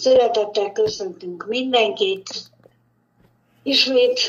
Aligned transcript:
Szeretettel 0.00 0.72
köszöntünk 0.72 1.46
mindenkit. 1.48 2.28
Ismét 3.62 4.20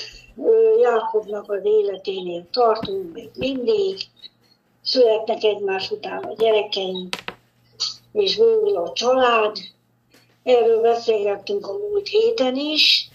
Jákobnak 0.82 1.52
az 1.52 1.60
életénél 1.64 2.48
tartunk 2.52 3.14
még 3.14 3.30
mindig. 3.38 4.00
Születnek 4.82 5.44
egymás 5.44 5.92
után 5.92 6.24
a 6.24 6.34
gyerekeink, 6.38 7.16
és 8.14 8.38
bővül 8.38 8.76
a 8.78 8.92
család. 8.94 9.58
Erről 10.44 10.82
beszélgettünk 10.82 11.68
a 11.68 11.78
múlt 11.78 12.08
héten 12.08 12.56
is. 12.56 13.10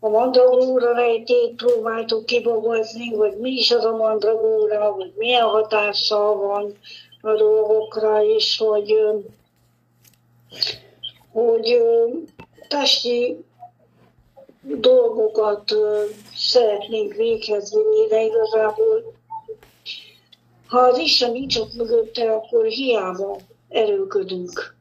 A 0.00 0.08
mandragóra 0.08 0.94
rejtét 0.94 1.54
próbáltuk 1.54 2.26
kibogozni, 2.26 3.14
hogy 3.14 3.36
mi 3.36 3.50
is 3.50 3.70
az 3.70 3.84
a 3.84 3.96
mandragóra, 3.96 4.90
hogy 4.90 5.12
milyen 5.16 5.48
hatással 5.48 6.36
van 6.36 6.78
a 7.22 7.34
dolgokra, 7.36 8.24
és 8.24 8.58
hogy 8.58 8.94
hogy 11.32 11.82
testi 12.68 13.44
dolgokat 14.62 15.74
szeretnénk 16.34 17.14
véghez 17.14 17.74
vinni, 17.74 18.06
de 18.08 18.22
igazából 18.22 19.14
ha 20.66 20.78
az 20.78 20.98
Isten 20.98 21.30
nincs 21.30 21.56
ott 21.56 21.74
mögötte, 21.74 22.32
akkor 22.32 22.66
hiába 22.66 23.38
erőködünk. 23.68 24.74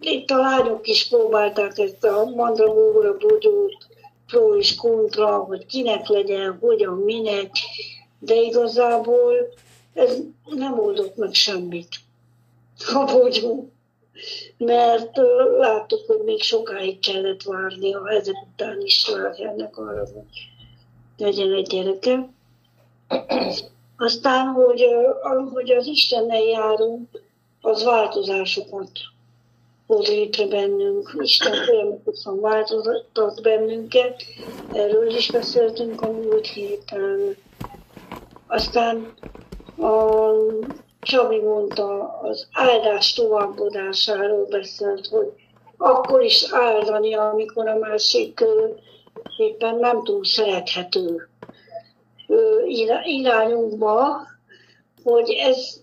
Itt 0.00 0.30
a 0.30 0.36
lányok 0.36 0.86
is 0.86 1.08
próbálták 1.08 1.78
ezt 1.78 2.04
a 2.04 2.24
mandragóra 2.24 3.16
bogyót, 3.16 3.86
pro 4.26 4.56
és 4.56 4.74
kontra, 4.74 5.36
hogy 5.36 5.66
kinek 5.66 6.06
legyen, 6.06 6.58
hogyan, 6.60 6.94
minek, 6.98 7.50
de 8.18 8.34
igazából 8.34 9.32
ez 9.98 10.18
nem 10.44 10.78
oldott 10.78 11.16
meg 11.16 11.34
semmit. 11.34 11.88
A 12.94 13.04
bogyó 13.04 13.70
mert 14.56 15.16
láttuk, 15.58 16.06
hogy 16.06 16.20
még 16.24 16.42
sokáig 16.42 16.98
kellett 16.98 17.42
várni 17.42 17.94
a 17.94 18.12
ezek 18.12 18.34
után 18.52 18.80
is 18.80 19.10
ennek 19.36 19.76
arra, 19.76 19.98
hogy 19.98 20.48
legyen 21.16 21.52
egy 21.52 21.66
gyereke. 21.66 22.28
Aztán, 23.96 24.46
hogy, 24.46 24.86
hogy 25.52 25.70
az 25.70 25.86
Istennel 25.86 26.42
járunk, 26.42 27.22
az 27.60 27.84
változásokat 27.84 28.90
hoz 29.86 30.08
létre 30.08 30.46
bennünk. 30.46 31.16
Isten 31.18 31.64
folyamatosan 31.64 32.40
változtat 32.40 33.42
bennünket. 33.42 34.22
Erről 34.72 35.16
is 35.16 35.30
beszéltünk 35.30 36.00
a 36.00 36.10
múlt 36.10 36.46
héten. 36.46 37.36
Aztán 38.46 39.14
a 39.80 40.30
Csabi 41.00 41.40
mondta, 41.40 42.18
az 42.22 42.48
áldás 42.52 43.12
továbbadásáról 43.12 44.46
beszélt, 44.50 45.06
hogy 45.06 45.32
akkor 45.76 46.22
is 46.22 46.52
áldani, 46.52 47.14
amikor 47.14 47.68
a 47.68 47.78
másik 47.78 48.44
éppen 49.36 49.74
nem 49.74 50.04
túl 50.04 50.24
szerethető 50.24 51.28
irányunkba, 53.04 54.26
hogy 55.04 55.30
ez 55.30 55.80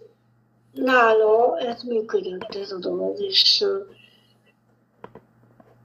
nála 0.72 1.58
ez 1.58 1.82
működött 1.84 2.56
ez 2.56 2.72
a 2.72 2.78
dolog, 2.78 3.22
és, 3.22 3.66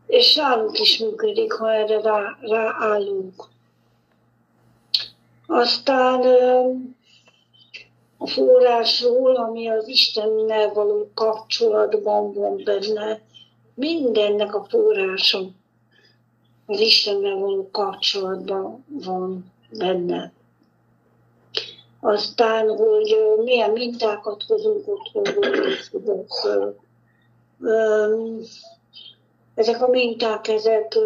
és 0.06 0.34
nálunk 0.34 0.78
is 0.78 0.98
működik, 0.98 1.52
ha 1.52 1.72
erre 1.72 2.00
rá, 2.00 2.39
ráállunk. 2.41 3.45
Aztán 5.47 6.20
a 8.22 8.26
forrásról, 8.26 9.36
ami 9.36 9.68
az 9.68 9.88
Istennel 9.88 10.72
való 10.72 11.10
kapcsolatban 11.14 12.32
van 12.32 12.62
benne. 12.64 13.20
Mindennek 13.74 14.54
a 14.54 14.66
forrása 14.68 15.38
az 16.66 16.80
Istennel 16.80 17.36
való 17.36 17.68
kapcsolatban 17.72 18.84
van 18.89 19.52
benne. 19.78 20.33
Aztán, 22.00 22.68
hogy 22.77 23.17
milyen 23.45 23.70
mintákat 23.70 24.42
hozunk 24.42 24.89
otthonról, 24.89 25.66
ezek 29.55 29.83
a 29.83 29.89
minták, 29.89 30.48
ezek 30.48 30.98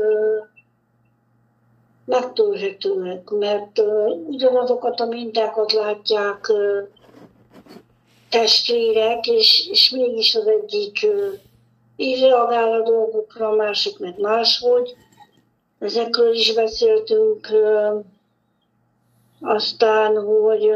megtörhetőek, 2.05 3.31
mert 3.31 3.83
ugyanazokat 4.27 5.01
a 5.01 5.07
mintákat 5.07 5.73
látják 5.73 6.53
testvérek, 8.35 9.27
és, 9.27 9.69
és 9.71 9.91
mégis 9.91 10.35
az 10.35 10.47
egyik 10.47 11.07
így 11.97 12.21
reagál 12.21 12.73
a 12.73 12.83
dolgokra, 12.83 13.49
a 13.49 13.55
másik 13.55 13.99
meg 13.99 14.19
máshogy. 14.19 14.95
Ezekről 15.79 16.35
is 16.35 16.55
beszéltünk. 16.55 17.49
Aztán, 19.41 20.17
hogy 20.17 20.71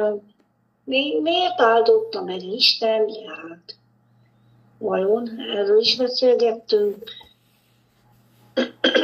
mi, 0.84 1.20
miért 1.22 1.60
áldotta 1.60 2.22
meg 2.22 2.42
Isten 2.42 3.08
hát 3.26 3.76
Vajon 4.78 5.28
erről 5.56 5.80
is 5.80 5.96
beszélgettünk. 5.96 7.10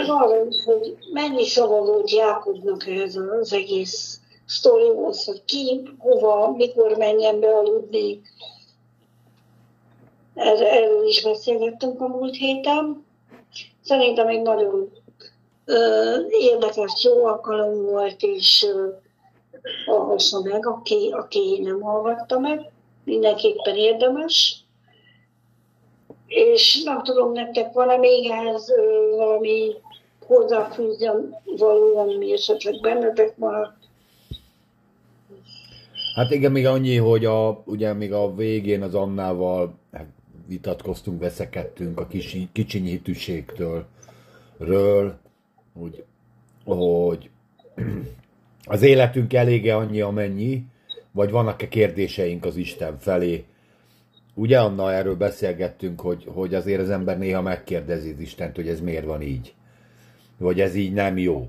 Arra 0.06 0.44
is, 0.48 0.65
hogy 0.65 0.97
mennyi 1.12 1.47
szava 1.47 1.84
volt 1.84 2.10
Jákobnak 2.10 2.86
ez 2.86 3.16
az 3.16 3.53
egész 3.53 4.21
sztorihoz, 4.47 5.25
hogy 5.25 5.44
ki, 5.44 5.88
hova, 5.99 6.50
mikor 6.50 6.97
menjen 6.97 7.41
be 7.41 7.49
aludni, 7.49 8.21
Erről 10.34 11.06
is 11.06 11.22
beszélgettünk 11.22 12.00
a 12.00 12.09
múlt 12.09 12.34
héten. 12.34 13.04
Szerintem 13.83 14.28
egy 14.28 14.43
nagyon 14.43 14.91
érdekes, 16.28 17.04
jó 17.04 17.25
alkalom 17.25 17.84
volt, 17.84 18.22
és 18.22 18.66
ö, 18.69 18.88
hallgassa 19.87 20.41
meg, 20.41 20.66
aki, 20.66 21.10
aki 21.12 21.60
nem 21.62 21.81
hallgatta 21.81 22.38
meg. 22.38 22.71
Mindenképpen 23.04 23.77
érdemes. 23.77 24.65
És 26.27 26.83
nem 26.83 27.03
tudom, 27.03 27.33
nektek 27.33 27.72
van-e 27.72 27.97
még 27.97 28.31
ehhez 28.31 28.72
valami 29.16 29.75
hozzáfűzem 30.27 31.37
való, 31.44 31.97
ami 31.97 32.33
esetleg 32.33 32.81
bennetek 32.81 33.37
maradt? 33.37 33.77
Hát 36.14 36.30
igen, 36.30 36.52
még 36.52 36.66
annyi, 36.66 36.97
hogy 36.97 37.25
a, 37.25 37.62
ugye 37.66 37.92
még 37.92 38.12
a 38.12 38.34
végén 38.34 38.82
az 38.82 38.94
Annával 38.94 39.78
hát 39.92 40.06
vitatkoztunk, 40.47 41.20
veszekedtünk 41.20 42.00
a 42.00 42.06
kicsi, 42.06 42.48
kicsinyítőségtől, 42.52 43.86
ről, 44.58 45.19
hogy, 45.72 46.04
hogy 46.64 47.30
az 48.64 48.82
életünk 48.82 49.32
elége 49.32 49.76
annyi, 49.76 50.00
amennyi, 50.00 50.64
vagy 51.12 51.30
vannak-e 51.30 51.69
kérdéseink 51.69 52.44
az 52.44 52.56
Isten 52.56 52.98
felé. 52.98 53.44
Ugye 54.34 54.60
Anna, 54.60 54.92
erről 54.92 55.16
beszélgettünk, 55.16 56.00
hogy, 56.00 56.24
hogy 56.28 56.54
azért 56.54 56.80
az 56.80 56.91
ember 56.91 57.19
néha 57.19 57.42
megkérdezi 57.42 58.10
az 58.10 58.20
Istent, 58.20 58.56
hogy 58.56 58.69
ez 58.69 58.80
miért 58.80 59.04
van 59.04 59.22
így. 59.22 59.54
Vagy 60.38 60.60
ez 60.60 60.74
így 60.74 60.92
nem 60.92 61.19
jó. 61.19 61.48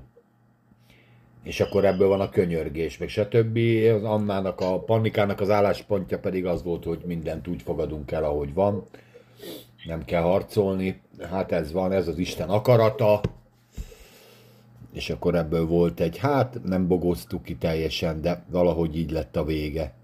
És 1.46 1.60
akkor 1.60 1.84
ebből 1.84 2.08
van 2.08 2.20
a 2.20 2.28
könyörgés, 2.28 2.98
meg 2.98 3.08
stb. 3.08 3.58
Az 3.94 4.04
Annának, 4.04 4.60
a 4.60 4.80
Pannikának 4.80 5.40
az 5.40 5.50
álláspontja 5.50 6.18
pedig 6.18 6.46
az 6.46 6.62
volt, 6.62 6.84
hogy 6.84 6.98
mindent 7.04 7.48
úgy 7.48 7.62
fogadunk 7.62 8.10
el, 8.10 8.24
ahogy 8.24 8.54
van. 8.54 8.84
Nem 9.84 10.04
kell 10.04 10.22
harcolni. 10.22 11.00
Hát 11.30 11.52
ez 11.52 11.72
van, 11.72 11.92
ez 11.92 12.08
az 12.08 12.18
Isten 12.18 12.48
akarata. 12.48 13.20
És 14.92 15.10
akkor 15.10 15.34
ebből 15.34 15.66
volt 15.66 16.00
egy, 16.00 16.16
hát 16.16 16.60
nem 16.64 16.86
bogoztuk 16.86 17.42
ki 17.42 17.56
teljesen, 17.56 18.20
de 18.20 18.44
valahogy 18.50 18.96
így 18.96 19.10
lett 19.10 19.36
a 19.36 19.44
vége. 19.44 19.94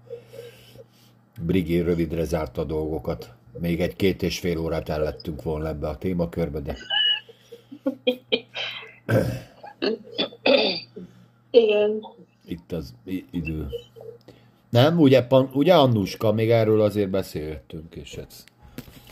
Brigé 1.41 1.79
rövidre 1.79 2.23
zárta 2.23 2.61
a 2.61 2.65
dolgokat. 2.65 3.33
Még 3.59 3.81
egy 3.81 3.95
két 3.95 4.23
és 4.23 4.39
fél 4.39 4.57
órát 4.57 4.89
ellettünk 4.89 5.43
volna 5.43 5.67
ebbe 5.67 5.87
a 5.87 5.97
témakörbe, 5.97 6.59
de... 6.59 6.75
Igen. 11.53 12.05
Itt 12.45 12.71
az 12.71 12.93
idő. 13.31 13.67
Nem, 14.69 14.99
ugye, 14.99 15.27
ugye 15.53 15.73
Annuska, 15.73 16.31
még 16.31 16.51
erről 16.51 16.81
azért 16.81 17.09
beszéltünk, 17.09 17.95
és 17.95 18.13
ez, 18.13 18.43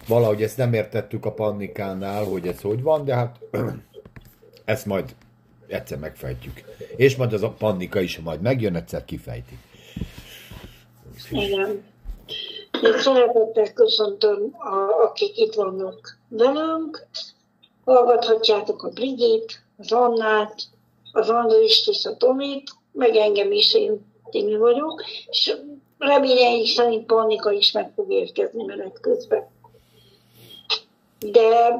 valahogy 0.08 0.44
ezt 0.44 0.58
nem 0.58 0.74
értettük 0.74 1.26
a 1.26 1.34
Pannikánál, 1.34 2.24
hogy 2.24 2.48
ez 2.48 2.62
hogy 2.62 2.82
van, 2.82 3.06
de 3.06 3.16
hát 3.16 3.40
ezt 4.66 4.86
majd 4.86 5.16
egyszer 5.68 5.98
megfejtjük. 5.98 6.64
És 6.96 7.16
majd 7.16 7.34
az 7.34 7.44
a 7.44 7.50
Pannika 7.50 8.00
is 8.00 8.20
majd 8.20 8.42
megjön, 8.42 8.76
egyszer 8.76 9.06
kifejti. 9.06 9.58
Igen. 11.30 11.84
Én 12.84 13.00
szeretettel 13.00 13.74
köszöntöm, 13.74 14.56
a, 14.60 15.04
akik 15.04 15.38
itt 15.38 15.54
vannak 15.54 16.18
velünk. 16.28 17.08
Hallgathatjátok 17.86 18.84
a 18.84 18.90
Brigit, 18.90 19.64
az 19.78 19.92
Annát, 19.92 20.64
az 21.12 21.30
Andrist 21.30 21.90
és 21.90 22.06
a 22.06 22.18
Tomit, 22.18 22.72
meg 22.92 23.16
engem 23.16 23.52
is, 23.52 23.74
én 23.74 24.10
Timi 24.30 24.58
vagyok, 24.58 25.04
és 25.30 25.56
reményeink 25.98 26.68
szerint 26.68 27.06
panika 27.06 27.52
is 27.52 27.72
meg 27.72 27.92
fog 27.96 28.12
érkezni 28.12 28.64
menet 28.64 29.00
közben. 29.00 29.48
De 31.20 31.80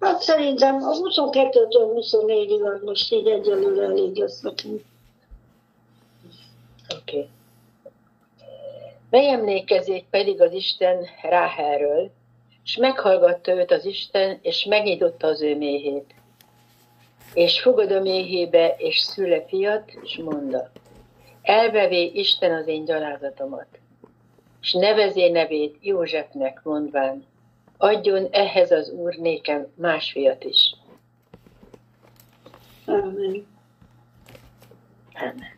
Hát 0.00 0.20
szerintem 0.20 0.74
a 0.74 0.92
22-től 0.92 1.68
24-ig 1.72 2.74
az 2.74 2.82
most 2.84 3.12
így 3.12 3.26
egyelőre 3.26 3.82
elég 3.82 4.16
lesz 4.16 4.40
nekünk. 4.40 4.82
Oké. 7.00 7.16
Okay. 7.16 7.28
Megemlékezik 9.10 10.06
pedig 10.10 10.40
az 10.40 10.52
Isten 10.52 11.06
Ráhelről, 11.22 12.10
és 12.64 12.76
meghallgatta 12.76 13.52
őt 13.52 13.70
az 13.70 13.84
Isten, 13.84 14.38
és 14.42 14.64
megnyitotta 14.64 15.26
az 15.26 15.42
ő 15.42 15.56
méhét. 15.56 16.14
És 17.34 17.60
fogad 17.60 17.90
a 17.90 18.00
méhébe, 18.00 18.74
és 18.78 18.98
szüle 18.98 19.44
fiat, 19.46 19.90
és 20.02 20.20
mondta, 20.24 20.70
elvevé 21.48 22.04
Isten 22.14 22.52
az 22.52 22.66
én 22.66 22.84
gyalázatomat, 22.84 23.66
és 24.60 24.72
nevezé 24.72 25.28
nevét 25.28 25.76
Józsefnek 25.80 26.60
mondván, 26.62 27.24
adjon 27.76 28.28
ehhez 28.30 28.70
az 28.70 28.90
Úr 28.90 29.14
nékem 29.14 29.66
más 29.74 30.12
fiat 30.12 30.44
is. 30.44 30.74
Amen. 32.86 33.46
Amen. 35.14 35.56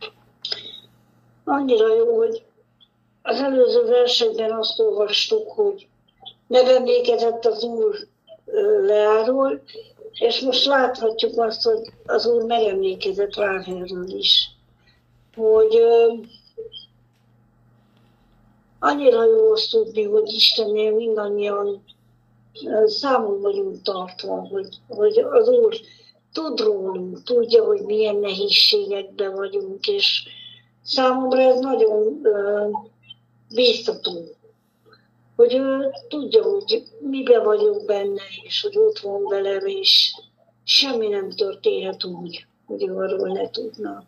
Annyira 1.44 1.94
jó, 1.94 2.16
hogy 2.16 2.42
az 3.22 3.40
előző 3.40 3.84
versekben 3.84 4.52
azt 4.52 4.81
olvastuk, 4.81 5.50
hogy 5.50 5.88
megemlékezett 6.46 7.44
az 7.44 7.64
Úr 7.64 7.96
leáról, 8.87 9.62
és 10.12 10.40
most 10.40 10.64
láthatjuk 10.64 11.38
azt, 11.38 11.62
hogy 11.62 11.92
az 12.06 12.26
Úr 12.26 12.44
megemlékezett 12.44 13.34
Ráhelről 13.34 14.08
is. 14.08 14.58
Hogy 15.40 15.82
annyira 18.78 19.25
jó 19.25 19.52
azt 19.52 19.70
tudni, 19.70 20.02
hogy 20.02 20.28
Istennél 20.28 20.94
mindannyian 20.94 21.84
számon 22.87 23.40
vagyunk 23.40 23.82
tartva, 23.82 24.48
hogy, 24.48 24.69
hogy 24.88 25.19
az 25.19 25.48
Úr 25.48 25.81
tud 26.32 26.60
rólunk, 26.60 27.22
tudja, 27.22 27.64
hogy 27.64 27.81
milyen 27.81 28.16
nehézségekben 28.16 29.34
vagyunk, 29.34 29.87
és 29.87 30.22
számomra 30.82 31.40
ez 31.40 31.60
nagyon 31.60 32.26
bíztató, 33.54 34.25
hogy 35.37 35.54
ő 35.54 35.90
tudja, 36.08 36.42
hogy 36.42 36.82
mibe 36.98 37.42
vagyok 37.42 37.84
benne, 37.84 38.22
és 38.42 38.62
hogy 38.62 38.78
ott 38.78 38.98
van 38.98 39.25
velem, 39.25 39.66
és 39.66 40.14
semmi 40.64 41.08
nem 41.08 41.31
történhet 41.31 42.04
úgy, 42.04 42.46
hogy 42.66 42.82
arról 42.82 43.28
ne 43.28 43.50
tudna. 43.50 44.04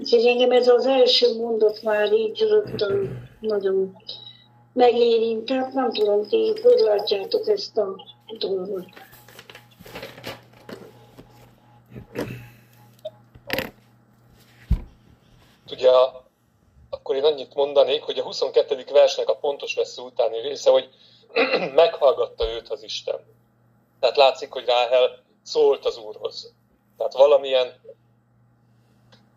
Úgyhogy 0.00 0.26
engem 0.26 0.50
ez 0.50 0.68
az 0.68 0.86
első 0.86 1.36
mondat 1.36 1.82
már 1.82 2.12
így 2.12 2.40
rögtön 2.40 3.28
nagyon 3.40 3.96
megérintett, 4.72 5.72
nem 5.72 5.92
tudom, 5.92 6.28
ti 6.28 6.60
hogy 6.62 6.78
látjátok 6.78 7.48
ezt 7.48 7.76
a 7.76 7.94
dolgot. 8.38 8.86
Ugye 15.70 15.90
akkor 16.90 17.16
én 17.16 17.24
annyit 17.24 17.54
mondanék, 17.54 18.02
hogy 18.02 18.18
a 18.18 18.22
22. 18.22 18.84
versnek 18.92 19.28
a 19.28 19.36
pontos 19.36 19.74
vesző 19.74 20.02
utáni 20.02 20.40
része, 20.40 20.70
hogy 20.70 20.88
meghallgatta 21.74 22.50
őt 22.50 22.68
az 22.68 22.82
Isten. 22.82 23.20
Tehát 24.00 24.16
látszik, 24.16 24.52
hogy 24.52 24.64
Ráhel 24.64 25.24
szólt 25.42 25.84
az 25.84 25.98
Úrhoz. 25.98 26.52
Tehát 26.96 27.12
valamilyen 27.12 27.80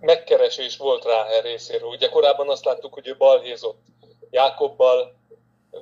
megkeresés 0.04 0.78
volt 0.78 1.06
Ráhel 1.06 1.42
részéről. 1.42 1.90
Ugye 1.90 2.10
korábban 2.10 2.50
azt 2.50 2.66
láttuk, 2.66 2.94
hogy 2.94 3.08
ő 3.08 3.18
balhézott 3.18 3.82
Jákobbal, 4.30 5.16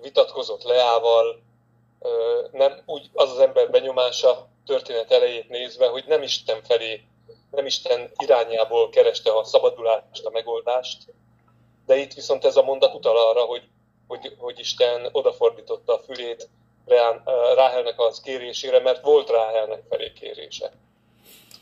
vitatkozott 0.01 0.63
Leával, 0.63 1.41
nem 2.51 2.81
úgy 2.85 3.09
az 3.13 3.31
az 3.31 3.39
ember 3.39 3.69
benyomása 3.69 4.47
történet 4.65 5.11
elejét 5.11 5.49
nézve, 5.49 5.87
hogy 5.87 6.03
nem 6.07 6.21
Isten 6.21 6.63
felé, 6.63 7.01
nem 7.51 7.65
Isten 7.65 8.11
irányából 8.17 8.89
kereste 8.89 9.31
a 9.37 9.43
szabadulást, 9.43 10.25
a 10.25 10.29
megoldást, 10.29 11.13
de 11.85 11.95
itt 11.95 12.13
viszont 12.13 12.45
ez 12.45 12.55
a 12.55 12.63
mondat 12.63 12.93
utal 12.93 13.17
arra, 13.17 13.41
hogy, 13.41 13.63
hogy, 14.07 14.35
hogy 14.37 14.59
Isten 14.59 15.09
odafordította 15.11 15.93
a 15.93 15.99
fülét 15.99 16.49
Ráhelnek 17.55 17.99
az 17.99 18.21
kérésére, 18.21 18.79
mert 18.79 19.03
volt 19.03 19.29
Ráhelnek 19.29 19.83
felé 19.89 20.11
kérése. 20.13 20.71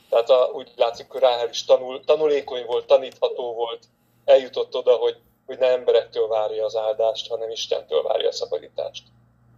Tehát 0.10 0.30
a, 0.30 0.50
úgy 0.54 0.72
látszik, 0.76 1.10
hogy 1.10 1.22
Ráhel 1.22 1.50
is 1.50 1.66
tanul, 1.66 2.04
tanulékony 2.06 2.66
volt, 2.66 2.86
tanítható 2.86 3.54
volt, 3.54 3.84
eljutott 4.26 4.76
oda, 4.76 4.96
hogy 4.96 5.18
hogy 5.50 5.58
ne 5.58 5.68
emberektől 5.68 6.28
várja 6.28 6.66
az 6.66 6.76
áldást, 6.76 7.28
hanem 7.28 7.50
Istentől 7.50 8.02
várja 8.02 8.28
a 8.28 8.32
szabadítást. 8.32 9.04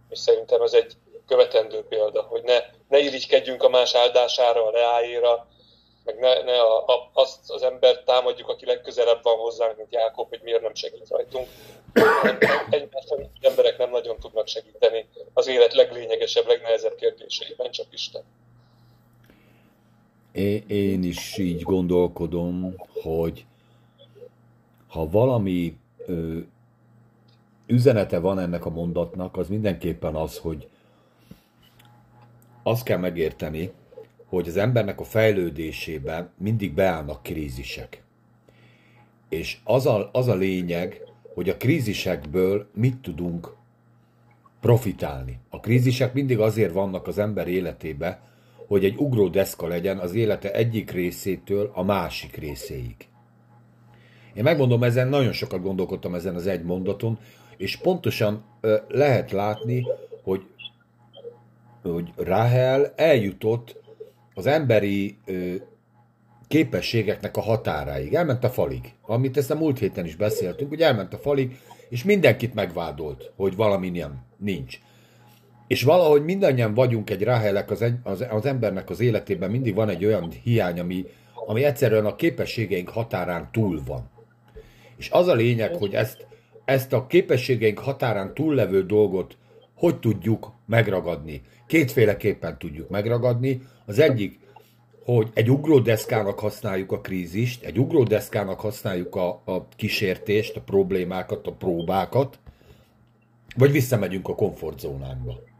És 0.08 0.18
szerintem 0.18 0.62
ez 0.62 0.72
egy 0.72 0.92
követendő 1.26 1.84
példa, 1.88 2.22
hogy 2.22 2.42
ne, 2.42 2.58
ne 2.88 2.98
irigykedjünk 2.98 3.62
a 3.62 3.68
más 3.68 3.94
áldására, 3.94 4.66
a 4.66 4.70
leáéra, 4.70 5.46
meg 6.04 6.18
ne, 6.18 6.42
ne 6.42 6.60
a, 6.60 6.86
a, 6.86 7.10
azt 7.12 7.50
az 7.50 7.62
embert 7.62 8.04
támadjuk, 8.04 8.48
aki 8.48 8.66
legközelebb 8.66 9.22
van 9.22 9.36
hozzánk, 9.36 9.76
mint 9.76 9.92
Jákob, 9.92 10.28
hogy 10.28 10.40
miért 10.42 10.62
nem 10.62 10.74
segít 10.74 11.08
rajtunk. 11.08 11.48
Egymáson 12.70 13.30
emberek 13.40 13.78
nem 13.78 13.90
nagyon 13.90 14.18
tudnak 14.18 14.46
segíteni 14.46 15.08
az 15.34 15.46
élet 15.46 15.74
leglényegesebb, 15.74 16.46
legnehezebb 16.46 16.94
kérdéseiben, 16.94 17.70
csak 17.70 17.86
Isten. 17.90 18.24
Én 20.66 21.02
is 21.02 21.38
így 21.38 21.62
gondolkodom, 21.62 22.74
hogy 23.02 23.46
ha 24.88 25.08
valami 25.10 25.76
ö, 26.06 26.38
üzenete 27.66 28.18
van 28.18 28.38
ennek 28.38 28.64
a 28.64 28.70
mondatnak, 28.70 29.36
az 29.36 29.48
mindenképpen 29.48 30.14
az, 30.14 30.38
hogy 30.38 30.68
azt 32.62 32.84
kell 32.84 32.98
megérteni, 32.98 33.70
hogy 34.26 34.48
az 34.48 34.56
embernek 34.56 35.00
a 35.00 35.04
fejlődésében 35.04 36.30
mindig 36.38 36.74
beállnak 36.74 37.22
krízisek. 37.22 38.02
És 39.28 39.58
az 39.64 39.86
a, 39.86 40.10
az 40.12 40.28
a 40.28 40.34
lényeg, 40.34 41.00
hogy 41.34 41.48
a 41.48 41.56
krízisekből 41.56 42.68
mit 42.74 42.96
tudunk 42.96 43.54
profitálni. 44.60 45.38
A 45.48 45.60
krízisek 45.60 46.12
mindig 46.12 46.38
azért 46.38 46.72
vannak 46.72 47.06
az 47.06 47.18
ember 47.18 47.48
életébe, 47.48 48.20
hogy 48.66 48.84
egy 48.84 48.96
ugródeszka 48.96 49.66
legyen 49.66 49.98
az 49.98 50.14
élete 50.14 50.52
egyik 50.52 50.90
részétől 50.90 51.70
a 51.74 51.82
másik 51.82 52.36
részéig. 52.36 52.96
Én 54.34 54.42
megmondom, 54.42 54.82
ezen 54.82 55.08
nagyon 55.08 55.32
sokat 55.32 55.62
gondolkodtam 55.62 56.14
ezen 56.14 56.34
az 56.34 56.46
egy 56.46 56.62
mondaton, 56.62 57.18
és 57.56 57.76
pontosan 57.76 58.44
lehet 58.88 59.30
látni, 59.30 59.86
hogy, 60.22 60.42
hogy 61.82 62.12
Rahel 62.16 62.92
eljutott 62.96 63.80
az 64.34 64.46
emberi 64.46 65.18
képességeknek 66.48 67.36
a 67.36 67.40
határáig. 67.40 68.14
Elment 68.14 68.44
a 68.44 68.50
falig. 68.50 68.92
Amit 69.02 69.36
ezt 69.36 69.50
a 69.50 69.54
múlt 69.54 69.78
héten 69.78 70.04
is 70.04 70.16
beszéltünk, 70.16 70.68
hogy 70.68 70.80
elment 70.80 71.14
a 71.14 71.18
falig, 71.18 71.60
és 71.88 72.04
mindenkit 72.04 72.54
megvádolt, 72.54 73.32
hogy 73.36 73.56
valami 73.56 73.90
nem, 73.90 74.22
nincs. 74.36 74.78
És 75.72 75.82
valahogy 75.82 76.24
mindannyian 76.24 76.74
vagyunk 76.74 77.10
egy 77.10 77.22
Rahelek 77.22 77.70
az, 77.70 77.84
az, 78.02 78.24
az 78.30 78.46
embernek 78.46 78.90
az 78.90 79.00
életében, 79.00 79.50
mindig 79.50 79.74
van 79.74 79.88
egy 79.88 80.04
olyan 80.04 80.30
hiány, 80.42 80.80
ami, 80.80 81.06
ami 81.46 81.64
egyszerűen 81.64 82.06
a 82.06 82.14
képességeink 82.14 82.88
határán 82.88 83.48
túl 83.52 83.82
van. 83.86 84.10
És 84.96 85.10
az 85.10 85.28
a 85.28 85.34
lényeg, 85.34 85.74
hogy 85.74 85.94
ezt, 85.94 86.26
ezt 86.64 86.92
a 86.92 87.06
képességeink 87.06 87.78
határán 87.78 88.34
túllevő 88.34 88.86
dolgot 88.86 89.36
hogy 89.74 89.98
tudjuk 89.98 90.52
megragadni. 90.66 91.42
Kétféleképpen 91.66 92.58
tudjuk 92.58 92.88
megragadni. 92.88 93.62
Az 93.86 93.98
egyik, 93.98 94.38
hogy 95.04 95.30
egy 95.34 95.50
ugródeszkának 95.50 96.38
használjuk 96.38 96.92
a 96.92 97.00
krízist, 97.00 97.64
egy 97.64 97.78
ugródeszkának 97.78 98.60
használjuk 98.60 99.16
a, 99.16 99.42
a 99.44 99.68
kísértést, 99.76 100.56
a 100.56 100.60
problémákat, 100.60 101.46
a 101.46 101.52
próbákat, 101.52 102.38
vagy 103.56 103.72
visszamegyünk 103.72 104.28
a 104.28 104.34
komfortzónánkba. 104.34 105.50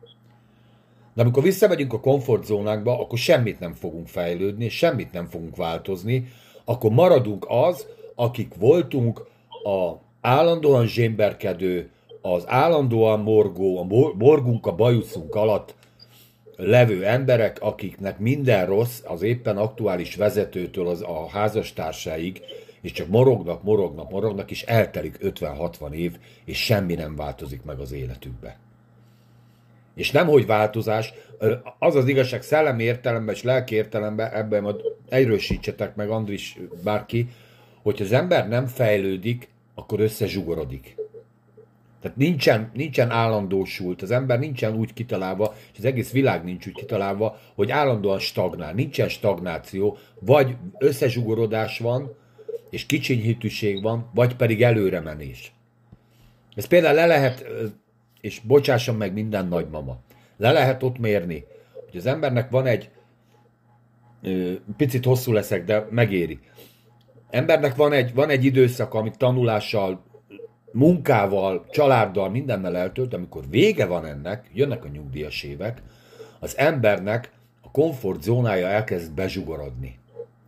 De 1.15 1.23
amikor 1.23 1.43
visszamegyünk 1.43 1.93
a 1.93 2.01
komfortzónánkba, 2.01 3.01
akkor 3.01 3.19
semmit 3.19 3.61
nem 3.61 3.73
fogunk 3.73 4.09
fejlődni, 4.09 4.69
semmit 4.69 5.13
nem 5.13 5.27
fogunk 5.27 5.57
változni, 5.57 6.29
akkor 6.65 6.91
maradunk 6.91 7.47
az, 7.49 7.87
akik 8.15 8.55
voltunk 8.59 9.27
a 9.65 9.93
állandóan 10.21 10.87
zsémberkedő, 10.87 11.91
az 12.23 12.45
állandóan 12.47 13.21
morgó, 13.21 13.79
a 13.79 14.13
morgunk 14.15 14.67
a 14.67 14.75
bajuszunk 14.75 15.35
alatt 15.35 15.75
levő 16.57 17.05
emberek, 17.05 17.59
akiknek 17.61 18.19
minden 18.19 18.67
rossz 18.67 19.01
az 19.05 19.23
éppen 19.23 19.57
aktuális 19.57 20.17
vezetőtől 20.17 20.89
az 20.89 21.03
a 21.03 21.29
házastársáig, 21.29 22.43
és 22.81 22.93
csak 22.93 23.09
morognak, 23.09 23.63
morognak, 23.63 24.11
morognak, 24.11 24.51
és 24.51 24.63
eltelik 24.63 25.19
50-60 25.23 25.93
év, 25.93 26.19
és 26.45 26.59
semmi 26.59 26.95
nem 26.95 27.17
változik 27.17 27.63
meg 27.63 27.79
az 27.79 27.93
életükbe. 27.93 28.59
És 29.95 30.11
nem, 30.11 30.27
hogy 30.27 30.47
változás, 30.47 31.13
az 31.79 31.95
az 31.95 32.09
igazság 32.09 32.43
szellemi 32.43 32.83
értelemben 32.83 33.35
és 33.35 33.43
lelki 33.43 33.75
értelemben, 33.75 34.33
ebben 34.33 34.63
majd 34.63 34.81
erősítsetek 35.09 35.95
meg, 35.95 36.11
Andris, 36.11 36.59
bárki, 36.85 37.29
hogy 37.83 38.03
az 38.03 38.13
ember 38.13 38.49
nem 38.49 38.67
fejlődik, 38.67 39.49
akkor 39.75 40.01
összezsugorodik. 40.01 40.97
Tehát 42.01 42.17
nincsen, 42.17 42.71
nincsen 42.75 43.11
állandósult, 43.11 44.03
az 44.03 44.11
ember 44.11 44.39
nincsen 44.39 44.75
úgy 44.75 44.93
kitalálva, 44.93 45.55
és 45.73 45.79
az 45.79 45.85
egész 45.85 46.13
világ 46.13 46.45
nincs 46.45 46.67
úgy 46.67 46.75
kitalálva, 46.75 47.39
hogy 47.55 47.71
állandóan 47.71 48.19
stagnál. 48.19 48.73
Nincsen 48.73 49.09
stagnáció, 49.09 49.99
vagy 50.21 50.57
összezsugorodás 50.79 51.79
van, 51.79 52.15
és 52.71 52.87
kicsinyhitűség 52.87 53.83
van, 53.83 54.11
vagy 54.15 54.37
pedig 54.37 54.63
előremenés. 54.63 55.53
Ez 56.55 56.65
például 56.65 56.95
le 56.95 57.07
lehet, 57.07 57.47
és 58.23 58.41
bocsásson 58.41 58.97
meg 58.97 59.13
minden 59.13 59.49
nagymama, 59.49 59.99
le 60.37 60.53
lehet 60.53 60.83
ott 60.83 60.99
mérni, 60.99 61.45
hogy 61.91 61.97
az 61.97 62.07
embernek 62.07 62.51
van 62.51 62.67
egy, 62.67 62.91
picit 64.77 65.05
hosszú 65.05 65.33
leszek, 65.33 65.65
de 65.65 65.87
megéri. 65.91 66.39
Embernek 67.31 67.77
van 67.77 67.93
egy, 67.93 68.15
van 68.15 68.31
egy 68.31 68.45
időszak, 68.45 68.95
amit 68.95 69.19
tanulással, 69.19 70.03
munkával, 70.73 71.67
családdal, 71.71 72.31
mindennel 72.31 72.77
eltölt, 72.77 73.15
amikor 73.15 73.43
vége 73.51 73.87
van 73.87 74.07
ennek, 74.07 74.51
jönnek 74.53 74.85
a 74.85 74.89
nyugdíjas 74.89 75.43
évek, 75.43 75.83
az 76.41 76.59
embernek 76.59 77.33
a 77.61 77.71
komfortzónája 77.71 78.67
elkezd 78.67 79.13
bezsugorodni. 79.13 79.99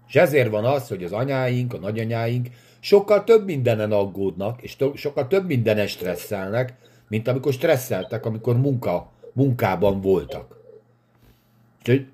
És 0.08 0.16
ezért 0.16 0.50
van 0.50 0.64
az, 0.64 0.88
hogy 0.88 1.04
az 1.04 1.12
anyáink, 1.12 1.74
a 1.74 1.78
nagyanyáink 1.78 2.48
sokkal 2.80 3.24
több 3.24 3.44
mindenen 3.44 3.92
aggódnak, 3.92 4.62
és 4.62 4.76
to- 4.76 4.96
sokkal 4.96 5.26
több 5.26 5.46
mindenen 5.46 5.86
stresszelnek, 5.86 6.74
mint 7.14 7.28
amikor 7.28 7.52
stresszeltek, 7.52 8.26
amikor 8.26 8.56
munka, 8.56 9.10
munkában 9.32 10.00
voltak. 10.00 10.58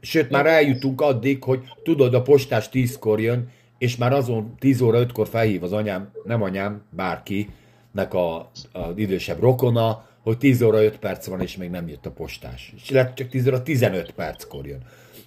Sőt, 0.00 0.30
már 0.30 0.46
eljutunk 0.46 1.00
addig, 1.00 1.42
hogy 1.42 1.62
tudod, 1.82 2.14
a 2.14 2.22
postás 2.22 2.68
tízkor 2.68 3.20
jön, 3.20 3.48
és 3.78 3.96
már 3.96 4.12
azon 4.12 4.54
10 4.58 4.80
óra 4.80 5.06
5-kor 5.06 5.28
felhív 5.28 5.62
az 5.62 5.72
anyám, 5.72 6.10
nem 6.24 6.42
anyám, 6.42 6.82
bárkinek 6.90 8.14
a, 8.14 8.50
az 8.72 8.92
idősebb 8.96 9.40
rokona, 9.40 10.06
hogy 10.22 10.38
10 10.38 10.62
óra 10.62 10.82
5 10.84 10.98
perc 10.98 11.26
van, 11.26 11.40
és 11.40 11.56
még 11.56 11.70
nem 11.70 11.88
jött 11.88 12.06
a 12.06 12.10
postás. 12.10 12.72
És 12.76 12.90
lehet 12.90 13.14
csak 13.14 13.28
10 13.28 13.46
óra 13.46 13.62
15 13.62 14.10
perckor 14.10 14.66
jön. 14.66 14.82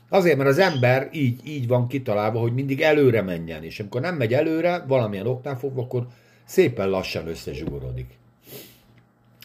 Azért, 0.09 0.37
mert 0.37 0.49
az 0.49 0.59
ember 0.59 1.09
így, 1.11 1.47
így 1.47 1.67
van 1.67 1.87
kitalálva, 1.87 2.39
hogy 2.39 2.53
mindig 2.53 2.81
előre 2.81 3.21
menjen, 3.21 3.63
és 3.63 3.79
amikor 3.79 4.01
nem 4.01 4.15
megy 4.15 4.33
előre, 4.33 4.83
valamilyen 4.87 5.27
oknál 5.27 5.57
fogva, 5.57 5.81
akkor 5.81 6.07
szépen 6.45 6.89
lassan 6.89 7.27
összezsugorodik. 7.27 8.21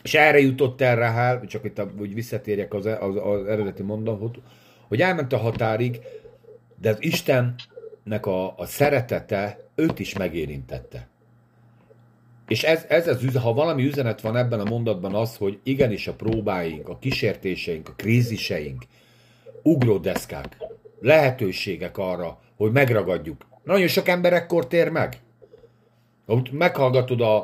És 0.08 0.14
erre 0.14 0.40
jutott 0.40 0.80
el 0.80 0.96
Rahel, 0.96 1.44
csak 1.46 1.64
itt 1.64 1.82
hogy 1.98 2.14
visszatérjek 2.14 2.74
az, 2.74 2.86
az, 2.86 3.16
az 3.22 3.46
eredeti 3.46 3.82
mondatot, 3.82 4.38
hogy 4.86 5.00
elment 5.00 5.32
a 5.32 5.36
határig, 5.36 6.00
de 6.80 6.90
az 6.90 6.96
Istennek 7.00 8.26
a, 8.26 8.58
a 8.58 8.66
szeretete 8.66 9.58
őt 9.74 9.98
is 9.98 10.16
megérintette. 10.16 11.08
És 12.46 12.62
ez, 12.62 12.84
ez 12.88 13.08
az 13.08 13.22
üzenet, 13.22 13.42
ha 13.42 13.52
valami 13.52 13.84
üzenet 13.84 14.20
van 14.20 14.36
ebben 14.36 14.60
a 14.60 14.70
mondatban 14.70 15.14
az, 15.14 15.36
hogy 15.36 15.58
igenis 15.62 16.06
a 16.06 16.14
próbáink, 16.14 16.88
a 16.88 16.98
kísértéseink, 16.98 17.88
a 17.88 17.94
kríziseink, 17.96 18.84
ugródeszkák, 19.62 20.56
lehetőségek 21.00 21.98
arra, 21.98 22.40
hogy 22.56 22.72
megragadjuk. 22.72 23.46
Nagyon 23.64 23.88
sok 23.88 24.08
ember 24.08 24.32
ekkor 24.32 24.66
tér 24.66 24.88
meg. 24.88 25.16
Meghallgatod 26.50 27.20
a, 27.20 27.36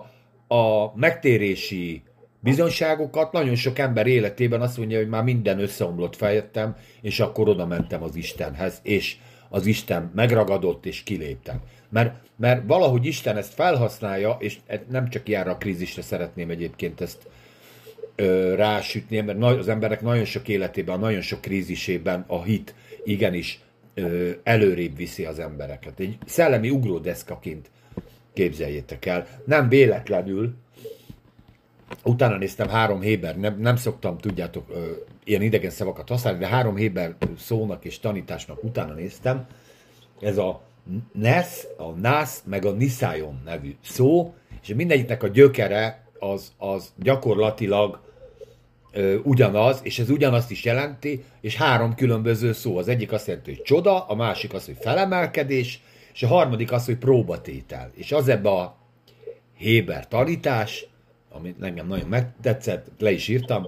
a 0.55 0.93
megtérési 0.95 2.03
bizonyságokat, 2.45 3.33
nagyon 3.33 3.55
sok 3.55 3.79
ember 3.79 4.07
életében 4.07 4.61
azt 4.61 4.79
mondja, 4.79 4.99
hogy 4.99 5.09
már 5.09 5.23
minden 5.23 5.61
összeomlott 5.61 6.17
fejettem, 6.17 6.77
és 7.01 7.21
akkor 7.21 7.49
oda 7.49 7.67
mentem 7.67 8.03
az 8.03 8.17
Istenhez, 8.17 8.81
és 8.83 9.17
az 9.49 9.67
Isten 9.67 10.11
megragadott, 10.15 10.87
és 10.87 11.03
kiléptem. 11.03 11.61
Mert, 11.89 12.15
mert 12.37 12.63
valahogy 12.67 13.07
Isten 13.07 13.37
ezt 13.37 13.55
felhasználja, 13.55 14.37
és 14.39 14.57
nem 14.91 15.09
csak 15.09 15.29
ilyenre 15.29 15.51
a 15.51 15.57
krízisre 15.57 16.03
szeretném 16.03 16.51
egyébként 16.51 17.01
ezt 17.01 17.29
ö, 18.17 18.55
rásütni, 18.55 19.21
mert 19.21 19.43
az 19.43 19.69
emberek 19.69 20.01
nagyon 20.01 20.25
sok 20.25 20.49
életében, 20.49 20.99
nagyon 20.99 21.21
sok 21.21 21.41
krízisében 21.41 22.25
a 22.27 22.43
hit 22.43 22.75
igenis 23.05 23.61
ö, 23.95 24.31
előrébb 24.43 24.97
viszi 24.97 25.25
az 25.25 25.39
embereket. 25.39 26.01
Egy 26.01 26.19
szellemi 26.27 26.71
ugródeszkaként 26.71 27.71
képzeljétek 28.33 29.07
el. 29.07 29.27
Nem 29.45 29.69
véletlenül, 29.69 30.55
utána 32.03 32.37
néztem 32.37 32.69
három 32.69 33.01
Héber, 33.01 33.37
nem, 33.37 33.59
nem 33.61 33.77
szoktam, 33.77 34.19
tudjátok, 34.19 34.65
ö, 34.71 34.91
ilyen 35.25 35.43
idegen 35.43 35.71
szavakat 35.71 36.09
használni, 36.09 36.39
de 36.39 36.47
három 36.47 36.77
Héber 36.77 37.15
szónak 37.39 37.85
és 37.85 37.99
tanításnak 37.99 38.65
utána 38.65 38.93
néztem. 38.93 39.47
Ez 40.21 40.39
a 40.39 40.63
Nesz, 41.13 41.67
a 41.77 41.91
Nász, 41.91 42.43
meg 42.47 42.65
a 42.65 42.71
Niszájon 42.71 43.43
nevű 43.45 43.77
szó, 43.83 44.35
és 44.63 44.75
mindegyiknek 44.75 45.23
a 45.23 45.29
gyökere 45.29 46.05
az, 46.19 46.53
az 46.59 46.93
gyakorlatilag 46.97 48.01
ö, 48.93 49.17
ugyanaz, 49.23 49.81
és 49.83 49.99
ez 49.99 50.11
ugyanazt 50.11 50.51
is 50.51 50.65
jelenti, 50.65 51.25
és 51.41 51.57
három 51.57 51.95
különböző 51.95 52.53
szó. 52.53 52.79
Az 52.79 52.89
egyik 52.89 53.13
azt 53.13 53.27
jelenti, 53.27 53.51
hogy 53.55 53.63
csoda, 53.63 54.07
a 54.07 54.15
másik 54.15 54.55
az, 54.55 54.65
hogy 54.65 54.77
felemelkedés, 54.81 55.83
és 56.13 56.23
a 56.23 56.27
harmadik 56.27 56.73
az, 56.73 56.85
hogy 56.85 56.97
próbatétel. 56.97 57.91
És 57.95 58.13
az 58.13 58.29
ebbe 58.29 58.51
a 58.51 58.77
Héber 59.57 60.09
tanítás, 60.09 60.87
ami 61.35 61.55
nekem 61.59 61.87
nagyon 61.87 62.09
megtetszett, 62.09 62.87
le 62.99 63.11
is 63.11 63.29
írtam, 63.29 63.65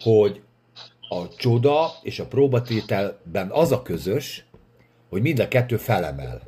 hogy 0.00 0.40
a 1.08 1.28
csoda 1.36 1.90
és 2.02 2.18
a 2.18 2.26
próbatételben 2.26 3.50
az 3.50 3.72
a 3.72 3.82
közös, 3.82 4.44
hogy 5.08 5.22
mind 5.22 5.38
a 5.38 5.48
kettő 5.48 5.76
felemel. 5.76 6.42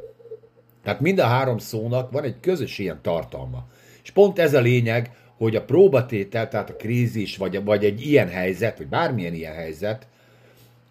Tehát 0.83 1.00
mind 1.00 1.19
a 1.19 1.25
három 1.25 1.59
szónak 1.59 2.11
van 2.11 2.25
egy 2.25 2.40
közös 2.40 2.78
ilyen 2.78 2.99
tartalma. 3.02 3.66
És 4.02 4.11
pont 4.11 4.38
ez 4.38 4.54
a 4.54 4.61
lényeg, 4.61 5.11
hogy 5.37 5.57
a 5.57 5.64
próbatétel, 5.64 6.49
tehát 6.49 6.71
a 6.71 6.76
krízis, 6.76 7.37
vagy, 7.37 7.64
vagy 7.64 7.85
egy 7.85 8.07
ilyen 8.07 8.28
helyzet, 8.28 8.78
vagy 8.78 8.87
bármilyen 8.87 9.35
ilyen 9.35 9.54
helyzet, 9.54 10.07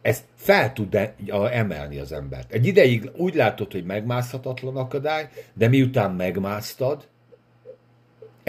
ezt 0.02 0.24
fel 0.36 0.74
tud 0.74 0.98
emelni 1.52 1.98
az 1.98 2.12
embert. 2.12 2.52
Egy 2.52 2.66
ideig 2.66 3.12
úgy 3.16 3.36
látod, 3.36 3.72
hogy 3.72 3.84
megmászhatatlan 3.84 4.76
akadály, 4.76 5.30
de 5.54 5.68
miután 5.68 6.12
megmásztad, 6.12 7.08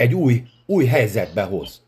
egy 0.01 0.13
új, 0.13 0.43
új 0.65 0.85
helyzetbe 0.85 1.43
hoz. 1.43 1.81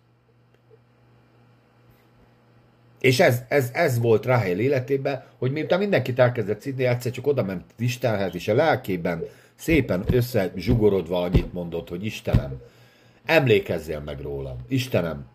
És 2.99 3.19
ez, 3.19 3.41
ez, 3.47 3.69
ez 3.73 3.99
volt 3.99 4.25
Rahel 4.25 4.59
életében, 4.59 5.23
hogy 5.37 5.51
miután 5.51 5.79
mindenkit 5.79 6.19
elkezdett 6.19 6.61
szidni, 6.61 6.85
egyszer 6.85 7.11
csak 7.11 7.27
oda 7.27 7.43
ment 7.43 7.63
Istenhez, 7.77 8.35
és 8.35 8.47
a 8.47 8.53
lelkében 8.53 9.23
szépen 9.55 10.03
összezsugorodva 10.11 11.21
annyit 11.21 11.53
mondott, 11.53 11.89
hogy 11.89 12.05
Istenem, 12.05 12.61
emlékezzél 13.25 13.99
meg 13.99 14.19
rólam, 14.19 14.57
Istenem, 14.67 15.25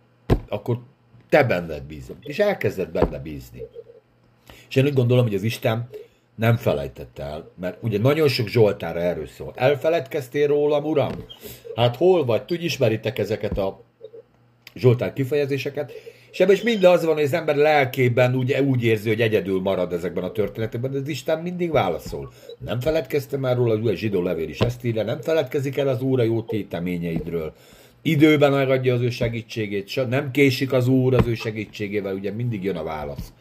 akkor 0.49 0.81
te 1.29 1.45
benned 1.45 1.83
bízom. 1.83 2.17
És 2.21 2.39
elkezdett 2.39 2.91
benne 2.91 3.19
bízni. 3.19 3.63
És 4.69 4.77
én 4.77 4.85
úgy 4.85 4.95
gondolom, 4.95 5.25
hogy 5.25 5.35
az 5.35 5.43
Isten 5.43 5.89
nem 6.39 6.57
felejtette 6.57 7.23
el, 7.23 7.51
mert 7.61 7.77
ugye 7.83 7.99
nagyon 7.99 8.29
sok 8.29 8.49
Zsoltára 8.49 9.01
erről 9.01 9.27
szól. 9.27 9.53
Elfeledkeztél 9.57 10.47
rólam, 10.47 10.85
uram? 10.85 11.13
Hát 11.75 11.97
hol 11.97 12.25
vagy? 12.25 12.43
Tudj, 12.43 12.65
ismeritek 12.65 13.19
ezeket 13.19 13.59
a 13.59 13.81
Zsoltár 14.75 15.13
kifejezéseket, 15.13 15.93
és 16.31 16.41
ebben 16.41 16.55
is 16.55 16.63
mind 16.63 16.85
az 16.85 17.05
van, 17.05 17.15
hogy 17.15 17.23
az 17.23 17.33
ember 17.33 17.57
lelkében 17.57 18.35
úgy, 18.35 18.53
úgy 18.53 18.85
érzi, 18.85 19.09
hogy 19.09 19.21
egyedül 19.21 19.61
marad 19.61 19.93
ezekben 19.93 20.25
a 20.25 20.33
történetekben, 20.33 20.91
de 20.91 20.99
az 20.99 21.09
Isten 21.09 21.39
mindig 21.39 21.71
válaszol. 21.71 22.33
Nem 22.59 22.81
feledkeztem 22.81 23.41
már 23.41 23.57
róla, 23.57 23.91
a 23.91 23.95
zsidó 23.95 24.23
levél 24.23 24.49
is 24.49 24.59
ezt 24.59 24.85
írja, 24.85 25.03
nem 25.03 25.21
feledkezik 25.21 25.77
el 25.77 25.89
az 25.89 26.03
Úr 26.03 26.21
a 26.21 26.23
jó 26.23 26.43
téteményeidről. 26.43 27.53
Időben 28.03 28.53
megadja 28.53 28.95
az 28.95 29.01
ő 29.01 29.11
segítségét, 29.11 30.09
nem 30.09 30.31
késik 30.31 30.73
az 30.73 30.89
Úr 30.89 31.15
az 31.15 31.27
ő 31.27 31.35
segítségével, 31.35 32.15
ugye 32.15 32.33
mindig 32.33 32.65
jön 32.65 32.77
a 32.77 32.83
válasz. 32.83 33.33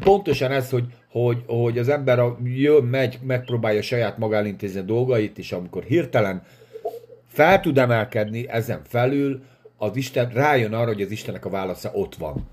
Pontosan 0.00 0.50
ez, 0.50 0.70
hogy, 0.70 0.84
hogy, 1.10 1.42
hogy 1.46 1.78
az 1.78 1.88
ember 1.88 2.18
a, 2.18 2.38
jön, 2.44 2.84
megy, 2.84 3.18
megpróbálja 3.22 3.82
saját 3.82 4.18
magán 4.18 4.46
intézni 4.46 4.80
a 4.80 4.82
dolgait, 4.82 5.38
és 5.38 5.52
amikor 5.52 5.82
hirtelen 5.82 6.42
fel 7.26 7.60
tud 7.60 7.78
emelkedni 7.78 8.48
ezen 8.48 8.80
felül, 8.84 9.42
az 9.76 9.96
Isten 9.96 10.28
rájön 10.28 10.72
arra, 10.72 10.86
hogy 10.86 11.02
az 11.02 11.10
Istennek 11.10 11.44
a 11.44 11.50
válasza 11.50 11.90
ott 11.92 12.14
van. 12.14 12.46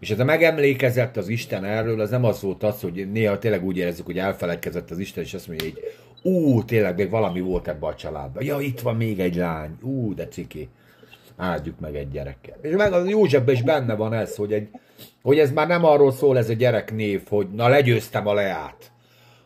És 0.00 0.10
ez 0.10 0.18
a 0.18 0.24
megemlékezett 0.24 1.16
az 1.16 1.28
Isten 1.28 1.64
erről, 1.64 2.00
az 2.00 2.10
nem 2.10 2.24
az 2.24 2.40
volt 2.40 2.62
az, 2.62 2.80
hogy 2.80 3.10
néha 3.12 3.38
tényleg 3.38 3.64
úgy 3.64 3.76
érezzük, 3.76 4.06
hogy 4.06 4.18
elfeledkezett 4.18 4.90
az 4.90 4.98
Isten, 4.98 5.24
és 5.24 5.34
azt 5.34 5.48
mondja, 5.48 5.66
hogy 5.66 5.82
ú, 6.32 6.64
tényleg 6.64 6.96
még 6.96 7.10
valami 7.10 7.40
volt 7.40 7.68
ebbe 7.68 7.86
a 7.86 7.94
családban. 7.94 8.44
Ja, 8.44 8.60
itt 8.60 8.80
van 8.80 8.96
még 8.96 9.20
egy 9.20 9.36
lány. 9.36 9.78
Ú, 9.82 10.14
de 10.14 10.28
ciki. 10.28 10.68
Áldjuk 11.36 11.80
meg 11.80 11.96
egy 11.96 12.10
gyerekkel. 12.10 12.56
És 12.62 12.74
meg 12.74 12.92
a 12.92 13.04
Józsefben 13.04 13.54
is 13.54 13.62
benne 13.62 13.94
van 13.94 14.12
ez, 14.12 14.36
hogy, 14.36 14.52
egy, 14.52 14.68
hogy 15.22 15.38
ez 15.38 15.50
már 15.50 15.66
nem 15.66 15.84
arról 15.84 16.12
szól 16.12 16.38
ez 16.38 16.48
a 16.48 16.52
gyereknév, 16.52 17.22
hogy 17.28 17.46
na 17.50 17.68
legyőztem 17.68 18.26
a 18.26 18.34
leát. 18.34 18.92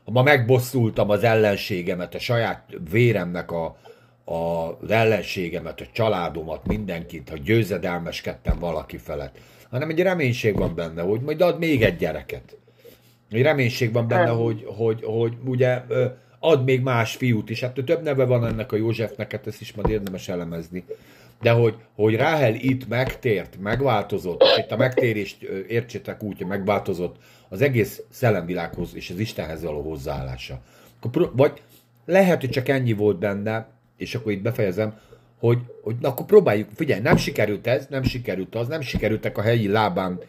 Ma 0.04 0.22
megbosszultam 0.22 1.10
az 1.10 1.24
ellenségemet, 1.24 2.14
a 2.14 2.18
saját 2.18 2.64
véremnek 2.90 3.50
a, 3.50 3.76
a, 4.24 4.34
az 4.82 4.90
ellenségemet, 4.90 5.80
a 5.80 5.86
családomat, 5.92 6.66
mindenkit, 6.66 7.28
hogy 7.28 7.42
győzedelmeskedtem 7.42 8.58
valaki 8.58 8.96
felett. 8.96 9.38
Hanem 9.70 9.90
egy 9.90 10.00
reménység 10.02 10.56
van 10.56 10.74
benne, 10.74 11.02
hogy 11.02 11.20
majd 11.20 11.40
ad 11.40 11.58
még 11.58 11.82
egy 11.82 11.96
gyereket. 11.96 12.56
Egy 13.30 13.42
reménység 13.42 13.92
van 13.92 14.08
benne, 14.08 14.30
hogy, 14.30 14.64
hogy, 14.76 15.04
hogy 15.04 15.32
ugye 15.44 15.82
ad 16.38 16.64
még 16.64 16.80
más 16.80 17.16
fiút 17.16 17.50
is. 17.50 17.60
Hát 17.60 17.84
több 17.84 18.02
neve 18.02 18.24
van 18.24 18.46
ennek 18.46 18.72
a 18.72 18.76
Józsefnek, 18.76 19.32
hát 19.32 19.46
ezt 19.46 19.60
is 19.60 19.72
majd 19.72 19.90
érdemes 19.90 20.28
elemezni. 20.28 20.84
De 21.40 21.50
hogy, 21.50 21.74
hogy 21.94 22.14
Ráhel 22.14 22.54
itt 22.54 22.88
megtért, 22.88 23.56
megváltozott, 23.60 24.42
itt 24.58 24.70
a 24.70 24.76
megtérést 24.76 25.42
értsétek 25.68 26.22
úgy, 26.22 26.38
hogy 26.38 26.46
megváltozott 26.46 27.16
az 27.48 27.60
egész 27.60 28.02
szellemvilághoz 28.10 28.94
és 28.94 29.10
az 29.10 29.18
Istenhez 29.18 29.62
való 29.62 29.82
hozzáállása. 29.82 30.60
Vagy 31.32 31.62
lehet, 32.04 32.40
hogy 32.40 32.50
csak 32.50 32.68
ennyi 32.68 32.92
volt 32.92 33.18
benne, 33.18 33.68
és 33.96 34.14
akkor 34.14 34.32
itt 34.32 34.42
befejezem, 34.42 34.98
hogy, 35.38 35.58
hogy 35.82 35.96
na 36.00 36.08
akkor 36.08 36.26
próbáljuk, 36.26 36.68
figyelj, 36.74 37.00
nem 37.00 37.16
sikerült 37.16 37.66
ez, 37.66 37.86
nem 37.90 38.02
sikerült 38.02 38.54
az, 38.54 38.68
nem 38.68 38.80
sikerültek 38.80 39.38
a 39.38 39.42
helyi 39.42 39.68
lábán 39.68 40.20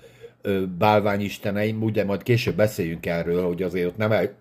bálványisteneim, 0.77 1.83
ugye 1.83 2.03
majd 2.03 2.23
később 2.23 2.55
beszéljünk 2.55 3.05
erről, 3.05 3.45
hogy 3.45 3.61
azért 3.61 3.87
ott 3.87 3.97
nem 3.97 4.11
el, 4.11 4.31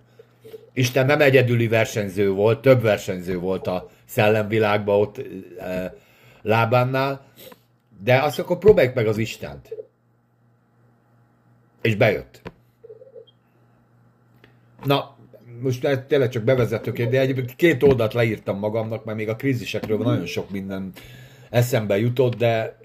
Isten 0.72 1.06
nem 1.06 1.20
egyedüli 1.20 1.68
versenyző 1.68 2.30
volt, 2.30 2.60
több 2.60 2.82
versenyző 2.82 3.38
volt 3.38 3.66
a 3.66 3.90
szellemvilágban 4.04 5.00
ott 5.00 5.20
e, 5.58 5.94
lábánnál, 6.42 7.26
de 8.02 8.22
azt 8.22 8.38
akkor 8.38 8.58
próbáljuk 8.58 8.94
meg 8.94 9.06
az 9.06 9.18
Istent. 9.18 9.74
És 11.82 11.94
bejött. 11.94 12.42
Na, 14.84 15.16
most 15.60 16.04
tényleg 16.08 16.28
csak 16.28 16.42
bevezetőként, 16.42 17.10
de 17.10 17.20
egy 17.20 17.54
két 17.56 17.82
oldalt 17.82 18.14
leírtam 18.14 18.58
magamnak, 18.58 19.04
mert 19.04 19.18
még 19.18 19.28
a 19.28 19.36
krízisekről 19.36 19.98
nagyon 19.98 20.26
sok 20.26 20.50
minden 20.50 20.92
eszembe 21.50 21.98
jutott, 21.98 22.34
de 22.34 22.78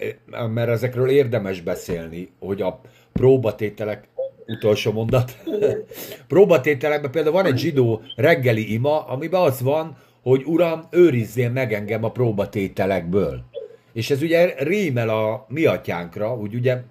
mert 0.54 0.68
ezekről 0.68 1.08
érdemes 1.08 1.60
beszélni, 1.60 2.30
hogy 2.38 2.62
a 2.62 2.80
próbatételek 3.12 4.08
utolsó 4.46 4.92
mondat. 4.92 5.38
Próbatételekben 6.28 7.10
például 7.10 7.34
van 7.34 7.46
egy 7.46 7.58
zsidó 7.58 8.02
reggeli 8.16 8.72
ima, 8.72 9.06
amiben 9.06 9.40
az 9.40 9.60
van, 9.60 9.96
hogy 10.24 10.42
uram, 10.44 10.86
őrizzél 10.90 11.50
meg 11.50 11.72
engem 11.72 12.04
a 12.04 12.10
próbatételekből. 12.10 13.44
És 13.92 14.10
ez 14.10 14.22
ugye 14.22 14.54
rímel 14.58 15.08
a 15.08 15.46
mi 15.48 15.64
atyánkra, 15.64 16.28
hogy 16.28 16.54
ugye 16.54 16.82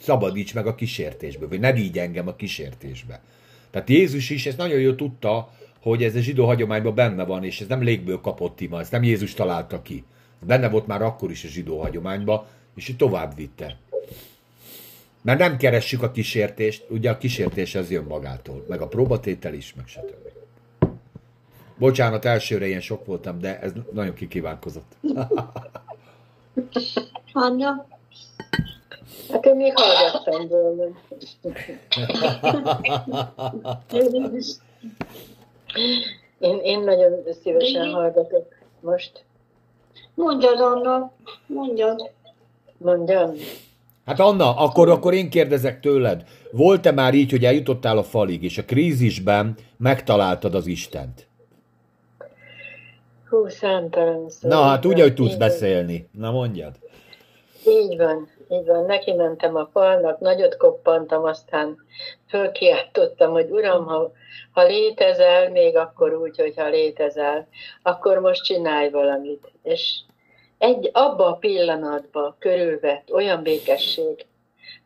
szabadíts 0.00 0.54
meg 0.54 0.66
a 0.66 0.74
kísértésből, 0.74 1.48
vagy 1.48 1.60
ne 1.60 1.72
vigy 1.72 1.98
engem 1.98 2.28
a 2.28 2.36
kísértésbe. 2.36 3.20
Tehát 3.70 3.88
Jézus 3.88 4.30
is 4.30 4.46
ezt 4.46 4.56
nagyon 4.56 4.80
jól 4.80 4.94
tudta, 4.94 5.52
hogy 5.80 6.02
ez 6.02 6.14
a 6.14 6.20
zsidó 6.20 6.46
hagyományban 6.46 6.94
benne 6.94 7.24
van, 7.24 7.44
és 7.44 7.60
ez 7.60 7.66
nem 7.66 7.82
légből 7.82 8.20
kapott 8.20 8.60
ima, 8.60 8.80
ezt 8.80 8.92
nem 8.92 9.02
Jézus 9.02 9.34
találta 9.34 9.82
ki. 9.82 10.04
Benne 10.46 10.68
volt 10.68 10.86
már 10.86 11.02
akkor 11.02 11.30
is 11.30 11.44
a 11.44 11.48
zsidó 11.48 11.80
hagyományban, 11.80 12.44
és 12.74 12.94
tovább 12.96 13.36
vitte. 13.36 13.76
Mert 15.22 15.38
nem 15.38 15.56
keressük 15.56 16.02
a 16.02 16.10
kísértést, 16.10 16.84
ugye 16.88 17.10
a 17.10 17.18
kísértés 17.18 17.74
az 17.74 17.90
jön 17.90 18.04
magától, 18.04 18.64
meg 18.68 18.80
a 18.80 18.88
próbatétel 18.88 19.54
is, 19.54 19.74
meg 19.74 19.86
stb. 19.86 20.27
Bocsánat, 21.78 22.24
elsőre 22.24 22.66
ilyen 22.66 22.80
sok 22.80 23.06
voltam, 23.06 23.38
de 23.38 23.60
ez 23.60 23.72
nagyon 23.92 24.14
kikívánkozott. 24.14 24.96
Anna? 27.32 27.86
Hát 29.30 29.44
én 29.44 29.56
még 29.56 29.72
hallgattam 29.74 30.48
volna. 30.48 30.84
én, 36.38 36.58
én 36.62 36.80
nagyon 36.80 37.12
szívesen 37.42 37.92
hallgatok 37.92 38.54
most. 38.80 39.24
Mondjad, 40.14 40.60
Anna, 40.60 41.12
mondjad. 41.46 42.10
Mondjam. 42.78 43.30
Hát 44.04 44.20
Anna, 44.20 44.56
akkor, 44.56 44.88
akkor 44.88 45.14
én 45.14 45.30
kérdezek 45.30 45.80
tőled, 45.80 46.24
volt-e 46.50 46.92
már 46.92 47.14
így, 47.14 47.30
hogy 47.30 47.44
eljutottál 47.44 47.98
a 47.98 48.02
falig, 48.02 48.42
és 48.42 48.58
a 48.58 48.64
krízisben 48.64 49.54
megtaláltad 49.76 50.54
az 50.54 50.66
Istent? 50.66 51.27
Hú, 53.28 53.48
számtalan 53.48 54.30
szó. 54.30 54.48
Na, 54.48 54.62
hát 54.62 54.84
úgy, 54.84 55.00
hogy 55.00 55.14
tudsz 55.14 55.32
így 55.32 55.38
beszélni. 55.38 56.08
Na, 56.12 56.30
mondjad. 56.30 56.72
Így 57.66 57.96
van, 57.96 58.28
így 58.48 58.66
van. 58.66 58.84
Neki 58.84 59.12
mentem 59.12 59.56
a 59.56 59.68
falnak, 59.72 60.18
nagyot 60.18 60.56
koppantam, 60.56 61.24
aztán 61.24 61.76
fölkiáltottam, 62.28 63.30
hogy 63.32 63.50
Uram, 63.50 63.86
ha, 63.86 64.12
ha 64.52 64.64
létezel, 64.64 65.50
még 65.50 65.76
akkor 65.76 66.14
úgy, 66.14 66.36
hogy 66.36 66.52
ha 66.56 66.68
létezel, 66.68 67.48
akkor 67.82 68.18
most 68.18 68.44
csinálj 68.44 68.90
valamit. 68.90 69.52
És 69.62 70.00
egy 70.58 70.90
abba 70.92 71.26
a 71.26 71.36
pillanatba 71.36 72.36
körülvett 72.38 73.12
olyan 73.12 73.42
békesség, 73.42 74.26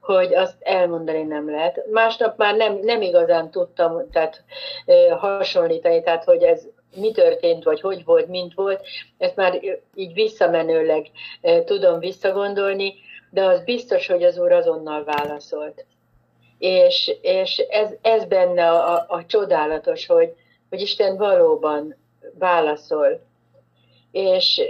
hogy 0.00 0.35
azt 0.35 0.57
elmondani 0.61 1.22
nem 1.22 1.50
lehet. 1.50 1.87
Másnap 1.90 2.38
már 2.38 2.57
nem, 2.57 2.78
nem 2.83 3.02
igazán 3.02 3.50
tudtam 3.50 4.11
tehát, 4.11 4.44
hasonlítani, 5.18 6.02
tehát 6.02 6.24
hogy 6.24 6.42
ez 6.42 6.66
mi 6.96 7.11
történt, 7.11 7.64
vagy 7.64 7.81
hogy 7.81 8.05
volt, 8.05 8.28
mint 8.28 8.55
volt, 8.55 8.87
ezt 9.18 9.37
már 9.37 9.61
így 9.94 10.12
visszamenőleg 10.12 11.11
tudom 11.64 11.98
visszagondolni, 11.98 12.94
de 13.31 13.44
az 13.44 13.64
biztos, 13.64 14.07
hogy 14.07 14.22
az 14.22 14.38
úr 14.38 14.52
azonnal 14.52 15.05
válaszolt. 15.05 15.85
És, 16.59 17.12
és 17.22 17.59
ez, 17.59 17.90
ez 18.02 18.24
benne 18.24 18.70
a, 18.70 19.05
a, 19.09 19.26
csodálatos, 19.26 20.07
hogy, 20.07 20.35
hogy 20.68 20.81
Isten 20.81 21.16
valóban 21.16 21.96
válaszol. 22.38 23.20
És, 24.11 24.62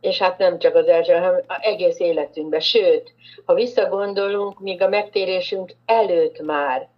és 0.00 0.18
hát 0.18 0.38
nem 0.38 0.58
csak 0.58 0.74
az 0.74 0.86
első, 0.86 1.12
hanem 1.12 1.34
az 1.46 1.56
egész 1.60 2.00
életünkben. 2.00 2.60
Sőt, 2.60 3.12
ha 3.44 3.54
visszagondolunk, 3.54 4.60
míg 4.60 4.82
a 4.82 4.88
megtérésünk 4.88 5.72
előtt 5.86 6.40
már, 6.40 6.88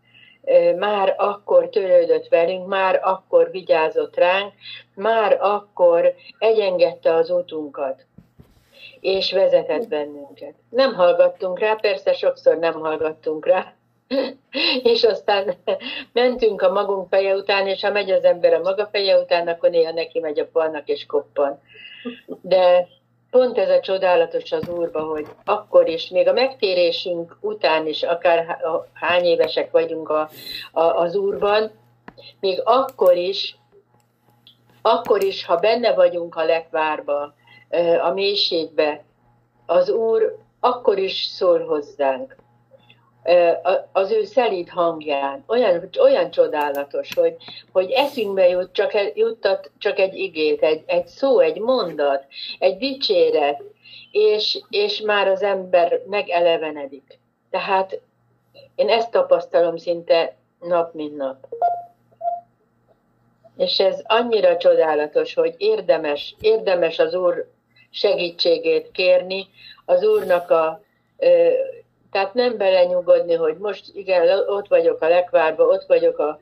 már 0.79 1.15
akkor 1.19 1.69
törődött 1.69 2.29
velünk, 2.29 2.67
már 2.67 3.01
akkor 3.03 3.51
vigyázott 3.51 4.17
ránk, 4.17 4.53
már 4.95 5.39
akkor 5.41 6.15
egyengedte 6.39 7.15
az 7.15 7.31
utunkat, 7.31 8.07
és 9.01 9.33
vezetett 9.33 9.89
bennünket. 9.89 10.55
Nem 10.69 10.95
hallgattunk 10.95 11.59
rá, 11.59 11.75
persze 11.75 12.13
sokszor 12.13 12.59
nem 12.59 12.75
hallgattunk 12.75 13.47
rá, 13.47 13.75
és 14.83 15.05
aztán 15.05 15.55
mentünk 16.13 16.63
a 16.63 16.73
magunk 16.73 17.09
feje 17.09 17.35
után, 17.35 17.67
és 17.67 17.83
ha 17.83 17.91
megy 17.91 18.11
az 18.11 18.25
ember 18.25 18.53
a 18.53 18.61
maga 18.61 18.87
feje 18.87 19.19
után, 19.19 19.49
akkor 19.49 19.71
néha 19.71 19.93
neki 19.93 20.21
megy 20.21 20.39
a 20.39 20.49
falnak 20.53 20.89
és 20.89 21.07
koppan. 21.07 21.61
De 22.41 22.89
pont 23.31 23.59
ez 23.59 23.69
a 23.69 23.81
csodálatos 23.81 24.53
az 24.53 24.69
Úrba, 24.69 25.03
hogy 25.03 25.27
akkor 25.45 25.89
is, 25.89 26.09
még 26.09 26.29
a 26.29 26.33
megtérésünk 26.33 27.37
után 27.41 27.87
is, 27.87 28.03
akár 28.03 28.59
hány 28.93 29.25
évesek 29.25 29.71
vagyunk 29.71 30.09
a, 30.09 30.29
a, 30.73 30.81
az 30.81 31.15
Úrban, 31.17 31.71
még 32.41 32.61
akkor 32.65 33.17
is, 33.17 33.59
akkor 34.83 35.23
is, 35.23 35.45
ha 35.45 35.57
benne 35.57 35.95
vagyunk 35.95 36.35
a 36.35 36.45
lekvárba, 36.45 37.35
a 38.03 38.11
mélységbe, 38.11 39.05
az 39.67 39.91
Úr 39.91 40.37
akkor 40.61 40.99
is 40.99 41.25
szól 41.25 41.65
hozzánk 41.65 42.37
az 43.93 44.11
ő 44.11 44.25
szelíd 44.25 44.69
hangján. 44.69 45.45
Olyan, 45.47 45.89
olyan 46.01 46.31
csodálatos, 46.31 47.15
hogy, 47.15 47.37
hogy 47.73 47.91
eszünkbe 47.91 48.49
jut 48.49 48.73
csak, 48.73 48.93
juttat 49.15 49.71
csak 49.79 49.99
egy 49.99 50.15
igét, 50.15 50.63
egy, 50.63 50.83
egy 50.87 51.07
szó, 51.07 51.39
egy 51.39 51.59
mondat, 51.59 52.25
egy 52.59 52.77
dicséret, 52.77 53.63
és, 54.11 54.61
és 54.69 55.01
már 55.01 55.29
az 55.29 55.43
ember 55.43 56.01
megelevenedik. 56.07 57.19
Tehát 57.51 58.01
én 58.75 58.89
ezt 58.89 59.11
tapasztalom 59.11 59.77
szinte 59.77 60.37
nap, 60.61 60.95
mint 60.95 61.17
nap. 61.17 61.47
És 63.57 63.79
ez 63.79 64.01
annyira 64.05 64.57
csodálatos, 64.57 65.35
hogy 65.35 65.55
érdemes, 65.59 66.35
érdemes 66.41 66.99
az 66.99 67.15
Úr 67.15 67.51
segítségét 67.91 68.91
kérni, 68.91 69.47
az 69.85 70.05
Úrnak 70.05 70.51
a 70.51 70.83
tehát 72.11 72.35
nem 72.35 72.57
belenyugodni, 72.57 73.35
hogy 73.35 73.57
most 73.57 73.85
igen, 73.93 74.39
ott 74.49 74.69
vagyok 74.69 75.03
a 75.03 75.09
lekvárba, 75.09 75.65
ott 75.65 75.85
vagyok 75.87 76.19
a, 76.19 76.39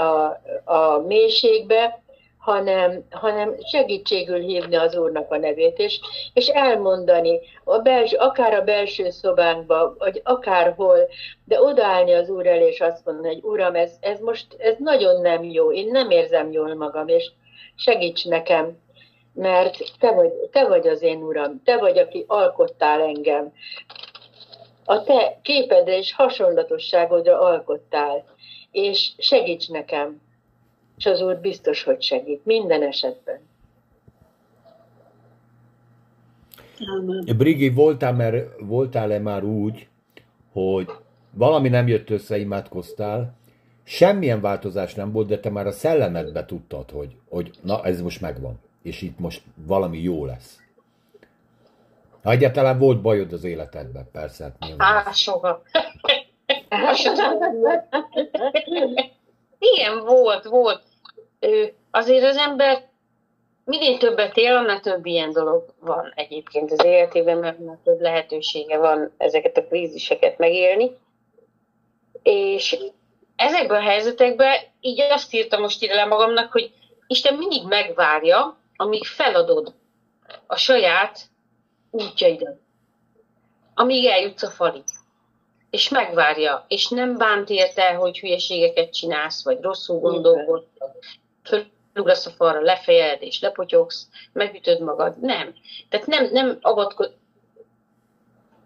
a, 0.00 0.40
a 0.64 0.98
mélységbe, 1.06 2.02
hanem, 2.38 3.04
hanem 3.10 3.54
segítségül 3.70 4.38
hívni 4.38 4.76
az 4.76 4.96
Úrnak 4.96 5.30
a 5.30 5.36
nevét, 5.36 5.78
és, 5.78 6.00
és 6.32 6.46
elmondani, 6.46 7.40
a 7.64 7.78
belső, 7.78 8.16
akár 8.16 8.54
a 8.54 8.64
belső 8.64 9.10
szobánkba, 9.10 9.94
vagy 9.98 10.20
akárhol, 10.24 11.08
de 11.44 11.60
odaállni 11.60 12.12
az 12.12 12.28
Úr 12.28 12.46
elé, 12.46 12.66
és 12.66 12.80
azt 12.80 13.04
mondani, 13.04 13.34
hogy 13.34 13.42
Uram, 13.42 13.74
ez, 13.74 13.92
ez 14.00 14.20
most 14.20 14.46
ez 14.58 14.74
nagyon 14.78 15.20
nem 15.20 15.44
jó, 15.44 15.72
én 15.72 15.90
nem 15.90 16.10
érzem 16.10 16.52
jól 16.52 16.74
magam, 16.74 17.08
és 17.08 17.30
segíts 17.74 18.24
nekem 18.24 18.76
mert 19.38 19.76
te 19.98 20.12
vagy, 20.12 20.32
te 20.50 20.66
vagy 20.68 20.88
az 20.88 21.02
én 21.02 21.22
uram, 21.22 21.62
te 21.64 21.76
vagy, 21.76 21.98
aki 21.98 22.24
alkottál 22.26 23.00
engem. 23.00 23.52
A 24.90 25.02
te 25.02 25.38
képedre 25.42 25.96
és 25.96 26.12
hasonlatosságodra 26.12 27.40
alkottál, 27.40 28.24
és 28.70 29.12
segíts 29.18 29.68
nekem. 29.68 30.20
És 30.96 31.06
az 31.06 31.20
Úr 31.20 31.36
biztos, 31.40 31.82
hogy 31.82 32.02
segít, 32.02 32.44
minden 32.44 32.82
esetben. 32.82 33.40
Brigi, 37.36 37.68
voltál, 37.70 38.12
mert, 38.12 38.60
voltál-e 38.60 39.18
már 39.18 39.44
úgy, 39.44 39.88
hogy 40.52 40.90
valami 41.30 41.68
nem 41.68 41.88
jött 41.88 42.10
össze, 42.10 42.38
imádkoztál, 42.38 43.34
semmilyen 43.84 44.40
változás 44.40 44.94
nem 44.94 45.12
volt, 45.12 45.28
de 45.28 45.40
te 45.40 45.50
már 45.50 45.66
a 45.66 45.72
szellemedbe 45.72 46.44
tudtad, 46.44 46.90
hogy, 46.90 47.16
hogy 47.28 47.50
na, 47.62 47.84
ez 47.84 48.00
most 48.00 48.20
megvan, 48.20 48.58
és 48.82 49.02
itt 49.02 49.18
most 49.18 49.42
valami 49.66 49.98
jó 50.02 50.24
lesz. 50.24 50.67
Ha 52.28 52.34
egyáltalán 52.34 52.78
volt 52.78 53.00
bajod 53.00 53.32
az 53.32 53.44
életedben, 53.44 54.08
persze. 54.12 54.44
Hát 54.60 54.74
Á, 54.76 55.12
soha. 55.12 55.62
Igen, 59.74 60.04
volt, 60.04 60.44
volt. 60.44 60.82
Azért 61.90 62.24
az 62.24 62.36
ember 62.36 62.88
minél 63.64 63.98
többet 63.98 64.36
él, 64.36 64.56
annál 64.56 64.80
több 64.80 65.06
ilyen 65.06 65.32
dolog 65.32 65.74
van 65.80 66.12
egyébként 66.14 66.72
az 66.72 66.84
életében, 66.84 67.38
mert 67.38 67.58
annál 67.58 67.80
több 67.84 68.00
lehetősége 68.00 68.78
van 68.78 69.12
ezeket 69.16 69.56
a 69.56 69.64
kríziseket 69.64 70.38
megélni. 70.38 70.96
És 72.22 72.78
ezekben 73.36 73.80
a 73.80 73.88
helyzetekben 73.88 74.58
így 74.80 75.00
azt 75.00 75.34
írtam 75.34 75.60
most 75.60 75.82
ide 75.82 75.94
le 75.94 76.04
magamnak, 76.04 76.52
hogy 76.52 76.72
Isten 77.06 77.34
mindig 77.34 77.66
megvárja, 77.66 78.58
amíg 78.76 79.04
feladod 79.04 79.74
a 80.46 80.56
saját 80.56 81.30
útjaidat, 81.90 82.58
amíg 83.74 84.06
eljutsz 84.06 84.42
a 84.42 84.50
falig. 84.50 84.84
És 85.70 85.88
megvárja, 85.88 86.64
és 86.68 86.88
nem 86.88 87.16
bánt 87.16 87.50
érte, 87.50 87.94
hogy 87.94 88.18
hülyeségeket 88.18 88.92
csinálsz, 88.92 89.44
vagy 89.44 89.60
rosszul 89.60 89.98
gondolkodsz, 89.98 90.66
fölugrasz 91.42 92.26
a 92.26 92.30
falra, 92.30 92.60
lefejed, 92.60 93.22
és 93.22 93.40
lepotyogsz, 93.40 94.08
megütöd 94.32 94.80
magad. 94.80 95.20
Nem. 95.20 95.54
Tehát 95.88 96.06
nem, 96.06 96.28
nem 96.32 96.58
avatkoz, 96.60 97.10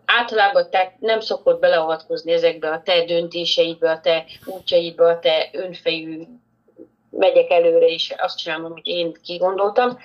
általában 0.04 0.70
te 0.70 0.96
nem 1.00 1.20
szokott 1.20 1.61
beleavatkozni 1.61 2.32
ezekbe 2.32 2.70
a 2.70 2.82
te 2.82 3.04
döntéseidbe, 3.04 3.90
a 3.90 4.00
te 4.00 4.24
útjaidbe, 4.44 5.04
a 5.04 5.18
te 5.18 5.48
önfejű 5.52 6.22
megyek 7.11 7.50
előre, 7.50 7.87
és 7.87 8.14
azt 8.16 8.38
csinálom, 8.38 8.64
amit 8.64 8.87
én 8.87 9.12
kigondoltam, 9.24 9.98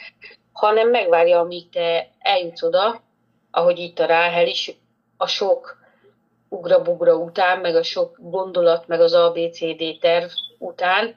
hanem 0.52 0.90
megvárja, 0.90 1.40
amíg 1.40 1.70
te 1.70 2.10
eljutsz 2.20 2.64
oda, 2.64 3.02
ahogy 3.58 3.80
itt 3.80 4.00
a 4.00 4.06
Ráhel 4.06 4.48
is, 4.48 4.72
a 5.18 5.28
sok 5.28 5.78
ugra-bugra 6.50 7.16
után, 7.16 7.60
meg 7.60 7.76
a 7.76 7.84
sok 7.84 8.18
gondolat, 8.20 8.88
meg 8.88 9.02
az 9.02 9.14
ABCD 9.14 9.98
terv 10.00 10.30
után, 10.58 11.16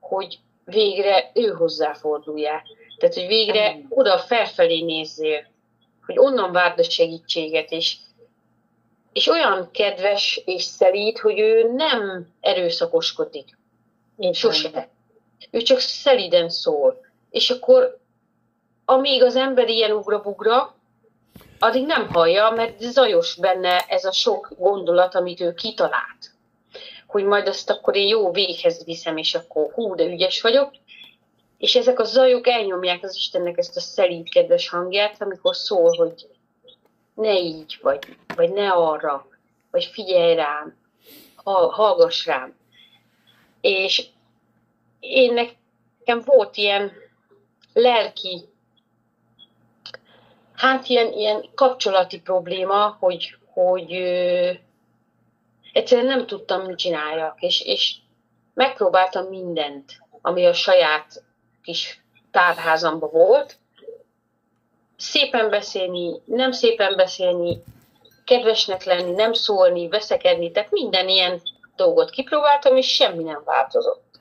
hogy 0.00 0.38
végre 0.64 1.30
ő 1.34 1.48
hozzáforduljál. 1.48 2.62
Tehát, 2.98 3.14
hogy 3.14 3.26
végre 3.26 3.80
oda 3.88 4.18
felfelé 4.18 4.82
nézzél, 4.82 5.46
hogy 6.06 6.18
onnan 6.18 6.52
várd 6.52 6.78
a 6.78 6.82
segítséget, 6.82 7.70
és, 7.70 7.96
és 9.12 9.26
olyan 9.26 9.68
kedves 9.70 10.42
és 10.44 10.62
szelít, 10.62 11.18
hogy 11.18 11.38
ő 11.38 11.72
nem 11.72 12.28
erőszakoskodik. 12.40 13.58
Én 14.16 14.32
sose. 14.32 14.88
Ő 15.50 15.60
csak 15.60 15.78
szeliden 15.78 16.48
szól. 16.48 17.00
És 17.30 17.50
akkor, 17.50 17.98
amíg 18.84 19.22
az 19.22 19.36
ember 19.36 19.68
ilyen 19.68 19.92
ugra-bugra, 19.92 20.74
addig 21.62 21.86
nem 21.86 22.08
hallja, 22.08 22.50
mert 22.50 22.80
zajos 22.80 23.36
benne 23.36 23.78
ez 23.88 24.04
a 24.04 24.12
sok 24.12 24.48
gondolat, 24.58 25.14
amit 25.14 25.40
ő 25.40 25.54
kitalált. 25.54 26.30
Hogy 27.06 27.24
majd 27.24 27.48
azt 27.48 27.70
akkor 27.70 27.96
én 27.96 28.06
jó 28.06 28.30
véghez 28.30 28.84
viszem, 28.84 29.16
és 29.16 29.34
akkor 29.34 29.72
hú, 29.72 29.94
de 29.94 30.04
ügyes 30.04 30.40
vagyok. 30.40 30.70
És 31.58 31.74
ezek 31.74 31.98
a 31.98 32.04
zajok 32.04 32.46
elnyomják 32.46 33.02
az 33.02 33.16
Istennek 33.16 33.58
ezt 33.58 33.76
a 33.76 33.80
szelíd 33.80 34.28
kedves 34.28 34.68
hangját, 34.68 35.22
amikor 35.22 35.56
szól, 35.56 35.96
hogy 35.96 36.26
ne 37.14 37.38
így, 37.38 37.78
vagy, 37.82 38.16
vagy 38.36 38.52
ne 38.52 38.70
arra, 38.70 39.26
vagy 39.70 39.84
figyelj 39.84 40.34
rám, 40.34 40.76
hallgass 41.70 42.26
rám. 42.26 42.56
És 43.60 44.06
én 45.00 45.32
nekem 45.32 46.22
volt 46.24 46.56
ilyen 46.56 46.92
lelki 47.72 48.51
hát 50.62 50.88
ilyen, 50.88 51.12
ilyen 51.12 51.44
kapcsolati 51.54 52.20
probléma, 52.20 52.96
hogy, 53.00 53.36
hogy 53.52 53.94
ö, 53.94 54.50
egyszerűen 55.72 56.06
nem 56.06 56.26
tudtam, 56.26 56.62
mit 56.62 56.78
csináljak, 56.78 57.40
és, 57.40 57.60
és 57.60 57.94
megpróbáltam 58.54 59.24
mindent, 59.24 59.92
ami 60.20 60.46
a 60.46 60.52
saját 60.52 61.22
kis 61.62 62.02
tárházamba 62.30 63.08
volt, 63.08 63.56
szépen 64.96 65.50
beszélni, 65.50 66.20
nem 66.24 66.52
szépen 66.52 66.96
beszélni, 66.96 67.62
kedvesnek 68.24 68.84
lenni, 68.84 69.10
nem 69.10 69.32
szólni, 69.32 69.88
veszekedni, 69.88 70.50
tehát 70.50 70.70
minden 70.70 71.08
ilyen 71.08 71.42
dolgot 71.76 72.10
kipróbáltam, 72.10 72.76
és 72.76 72.86
semmi 72.86 73.22
nem 73.22 73.42
változott. 73.44 74.18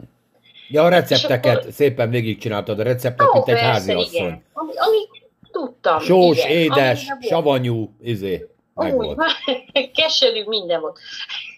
Ja, 0.69 0.83
a 0.83 0.89
recepteket 0.89 1.57
akkor... 1.57 1.71
szépen 1.71 2.09
végigcsináltad, 2.09 2.79
a 2.79 2.83
receptet, 2.83 3.27
oh, 3.27 3.33
mint 3.33 3.47
egy 3.47 3.59
házi 3.59 3.93
asszony. 3.93 4.43
Ami, 4.53 4.71
ami 4.75 5.20
tudtam. 5.51 5.99
Sós, 5.99 6.37
igen, 6.37 6.49
édes, 6.51 7.07
savanyú, 7.21 7.95
izé. 8.01 8.47
Úgy, 8.73 9.15
keserű, 9.95 10.43
minden 10.47 10.81
volt. 10.81 10.99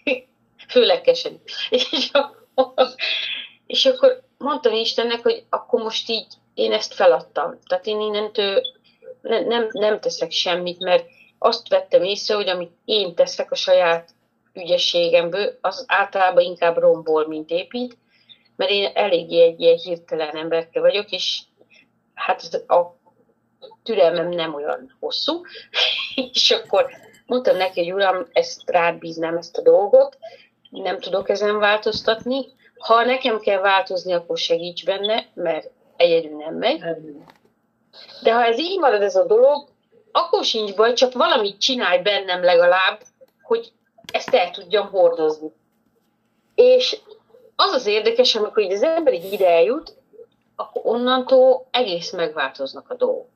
Főleg 0.68 1.00
keserű. 1.00 1.36
És 1.70 2.10
akkor, 2.12 2.88
és 3.66 3.86
akkor 3.86 4.22
mondtam 4.38 4.72
Istennek, 4.72 5.22
hogy 5.22 5.44
akkor 5.48 5.82
most 5.82 6.08
így 6.08 6.26
én 6.54 6.72
ezt 6.72 6.94
feladtam. 6.94 7.58
Tehát 7.66 7.86
én 7.86 8.00
innentől 8.00 8.60
ne, 9.20 9.40
nem, 9.40 9.68
nem 9.70 10.00
teszek 10.00 10.30
semmit, 10.30 10.78
mert 10.78 11.06
azt 11.38 11.68
vettem 11.68 12.02
észre, 12.02 12.34
hogy 12.34 12.48
amit 12.48 12.72
én 12.84 13.14
teszek 13.14 13.50
a 13.50 13.54
saját 13.54 14.14
ügyességemből, 14.52 15.58
az 15.60 15.84
általában 15.88 16.44
inkább 16.44 16.76
rombol, 16.76 17.28
mint 17.28 17.50
épít, 17.50 17.96
mert 18.56 18.70
én 18.70 18.90
eléggé 18.94 19.42
egy 19.42 19.60
ilyen 19.60 19.76
hirtelen 19.76 20.36
emberke 20.36 20.80
vagyok, 20.80 21.10
és 21.10 21.40
hát 22.14 22.64
a 22.66 22.96
türelmem 23.82 24.28
nem 24.28 24.54
olyan 24.54 24.96
hosszú, 25.00 25.40
és 26.32 26.50
akkor 26.50 26.86
mondtam 27.26 27.56
neki, 27.56 27.80
hogy 27.80 27.92
uram, 27.92 28.26
ezt 28.32 28.70
rád 28.70 28.98
bíznám 28.98 29.36
ezt 29.36 29.56
a 29.56 29.62
dolgot, 29.62 30.18
nem 30.70 31.00
tudok 31.00 31.28
ezen 31.28 31.58
változtatni, 31.58 32.46
ha 32.78 33.04
nekem 33.04 33.40
kell 33.40 33.60
változni, 33.60 34.12
akkor 34.12 34.38
segíts 34.38 34.84
benne, 34.84 35.26
mert 35.34 35.70
egyedül 35.96 36.36
nem 36.36 36.54
megy. 36.54 36.80
De 38.22 38.34
ha 38.34 38.44
ez 38.44 38.58
így 38.58 38.78
marad 38.78 39.02
ez 39.02 39.16
a 39.16 39.24
dolog, 39.24 39.68
akkor 40.12 40.44
sincs 40.44 40.74
baj, 40.74 40.92
csak 40.92 41.12
valamit 41.12 41.60
csinálj 41.60 42.02
bennem 42.02 42.44
legalább, 42.44 43.00
hogy 43.42 43.72
ezt 44.12 44.34
el 44.34 44.50
tudjam 44.50 44.90
hordozni. 44.90 45.52
És 46.54 47.00
az 47.56 47.72
az 47.72 47.86
érdekes, 47.86 48.34
amikor 48.34 48.62
így 48.62 48.72
az 48.72 48.82
ember 48.82 49.12
így 49.12 49.32
ide 49.32 49.48
eljut, 49.48 49.94
akkor 50.56 50.82
onnantól 50.84 51.66
egész 51.70 52.12
megváltoznak 52.12 52.90
a 52.90 52.94
dolgok. 52.94 53.28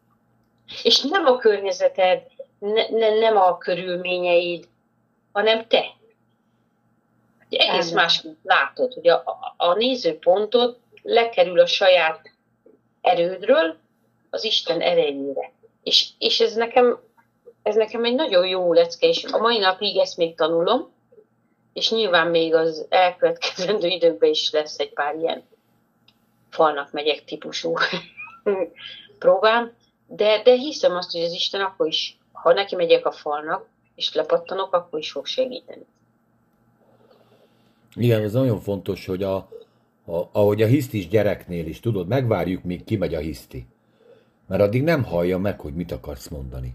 És 0.83 1.01
nem 1.01 1.27
a 1.27 1.37
környezeted, 1.37 2.23
ne, 2.59 2.89
ne, 2.89 3.19
nem 3.19 3.37
a 3.37 3.59
körülményeid, 3.59 4.69
hanem 5.33 5.67
te. 5.67 5.85
Ugye 7.47 7.59
egész 7.59 7.91
másképp 7.91 8.37
látod, 8.43 8.93
hogy 8.93 9.09
a, 9.09 9.15
a, 9.15 9.55
a 9.57 9.75
nézőpontot 9.75 10.79
lekerül 11.03 11.61
a 11.61 11.67
saját 11.67 12.31
erődről 13.01 13.77
az 14.31 14.45
Isten 14.45 14.81
erejére. 14.81 15.53
És, 15.83 16.09
és 16.19 16.41
ez, 16.41 16.55
nekem, 16.55 16.99
ez 17.63 17.75
nekem 17.75 18.05
egy 18.05 18.15
nagyon 18.15 18.47
jó 18.47 18.73
lecke, 18.73 19.07
és 19.07 19.25
a 19.25 19.39
mai 19.39 19.59
napig 19.59 19.97
ezt 19.97 20.17
még 20.17 20.35
tanulom, 20.35 20.91
és 21.73 21.91
nyilván 21.91 22.27
még 22.27 22.55
az 22.55 22.87
elkövetkezendő 22.89 23.89
időkben 23.99 24.31
is 24.31 24.51
lesz 24.51 24.79
egy 24.79 24.93
pár 24.93 25.15
ilyen 25.15 25.45
falnak 26.51 26.93
megyek 26.93 27.25
típusú 27.25 27.75
próbám, 29.19 29.77
de, 30.09 30.43
de 30.43 30.55
hiszem 30.55 30.97
azt, 30.97 31.13
hogy 31.13 31.21
az 31.21 31.33
Isten 31.33 31.61
akkor 31.61 31.87
is, 31.87 32.19
ha 32.33 32.53
neki 32.53 32.75
megyek 32.75 33.07
a 33.07 33.13
falnak, 33.13 33.69
és 33.95 34.15
lepattanok, 34.15 34.75
akkor 34.75 34.99
is 34.99 35.11
fog 35.11 35.27
segíteni. 35.27 35.85
Igen, 37.95 38.23
ez 38.23 38.33
nagyon 38.33 38.61
fontos, 38.61 39.07
hogy 39.07 39.23
a, 39.23 39.37
a, 40.07 40.29
ahogy 40.33 40.63
a 40.63 40.67
hisztis 40.67 41.09
gyereknél 41.09 41.67
is, 41.67 41.81
tudod, 41.81 42.09
megvárjuk, 42.09 42.63
míg 42.63 42.85
kimegy 42.85 43.15
a 43.15 43.19
hiszti. 43.19 43.67
Mert 44.47 44.63
addig 44.63 44.83
nem 44.83 45.05
hallja 45.05 45.39
meg, 45.39 45.61
hogy 45.61 45.75
mit 45.75 45.93
akarsz 45.93 46.29
mondani. 46.29 46.75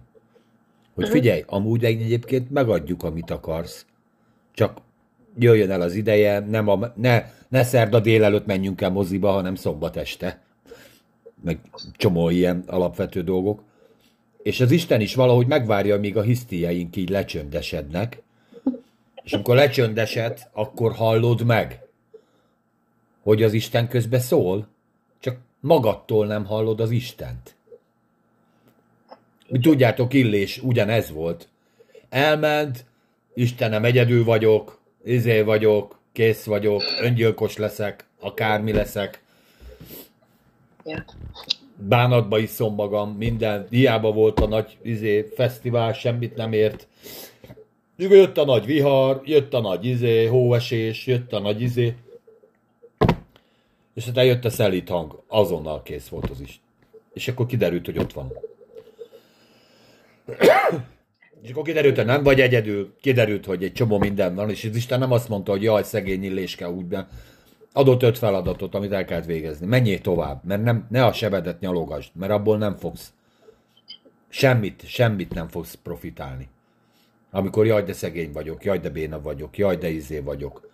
Hogy 0.96 1.04
mhm. 1.04 1.14
figyelj, 1.14 1.44
amúgy 1.48 1.84
egyébként 1.84 2.52
megadjuk, 2.52 3.04
amit 3.04 3.32
akarsz, 3.32 3.86
csak 4.52 4.78
jöjjön 5.38 5.72
el 5.72 5.82
az 5.82 5.96
ideje, 5.96 6.40
nem 6.40 6.68
a, 6.68 6.94
ne, 6.96 7.24
ne 7.48 7.64
szerda 7.64 8.00
délelőtt 8.00 8.46
menjünk 8.46 8.82
el 8.82 8.90
moziba, 8.90 9.32
hanem 9.32 9.56
szombat 9.56 9.98
este. 9.98 10.42
Meg 11.44 11.60
csomó 11.98 12.30
ilyen 12.30 12.64
alapvető 12.68 13.24
dolgok. 13.24 13.64
És 14.44 14.60
az 14.60 14.72
Isten 14.72 15.02
is 15.02 15.16
valahogy 15.16 15.48
megvárja, 15.48 16.00
míg 16.00 16.18
a 16.18 16.22
hisztieink 16.22 16.96
így 16.96 17.10
lecsöndesednek, 17.10 18.22
és 19.24 19.34
amikor 19.34 19.56
lecsöndesed, 19.56 20.50
akkor 20.52 20.94
hallod 20.94 21.46
meg, 21.46 21.82
hogy 23.22 23.44
az 23.44 23.54
Isten 23.54 23.88
közbe 23.88 24.20
szól, 24.20 24.68
csak 25.20 25.38
magadtól 25.60 26.26
nem 26.28 26.46
hallod 26.46 26.80
az 26.80 26.92
Istent. 26.92 27.56
Tudjátok, 29.62 30.14
Illés 30.14 30.58
ugyanez 30.58 31.12
volt. 31.12 31.48
Elment, 32.10 32.86
Istenem, 33.34 33.86
egyedül 33.86 34.24
vagyok, 34.24 34.80
izé 35.04 35.42
vagyok, 35.42 36.00
kész 36.12 36.44
vagyok, 36.44 36.82
öngyilkos 37.02 37.58
leszek, 37.58 38.06
akármi 38.20 38.72
leszek. 38.72 39.23
Ja. 40.86 41.06
Bánatba 41.76 42.38
iszom 42.38 42.76
magam, 42.76 43.12
minden, 43.12 43.68
hiába 43.70 44.12
volt 44.12 44.40
a 44.40 44.48
nagy 44.48 44.78
izé, 44.82 45.32
fesztivál, 45.36 45.94
semmit 45.94 46.36
nem 46.36 46.54
ért. 46.54 46.88
Jött 47.98 48.38
a 48.38 48.46
nagy 48.46 48.66
vihar, 48.66 49.22
jött 49.26 49.54
a 49.54 49.62
nagy 49.62 49.86
izé, 49.86 50.26
hóesés, 50.26 51.08
jött 51.08 51.34
a 51.34 51.40
nagy 51.40 51.62
izé. 51.62 51.96
És 53.94 54.06
hát 54.06 54.26
jött 54.26 54.46
a 54.46 54.50
szelít 54.50 54.90
hang, 54.90 55.24
azonnal 55.28 55.82
kész 55.84 56.08
volt 56.08 56.30
az 56.30 56.42
is. 56.42 56.62
És 57.14 57.28
akkor 57.28 57.46
kiderült, 57.46 57.86
hogy 57.86 57.98
ott 57.98 58.14
van. 58.14 58.32
És 61.42 61.50
akkor 61.52 61.64
kiderült, 61.64 61.96
hogy 61.96 62.06
nem 62.06 62.24
vagy 62.24 62.42
egyedül, 62.42 62.94
kiderült, 63.02 63.46
hogy 63.46 63.64
egy 63.64 63.74
csomó 63.74 63.98
minden 63.98 64.36
van, 64.36 64.50
és 64.50 64.64
az 64.64 64.76
Isten 64.76 65.00
nem 65.00 65.12
azt 65.12 65.30
mondta, 65.30 65.52
hogy 65.52 65.64
jaj, 65.64 65.84
szegény 65.84 66.24
illéske 66.24 66.70
úgy. 66.70 66.96
Adott 67.74 68.04
öt 68.04 68.18
feladatot, 68.18 68.76
amit 68.76 68.92
el 68.92 69.06
kellett 69.06 69.26
végezni. 69.26 69.66
Menjél 69.66 70.02
tovább, 70.02 70.44
mert 70.44 70.64
nem, 70.64 70.88
ne 70.90 71.06
a 71.06 71.14
sebedet 71.14 71.60
nyalogasd, 71.60 72.10
mert 72.14 72.32
abból 72.32 72.58
nem 72.58 72.76
fogsz 72.76 73.14
semmit, 74.30 74.84
semmit 74.86 75.34
nem 75.34 75.48
fogsz 75.48 75.76
profitálni. 75.84 76.50
Amikor 77.32 77.66
jaj, 77.66 77.84
de 77.84 77.94
szegény 77.94 78.32
vagyok, 78.32 78.64
jaj, 78.64 78.80
de 78.80 78.90
béna 78.90 79.22
vagyok, 79.22 79.58
jaj, 79.58 79.76
de 79.76 79.90
izé 79.90 80.20
vagyok. 80.20 80.70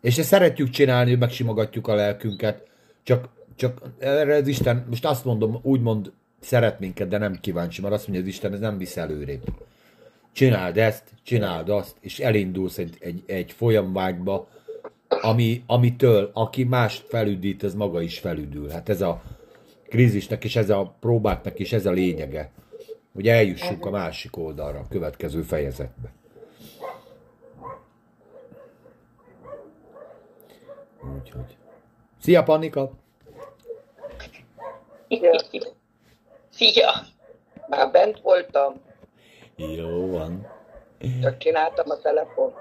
És 0.00 0.18
ezt 0.18 0.28
szeretjük 0.28 0.70
csinálni, 0.70 1.14
megsimogatjuk 1.14 1.88
a 1.88 1.94
lelkünket, 1.94 2.68
csak, 3.02 3.28
csak 3.56 3.80
erre 3.98 4.34
az 4.34 4.46
Isten, 4.46 4.86
most 4.88 5.04
azt 5.04 5.24
mondom, 5.24 5.58
úgymond 5.62 6.12
szeret 6.40 6.80
minket, 6.80 7.08
de 7.08 7.18
nem 7.18 7.40
kíváncsi, 7.40 7.80
mert 7.80 7.94
azt 7.94 8.06
mondja 8.06 8.24
az 8.24 8.30
Isten, 8.30 8.52
ez 8.52 8.60
nem 8.60 8.78
visz 8.78 8.96
előrébb. 8.96 9.42
Csináld 10.32 10.78
ezt, 10.78 11.04
csináld 11.22 11.68
azt, 11.68 11.96
és 12.00 12.18
elindulsz 12.18 12.78
egy, 12.78 12.96
egy, 13.00 13.22
egy 13.26 13.52
folyamvágyba, 13.52 14.48
ami, 15.20 15.62
amitől, 15.66 16.30
aki 16.34 16.64
mást 16.64 17.06
felüdít, 17.08 17.62
az 17.62 17.74
maga 17.74 18.00
is 18.02 18.18
felüdül. 18.18 18.68
Hát 18.68 18.88
ez 18.88 19.00
a 19.00 19.22
krízisnek 19.88 20.44
és 20.44 20.56
ez 20.56 20.70
a 20.70 20.94
próbáknak 21.00 21.58
is 21.58 21.72
ez 21.72 21.86
a 21.86 21.90
lényege, 21.90 22.50
hogy 23.14 23.28
eljussunk 23.28 23.86
a 23.86 23.90
másik 23.90 24.36
oldalra, 24.36 24.78
a 24.78 24.88
következő 24.88 25.42
fejezetbe. 25.42 26.12
Úgyhogy. 31.18 31.56
Szia, 32.20 32.42
Pannika! 32.42 32.90
Szia! 36.50 36.90
Már 37.68 37.90
bent 37.90 38.20
voltam, 38.20 38.74
Jó 39.56 40.10
van. 40.10 40.46
csak 41.22 41.38
csináltam 41.38 41.90
a 41.90 41.98
telefont. 41.98 42.54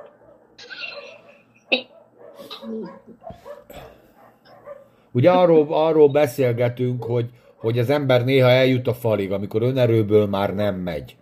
Ugye 5.12 5.32
arról, 5.32 5.68
arról 5.70 6.10
beszélgetünk, 6.10 7.04
hogy, 7.04 7.30
hogy 7.56 7.80
az 7.80 7.90
ember 7.90 8.26
néha 8.26 8.50
eljut 8.50 8.88
a 8.88 8.94
falig, 8.94 9.32
amikor 9.32 9.62
önerőből 9.62 10.28
már 10.28 10.56
nem 10.56 10.76
megy. 10.76 11.16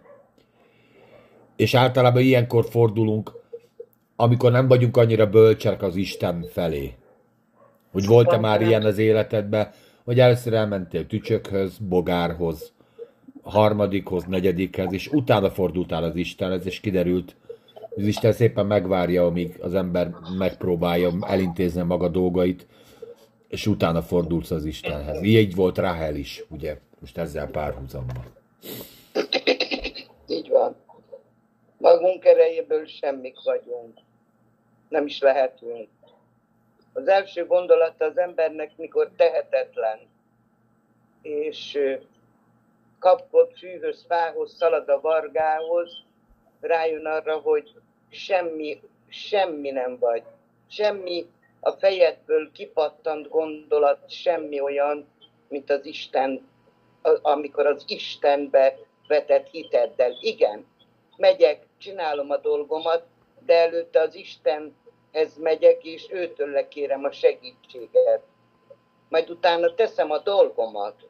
És 1.56 1.74
általában 1.74 2.22
ilyenkor 2.22 2.66
fordulunk, 2.66 3.32
amikor 4.16 4.52
nem 4.52 4.68
vagyunk 4.68 4.98
annyira 4.98 5.30
bölcsek 5.30 5.82
az 5.82 5.96
Isten 5.96 6.46
felé. 6.52 6.94
Hogy 7.92 8.06
volt-e 8.06 8.38
már 8.38 8.62
ilyen 8.62 8.84
az 8.84 8.98
életedben, 8.98 9.70
hogy 10.04 10.20
először 10.20 10.54
elmentél 10.54 11.08
tücsökhöz, 11.08 11.78
bogárhoz, 11.78 12.72
harmadikhoz, 13.44 14.24
negyedikhez, 14.24 14.94
és 14.94 15.08
utána 15.08 15.50
fordultál 15.50 16.04
az 16.04 16.16
Istenhez, 16.16 16.66
és 16.66 16.80
kiderült, 16.80 17.36
az 17.98 18.04
Isten 18.04 18.32
szépen 18.32 18.66
megvárja, 18.66 19.26
amíg 19.26 19.60
az 19.62 19.74
ember 19.74 20.10
megpróbálja 20.38 21.12
elintézni 21.22 21.82
maga 21.82 22.08
dolgait, 22.08 22.68
és 23.48 23.68
utána 23.68 24.02
fordulsz 24.02 24.52
az 24.52 24.66
Istenhez. 24.66 25.22
Így 25.22 25.56
volt 25.56 25.78
Rahel 25.78 26.16
is, 26.16 26.44
ugye, 26.50 26.78
most 27.00 27.18
ezzel 27.18 27.48
párhuzamban. 27.48 28.24
Így 30.28 30.50
van. 30.50 30.76
Magunk 31.78 32.26
erejéből 32.26 32.86
semmik 32.86 33.36
vagyunk. 33.44 33.98
Nem 34.90 35.06
is 35.06 35.20
lehetünk. 35.20 35.88
Az 36.94 37.08
első 37.08 37.46
gondolata 37.46 38.06
az 38.06 38.18
embernek, 38.18 38.72
mikor 38.76 39.12
tehetetlen, 39.16 40.00
és 41.22 41.78
kapott 43.00 43.58
fűhöz, 43.58 44.06
fához, 44.08 44.56
szalad 44.56 44.90
a 44.90 45.02
vargához, 45.02 45.90
rájön 46.60 47.06
arra, 47.06 47.38
hogy 47.38 47.74
semmi, 48.10 48.82
semmi 49.10 49.70
nem 49.70 49.98
vagy. 50.00 50.24
Semmi 50.70 51.26
a 51.60 51.72
fejedből 51.72 52.52
kipattant 52.52 53.30
gondolat, 53.30 54.10
semmi 54.10 54.60
olyan, 54.60 55.08
mint 55.48 55.70
az 55.70 55.86
Isten, 55.86 56.50
amikor 57.22 57.66
az 57.66 57.84
Istenbe 57.88 58.78
vetett 59.08 59.50
hiteddel. 59.50 60.18
Igen, 60.22 60.66
megyek, 61.18 61.66
csinálom 61.78 62.30
a 62.32 62.38
dolgomat, 62.38 63.04
de 63.46 63.54
előtte 63.54 64.02
az 64.02 64.16
Istenhez 64.16 65.38
megyek, 65.38 65.84
és 65.84 66.08
őtől 66.10 66.50
lekérem 66.50 67.04
a 67.04 67.12
segítséget. 67.12 68.22
Majd 69.10 69.30
utána 69.30 69.74
teszem 69.74 70.12
a 70.12 70.18
dolgomat. 70.18 71.10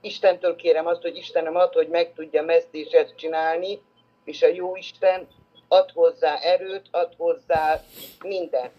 Istentől 0.00 0.56
kérem 0.56 0.86
azt, 0.86 1.02
hogy 1.02 1.16
Istenem 1.16 1.56
ad, 1.56 1.72
hogy 1.72 1.88
meg 1.88 2.12
tudjam 2.12 2.48
ezt 2.48 2.74
és 2.74 2.90
ezt 2.90 3.16
csinálni, 3.16 3.82
és 4.24 4.42
a 4.42 4.46
jó 4.46 4.76
Isten 4.76 5.28
ad 5.68 5.90
hozzá 5.90 6.38
erőt, 6.38 6.86
ad 6.90 7.14
hozzá 7.16 7.82
mindent. 8.22 8.72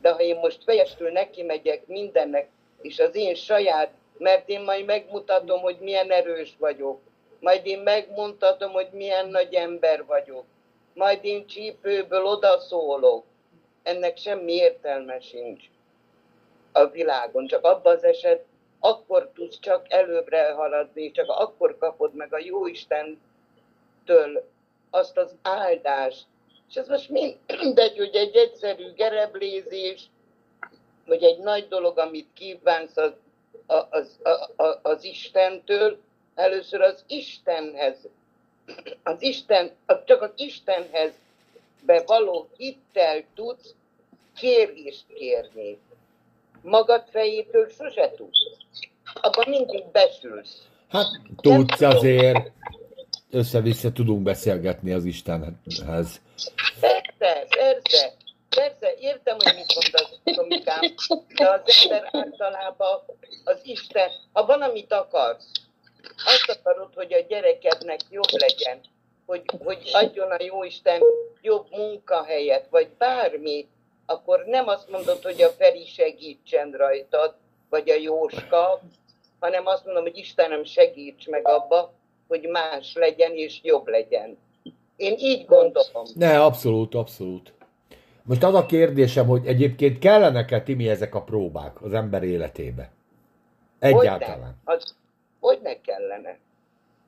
De 0.00 0.10
ha 0.10 0.20
én 0.20 0.36
most 0.36 0.64
fejestől 0.64 1.10
neki 1.10 1.42
megyek 1.42 1.86
mindennek, 1.86 2.48
és 2.80 2.98
az 2.98 3.14
én 3.14 3.34
saját, 3.34 3.90
mert 4.18 4.48
én 4.48 4.60
majd 4.60 4.84
megmutatom, 4.84 5.60
hogy 5.60 5.76
milyen 5.80 6.10
erős 6.10 6.56
vagyok, 6.58 7.00
majd 7.40 7.66
én 7.66 7.78
megmutatom, 7.78 8.72
hogy 8.72 8.88
milyen 8.92 9.28
nagy 9.28 9.54
ember 9.54 10.04
vagyok, 10.04 10.44
majd 10.94 11.24
én 11.24 11.46
csípőből 11.46 12.24
odaszólok. 12.24 13.24
Ennek 13.82 14.16
semmi 14.16 14.52
értelme 14.52 15.20
sincs 15.20 15.64
a 16.72 16.86
világon, 16.86 17.46
csak 17.46 17.64
abban 17.64 17.96
az 17.96 18.04
eset, 18.04 18.44
akkor 18.80 19.30
tudsz 19.34 19.58
csak 19.58 19.92
előbbre 19.92 20.52
haladni, 20.52 21.10
csak 21.10 21.28
akkor 21.28 21.78
kapod 21.78 22.14
meg 22.14 22.34
a 22.34 22.38
jó 22.38 22.66
Istentől 22.66 23.18
azt 24.90 25.16
az 25.16 25.34
áldást. 25.42 26.24
És 26.68 26.74
ez 26.74 26.88
most 26.88 27.08
mindegy, 27.08 27.96
hogy 27.96 28.14
egy 28.14 28.36
egyszerű 28.36 28.92
gereblézés, 28.92 30.02
vagy 31.06 31.22
egy 31.22 31.38
nagy 31.38 31.68
dolog, 31.68 31.98
amit 31.98 32.28
kívánsz 32.34 32.96
az, 32.96 33.12
az, 33.66 34.18
az, 34.56 34.78
az 34.82 35.04
Istentől, 35.04 35.98
először 36.34 36.80
az 36.80 37.04
Istenhez, 37.06 37.96
az 39.02 39.22
Isten, 39.22 39.70
csak 40.04 40.22
az 40.22 40.30
Istenhez 40.36 41.12
be 41.86 42.02
való 42.06 42.48
hittel 42.56 43.24
tudsz 43.34 43.74
kérést 44.36 45.04
kérni. 45.14 45.78
Magad 46.62 47.04
fejétől 47.10 47.68
sose 47.68 48.10
tudsz. 48.16 48.56
Abban 49.14 49.48
mindig 49.48 49.84
besülsz. 49.92 50.62
Hát 50.88 51.06
tudsz 51.36 51.80
azért, 51.80 52.52
össze-vissza 53.30 53.92
tudunk 53.92 54.22
beszélgetni 54.22 54.92
az 54.92 55.04
Istenhez. 55.04 56.20
Persze, 56.80 57.46
persze, 57.48 58.12
persze, 58.48 58.94
értem, 58.98 59.36
hogy 59.38 59.54
mit 59.54 59.74
mondasz, 59.74 60.36
Tomikám, 60.36 60.80
de 61.34 61.48
az 61.48 61.62
ember 61.82 62.08
általában 62.12 63.00
az 63.44 63.60
Isten, 63.62 64.10
ha 64.32 64.46
van, 64.46 64.62
amit 64.62 64.92
akarsz, 64.92 65.50
azt 66.24 66.58
akarod, 66.58 66.94
hogy 66.94 67.12
a 67.12 67.24
gyerekednek 67.28 68.00
jobb 68.10 68.30
legyen, 68.30 68.80
hogy, 69.26 69.42
hogy 69.64 69.90
adjon 69.92 70.30
a 70.30 70.42
Jóisten 70.42 71.02
jobb 71.40 71.66
munkahelyet, 71.70 72.66
vagy 72.70 72.88
bármi, 72.98 73.68
akkor 74.06 74.44
nem 74.46 74.68
azt 74.68 74.90
mondod, 74.90 75.22
hogy 75.22 75.42
a 75.42 75.48
Feri 75.48 75.86
segítsen 75.86 76.70
rajtad, 76.70 77.34
vagy 77.68 77.90
a 77.90 77.94
Jóska, 77.94 78.80
hanem 79.40 79.66
azt 79.66 79.84
mondom, 79.84 80.02
hogy 80.02 80.18
Istenem 80.18 80.64
segíts 80.64 81.26
meg 81.26 81.48
abba, 81.48 81.92
hogy 82.30 82.48
más 82.48 82.94
legyen 82.94 83.32
és 83.32 83.60
jobb 83.62 83.86
legyen. 83.86 84.38
Én 84.96 85.14
így 85.18 85.46
gondolom. 85.46 86.04
Ne, 86.14 86.44
abszolút, 86.44 86.94
abszolút. 86.94 87.52
Most 88.22 88.42
az 88.42 88.54
a 88.54 88.66
kérdésem, 88.66 89.26
hogy 89.26 89.46
egyébként 89.46 89.98
kellenek-e 89.98 90.62
Timi 90.62 90.88
ezek 90.88 91.14
a 91.14 91.22
próbák 91.22 91.82
az 91.82 91.92
ember 91.92 92.22
életébe? 92.22 92.90
Egyáltalán. 93.78 94.60
Hogy 94.64 94.64
ne, 94.64 94.72
az, 94.74 94.94
hogy 95.40 95.58
ne 95.62 95.80
kellene. 95.80 96.38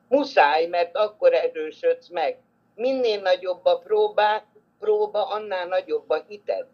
Muszáj, 0.08 0.66
mert 0.66 0.96
akkor 0.96 1.32
erősödsz 1.34 2.08
meg. 2.08 2.38
Minél 2.74 3.20
nagyobb 3.20 3.64
a 3.64 3.78
próbá, 3.78 4.44
próba, 4.80 5.26
annál 5.28 5.66
nagyobb 5.66 6.10
a 6.10 6.24
hited. 6.28 6.66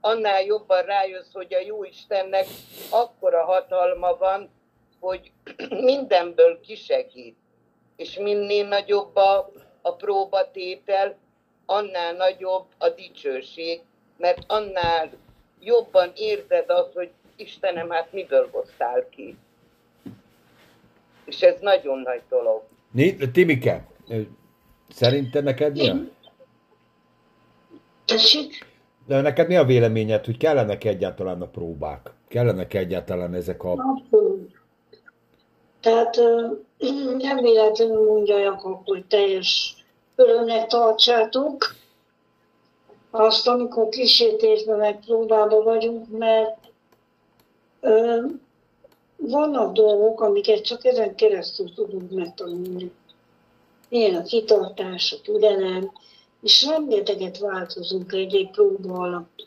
Annál 0.00 0.42
jobban 0.42 0.82
rájössz, 0.82 1.32
hogy 1.32 1.54
a 1.54 1.60
jó 1.66 1.84
Istennek 1.84 2.46
akkora 2.90 3.44
hatalma 3.44 4.16
van, 4.16 4.50
hogy 5.00 5.32
mindenből 5.90 6.60
kisegít. 6.60 7.36
És 7.96 8.18
minél 8.18 8.68
nagyobb 8.68 9.16
a, 9.16 9.50
a 9.82 9.94
próbatétel, 9.94 11.16
annál 11.66 12.12
nagyobb 12.12 12.66
a 12.78 12.88
dicsőség, 12.88 13.80
mert 14.16 14.44
annál 14.46 15.10
jobban 15.60 16.12
érzed 16.14 16.70
azt, 16.70 16.92
hogy 16.92 17.10
Istenem, 17.36 17.90
hát 17.90 18.12
miből 18.12 18.48
hoztál 18.50 19.08
ki. 19.08 19.36
És 21.24 21.40
ez 21.40 21.60
nagyon 21.60 21.98
nagy 21.98 22.22
dolog. 22.28 22.62
Timike, 23.32 23.86
szerinted 24.88 25.44
neked 25.44 25.72
mi 25.72 25.88
a? 25.88 25.96
Tessék? 28.04 28.66
De 29.06 29.20
neked 29.20 29.48
mi 29.48 29.56
a 29.56 29.64
véleményed, 29.64 30.24
hogy 30.24 30.36
kellenek 30.36 30.84
egyáltalán 30.84 31.42
a 31.42 31.46
próbák? 31.46 32.10
Kellenek 32.28 32.74
egyáltalán 32.74 33.34
ezek 33.34 33.64
a... 33.64 33.74
Tehát 35.80 36.20
nem 37.18 37.36
véletlenül 37.40 38.04
mondja 38.04 38.38
Jakab, 38.38 38.86
hogy 38.86 39.04
teljes 39.04 39.76
örömnek 40.14 40.66
tartsátok 40.66 41.74
azt, 43.10 43.48
amikor 43.48 43.88
kísértésben 43.88 44.78
meg 44.78 45.00
próbában 45.06 45.64
vagyunk, 45.64 46.18
mert 46.18 46.58
ö, 47.80 48.24
vannak 49.16 49.72
dolgok, 49.72 50.20
amiket 50.20 50.64
csak 50.64 50.84
ezen 50.84 51.14
keresztül 51.14 51.74
tudunk 51.74 52.10
megtanulni. 52.10 52.92
Ilyen 53.88 54.14
a 54.14 54.22
kitartás, 54.22 55.12
a 55.12 55.20
türelem, 55.20 55.92
és 56.42 56.66
rengeteget 56.66 57.38
változunk 57.38 58.12
egy-egy 58.12 58.50
próba 58.50 58.94
alatt. 58.94 59.46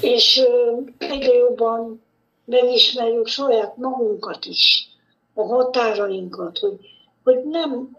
És 0.00 0.38
ö, 0.38 0.76
egyre 0.98 1.32
jobban 1.34 2.02
megismerjük 2.44 3.26
saját 3.26 3.76
magunkat 3.76 4.44
is, 4.44 4.92
a 5.34 5.42
határainkat, 5.42 6.58
hogy, 6.58 6.78
hogy 7.24 7.44
nem, 7.44 7.96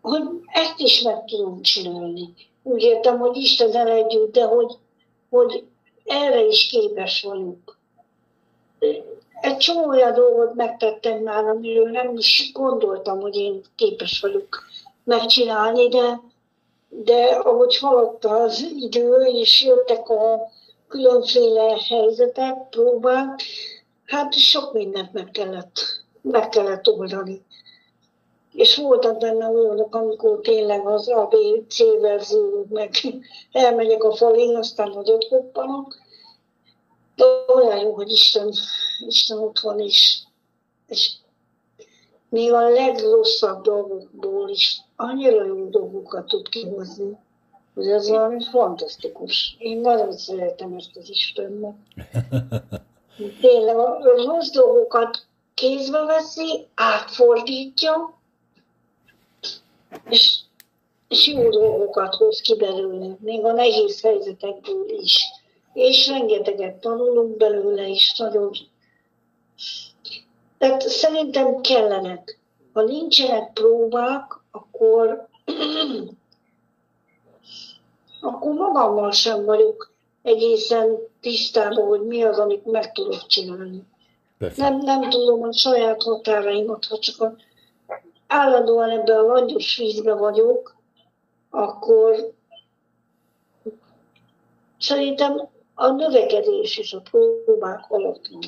hogy 0.00 0.22
ezt 0.46 0.80
is 0.80 1.02
meg 1.02 1.24
tudom 1.24 1.62
csinálni. 1.62 2.34
Úgy 2.62 2.82
értem, 2.82 3.18
hogy 3.18 3.36
Isten 3.36 3.86
együtt, 3.86 4.32
de 4.32 4.44
hogy, 4.44 4.72
hogy 5.30 5.64
erre 6.04 6.46
is 6.46 6.66
képes 6.66 7.22
vagyok. 7.22 7.78
Egy 9.40 9.56
csomó 9.56 9.88
olyan 9.88 10.14
dolgot 10.14 10.54
megtettem 10.54 11.18
már, 11.18 11.44
amiről 11.44 11.90
nem 11.90 12.16
is 12.16 12.50
gondoltam, 12.52 13.20
hogy 13.20 13.36
én 13.36 13.60
képes 13.76 14.20
vagyok 14.20 14.64
megcsinálni, 15.04 15.88
de, 15.88 16.20
de 16.88 17.24
ahogy 17.24 17.78
haladt 17.78 18.24
az 18.24 18.66
idő, 18.76 19.14
és 19.14 19.64
jöttek 19.64 20.08
a 20.08 20.50
különféle 20.88 21.80
helyzetek, 21.88 22.68
próbák, 22.70 23.42
hát 24.04 24.34
sok 24.34 24.72
mindent 24.72 25.12
meg 25.12 25.30
kellett, 25.30 25.80
meg 26.22 26.48
kellett 26.48 26.88
oldani. 26.88 27.44
És 28.52 28.76
voltak 28.76 29.18
benne 29.18 29.48
olyanok, 29.48 29.94
amikor 29.94 30.40
tényleg 30.40 30.86
az 30.86 31.08
ABC 31.08 31.78
verzió, 32.00 32.66
meg 32.68 32.90
elmegyek 33.52 34.04
a 34.04 34.16
falén, 34.16 34.56
aztán 34.56 34.90
nagyot 34.90 35.28
koppanok. 35.28 35.96
De 37.14 37.24
olyan 37.54 37.78
jó, 37.78 37.92
hogy 37.92 38.10
Isten, 38.10 38.52
Isten 39.06 39.38
ott 39.38 39.58
van, 39.58 39.80
és, 39.80 40.22
és 40.86 41.10
még 42.28 42.52
a 42.52 42.68
legrosszabb 42.68 43.62
dolgokból 43.62 44.48
is 44.48 44.80
annyira 44.96 45.44
jó 45.44 45.68
dolgokat 45.68 46.26
tud 46.26 46.48
kihozni, 46.48 47.18
hogy 47.76 47.88
ez 47.88 48.08
valami 48.08 48.44
fantasztikus. 48.50 49.56
Én 49.58 49.80
nagyon 49.80 50.12
szeretem 50.12 50.72
ezt 50.72 50.96
az 50.96 51.08
Istennek. 51.08 51.74
Tényleg 53.40 53.76
a 53.76 53.98
rossz 54.02 54.50
dolgokat 54.50 55.26
kézbe 55.54 56.04
veszi, 56.04 56.66
átfordítja, 56.74 58.18
és, 60.08 60.38
és 61.08 61.26
jó 61.26 61.50
dolgokat 61.50 62.14
hoz 62.14 62.40
ki 62.40 62.56
belőle, 62.56 63.16
még 63.20 63.44
a 63.44 63.52
nehéz 63.52 64.00
helyzetekből 64.00 64.88
is. 64.88 65.24
És 65.72 66.08
rengeteget 66.08 66.74
tanulunk 66.74 67.36
belőle 67.36 67.86
is, 67.86 68.16
nagyon. 68.16 68.50
Tehát 70.58 70.82
szerintem 70.82 71.60
kellenek. 71.60 72.38
Ha 72.72 72.82
nincsenek 72.82 73.52
próbák, 73.52 74.38
akkor 74.50 75.28
akkor 78.20 78.52
magammal 78.52 79.10
sem 79.10 79.44
vagyok 79.44 79.94
egészen 80.22 80.98
tisztában, 81.20 81.86
hogy 81.86 82.02
mi 82.02 82.22
az, 82.22 82.38
amit 82.38 82.64
meg 82.64 82.92
tudok 82.92 83.26
csinálni. 83.26 83.82
Nem, 84.56 84.78
nem 84.78 85.10
tudom 85.10 85.42
a 85.42 85.52
saját 85.52 86.02
határaimat, 86.02 86.84
ha 86.84 86.98
csak 86.98 87.20
a, 87.20 87.34
állandóan 88.26 88.90
ebben 88.90 89.18
a 89.18 89.22
langyos 89.22 89.76
vízbe 89.76 90.14
vagyok, 90.14 90.76
akkor 91.50 92.32
szerintem 94.78 95.48
a 95.74 95.90
növekedés 95.90 96.78
is 96.78 96.92
a 96.92 97.02
próbák 97.10 97.84
alatt 97.88 98.28
van. 98.30 98.40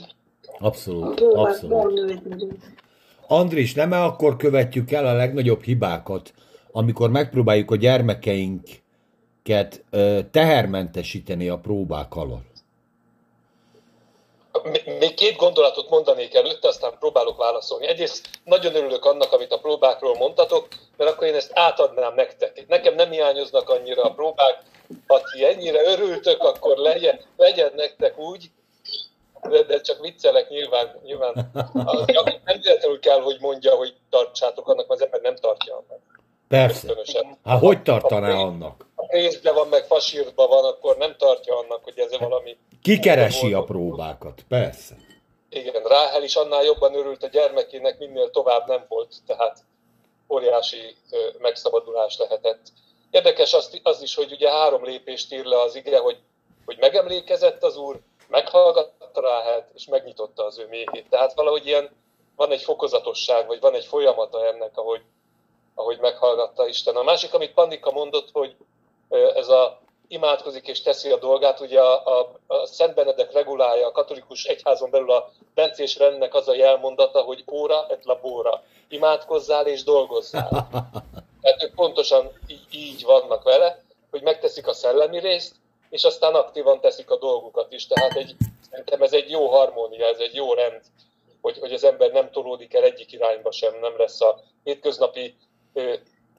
Abszolút, 0.59 1.21
a 1.21 1.41
abszolút. 1.41 2.21
Andris, 3.27 3.75
nem 3.75 3.93
-e 3.93 4.05
akkor 4.05 4.37
követjük 4.37 4.91
el 4.91 5.07
a 5.07 5.13
legnagyobb 5.13 5.63
hibákat, 5.63 6.33
amikor 6.73 7.11
megpróbáljuk 7.11 7.71
a 7.71 7.77
gyermekeink 7.77 8.69
őket 9.43 9.85
tehermentesíteni 10.31 11.49
a 11.49 11.59
próbák 11.59 12.17
alatt? 12.17 12.47
Még 14.99 15.15
két 15.15 15.37
gondolatot 15.37 15.91
mondanék 15.91 16.35
előtte, 16.35 16.69
aztán 16.69 16.93
próbálok 16.99 17.37
válaszolni. 17.37 17.87
Egyrészt 17.87 18.29
nagyon 18.45 18.75
örülök 18.75 19.05
annak, 19.05 19.33
amit 19.33 19.53
a 19.53 19.59
próbákról 19.59 20.17
mondtatok, 20.17 20.69
mert 20.97 21.11
akkor 21.11 21.27
én 21.27 21.35
ezt 21.35 21.51
átadnám 21.55 22.15
nektek. 22.15 22.65
Nekem 22.69 22.95
nem 22.95 23.11
hiányoznak 23.11 23.69
annyira 23.69 24.03
a 24.03 24.13
próbák, 24.15 24.63
ha 25.07 25.21
ti 25.33 25.45
ennyire 25.45 25.83
örültök, 25.83 26.43
akkor 26.43 26.77
legyen, 26.77 27.21
legyen 27.37 27.73
nektek 27.77 28.19
úgy, 28.19 28.51
de, 29.43 29.63
de 29.63 29.81
csak 29.81 30.01
viccelek 30.01 30.49
nyilván, 30.49 31.01
nyilván 31.05 31.51
az, 31.73 32.05
nem 32.45 32.61
véletlenül 32.63 33.01
kell, 33.01 33.21
hogy 33.21 33.37
mondja, 33.41 33.75
hogy 33.75 33.95
tartsátok 34.11 34.69
annak, 34.69 34.89
mert 34.89 35.01
az 35.01 35.07
ember 35.07 35.21
nem 35.21 35.37
tartja 35.37 35.75
annak. 35.75 36.01
Persze. 36.49 36.95
Hát 37.45 37.61
hogy 37.61 37.83
tartaná 37.83 38.35
annak? 38.35 38.87
Pénzbe 39.09 39.53
van, 39.53 39.69
meg 39.69 39.85
fasírba 39.85 40.47
van, 40.47 40.65
akkor 40.65 40.97
nem 40.97 41.17
tartja 41.17 41.59
annak, 41.59 41.85
hogy 41.85 41.99
ez 41.99 42.19
valami... 42.19 42.57
Kikeresi 42.83 43.53
a 43.53 43.63
próbákat, 43.63 44.43
persze. 44.49 44.95
Igen, 45.51 45.83
Ráhel 45.83 46.23
is 46.23 46.37
annál 46.37 46.63
jobban 46.65 46.95
örült 46.95 47.23
a 47.23 47.29
gyermekének, 47.29 47.99
minél 47.99 48.31
tovább 48.31 48.67
nem 48.67 48.85
volt, 48.89 49.15
tehát 49.27 49.59
óriási 50.29 50.97
megszabadulás 51.39 52.19
lehetett. 52.19 52.61
Érdekes 53.11 53.55
az, 53.55 53.81
az 53.83 54.03
is, 54.03 54.15
hogy 54.15 54.33
ugye 54.33 54.51
három 54.51 54.85
lépést 54.85 55.33
ír 55.33 55.45
le 55.45 55.61
az 55.61 55.75
ige, 55.75 55.99
hogy, 55.99 56.19
hogy 56.65 56.77
megemlékezett 56.81 57.63
az 57.63 57.77
úr, 57.77 58.01
meghallgatta 58.29 59.21
Ráhelt, 59.21 59.71
és 59.75 59.87
megnyitotta 59.87 60.45
az 60.45 60.59
ő 60.59 60.67
méhét. 60.71 61.07
Tehát 61.11 61.35
valahogy 61.35 61.67
ilyen 61.67 61.91
van 62.37 62.51
egy 62.53 62.63
fokozatosság, 62.63 63.47
vagy 63.47 63.61
van 63.61 63.75
egy 63.75 63.85
folyamata 63.85 64.47
ennek, 64.47 64.77
ahogy, 64.77 65.03
ahogy 65.75 65.99
meghallgatta 65.99 66.67
Isten. 66.67 66.97
A 66.97 67.03
másik, 67.03 67.35
amit 67.35 67.55
Pannika 67.55 67.91
mondott, 67.91 68.29
hogy 68.33 68.57
ez 69.35 69.49
a 69.49 69.81
imádkozik 70.09 70.67
és 70.67 70.83
teszi 70.83 71.11
a 71.11 71.19
dolgát. 71.19 71.61
Ugye 71.61 71.81
a, 71.81 72.19
a, 72.19 72.39
a 72.47 72.67
Szent 72.67 72.95
Benedek 72.95 73.33
regulálja 73.33 73.87
a 73.87 73.93
katolikus 73.93 74.45
egyházon 74.45 74.91
belül 74.91 75.11
a 75.11 75.33
bencés 75.55 75.97
rendnek 75.97 76.35
az 76.35 76.49
a 76.49 76.55
jelmondata, 76.55 77.21
hogy 77.21 77.45
óra 77.53 77.87
et 77.89 78.05
labora. 78.05 78.63
Imádkozzál 78.89 79.67
és 79.67 79.85
dolgozzál. 79.85 80.49
Tehát 81.41 81.63
ők 81.63 81.75
pontosan 81.75 82.31
így, 82.47 82.67
így 82.71 83.05
vannak 83.05 83.43
vele, 83.43 83.83
hogy 84.11 84.23
megteszik 84.23 84.67
a 84.67 84.73
szellemi 84.73 85.19
részt, 85.19 85.55
és 85.91 86.05
aztán 86.05 86.35
aktívan 86.35 86.81
teszik 86.81 87.11
a 87.11 87.19
dolgukat 87.19 87.73
is. 87.73 87.87
Tehát 87.87 88.17
egy, 88.17 88.37
szerintem 88.71 89.03
ez 89.03 89.13
egy 89.13 89.31
jó 89.31 89.47
harmónia, 89.47 90.07
ez 90.07 90.19
egy 90.19 90.35
jó 90.35 90.53
rend, 90.53 90.81
hogy, 91.41 91.59
hogy 91.59 91.73
az 91.73 91.85
ember 91.85 92.11
nem 92.11 92.31
tolódik 92.31 92.75
el 92.75 92.83
egyik 92.83 93.13
irányba 93.13 93.53
sem, 93.53 93.79
nem 93.81 93.93
lesz 93.99 94.21
a 94.21 94.41
hétköznapi 94.65 95.37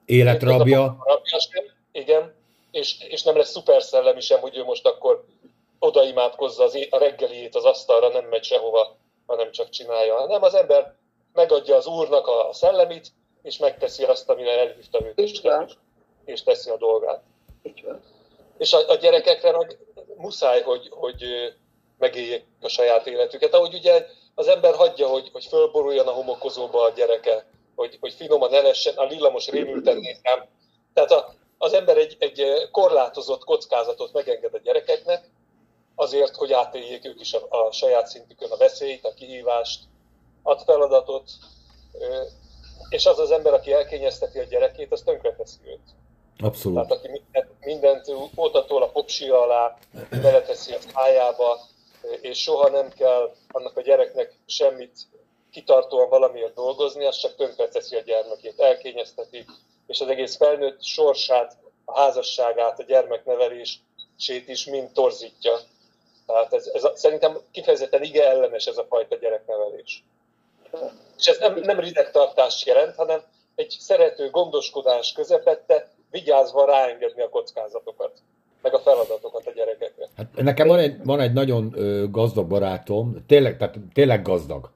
életrabja. 0.04 0.96
Rabja 1.04 1.38
sem, 1.38 1.64
igen, 1.92 2.34
és, 2.70 3.00
és 3.00 3.22
nem 3.22 3.36
lesz 3.36 3.50
szuper 3.50 3.82
szellemi 3.82 4.20
sem, 4.20 4.40
hogy 4.40 4.56
ő 4.56 4.64
most 4.64 4.86
akkor 4.86 5.24
odaimádkozza 5.78 6.64
az, 6.64 6.86
a 6.90 6.98
reggeliét 6.98 7.54
az 7.54 7.64
asztalra, 7.64 8.08
nem 8.08 8.24
megy 8.24 8.44
sehova, 8.44 8.96
hanem 9.26 9.50
csak 9.50 9.68
csinálja. 9.68 10.26
Nem, 10.26 10.42
az 10.42 10.54
ember 10.54 10.94
megadja 11.32 11.76
az 11.76 11.86
úrnak 11.86 12.26
a 12.26 12.48
szellemit, 12.52 13.12
és 13.42 13.58
megteszi 13.58 14.04
azt, 14.04 14.30
amire 14.30 14.58
elhívta 14.58 15.06
őt, 15.06 15.18
és, 15.18 15.40
és 16.24 16.42
teszi 16.42 16.70
a 16.70 16.76
dolgát. 16.76 17.22
És 18.58 18.72
a, 18.72 18.88
a 18.88 18.94
gyerekekre 18.94 19.56
meg 19.56 19.78
muszáj, 20.16 20.62
hogy, 20.62 20.88
hogy 20.90 21.24
megéljék 21.98 22.44
a 22.60 22.68
saját 22.68 23.06
életüket. 23.06 23.54
Ahogy 23.54 23.74
ugye 23.74 24.06
az 24.34 24.48
ember 24.48 24.74
hagyja, 24.74 25.08
hogy, 25.08 25.28
hogy 25.32 25.44
fölboruljon 25.44 26.06
a 26.06 26.12
homokozóba 26.12 26.82
a 26.82 26.90
gyereke, 26.90 27.46
hogy, 27.74 27.96
hogy 28.00 28.12
finoman 28.12 28.54
elessen, 28.54 28.94
a 28.96 29.06
villamos 29.06 29.48
rémülten 29.48 29.96
nézem. 29.96 30.48
Tehát 30.94 31.10
a, 31.10 31.34
az 31.62 31.72
ember 31.72 31.96
egy, 31.96 32.16
egy 32.18 32.68
korlátozott 32.70 33.44
kockázatot 33.44 34.12
megenged 34.12 34.54
a 34.54 34.58
gyerekeknek, 34.58 35.30
azért, 35.94 36.36
hogy 36.36 36.52
átéljék 36.52 37.04
ők 37.06 37.20
is 37.20 37.32
a, 37.32 37.46
a 37.48 37.72
saját 37.72 38.06
szintükön 38.06 38.50
a 38.50 38.56
veszélyt, 38.56 39.04
a 39.04 39.14
kihívást, 39.14 39.80
ad 40.42 40.62
feladatot, 40.62 41.30
és 42.88 43.06
az 43.06 43.18
az 43.18 43.30
ember, 43.30 43.52
aki 43.52 43.72
elkényezteti 43.72 44.38
a 44.38 44.44
gyerekét, 44.44 44.92
az 44.92 45.02
tönkreteszi 45.02 45.58
őt. 45.64 45.94
Abszolút. 46.38 46.76
Tehát 46.76 46.92
aki 46.92 47.08
mindent, 47.08 47.50
mindent 47.60 48.30
ótatól 48.36 48.82
a 48.82 48.90
popsia 48.90 49.42
alá 49.42 49.78
beleteszi 50.10 50.72
a 50.72 50.78
szájába, 50.94 51.60
és 52.20 52.42
soha 52.42 52.68
nem 52.68 52.88
kell 52.88 53.34
annak 53.48 53.76
a 53.76 53.82
gyereknek 53.82 54.34
semmit 54.46 54.98
kitartóan 55.50 56.08
valamiért 56.08 56.54
dolgozni, 56.54 57.04
az 57.04 57.16
csak 57.16 57.36
tönkreteszi 57.36 57.96
a 57.96 58.00
gyermekét, 58.00 58.60
elkényezteti, 58.60 59.44
és 59.90 60.00
az 60.00 60.08
egész 60.08 60.36
felnőtt 60.36 60.82
sorsát, 60.82 61.56
a 61.84 62.00
házasságát, 62.00 62.78
a 62.78 62.82
gyermeknevelését 62.82 64.46
is 64.46 64.66
mind 64.66 64.90
torzítja. 64.92 65.52
Tehát 66.26 66.52
ez, 66.52 66.70
ez 66.74 66.84
a, 66.84 66.92
szerintem 66.94 67.38
kifejezetten 67.50 68.02
ige 68.02 68.28
ellenes 68.28 68.66
ez 68.66 68.76
a 68.76 68.86
fajta 68.88 69.16
gyereknevelés. 69.16 70.04
És 71.18 71.26
ez 71.26 71.38
nem, 71.38 71.60
nem 71.62 71.80
ridegtartást 71.80 72.66
jelent, 72.66 72.96
hanem 72.96 73.20
egy 73.54 73.76
szerető 73.78 74.30
gondoskodás 74.30 75.12
közepette, 75.12 75.90
vigyázva 76.10 76.64
ráengedni 76.64 77.22
a 77.22 77.28
kockázatokat, 77.28 78.12
meg 78.62 78.74
a 78.74 78.78
feladatokat 78.78 79.46
a 79.46 79.52
gyerekekre. 79.52 80.08
Hát 80.16 80.26
nekem 80.34 80.68
van 80.68 80.78
egy, 80.78 81.04
van 81.04 81.20
egy 81.20 81.32
nagyon 81.32 81.74
gazdag 82.10 82.46
barátom, 82.46 83.24
tényleg, 83.26 83.56
tehát 83.56 83.76
tényleg 83.92 84.22
gazdag. 84.22 84.70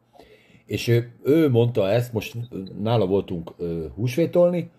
És 0.66 0.88
ő, 0.88 1.12
ő 1.24 1.48
mondta 1.48 1.88
ezt, 1.88 2.12
most 2.12 2.34
nála 2.78 3.06
voltunk 3.06 3.50
húsvétolni, 3.94 4.70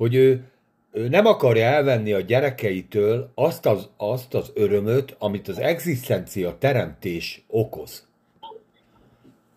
hogy 0.00 0.14
ő, 0.14 0.44
ő 0.92 1.08
nem 1.08 1.26
akarja 1.26 1.64
elvenni 1.64 2.12
a 2.12 2.20
gyerekeitől 2.20 3.32
azt 3.34 3.66
az, 3.66 3.88
azt 3.96 4.34
az 4.34 4.50
örömöt, 4.54 5.16
amit 5.18 5.48
az 5.48 5.58
egzisztencia 5.58 6.56
teremtés 6.58 7.44
okoz. 7.46 8.08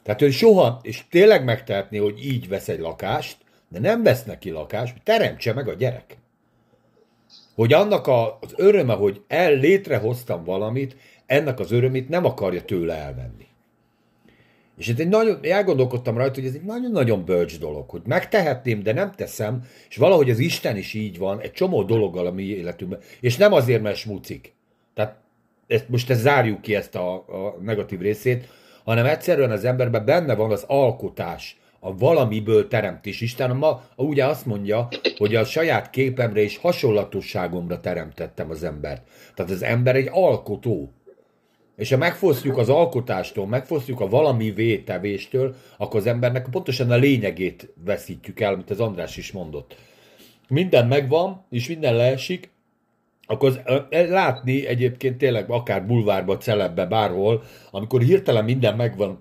Tehát 0.03 0.21
ő 0.21 0.29
soha, 0.29 0.79
és 0.81 1.03
tényleg 1.09 1.43
megtehetné, 1.43 1.97
hogy 1.97 2.25
így 2.25 2.47
vesz 2.47 2.67
egy 2.69 2.79
lakást, 2.79 3.37
de 3.69 3.79
nem 3.79 4.03
vesz 4.03 4.23
neki 4.23 4.49
lakást, 4.49 4.91
hogy 4.93 5.03
teremtse 5.03 5.53
meg 5.53 5.67
a 5.67 5.73
gyerek. 5.73 6.17
Hogy 7.55 7.73
annak 7.73 8.07
a, 8.07 8.37
az 8.41 8.53
öröme, 8.55 8.93
hogy 8.93 9.21
el 9.27 9.53
létrehoztam 9.53 10.43
valamit, 10.43 10.95
ennek 11.25 11.59
az 11.59 11.71
örömét 11.71 12.09
nem 12.09 12.25
akarja 12.25 12.61
tőle 12.61 12.95
elvenni. 12.95 13.47
És 14.77 14.87
itt 14.87 14.99
egy 14.99 15.07
nagyon, 15.07 15.39
elgondolkodtam 15.41 16.17
rajta, 16.17 16.39
hogy 16.39 16.49
ez 16.49 16.55
egy 16.55 16.63
nagyon-nagyon 16.63 17.25
bölcs 17.25 17.59
dolog, 17.59 17.89
hogy 17.89 18.01
megtehetném, 18.05 18.83
de 18.83 18.93
nem 18.93 19.11
teszem, 19.11 19.63
és 19.89 19.95
valahogy 19.95 20.29
az 20.29 20.39
Isten 20.39 20.77
is 20.77 20.93
így 20.93 21.17
van, 21.17 21.39
egy 21.39 21.51
csomó 21.51 21.83
dologgal 21.83 22.25
a 22.25 22.31
mi 22.31 22.43
életünkben, 22.43 22.99
és 23.19 23.37
nem 23.37 23.53
azért, 23.53 23.81
mert 23.81 23.95
smucik. 23.95 24.53
Tehát 24.93 25.15
ezt, 25.67 25.89
most 25.89 26.09
ezt 26.09 26.21
zárjuk 26.21 26.61
ki 26.61 26.75
ezt 26.75 26.95
a, 26.95 27.13
a 27.13 27.57
negatív 27.61 27.99
részét, 27.99 28.47
hanem 28.83 29.05
egyszerűen 29.05 29.51
az 29.51 29.65
emberben 29.65 30.05
benne 30.05 30.35
van 30.35 30.51
az 30.51 30.63
alkotás, 30.67 31.57
a 31.85 31.97
valamiből 31.97 32.67
teremtés. 32.67 33.21
Isten 33.21 33.55
ma 33.55 33.83
ugye 33.95 34.25
azt 34.25 34.45
mondja, 34.45 34.87
hogy 35.17 35.35
a 35.35 35.45
saját 35.45 35.89
képemre 35.89 36.41
és 36.41 36.57
hasonlatosságomra 36.57 37.79
teremtettem 37.79 38.49
az 38.49 38.63
embert. 38.63 39.01
Tehát 39.35 39.51
az 39.51 39.63
ember 39.63 39.95
egy 39.95 40.09
alkotó. 40.11 40.93
És 41.75 41.89
ha 41.89 41.97
megfosztjuk 41.97 42.57
az 42.57 42.69
alkotástól, 42.69 43.47
megfosztjuk 43.47 43.99
a 43.99 44.07
valami 44.07 44.51
vétevéstől, 44.51 45.55
akkor 45.77 45.99
az 45.99 46.05
embernek 46.05 46.47
pontosan 46.51 46.91
a 46.91 46.95
lényegét 46.95 47.73
veszítjük 47.85 48.39
el, 48.39 48.53
amit 48.53 48.69
az 48.69 48.79
András 48.79 49.17
is 49.17 49.31
mondott. 49.31 49.75
Minden 50.47 50.87
megvan, 50.87 51.45
és 51.49 51.67
minden 51.67 51.95
leesik, 51.95 52.51
akkor 53.25 53.49
az, 53.49 53.59
látni 54.09 54.67
egyébként 54.67 55.17
tényleg 55.17 55.49
akár 55.49 55.85
bulvárba, 55.85 56.37
celebbe, 56.37 56.85
bárhol, 56.85 57.43
amikor 57.71 58.01
hirtelen 58.01 58.43
minden 58.43 58.75
megvan, 58.75 59.19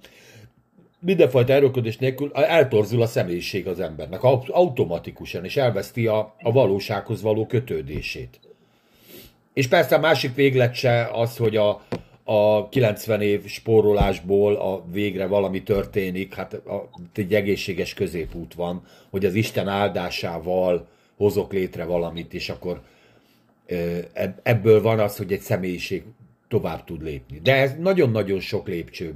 mindenfajta 0.98 1.52
erőködés 1.52 1.96
nélkül 1.96 2.30
eltorzul 2.32 3.02
a 3.02 3.06
személyiség 3.06 3.66
az 3.66 3.80
embernek, 3.80 4.22
automatikusan, 4.48 5.44
és 5.44 5.56
elveszti 5.56 6.06
a, 6.06 6.34
a 6.42 6.52
valósághoz 6.52 7.22
való 7.22 7.46
kötődését. 7.46 8.40
És 9.52 9.68
persze 9.68 9.94
a 9.94 10.00
másik 10.00 10.34
véglet 10.34 10.74
se 10.74 11.08
az, 11.12 11.36
hogy 11.36 11.56
a, 11.56 11.82
a 12.24 12.68
90 12.68 13.20
év 13.20 13.46
spórolásból 13.46 14.54
a 14.54 14.84
végre 14.92 15.26
valami 15.26 15.62
történik, 15.62 16.34
hát 16.34 16.52
a, 16.54 16.90
egy 17.14 17.34
egészséges 17.34 17.94
középút 17.94 18.54
van, 18.54 18.82
hogy 19.10 19.24
az 19.24 19.34
Isten 19.34 19.68
áldásával 19.68 20.88
hozok 21.16 21.52
létre 21.52 21.84
valamit, 21.84 22.34
és 22.34 22.48
akkor 22.48 22.80
ebből 24.42 24.82
van 24.82 24.98
az, 24.98 25.16
hogy 25.16 25.32
egy 25.32 25.40
személyiség 25.40 26.02
tovább 26.48 26.84
tud 26.84 27.02
lépni. 27.02 27.40
De 27.42 27.54
ez 27.54 27.74
nagyon-nagyon 27.78 28.40
sok 28.40 28.68
lépcső 28.68 29.14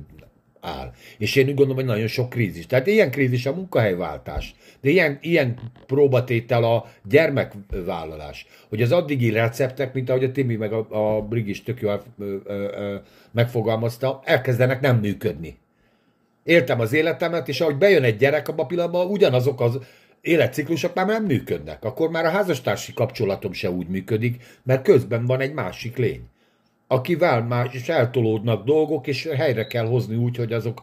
áll. 0.61 0.93
És 1.19 1.37
én 1.37 1.49
úgy 1.49 1.55
gondolom, 1.55 1.77
hogy 1.77 1.85
nagyon 1.85 2.07
sok 2.07 2.31
krízis. 2.31 2.67
Tehát 2.67 2.87
ilyen 2.87 3.11
krízis 3.11 3.47
a 3.47 3.55
munkahelyváltás, 3.55 4.55
de 4.87 4.93
ilyen, 4.93 5.19
ilyen 5.21 5.59
próbatétel 5.87 6.65
a 6.65 6.87
gyermekvállalás. 7.09 8.47
Hogy 8.69 8.83
az 8.83 8.93
addigi 8.93 9.31
receptek, 9.31 9.95
mint 9.95 10.11
ahogy 10.11 10.25
a 10.25 10.33
Timi 10.33 10.57
meg 10.57 10.73
a, 10.73 10.87
a 11.17 11.23
Brigis 11.23 11.63
tök 11.63 11.81
jól 11.81 12.03
megfogalmazta, 13.33 14.21
elkezdenek 14.25 14.81
nem 14.81 14.99
működni. 14.99 15.57
Éltem 16.45 16.81
az 16.81 16.93
életemet, 16.93 17.49
és 17.49 17.61
ahogy 17.61 17.77
bejön 17.77 18.03
egy 18.03 18.17
gyerek, 18.17 18.49
abban 18.49 18.65
a 18.65 18.69
pillanatban 18.69 19.07
ugyanazok 19.07 19.61
az 19.61 19.79
életciklusok 20.21 20.95
már 20.95 21.07
nem 21.07 21.25
működnek. 21.25 21.85
Akkor 21.85 22.11
már 22.11 22.25
a 22.25 22.31
házastársi 22.31 22.93
kapcsolatom 22.93 23.53
se 23.53 23.71
úgy 23.71 23.89
működik, 23.89 24.43
mert 24.63 24.83
közben 24.83 25.27
van 25.27 25.41
egy 25.41 25.53
másik 25.53 25.97
lény, 25.97 26.23
akivel 26.87 27.43
már 27.43 27.71
is 27.73 27.89
eltolódnak 27.89 28.65
dolgok, 28.65 29.07
és 29.07 29.29
helyre 29.37 29.67
kell 29.67 29.87
hozni 29.87 30.17
úgy, 30.17 30.37
hogy 30.37 30.53
azok 30.53 30.83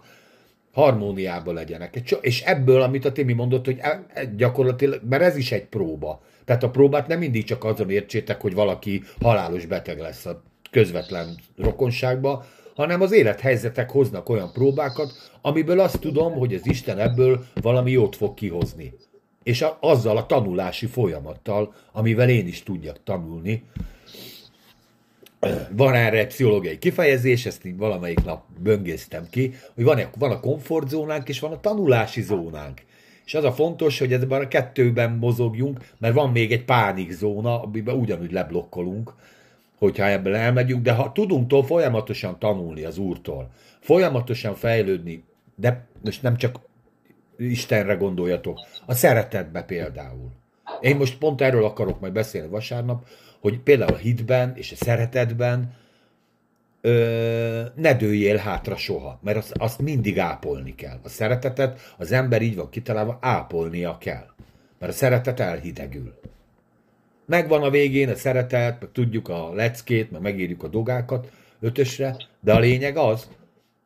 harmóniában 0.74 1.54
legyenek. 1.54 2.02
És 2.22 2.42
ebből, 2.42 2.82
amit 2.82 3.06
a 3.06 3.12
Timi 3.12 3.34
mondott, 3.34 3.66
hogy 3.66 3.78
e, 3.80 4.06
e, 4.14 4.26
gyakorlatilag, 4.26 5.02
mert 5.10 5.24
ez 5.24 5.38
is 5.38 5.52
egy 5.52 5.66
próba. 5.66 6.22
Tehát 6.46 6.64
a 6.64 6.70
próbát 6.70 7.08
nem 7.08 7.20
mindig 7.20 7.44
csak 7.44 7.64
azon 7.64 7.90
értsétek, 7.90 8.42
hogy 8.42 8.54
valaki 8.54 9.04
halálos 9.22 9.66
beteg 9.66 10.00
lesz 10.00 10.26
a 10.26 10.44
közvetlen 10.72 11.38
rokonságba, 11.58 12.46
hanem 12.76 13.02
az 13.02 13.12
élethelyzetek 13.12 13.92
hoznak 13.92 14.30
olyan 14.30 14.52
próbákat, 14.54 15.12
amiből 15.42 15.80
azt 15.80 16.00
tudom, 16.00 16.34
hogy 16.34 16.54
az 16.54 16.68
Isten 16.68 17.00
ebből 17.00 17.46
valami 17.62 17.92
jót 17.92 18.16
fog 18.16 18.34
kihozni 18.34 18.94
és 19.44 19.62
a, 19.62 19.78
azzal 19.82 20.18
a 20.18 20.26
tanulási 20.26 20.86
folyamattal, 20.86 21.74
amivel 21.92 22.30
én 22.30 22.48
is 22.48 22.64
tudjak 22.64 23.04
tanulni. 23.04 23.64
Van 25.72 25.94
erre 25.94 26.18
egy 26.18 26.28
pszichológiai 26.28 26.78
kifejezés, 26.78 27.46
ezt 27.46 27.66
így 27.66 27.78
valamelyik 27.78 28.24
nap 28.24 28.44
böngésztem 28.60 29.28
ki, 29.30 29.54
hogy 29.76 29.84
van, 29.84 30.00
van 30.18 30.32
a 30.32 30.40
komfortzónánk, 30.40 31.30
és 31.30 31.40
van 31.40 31.52
a 31.52 31.60
tanulási 31.60 32.22
zónánk. 32.22 32.82
És 33.26 33.34
az 33.34 33.44
a 33.44 33.52
fontos, 33.52 34.00
hogy 34.00 34.14
ebben 34.14 34.42
a 34.42 34.48
kettőben 34.48 35.12
mozogjunk, 35.12 35.80
mert 35.98 36.14
van 36.14 36.32
még 36.32 36.52
egy 36.52 36.66
pánikzóna, 36.66 37.62
amiben 37.62 37.96
ugyanúgy 37.96 38.32
leblokkolunk, 38.32 39.14
hogyha 39.78 40.10
ebből 40.10 40.36
elmegyünk, 40.36 40.82
de 40.82 40.92
ha 40.92 41.12
tudunk 41.12 41.66
folyamatosan 41.66 42.40
tanulni 42.40 42.84
az 42.84 42.98
Úrtól, 42.98 43.50
folyamatosan 43.80 44.56
fejlődni, 44.56 45.24
de 45.56 45.86
most 46.04 46.22
nem 46.22 46.38
csak 46.38 46.60
Istenre 47.38 47.94
gondoljatok. 47.94 48.60
A 48.86 48.94
szeretetbe 48.94 49.64
például. 49.64 50.32
Én 50.82 50.96
most 50.96 51.18
pont 51.18 51.42
erről 51.42 51.66
akarok 51.66 52.00
majd 52.00 52.14
beszélni 52.14 52.50
vasárnap, 52.50 53.06
hogy 53.44 53.60
például 53.60 53.94
a 53.94 53.98
hitben 53.98 54.54
és 54.56 54.72
a 54.72 54.76
szeretetben 54.76 55.74
ö, 56.82 57.62
ne 57.76 57.94
dőjél 57.94 58.36
hátra 58.36 58.76
soha, 58.76 59.20
mert 59.24 59.38
azt, 59.38 59.52
azt 59.58 59.80
mindig 59.80 60.20
ápolni 60.20 60.76
kell. 60.76 61.00
A 61.04 61.10
szeretetet 61.10 61.94
az 61.98 62.12
ember 62.12 62.42
így 62.42 62.56
van 62.56 62.70
kitalálva, 62.70 63.18
ápolnia 63.22 63.98
kell. 63.98 64.26
Mert 64.80 64.92
a 64.92 64.96
szeretet 64.96 65.40
elhidegül. 65.40 66.14
Megvan 67.26 67.64
a 67.64 67.70
végén 67.70 68.10
a 68.10 68.16
szeretet, 68.16 68.82
meg 68.82 68.90
tudjuk 68.92 69.30
a 69.30 69.54
leckét, 69.54 70.12
meg 70.12 70.22
megírjuk 70.22 70.64
a 70.64 70.68
dogákat 70.68 71.32
ötösre, 71.60 72.16
de 72.40 72.54
a 72.54 72.60
lényeg 72.60 72.98
az, 72.98 73.28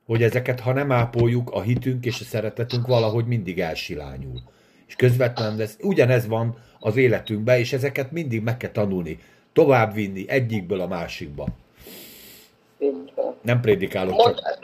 hogy 0.05 0.23
ezeket, 0.23 0.59
ha 0.59 0.73
nem 0.73 0.91
ápoljuk, 0.91 1.49
a 1.51 1.61
hitünk 1.61 2.05
és 2.05 2.21
a 2.21 2.23
szeretetünk 2.23 2.87
valahogy 2.87 3.25
mindig 3.25 3.59
elsilányul. 3.59 4.41
És 4.87 4.95
közvetlenül 4.95 5.61
ez, 5.61 5.77
ugyanez 5.81 6.27
van 6.27 6.57
az 6.79 6.95
életünkben, 6.95 7.59
és 7.59 7.73
ezeket 7.73 8.11
mindig 8.11 8.41
meg 8.41 8.57
kell 8.57 8.71
tanulni, 8.71 9.19
továbbvinni 9.57 10.29
egyikből 10.29 10.81
a 10.81 10.87
másikba. 10.87 11.45
Nem 13.41 13.61
prédikálok, 13.61 14.21
csak 14.21 14.59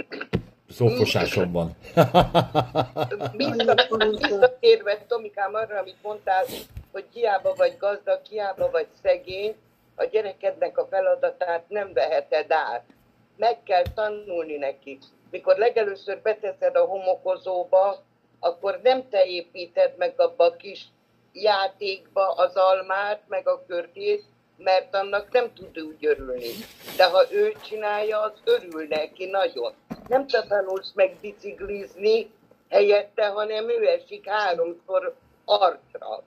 szófosásom 0.69 1.51
van. 1.51 1.75
Visszatérve, 4.19 5.05
Tomikám, 5.07 5.53
arra, 5.53 5.79
amit 5.79 5.97
mondtál, 6.01 6.45
hogy 6.91 7.05
hiába 7.13 7.53
vagy 7.57 7.75
gazdag, 7.79 8.19
hiába 8.29 8.69
vagy 8.71 8.87
szegény, 9.01 9.55
a 9.95 10.03
gyerekednek 10.03 10.77
a 10.77 10.87
feladatát 10.89 11.69
nem 11.69 11.93
veheted 11.93 12.51
át 12.51 12.83
meg 13.37 13.63
kell 13.63 13.83
tanulni 13.95 14.57
neki. 14.57 14.97
Mikor 15.31 15.57
legelőször 15.57 16.21
beteszed 16.21 16.75
a 16.75 16.85
homokozóba, 16.85 18.03
akkor 18.39 18.79
nem 18.83 19.09
te 19.09 19.25
építed 19.25 19.93
meg 19.97 20.13
abba 20.17 20.43
a 20.45 20.55
kis 20.55 20.85
játékba 21.31 22.27
az 22.27 22.55
almát, 22.55 23.21
meg 23.27 23.47
a 23.47 23.63
körtét, 23.67 24.23
mert 24.63 24.95
annak 24.95 25.31
nem 25.31 25.53
tud 25.53 25.79
úgy 25.79 26.05
örülni. 26.05 26.49
De 26.97 27.05
ha 27.05 27.31
ő 27.31 27.53
csinálja, 27.67 28.21
az 28.21 28.31
örül 28.43 28.85
neki 28.89 29.25
nagyon. 29.25 29.73
Nem 30.07 30.27
te 30.27 30.43
tanulsz 30.47 30.91
meg 30.95 31.15
biciklizni 31.21 32.31
helyette, 32.69 33.27
hanem 33.27 33.69
ő 33.69 33.87
esik 33.87 34.29
háromszor 34.29 35.15
arcra. 35.45 36.23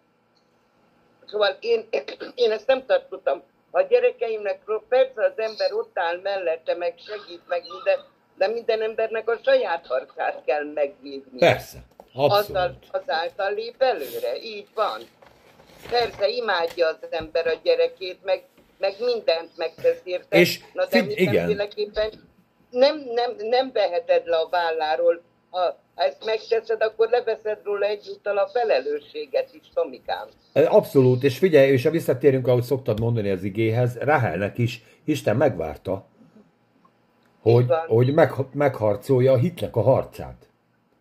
Szóval 1.26 1.57
én, 1.61 1.89
én 2.34 2.51
ezt 2.51 2.66
nem 2.66 2.87
tartottam. 2.87 3.43
A 3.70 3.80
gyerekeimnek 3.82 4.61
persze 4.89 5.24
az 5.24 5.39
ember 5.39 5.72
ott 5.72 5.99
áll 5.99 6.20
mellette, 6.22 6.74
meg 6.74 6.95
segít, 7.07 7.43
meg 7.49 7.62
minden, 7.72 8.05
de 8.37 8.47
minden 8.49 8.82
embernek 8.82 9.28
a 9.28 9.39
saját 9.45 9.87
harcát 9.87 10.43
kell 10.45 10.64
megvívni. 10.74 11.39
Persze, 11.39 11.78
Azzal, 12.14 12.37
abszolút. 12.37 12.87
azáltal 12.91 13.53
lép 13.55 13.82
előre, 13.82 14.37
így 14.43 14.66
van. 14.74 15.01
Persze 15.91 16.29
imádja 16.29 16.87
az 16.87 16.97
ember 17.11 17.47
a 17.47 17.61
gyerekét, 17.62 18.18
meg, 18.24 18.43
meg 18.79 18.95
mindent 19.01 19.51
megtesz 19.57 20.01
érte. 20.05 20.39
És 20.39 20.61
Na 20.72 20.87
de 20.87 20.99
figy- 21.03 21.18
igen. 21.18 21.47
mindenféleképpen 21.47 22.11
nem, 22.70 22.97
nem, 23.14 23.31
nem 23.39 23.70
veheted 23.72 24.27
le 24.27 24.37
a 24.37 24.49
válláról. 24.49 25.22
Ha, 25.51 25.79
ezt 25.95 26.24
megteszed, 26.24 26.83
akkor 26.83 27.09
leveszed 27.11 27.59
róla 27.64 27.87
egyúttal 27.87 28.39
a 28.39 28.49
felelősséget 28.49 29.49
is, 29.53 29.70
Tomikám. 29.74 30.27
Abszolút, 30.53 31.22
és 31.22 31.39
figyelj, 31.39 31.70
és 31.72 31.85
ha 31.85 31.91
visszatérünk, 31.91 32.47
ahogy 32.47 32.62
szoktad 32.62 33.01
mondani 33.01 33.31
az 33.31 33.43
igéhez, 33.43 33.99
Rahelnek 33.99 34.59
is 34.59 34.83
Isten 35.05 35.37
megvárta, 35.37 36.07
hogy, 37.43 37.66
hogy 37.87 38.14
meg, 38.14 38.33
megharcolja 38.53 39.33
a 39.33 39.37
hitnek 39.37 39.77
a 39.77 39.81
harcát. 39.81 40.49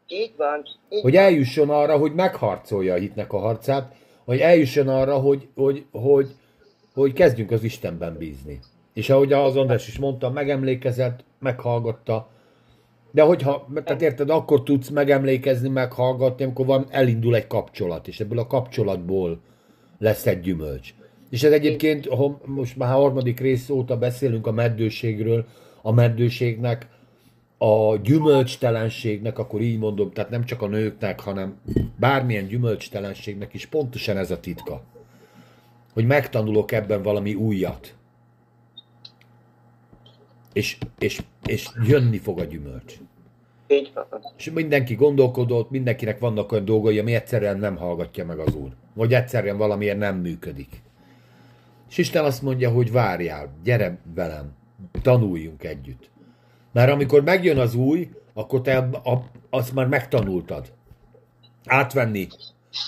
Így 0.07 0.33
van. 0.37 0.65
Így 0.89 1.01
Hogy 1.01 1.15
eljusson 1.15 1.69
arra, 1.69 1.97
hogy 1.97 2.13
megharcolja 2.13 2.93
a 2.93 2.97
hitnek 2.97 3.33
a 3.33 3.37
harcát, 3.37 3.93
hogy 4.25 4.39
eljusson 4.39 4.87
arra, 4.87 5.17
hogy, 5.17 5.47
hogy, 5.55 5.85
hogy, 5.91 6.27
hogy 6.93 7.13
kezdjünk 7.13 7.51
az 7.51 7.63
Istenben 7.63 8.15
bízni. 8.17 8.59
És 8.93 9.09
ahogy 9.09 9.33
az 9.33 9.55
András 9.55 9.87
is 9.87 9.99
mondta, 9.99 10.29
megemlékezett, 10.29 11.23
meghallgatta, 11.39 12.29
de 13.11 13.21
hogyha, 13.21 13.67
tehát 13.83 14.01
érted, 14.01 14.29
akkor 14.29 14.63
tudsz 14.63 14.89
megemlékezni, 14.89 15.69
meghallgatni, 15.69 16.43
amikor 16.43 16.65
van, 16.65 16.85
elindul 16.89 17.35
egy 17.35 17.47
kapcsolat, 17.47 18.07
és 18.07 18.19
ebből 18.19 18.39
a 18.39 18.47
kapcsolatból 18.47 19.39
lesz 19.99 20.25
egy 20.25 20.39
gyümölcs. 20.39 20.93
És 21.29 21.43
ez 21.43 21.51
egyébként, 21.51 22.09
most 22.45 22.77
már 22.77 22.93
harmadik 22.93 23.39
rész 23.39 23.69
óta 23.69 23.97
beszélünk 23.97 24.47
a 24.47 24.51
meddőségről, 24.51 25.45
a 25.81 25.91
meddőségnek, 25.91 26.87
a 27.57 27.95
gyümölcstelenségnek, 27.97 29.39
akkor 29.39 29.61
így 29.61 29.79
mondom, 29.79 30.11
tehát 30.11 30.29
nem 30.29 30.45
csak 30.45 30.61
a 30.61 30.67
nőknek, 30.67 31.19
hanem 31.19 31.59
bármilyen 31.99 32.47
gyümölcstelenségnek 32.47 33.53
is 33.53 33.65
pontosan 33.65 34.17
ez 34.17 34.31
a 34.31 34.39
titka. 34.39 34.81
Hogy 35.93 36.05
megtanulok 36.05 36.71
ebben 36.71 37.01
valami 37.01 37.33
újat. 37.33 37.95
És, 40.53 40.77
és, 40.99 41.21
és 41.45 41.69
jönni 41.83 42.17
fog 42.17 42.39
a 42.39 42.43
gyümölcs. 42.43 42.93
Így 43.67 43.91
van. 43.93 44.05
És 44.37 44.51
mindenki 44.51 44.95
gondolkodott, 44.95 45.69
mindenkinek 45.69 46.19
vannak 46.19 46.51
olyan 46.51 46.65
dolgai, 46.65 46.99
ami 46.99 47.13
egyszerűen 47.13 47.59
nem 47.59 47.75
hallgatja 47.75 48.25
meg 48.25 48.39
az 48.39 48.55
Úr. 48.55 48.71
Vagy 48.93 49.13
egyszerűen 49.13 49.57
valamiért 49.57 49.97
nem 49.97 50.17
működik. 50.17 50.81
És 51.89 51.97
Isten 51.97 52.23
azt 52.23 52.41
mondja, 52.41 52.69
hogy 52.69 52.91
várjál, 52.91 53.53
gyere 53.63 53.97
velem, 54.15 54.53
tanuljunk 55.01 55.63
együtt. 55.63 56.09
Mert 56.75 56.91
amikor 56.91 57.23
megjön 57.23 57.57
az 57.57 57.75
új, 57.75 58.09
akkor 58.33 58.61
te 58.61 58.77
a- 59.03 59.29
azt 59.49 59.73
már 59.73 59.87
megtanultad. 59.87 60.71
Átvenni, 61.65 62.27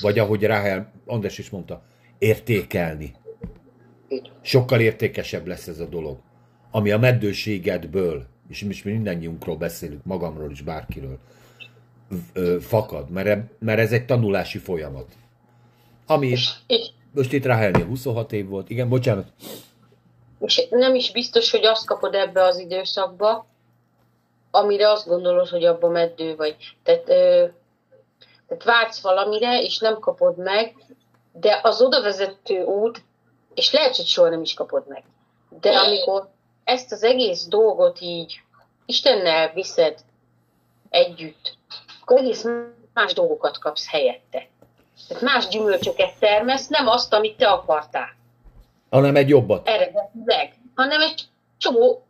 vagy 0.01 0.19
ahogy 0.19 0.43
Ráhel 0.43 0.91
András 1.05 1.37
is 1.37 1.49
mondta, 1.49 1.81
értékelni. 2.17 3.13
Sokkal 4.41 4.79
értékesebb 4.79 5.47
lesz 5.47 5.67
ez 5.67 5.79
a 5.79 5.85
dolog. 5.85 6.17
Ami 6.71 6.91
a 6.91 6.97
meddőségedből, 6.97 8.25
és 8.49 8.63
mi 8.63 8.69
is 8.69 8.83
mindannyiunkról 8.83 9.57
beszélünk, 9.57 10.05
magamról 10.05 10.51
is, 10.51 10.61
bárkiről, 10.61 11.17
ö, 12.33 12.57
fakad, 12.59 13.09
mert, 13.09 13.41
mert 13.59 13.79
ez 13.79 13.91
egy 13.91 14.05
tanulási 14.05 14.57
folyamat. 14.57 15.07
Ami, 16.05 16.35
most 17.11 17.33
itt 17.33 17.45
Ráhelnél 17.45 17.85
26 17.85 18.31
év 18.31 18.47
volt, 18.47 18.69
igen, 18.69 18.89
bocsánat, 18.89 19.33
és 20.39 20.67
nem 20.69 20.95
is 20.95 21.11
biztos, 21.11 21.51
hogy 21.51 21.65
azt 21.65 21.85
kapod 21.85 22.13
ebbe 22.13 22.43
az 22.43 22.59
időszakba, 22.59 23.45
amire 24.57 24.89
azt 24.89 25.07
gondolod, 25.07 25.47
hogy 25.47 25.65
abba 25.65 25.89
meddő 25.89 26.35
vagy. 26.35 26.55
Tehát, 26.83 27.09
ö, 27.09 27.45
tehát 28.47 28.63
vágysz 28.63 29.01
valamire, 29.01 29.61
és 29.61 29.77
nem 29.77 29.99
kapod 29.99 30.37
meg, 30.37 30.75
de 31.31 31.59
az 31.63 31.81
oda 31.81 32.01
vezető 32.01 32.63
út, 32.63 33.01
és 33.53 33.73
lehet, 33.73 33.95
hogy 33.95 34.05
soha 34.05 34.29
nem 34.29 34.41
is 34.41 34.53
kapod 34.53 34.87
meg. 34.87 35.03
De 35.61 35.77
amikor 35.77 36.29
ezt 36.63 36.91
az 36.91 37.03
egész 37.03 37.45
dolgot 37.45 38.01
így 38.01 38.41
Istennel 38.85 39.51
viszed 39.53 39.99
együtt, 40.89 41.57
akkor 42.01 42.17
egész 42.17 42.45
más 42.93 43.13
dolgokat 43.13 43.59
kapsz 43.59 43.89
helyette. 43.89 44.47
Tehát 45.07 45.23
más 45.23 45.47
gyümölcsöket 45.47 46.19
termesz, 46.19 46.67
nem 46.67 46.87
azt, 46.87 47.13
amit 47.13 47.37
te 47.37 47.47
akartál 47.47 48.17
hanem 48.89 49.15
egy 49.15 49.29
jobbat. 49.29 49.67
eredetileg, 49.67 50.53
hanem 50.75 51.01
egy 51.01 51.23
csomó, 51.57 52.05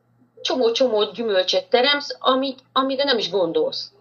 csomó, 0.48 0.72
csomó 0.72 1.12
gyümölcsöt 1.12 1.66
teremsz, 1.70 2.16
amit, 2.20 2.60
amire 2.74 3.04
nem 3.04 3.18
is 3.18 3.30
gondolsz. 3.30 3.91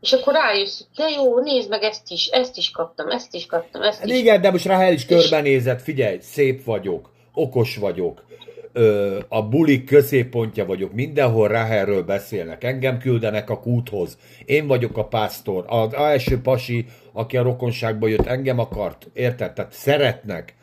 És 0.00 0.12
akkor 0.12 0.32
rájössz, 0.32 0.78
hogy 0.78 0.86
de 0.96 1.10
jó, 1.10 1.40
nézd 1.40 1.68
meg 1.68 1.82
ezt 1.82 2.10
is, 2.10 2.26
ezt 2.26 2.56
is 2.56 2.70
kaptam, 2.70 3.10
ezt 3.10 3.34
is 3.34 3.46
kaptam, 3.46 3.82
ezt 3.82 3.98
Hát 3.98 4.08
is. 4.08 4.18
igen, 4.18 4.40
de 4.40 4.50
most 4.50 4.64
Rahel 4.66 4.92
is 4.92 5.06
körbenézett, 5.06 5.82
figyelj, 5.82 6.18
szép 6.20 6.64
vagyok, 6.64 7.10
okos 7.34 7.76
vagyok, 7.76 8.24
ö, 8.72 9.18
a 9.28 9.42
bulik 9.42 9.84
középpontja 9.84 10.66
vagyok, 10.66 10.92
mindenhol 10.92 11.48
Rahelről 11.48 12.02
beszélnek, 12.02 12.64
engem 12.64 12.98
küldenek 12.98 13.50
a 13.50 13.60
kúthoz, 13.60 14.18
én 14.44 14.66
vagyok 14.66 14.96
a 14.96 15.04
pásztor, 15.04 15.64
az 15.66 15.92
első 15.94 16.40
pasi, 16.40 16.86
aki 17.12 17.36
a 17.36 17.42
rokonságba 17.42 18.08
jött, 18.08 18.26
engem 18.26 18.58
akart, 18.58 19.06
érted? 19.12 19.52
Tehát 19.52 19.72
szeretnek. 19.72 20.54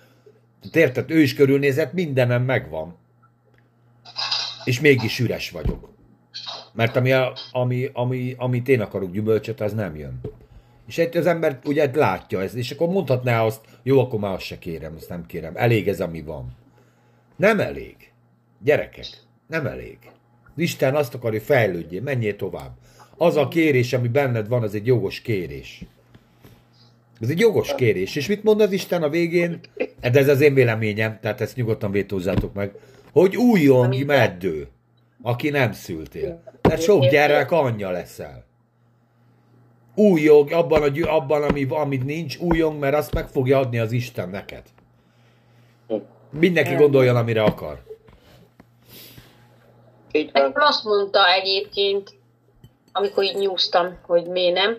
Tehát 0.62 0.76
érted? 0.89 1.12
Ő 1.12 1.20
is 1.22 1.34
körülnézett, 1.34 1.94
mindenem 1.94 2.44
megvan. 2.44 3.02
És 4.64 4.80
mégis 4.80 5.20
üres 5.20 5.49
vagyok. 5.49 5.89
Mert 6.74 6.95
ami, 6.95 7.11
ami, 7.51 7.89
ami, 7.93 8.34
amit 8.38 8.68
én 8.68 8.82
akarok 8.82 9.11
gyümölcsöt, 9.11 9.61
az 9.61 9.74
nem 9.74 9.95
jön. 9.95 10.22
És 10.88 10.97
egy 10.97 11.18
az 11.18 11.26
ember 11.26 11.59
ugye 11.66 11.89
látja 11.93 12.41
ezt, 12.41 12.55
és 12.55 12.72
akkor 12.72 12.88
mondhatná 12.88 13.43
azt, 13.43 13.59
jó, 13.84 13.99
akkor 13.99 14.20
már 14.20 14.34
azt 14.34 14.45
se 14.45 14.59
kérem, 14.59 14.93
azt 14.97 15.09
nem 15.09 15.26
kérem. 15.26 15.53
Elég 15.55 15.88
ez, 15.88 16.01
ami 16.01 16.22
van. 16.22 16.55
Nem 17.36 17.59
elég. 17.59 17.95
Gyerekek, 18.64 19.07
nem 19.47 19.66
elég. 19.66 19.97
Isten 20.55 20.95
azt 20.95 21.14
akarja, 21.14 21.38
hogy 21.38 21.47
fejlődjél, 21.47 22.01
menjél 22.01 22.36
tovább. 22.36 22.72
Az 23.18 23.36
a 23.36 23.47
kérés, 23.47 23.93
ami 23.93 24.07
benned 24.07 24.47
van, 24.47 24.64
az 24.64 24.76
egy 24.76 24.86
jogos 24.86 25.22
kérés. 25.22 25.86
Ez 27.20 27.30
egy 27.30 27.39
jogos 27.39 27.76
kérés. 27.76 28.16
És 28.16 28.28
mit 28.28 28.43
mond 28.43 28.61
az 28.61 28.72
Isten 28.72 29.03
a 29.03 29.09
végén? 29.09 29.59
De 30.01 30.20
ez 30.20 30.28
az 30.28 30.41
én 30.41 30.53
véleményem, 30.53 31.20
tehát 31.22 31.41
ezt 31.41 31.55
nyugodtan 31.55 31.91
vétózzátok 31.91 32.53
meg, 32.53 32.72
hogy 33.14 33.38
újjongj 33.38 34.03
meddő, 34.03 34.68
aki 35.22 35.49
nem 35.49 35.72
szültél. 35.72 36.43
Mert 36.61 36.82
sok 36.82 37.05
gyerek 37.05 37.51
anyja 37.51 37.89
leszel. 37.89 38.45
Újjong 39.95 40.51
abban, 40.51 40.82
a, 40.82 41.16
abban 41.16 41.43
ami, 41.43 41.66
amit 41.70 42.05
nincs, 42.05 42.38
újjong, 42.38 42.80
mert 42.80 42.95
azt 42.95 43.14
meg 43.14 43.28
fogja 43.28 43.59
adni 43.59 43.80
az 43.80 43.91
Isten 43.91 44.30
neked. 44.30 44.64
Mindenki 46.30 46.76
gondoljon, 46.76 47.16
amire 47.16 47.43
akar. 47.43 47.84
Nekem 50.11 50.51
azt 50.55 50.84
mondta 50.84 51.34
egyébként, 51.34 52.14
amikor 52.91 53.24
így 53.24 53.36
nyúztam, 53.36 53.97
hogy 54.01 54.28
miért 54.28 54.55
nem, 54.55 54.78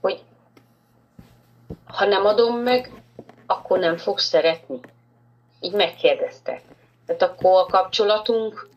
hogy 0.00 0.22
ha 1.84 2.04
nem 2.04 2.26
adom 2.26 2.56
meg, 2.56 3.02
akkor 3.46 3.78
nem 3.78 3.96
fogsz 3.96 4.24
szeretni. 4.24 4.78
Így 5.60 5.72
megkérdezte. 5.72 6.60
Tehát 7.06 7.22
akkor 7.22 7.60
a 7.60 7.66
kapcsolatunk... 7.66 8.68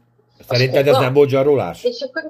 Szerinted 0.48 0.88
ez 0.88 0.98
nem 0.98 1.14
volt 1.14 1.30
zsarolás? 1.30 1.84
És 1.84 2.02
akkor 2.02 2.24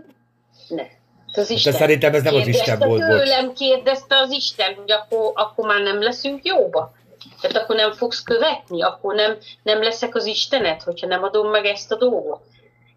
ne. 0.67 0.83
Ez 1.31 1.41
az 1.41 1.47
De 1.47 1.53
Isten. 1.53 1.73
szerintem 1.73 2.13
ez 2.13 2.23
nem 2.23 2.35
az 2.35 2.47
Isten 2.47 2.79
volt, 2.79 3.07
bocs. 3.07 3.17
Tőlem 3.17 3.53
kérdezte 3.53 4.17
az 4.17 4.31
Isten, 4.31 4.73
hogy 4.73 4.91
akkor, 4.91 5.31
akkor 5.33 5.67
már 5.67 5.81
nem 5.81 6.01
leszünk 6.01 6.45
jóba. 6.45 6.93
Tehát 7.41 7.57
akkor 7.57 7.75
nem 7.75 7.91
fogsz 7.91 8.23
követni, 8.23 8.81
akkor 8.81 9.15
nem, 9.15 9.37
nem 9.63 9.81
leszek 9.83 10.15
az 10.15 10.25
Istenet, 10.25 10.83
hogyha 10.83 11.07
nem 11.07 11.23
adom 11.23 11.49
meg 11.49 11.65
ezt 11.65 11.91
a 11.91 11.95
dolgot. 11.95 12.41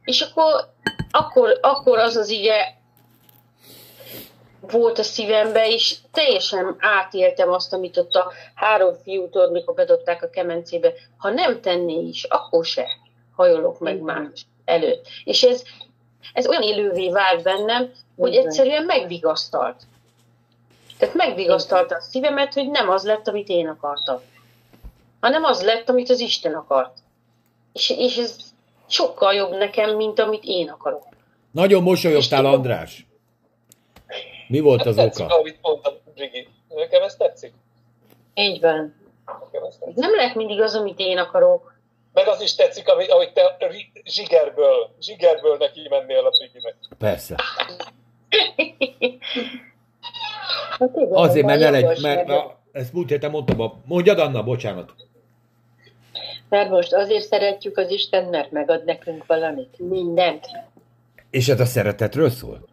És 0.04 0.20
akkor, 0.20 0.72
akkor, 1.10 1.58
akkor 1.60 1.98
az 1.98 2.16
az 2.16 2.28
ige 2.28 2.77
volt 4.60 4.98
a 4.98 5.02
szívembe, 5.02 5.68
és 5.68 5.96
teljesen 6.12 6.76
átéltem 6.78 7.52
azt, 7.52 7.72
amit 7.72 7.96
ott 7.96 8.14
a 8.14 8.32
három 8.54 8.94
fiútól, 9.02 9.50
mikor 9.50 9.74
bedobták 9.74 10.22
a 10.22 10.30
kemencébe. 10.30 10.92
Ha 11.16 11.30
nem 11.30 11.60
tenné 11.60 11.98
is, 11.98 12.24
akkor 12.24 12.64
se 12.64 12.86
hajolok 13.36 13.78
meg 13.80 14.00
más. 14.00 14.46
előtt. 14.64 15.06
És 15.24 15.42
ez, 15.42 15.62
ez 16.32 16.46
olyan 16.46 16.62
élővé 16.62 17.10
vált 17.10 17.42
bennem, 17.42 17.92
hogy 18.16 18.34
egyszerűen 18.34 18.84
megvigasztalt. 18.84 19.82
Tehát 20.98 21.14
megvigasztalta 21.14 21.94
a 21.94 22.00
szívemet, 22.00 22.54
hogy 22.54 22.70
nem 22.70 22.88
az 22.88 23.04
lett, 23.04 23.28
amit 23.28 23.48
én 23.48 23.68
akartam, 23.68 24.20
hanem 25.20 25.44
az 25.44 25.62
lett, 25.62 25.88
amit 25.88 26.10
az 26.10 26.20
Isten 26.20 26.54
akart. 26.54 26.98
És, 27.72 27.90
és 27.90 28.16
ez 28.16 28.36
sokkal 28.86 29.34
jobb 29.34 29.56
nekem, 29.56 29.96
mint 29.96 30.18
amit 30.18 30.42
én 30.44 30.68
akarok. 30.68 31.02
Nagyon 31.50 31.82
mosolyogtál, 31.82 32.46
András. 32.46 33.07
Mi 34.48 34.60
volt 34.60 34.86
az 34.86 34.94
tetszik, 34.94 35.24
oka? 35.24 35.38
amit 35.38 35.58
mondtam, 35.62 35.92
Brigi. 36.14 36.48
Nekem 36.68 37.02
ez 37.02 37.14
tetszik. 37.16 37.52
Így 38.34 38.60
van. 38.60 38.94
Nekem 39.26 39.66
ez 39.68 39.76
tetszik. 39.78 39.94
Nem 39.96 40.14
lehet 40.14 40.34
mindig 40.34 40.60
az, 40.60 40.74
amit 40.74 40.98
én 40.98 41.18
akarok. 41.18 41.76
Meg 42.12 42.26
az 42.28 42.40
is 42.40 42.54
tetszik, 42.54 42.88
ami- 42.88 43.06
ahogy 43.08 43.32
te 43.32 43.56
zsigerből, 44.04 44.90
zsigerből 45.00 45.56
neki 45.56 45.86
mennél 45.90 46.24
a 46.26 46.30
Briginek. 46.30 46.76
Persze. 46.98 47.34
Hát 50.78 50.90
igen, 50.96 51.12
Azért, 51.12 51.46
mert 51.46 51.60
ne 51.60 51.70
legy, 51.70 51.84
mert 51.84 52.26
mert- 52.26 52.28
a, 52.28 52.58
ezt 52.72 52.92
múlt 52.92 53.08
héten 53.08 53.30
mondtam, 53.30 53.60
a, 53.60 53.74
mondjad 53.84 54.18
Anna, 54.18 54.42
bocsánat. 54.42 54.92
Mert 56.48 56.70
most 56.70 56.92
azért 56.94 57.24
szeretjük 57.26 57.76
az 57.76 57.90
Isten, 57.90 58.24
mert 58.24 58.50
megad 58.50 58.84
nekünk 58.84 59.26
valamit. 59.26 59.78
Mindent. 59.78 60.46
És 61.30 61.48
ez 61.48 61.60
a 61.60 61.64
szeretetről 61.64 62.30
szól? 62.30 62.67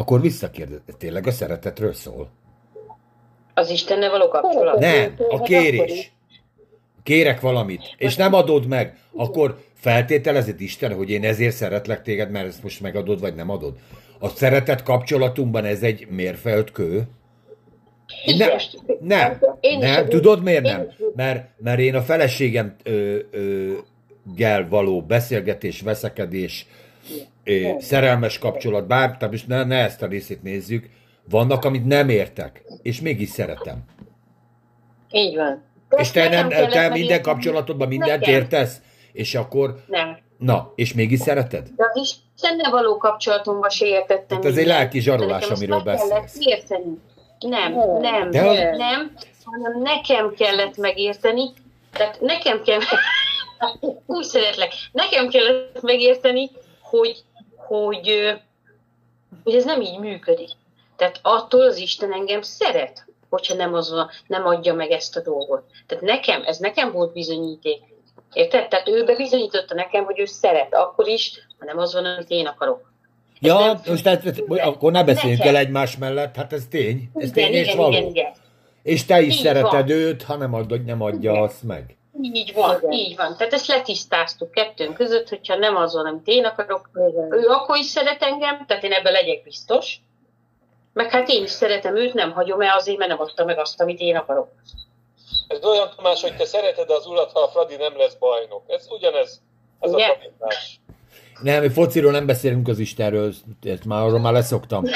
Akkor 0.00 0.20
visszakérdez, 0.20 0.78
ez 0.86 0.94
tényleg 0.98 1.26
a 1.26 1.30
szeretetről 1.30 1.92
szól? 1.92 2.30
Az 3.54 3.70
Istennel 3.70 4.10
való 4.10 4.28
kapcsolat. 4.28 4.78
Nem, 4.78 5.14
a 5.28 5.36
Hát 5.36 5.46
kérés. 5.46 6.12
Kérek 7.02 7.40
valamit, 7.40 7.94
és 7.96 8.16
nem 8.16 8.34
adod 8.34 8.66
meg, 8.66 8.98
akkor 9.16 9.58
feltételezed 9.74 10.60
Isten, 10.60 10.94
hogy 10.94 11.10
én 11.10 11.24
ezért 11.24 11.54
szeretlek 11.54 12.02
téged, 12.02 12.30
mert 12.30 12.46
ezt 12.46 12.62
most 12.62 12.80
megadod, 12.80 13.20
vagy 13.20 13.34
nem 13.34 13.50
adod. 13.50 13.74
A 14.18 14.28
szeretet 14.28 14.82
kapcsolatunkban 14.82 15.64
ez 15.64 15.82
egy 15.82 16.06
mérföldkő. 16.10 17.02
Nem, 18.36 18.50
nem, 19.00 19.38
nem, 19.78 20.08
tudod 20.08 20.42
miért 20.42 20.62
nem? 20.62 20.88
Mert, 21.14 21.48
mert 21.56 21.78
én 21.78 21.94
a 21.94 22.02
feleségem 22.02 22.76
ö, 22.82 23.18
ö, 23.30 23.72
gel 24.36 24.68
való 24.68 25.02
beszélgetés, 25.02 25.80
veszekedés, 25.80 26.66
ö, 27.44 27.68
szerelmes 27.78 28.38
kapcsolat, 28.38 28.86
bár, 28.86 29.16
tehát 29.16 29.30
most 29.30 29.46
ne, 29.46 29.64
ne 29.64 29.76
ezt 29.76 30.02
a 30.02 30.06
részét 30.06 30.42
nézzük, 30.42 30.88
vannak, 31.30 31.64
amit 31.64 31.86
nem 31.86 32.08
értek, 32.08 32.62
és 32.82 33.00
mégis 33.00 33.28
szeretem. 33.28 33.78
Így 35.10 35.36
van. 35.36 35.62
És 35.96 36.10
te, 36.10 36.28
nem, 36.28 36.48
te 36.48 36.88
minden 36.88 37.22
kapcsolatodban 37.22 37.88
mindent 37.88 38.20
Nekem. 38.20 38.34
értesz, 38.34 38.80
és 39.12 39.34
akkor, 39.34 39.74
Nem. 39.86 40.18
na, 40.38 40.72
és 40.74 40.94
mégis 40.94 41.18
szereted? 41.20 41.68
De 41.76 41.84
az 41.92 42.00
Istennel 42.36 42.70
való 42.70 42.96
kapcsolatomban 42.96 43.70
se 43.70 43.86
értettem. 43.86 44.26
Tehát 44.26 44.44
ez 44.44 44.56
egy 44.56 44.66
lelki 44.66 45.00
zsarolás, 45.00 45.46
amiről 45.50 45.80
beszélsz. 45.80 46.36
érteni. 46.38 46.98
Nem, 47.38 47.72
nem, 48.00 48.30
De 48.30 48.40
nem, 48.40 48.48
az- 48.48 48.58
nem, 48.76 49.12
hanem 49.44 49.82
nekem 49.82 50.34
kellett 50.36 50.76
megérteni, 50.76 51.42
tehát 51.92 52.20
nekem 52.20 52.62
kell, 52.62 52.78
úgy 54.06 54.24
szeretlek, 54.24 54.72
nekem 54.92 55.28
kellett 55.28 55.82
megérteni, 55.82 56.50
hogy, 56.90 57.22
hogy, 57.56 58.34
hogy 59.44 59.54
ez 59.54 59.64
nem 59.64 59.80
így 59.80 59.98
működik. 59.98 60.50
Tehát 60.96 61.18
attól 61.22 61.60
az 61.60 61.76
Isten 61.76 62.12
engem 62.12 62.42
szeret, 62.42 63.06
hogyha 63.28 63.54
nem, 63.54 63.74
az 63.74 63.94
nem 64.26 64.46
adja 64.46 64.74
meg 64.74 64.90
ezt 64.90 65.16
a 65.16 65.20
dolgot. 65.22 65.62
Tehát 65.86 66.04
nekem, 66.04 66.42
ez 66.44 66.58
nekem 66.58 66.92
volt 66.92 67.12
bizonyíték. 67.12 67.80
Érted? 68.32 68.68
Tehát 68.68 68.88
ő 68.88 69.04
bebizonyította 69.04 69.74
nekem, 69.74 70.04
hogy 70.04 70.18
ő 70.20 70.24
szeret, 70.24 70.74
akkor 70.74 71.08
is, 71.08 71.32
ha 71.58 71.64
nem 71.64 71.78
az 71.78 71.92
van, 71.94 72.04
amit 72.04 72.30
én 72.30 72.46
akarok. 72.46 72.92
Ez 73.40 73.48
Ja, 73.48 73.58
nem- 73.58 73.80
most 73.86 74.02
tehát, 74.02 74.38
akkor 74.48 74.92
ne 74.92 75.04
beszéljünk 75.04 75.40
el 75.44 75.56
egymás 75.56 75.96
mellett, 75.96 76.36
hát 76.36 76.52
ez 76.52 76.62
tény, 76.70 77.10
ez 77.14 77.22
Igen, 77.30 77.32
tény 77.32 77.52
és 77.54 77.66
igen, 77.66 77.76
való. 77.76 77.90
igen, 77.90 78.06
igen. 78.08 78.32
És 78.82 79.04
te 79.04 79.20
is 79.20 79.34
Így 79.36 79.40
szereted 79.42 79.70
van. 79.70 79.88
őt, 79.90 80.22
ha 80.22 80.36
nem 80.36 80.54
adod, 80.54 80.84
nem 80.84 81.02
adja 81.02 81.30
Igen. 81.30 81.42
azt 81.42 81.62
meg. 81.62 81.96
Így 82.22 82.54
van, 82.54 82.78
Igen. 82.78 82.92
így 82.92 83.16
van. 83.16 83.36
Tehát 83.36 83.52
ezt 83.52 83.66
letisztáztuk 83.66 84.50
kettőnk 84.50 84.94
között, 84.94 85.28
hogyha 85.28 85.56
nem 85.56 85.76
az 85.76 85.94
van, 85.94 86.06
amit 86.06 86.26
én 86.26 86.44
akarok, 86.44 86.90
Igen. 86.94 87.32
ő 87.32 87.46
akkor 87.46 87.76
is 87.76 87.86
szeret 87.86 88.22
engem, 88.22 88.66
tehát 88.66 88.84
én 88.84 88.92
ebben 88.92 89.12
legyek 89.12 89.42
biztos. 89.42 89.96
Meg 90.92 91.10
hát 91.10 91.28
én 91.28 91.42
is 91.42 91.50
szeretem 91.50 91.96
őt, 91.96 92.14
nem 92.14 92.32
hagyom 92.32 92.60
el 92.60 92.76
azért, 92.76 92.98
mert 92.98 93.10
nem 93.10 93.20
adta 93.20 93.44
meg 93.44 93.58
azt, 93.58 93.80
amit 93.80 94.00
én 94.00 94.16
akarok. 94.16 94.48
Ez 95.48 95.64
olyan, 95.64 95.92
Tamás, 95.96 96.22
hogy 96.22 96.36
te 96.36 96.44
szereted 96.44 96.90
az 96.90 97.06
urat, 97.06 97.32
ha 97.32 97.40
a 97.40 97.48
Fradi 97.48 97.76
nem 97.76 97.96
lesz 97.96 98.14
bajnok. 98.14 98.62
Ez 98.66 98.86
ugyanez. 98.90 99.40
Ez 99.80 99.92
Ugye? 99.92 100.06
a 100.06 100.16
tanítás. 100.18 100.80
Nem, 101.42 101.62
mi 101.62 101.68
fociról 101.68 102.12
nem 102.12 102.26
beszélünk 102.26 102.68
az 102.68 102.78
Istenről, 102.78 103.32
ezt 103.62 103.84
már 103.84 104.02
arról 104.02 104.18
már 104.18 104.32
leszoktam. 104.32 104.84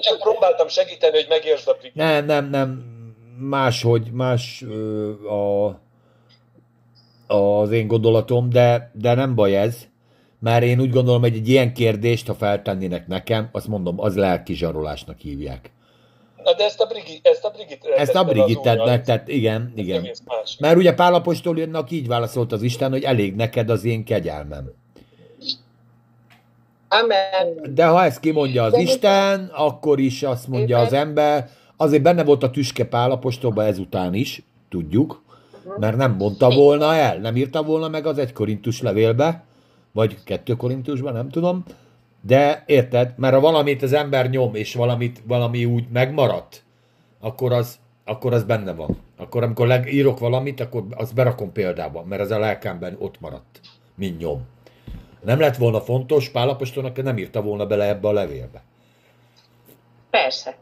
Csak 0.00 0.18
próbáltam 0.18 0.68
segíteni, 0.68 1.16
hogy 1.16 1.26
megértsd 1.28 1.68
a. 1.68 1.76
Nem, 1.92 2.24
nem, 2.24 2.50
nem, 2.50 2.97
máshogy, 3.38 4.10
más 4.12 4.62
ö, 4.68 5.10
a, 5.28 5.66
az 7.34 7.70
én 7.70 7.86
gondolatom, 7.86 8.48
de, 8.50 8.90
de 8.94 9.14
nem 9.14 9.34
baj 9.34 9.56
ez, 9.56 9.86
mert 10.40 10.64
én 10.64 10.80
úgy 10.80 10.90
gondolom, 10.90 11.20
hogy 11.20 11.34
egy 11.34 11.48
ilyen 11.48 11.72
kérdést, 11.72 12.26
ha 12.26 12.34
feltennének 12.34 13.06
nekem, 13.06 13.48
azt 13.52 13.68
mondom, 13.68 14.00
az 14.00 14.16
lelki 14.16 14.54
zsarolásnak 14.54 15.18
hívják. 15.18 15.72
Na 16.44 16.54
de 16.54 16.64
ezt 16.64 16.80
a 16.80 16.86
Brigi, 16.86 17.20
ezt 17.22 17.44
a 17.44 17.50
Brigit 17.50 17.84
Ezt 17.96 18.14
a 18.14 18.24
Brigit 18.24 18.56
az 18.56 18.56
úrral. 18.56 18.76
tett 18.76 18.86
meg, 18.86 19.04
tehát 19.04 19.28
igen, 19.28 19.72
igen. 19.74 20.08
Mert 20.58 20.76
ugye 20.76 20.94
Pál 20.94 21.14
apostolnak 21.14 21.90
így 21.90 22.06
válaszolt 22.06 22.52
az 22.52 22.62
Isten, 22.62 22.90
hogy 22.90 23.02
elég 23.02 23.34
neked 23.34 23.70
az 23.70 23.84
én 23.84 24.04
kegyelmem. 24.04 24.72
Amen. 26.88 27.74
De 27.74 27.86
ha 27.86 28.04
ezt 28.04 28.20
kimondja 28.20 28.62
az 28.62 28.78
Isten, 28.78 29.50
akkor 29.54 30.00
is 30.00 30.22
azt 30.22 30.48
mondja 30.48 30.78
az 30.78 30.92
ember, 30.92 31.48
azért 31.80 32.02
benne 32.02 32.24
volt 32.24 32.42
a 32.42 32.50
tüske 32.50 32.84
Pál 32.84 33.10
apostolban 33.10 33.64
ezután 33.64 34.14
is, 34.14 34.42
tudjuk, 34.68 35.22
mert 35.78 35.96
nem 35.96 36.12
mondta 36.12 36.50
volna 36.50 36.94
el, 36.94 37.18
nem 37.18 37.36
írta 37.36 37.62
volna 37.62 37.88
meg 37.88 38.06
az 38.06 38.18
egy 38.18 38.32
korintus 38.32 38.82
levélbe, 38.82 39.44
vagy 39.92 40.24
kettő 40.24 40.56
korintusban, 40.56 41.12
nem 41.12 41.28
tudom, 41.28 41.64
de 42.20 42.62
érted, 42.66 43.14
mert 43.16 43.34
ha 43.34 43.40
valamit 43.40 43.82
az 43.82 43.92
ember 43.92 44.30
nyom, 44.30 44.54
és 44.54 44.74
valamit, 44.74 45.22
valami 45.26 45.64
úgy 45.64 45.84
megmaradt, 45.92 46.62
akkor 47.20 47.52
az, 47.52 47.78
akkor 48.04 48.32
az 48.32 48.44
benne 48.44 48.72
van. 48.72 48.96
Akkor 49.16 49.42
amikor 49.42 49.88
írok 49.88 50.18
valamit, 50.18 50.60
akkor 50.60 50.84
azt 50.90 51.14
berakom 51.14 51.52
példába, 51.52 52.02
mert 52.02 52.22
ez 52.22 52.30
a 52.30 52.38
lelkemben 52.38 52.96
ott 52.98 53.20
maradt, 53.20 53.60
mint 53.94 54.18
nyom. 54.18 54.46
Nem 55.24 55.40
lett 55.40 55.56
volna 55.56 55.80
fontos, 55.80 56.28
Pálapostolnak 56.28 57.02
nem 57.02 57.18
írta 57.18 57.42
volna 57.42 57.66
bele 57.66 57.88
ebbe 57.88 58.08
a 58.08 58.12
levélbe. 58.12 58.62
Persze. 60.10 60.56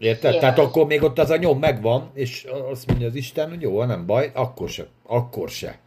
Érted? 0.00 0.34
Ja. 0.34 0.40
Tehát 0.40 0.58
akkor 0.58 0.86
még 0.86 1.02
ott 1.02 1.18
az 1.18 1.30
a 1.30 1.36
nyom 1.36 1.58
megvan, 1.58 2.10
és 2.14 2.46
azt 2.70 2.86
mondja 2.86 3.06
az 3.06 3.14
Isten, 3.14 3.48
hogy 3.48 3.60
jó, 3.60 3.84
nem 3.84 4.06
baj, 4.06 4.30
akkor 4.34 4.68
se. 4.68 4.86
Akkor 5.06 5.48
se. 5.48 5.78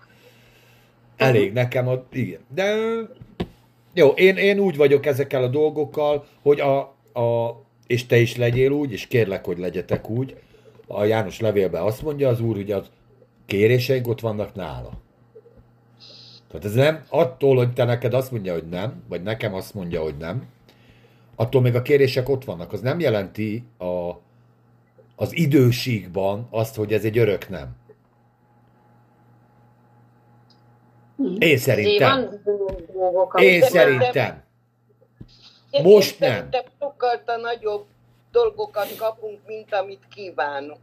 Elég 1.17 1.53
nekem 1.53 1.87
a... 1.87 2.03
Igen. 2.11 2.39
De 2.55 2.75
jó, 3.93 4.07
én, 4.07 4.37
én 4.37 4.59
úgy 4.59 4.77
vagyok 4.77 5.05
ezekkel 5.05 5.43
a 5.43 5.47
dolgokkal, 5.47 6.25
hogy 6.41 6.59
a, 6.59 6.79
a 7.19 7.61
és 7.87 8.05
te 8.05 8.17
is 8.17 8.35
legyél 8.37 8.71
úgy, 8.71 8.91
és 8.91 9.07
kérlek, 9.07 9.45
hogy 9.45 9.57
legyetek 9.57 10.09
úgy. 10.09 10.35
A 10.87 11.03
János 11.03 11.39
levélben 11.39 11.81
azt 11.81 12.01
mondja 12.01 12.29
az 12.29 12.39
Úr, 12.39 12.55
hogy 12.55 12.71
az 12.71 12.89
kéréseink 13.45 14.07
ott 14.07 14.19
vannak 14.19 14.55
nála. 14.55 14.91
Tehát 16.47 16.65
ez 16.65 16.73
nem 16.73 17.03
attól, 17.09 17.55
hogy 17.55 17.73
te 17.73 17.83
neked 17.83 18.13
azt 18.13 18.31
mondja, 18.31 18.53
hogy 18.53 18.67
nem, 18.69 19.03
vagy 19.09 19.23
nekem 19.23 19.53
azt 19.53 19.73
mondja, 19.73 20.01
hogy 20.01 20.17
nem, 20.17 20.47
attól 21.35 21.61
még 21.61 21.75
a 21.75 21.81
kérések 21.81 22.29
ott 22.29 22.43
vannak. 22.43 22.73
Az 22.73 22.81
nem 22.81 22.99
jelenti 22.99 23.63
a, 23.77 24.11
az 25.15 25.35
időségban 25.35 26.47
azt, 26.49 26.75
hogy 26.75 26.93
ez 26.93 27.03
egy 27.03 27.17
örök 27.17 27.49
nem. 27.49 27.75
Én 31.17 31.35
Azért 31.39 31.61
szerintem. 31.61 32.41
dolgok, 32.93 33.41
Én 33.41 33.61
szerintem. 33.61 34.43
Én- 35.69 35.83
Most 35.83 36.21
én 36.21 36.29
nem. 36.29 36.49
Sokkal 36.79 37.21
nagyobb 37.41 37.85
dolgokat 38.31 38.95
kapunk, 38.95 39.39
mint 39.47 39.73
amit 39.73 40.07
kívánunk. 40.15 40.77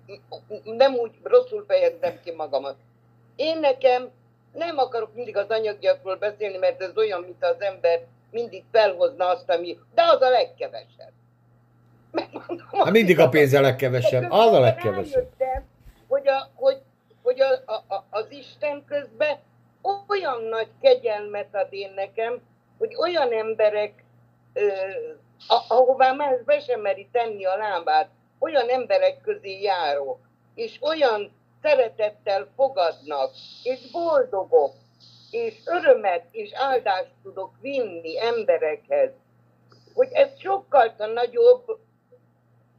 Nem 0.65 0.95
úgy 0.95 1.11
rosszul 1.23 1.65
fejezem 1.69 2.19
ki 2.25 2.33
magamat. 2.33 2.77
Én 3.37 3.59
nekem 3.59 4.09
nem 4.53 4.79
akarok 4.79 5.15
mindig 5.15 5.37
az 5.37 5.49
anyagiakról 5.49 6.17
beszélni, 6.17 6.57
mert 6.57 6.83
ez 6.83 6.97
olyan, 6.97 7.21
mint 7.21 7.45
az 7.45 7.61
ember 7.61 8.01
mindig 8.31 8.65
felhozna 8.73 9.27
azt, 9.27 9.51
ami... 9.51 9.79
De 9.95 10.03
az 10.03 10.21
a 10.21 10.29
legkevesebb. 10.29 11.13
Megmondom, 12.11 12.67
Hát 12.71 12.91
mindig 12.91 13.19
a 13.19 13.29
pénz 13.29 13.53
a 13.53 13.61
legkevesebb. 13.61 14.31
Az 14.31 14.53
a 14.53 14.61
legkevesebb. 14.61 15.29
Rájöttem, 15.39 15.69
hogy, 16.09 16.29
a, 16.29 16.51
hogy, 16.55 16.81
hogy 17.23 17.41
a, 17.41 17.73
a, 17.73 17.95
a, 17.95 18.05
az 18.11 18.27
Isten 18.31 18.85
közben 18.85 19.39
olyan 20.09 20.43
nagy 20.43 20.69
kegyelmet 20.81 21.55
ad 21.55 21.67
én 21.71 21.93
nekem, 21.95 22.41
hogy 22.79 22.95
olyan 22.97 23.33
emberek, 23.33 24.05
ö, 24.53 24.67
a, 25.49 25.65
ahová 25.69 26.13
más 26.13 26.43
be 26.45 26.61
sem 26.61 26.81
meri 26.81 27.09
tenni 27.13 27.45
a 27.45 27.57
lábát, 27.57 28.09
olyan 28.39 28.69
emberek 28.69 29.21
közé 29.21 29.61
járok, 29.61 30.19
és 30.55 30.79
olyan 30.81 31.33
szeretettel 31.63 32.49
fogadnak, 32.57 33.31
és 33.63 33.91
boldogok, 33.91 34.75
és 35.31 35.55
örömet 35.65 36.25
és 36.31 36.51
áldást 36.53 37.11
tudok 37.23 37.51
vinni 37.61 38.21
emberekhez, 38.21 39.11
hogy 39.95 40.09
ez 40.13 40.41
sokkal 40.41 40.95
nagyobb 40.97 41.79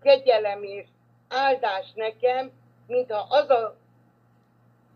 kegyelem 0.02 0.64
és 0.64 0.86
áldás 1.30 1.92
nekem, 1.96 2.52
mintha 2.88 3.26
az 3.30 3.50
a 3.50 3.76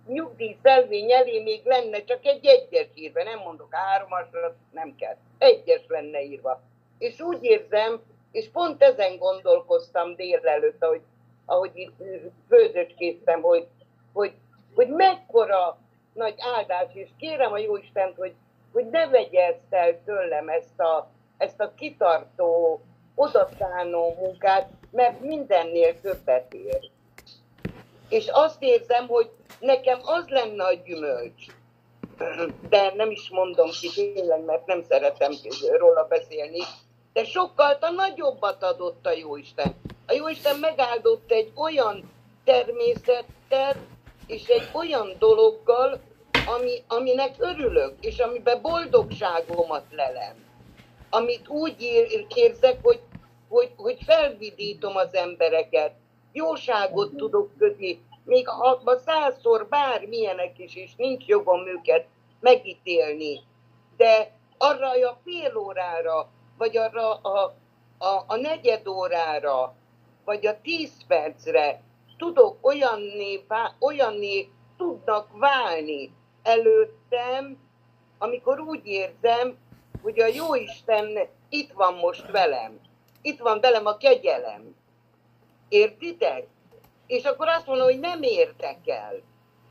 nyugdíjszelvény 0.07 1.11
elé 1.11 1.43
még 1.43 1.65
lenne 1.65 2.03
csak 2.03 2.25
egy 2.25 2.45
egyes 2.45 2.87
írva, 2.93 3.23
nem 3.23 3.39
mondok 3.39 3.73
hármasra, 3.73 4.55
nem 4.71 4.95
kell, 4.95 5.15
egyes 5.37 5.81
lenne 5.87 6.21
írva. 6.21 6.61
És 6.97 7.19
úgy 7.19 7.43
érzem, 7.43 8.01
és 8.31 8.49
pont 8.49 8.83
ezen 8.83 9.17
gondolkoztam 9.17 10.15
délelőtt, 10.15 10.83
ahogy, 10.83 11.01
ahogy 11.45 11.71
itt 11.73 12.03
főzőcskéztem, 12.49 13.41
hogy, 13.41 13.67
hogy, 14.13 14.33
hogy 14.75 14.87
mekkora 14.87 15.77
nagy 16.15 16.35
áldás, 16.37 16.87
és 16.93 17.09
kérem 17.19 17.51
a 17.51 17.57
Jóistent, 17.57 18.15
hogy, 18.17 18.33
hogy 18.73 18.89
ne 18.89 19.07
vegye 19.07 19.45
ezt 19.45 19.69
el 19.69 20.03
tőlem, 20.05 20.49
ezt 20.49 20.79
a, 20.79 21.09
ezt 21.37 21.59
a 21.59 21.73
kitartó, 21.75 22.81
odatánó 23.15 24.15
munkát, 24.19 24.69
mert 24.91 25.19
mindennél 25.19 26.01
többet 26.01 26.53
ér. 26.53 26.89
És 28.09 28.27
azt 28.27 28.61
érzem, 28.63 29.07
hogy 29.07 29.29
nekem 29.59 29.99
az 30.03 30.27
lenne 30.27 30.63
a 30.63 30.73
gyümölcs, 30.73 31.45
de 32.69 32.93
nem 32.95 33.11
is 33.11 33.29
mondom 33.29 33.69
ki 33.69 33.89
tényleg, 33.89 34.43
mert 34.45 34.65
nem 34.65 34.83
szeretem 34.83 35.31
róla 35.77 36.07
beszélni, 36.07 36.59
de 37.13 37.23
sokkal 37.23 37.77
a 37.79 37.89
nagyobbat 37.89 38.63
adott 38.63 39.05
a 39.05 39.11
Jóisten. 39.11 39.75
A 40.07 40.13
Jóisten 40.13 40.59
megáldott 40.59 41.31
egy 41.31 41.51
olyan 41.55 42.11
természettel, 42.43 43.75
és 44.27 44.47
egy 44.47 44.69
olyan 44.73 45.15
dologgal, 45.19 46.01
ami, 46.45 46.83
aminek 46.87 47.35
örülök, 47.37 47.93
és 48.01 48.19
amiben 48.19 48.61
boldogságomat 48.61 49.85
lelem. 49.91 50.43
Amit 51.09 51.47
úgy 51.47 51.81
érzek, 52.35 52.79
hogy, 52.81 53.01
hogy, 53.49 53.71
hogy 53.75 53.97
felvidítom 54.05 54.95
az 54.95 55.13
embereket, 55.13 55.91
jóságot 56.31 57.15
tudok 57.15 57.57
közé, 57.57 57.99
még 58.23 58.47
ha 58.47 58.99
százszor 59.05 59.67
bármilyenek 59.67 60.59
is, 60.59 60.75
és 60.75 60.95
nincs 60.97 61.25
jogom 61.25 61.67
őket 61.67 62.05
megítélni, 62.39 63.41
de 63.97 64.31
arra 64.57 64.89
a 64.89 65.17
fél 65.23 65.57
órára, 65.57 66.29
vagy 66.57 66.77
arra 66.77 67.13
a, 67.13 67.55
a, 67.97 68.23
a 68.27 68.35
negyed 68.35 68.87
órára, 68.87 69.75
vagy 70.25 70.45
a 70.45 70.61
tíz 70.61 70.91
percre 71.07 71.81
tudok 72.17 72.57
olyanné, 72.61 73.45
olyanné 73.79 74.49
tudnak 74.77 75.27
válni 75.37 76.13
előttem, 76.43 77.57
amikor 78.17 78.59
úgy 78.59 78.85
érzem, 78.87 79.57
hogy 80.01 80.19
a 80.19 80.25
jó 80.25 80.55
Isten 80.55 81.17
itt 81.49 81.71
van 81.71 81.93
most 81.93 82.31
velem. 82.31 82.79
Itt 83.21 83.39
van 83.39 83.59
velem 83.59 83.85
a 83.85 83.97
kegyelem. 83.97 84.75
Értitek? 85.69 86.47
És 87.07 87.23
akkor 87.23 87.47
azt 87.47 87.67
mondom, 87.67 87.85
hogy 87.85 87.99
nem 87.99 88.21
érdekel. 88.21 89.13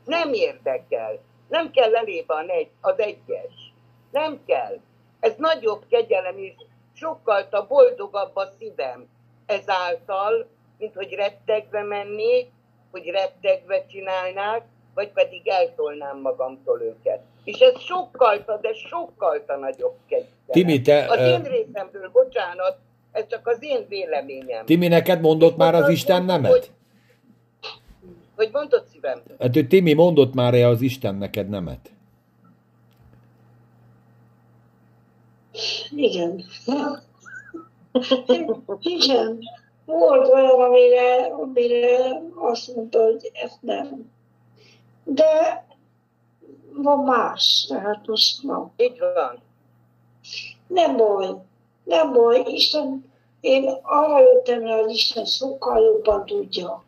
Nem 0.05 0.33
érdekel. 0.33 1.19
Nem 1.47 1.71
kell 1.71 1.95
elébe 1.95 2.45
az 2.81 2.99
egyes. 2.99 3.73
Nem 4.11 4.43
kell. 4.45 4.79
Ez 5.19 5.35
nagyobb 5.37 5.85
kegyelem 5.89 6.37
is, 6.37 6.55
sokkal 6.93 7.47
a 7.51 7.67
boldogabb 7.67 8.35
a 8.35 8.51
szívem 8.59 9.07
ezáltal, 9.45 10.47
mint 10.77 10.95
hogy 10.95 11.13
rettegve 11.13 11.83
mennék, 11.83 12.47
hogy 12.91 13.05
rettegve 13.05 13.85
csinálnák, 13.85 14.65
vagy 14.93 15.09
pedig 15.09 15.47
eltolnám 15.47 16.21
magamtól 16.21 16.81
őket. 16.81 17.21
És 17.43 17.59
ez 17.59 17.81
sokkal, 17.81 18.59
de 18.61 18.73
sokkal 18.73 19.43
nagyobb 19.59 19.95
kegyelem. 20.07 20.29
Timi, 20.47 20.81
te, 20.81 21.05
az 21.09 21.19
én 21.19 21.43
részemről, 21.43 22.09
bocsánat, 22.11 22.77
ez 23.11 23.27
csak 23.27 23.47
az 23.47 23.57
én 23.59 23.85
véleményem. 23.87 24.65
Timi, 24.65 24.87
neked 24.87 25.21
mondott 25.21 25.57
már 25.57 25.75
az 25.75 25.89
Isten 25.89 26.23
nemet? 26.23 26.51
Hogy, 26.51 26.71
hogy 28.35 28.49
mondott 28.51 28.87
szívem? 28.87 29.21
Hát, 29.39 29.53
hogy 29.53 29.67
Timi 29.67 29.93
mondott 29.93 30.33
már-e 30.33 30.67
az 30.67 30.81
Isten 30.81 31.15
neked 31.15 31.49
nemet? 31.49 31.89
Igen. 35.95 36.43
Igen. 38.79 39.39
Volt 39.85 40.27
olyan, 40.27 40.59
amire, 40.61 41.25
amire 41.25 42.21
azt 42.35 42.75
mondta, 42.75 43.03
hogy 43.03 43.31
ezt 43.33 43.61
nem. 43.61 44.11
De 45.03 45.65
van 46.73 46.99
más, 46.99 47.65
tehát 47.67 48.07
most 48.07 48.41
van. 48.41 48.73
Így 48.77 48.99
van. 48.99 49.41
Nem 50.67 50.97
baj, 50.97 51.27
nem 51.83 52.13
baj, 52.13 52.43
Isten, 52.47 53.13
én 53.39 53.69
arra 53.81 54.19
jöttem 54.19 54.59
rá, 54.59 54.79
hogy 54.79 54.91
Isten 54.91 55.25
sokkal 55.25 55.83
jobban 55.83 56.25
tudja, 56.25 56.83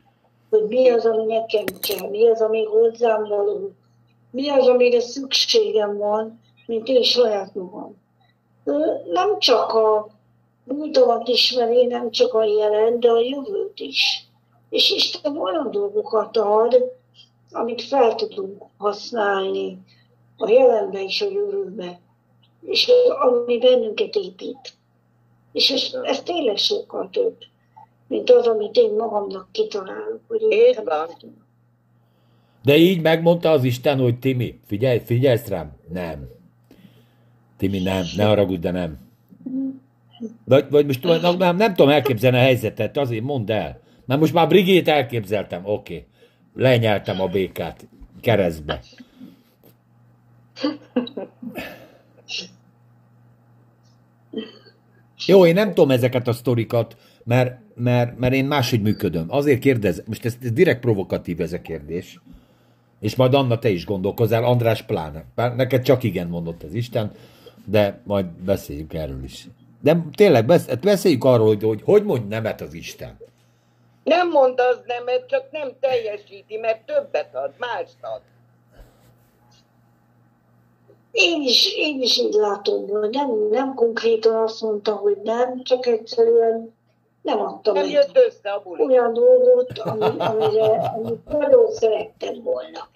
hogy 0.49 0.67
mi 0.67 0.89
az, 0.89 1.05
ami 1.05 1.25
nekem 1.25 1.65
kell, 1.81 2.09
mi 2.09 2.27
az, 2.27 2.41
ami 2.41 2.63
hozzám 2.63 3.27
való, 3.27 3.71
mi 4.31 4.49
az, 4.49 4.67
amire 4.67 4.99
szükségem 4.99 5.97
van, 5.97 6.39
mint 6.65 6.87
én 6.87 7.03
saját 7.03 7.55
magam 7.55 7.95
nem 9.11 9.39
csak 9.39 9.73
a 9.73 10.07
múltamat 10.67 11.27
ismeri, 11.27 11.85
nem 11.85 12.11
csak 12.11 12.33
a 12.33 12.43
jelen, 12.43 12.99
de 12.99 13.09
a 13.09 13.19
jövőt 13.19 13.79
is. 13.79 14.27
És 14.69 14.91
Isten 14.91 15.37
olyan 15.37 15.71
dolgokat 15.71 16.37
ad, 16.37 16.75
amit 17.51 17.81
fel 17.81 18.15
tudunk 18.15 18.63
használni 18.77 19.77
a 20.37 20.49
jelenbe 20.49 21.03
és 21.03 21.21
a 21.21 21.29
jövőbe, 21.29 21.99
és 22.61 22.91
ami 23.21 23.57
bennünket 23.57 24.15
épít. 24.15 24.73
És 25.51 25.69
ez, 25.69 25.93
ez 26.03 26.23
tényleg 26.23 26.57
sokkal 26.57 27.09
több, 27.11 27.35
mint 28.07 28.29
az, 28.29 28.47
amit 28.47 28.75
én 28.75 28.93
magamnak 28.93 29.47
kitalálok. 29.51 30.21
Hogy 30.27 30.41
én 30.49 30.75
van. 30.83 31.07
De 32.63 32.77
így 32.77 33.01
megmondta 33.01 33.51
az 33.51 33.63
Isten, 33.63 33.99
hogy 33.99 34.19
Timi, 34.19 34.59
figyelj, 34.65 34.99
figyelj 34.99 35.37
rám? 35.47 35.75
Nem. 35.89 36.29
Timi, 37.57 37.79
nem, 37.79 38.03
ne 38.15 38.25
haragudj, 38.25 38.59
de 38.59 38.71
nem. 38.71 39.06
Vagy, 40.45 40.65
vagy 40.69 40.85
most 40.85 41.03
nem, 41.03 41.37
nem, 41.37 41.55
nem 41.55 41.73
tudom 41.73 41.91
elképzelni 41.91 42.37
a 42.37 42.41
helyzetet, 42.41 42.97
azért 42.97 43.23
mondd 43.23 43.51
el. 43.51 43.79
Mert 44.05 44.19
most 44.19 44.33
már 44.33 44.47
Brigét 44.47 44.87
elképzeltem, 44.87 45.61
oké. 45.65 45.93
Okay. 45.93 46.05
Lenyeltem 46.53 47.21
a 47.21 47.27
békát 47.27 47.87
keresztbe. 48.21 48.81
Jó, 55.25 55.45
én 55.45 55.53
nem 55.53 55.67
tudom 55.67 55.91
ezeket 55.91 56.27
a 56.27 56.33
sztorikat, 56.33 56.97
mert, 57.23 57.59
mert, 57.75 58.17
mert 58.17 58.33
én 58.33 58.45
máshogy 58.45 58.81
működöm. 58.81 59.25
Azért 59.29 59.59
kérdez, 59.59 60.03
most 60.07 60.25
ez, 60.25 60.37
ez 60.41 60.51
direkt 60.51 60.79
provokatív 60.79 61.41
ez 61.41 61.53
a 61.53 61.61
kérdés. 61.61 62.19
És 62.99 63.15
majd 63.15 63.33
Anna, 63.33 63.59
te 63.59 63.69
is 63.69 63.85
gondolkozzál, 63.85 64.43
András 64.43 64.81
pláne. 64.81 65.23
Bár 65.35 65.55
neked 65.55 65.83
csak 65.83 66.03
igen 66.03 66.27
mondott 66.27 66.63
az 66.63 66.73
Isten 66.73 67.11
de 67.67 68.01
majd 68.03 68.25
beszéljük 68.25 68.93
erről 68.93 69.23
is. 69.23 69.47
De 69.81 69.97
tényleg 70.15 70.51
hát 70.51 70.79
beszéljük 70.79 71.23
arról, 71.23 71.47
hogy 71.47 71.63
hogy, 71.63 71.81
hogy 71.85 72.03
mond 72.03 72.27
nemet 72.27 72.61
az 72.61 72.73
Isten. 72.73 73.17
Nem 74.03 74.29
mond 74.29 74.59
az 74.59 74.79
nemet, 74.85 75.27
csak 75.27 75.51
nem 75.51 75.71
teljesíti, 75.79 76.57
mert 76.57 76.85
többet 76.85 77.35
ad, 77.35 77.51
más 77.57 77.89
ad. 78.01 78.21
Én 81.11 81.41
is, 81.41 81.75
én 81.75 82.01
is 82.01 82.17
így 82.17 82.33
látom, 82.33 82.87
hogy 82.87 83.09
nem, 83.09 83.47
nem 83.49 83.73
konkrétan 83.73 84.35
azt 84.35 84.61
mondta, 84.61 84.95
hogy 84.95 85.17
nem, 85.23 85.63
csak 85.63 85.85
egyszerűen 85.85 86.75
nem 87.21 87.39
adtam 87.39 87.73
nem 87.73 87.89
jött 87.89 88.17
össze 88.17 88.49
a 88.51 88.61
buli. 88.63 88.83
olyan 88.83 89.13
dolgot, 89.13 89.79
ami, 89.79 90.19
amire, 90.19 90.93
amit 90.95 91.27
nagyon 91.27 91.71
szerettem 91.71 92.43
volna. 92.43 92.87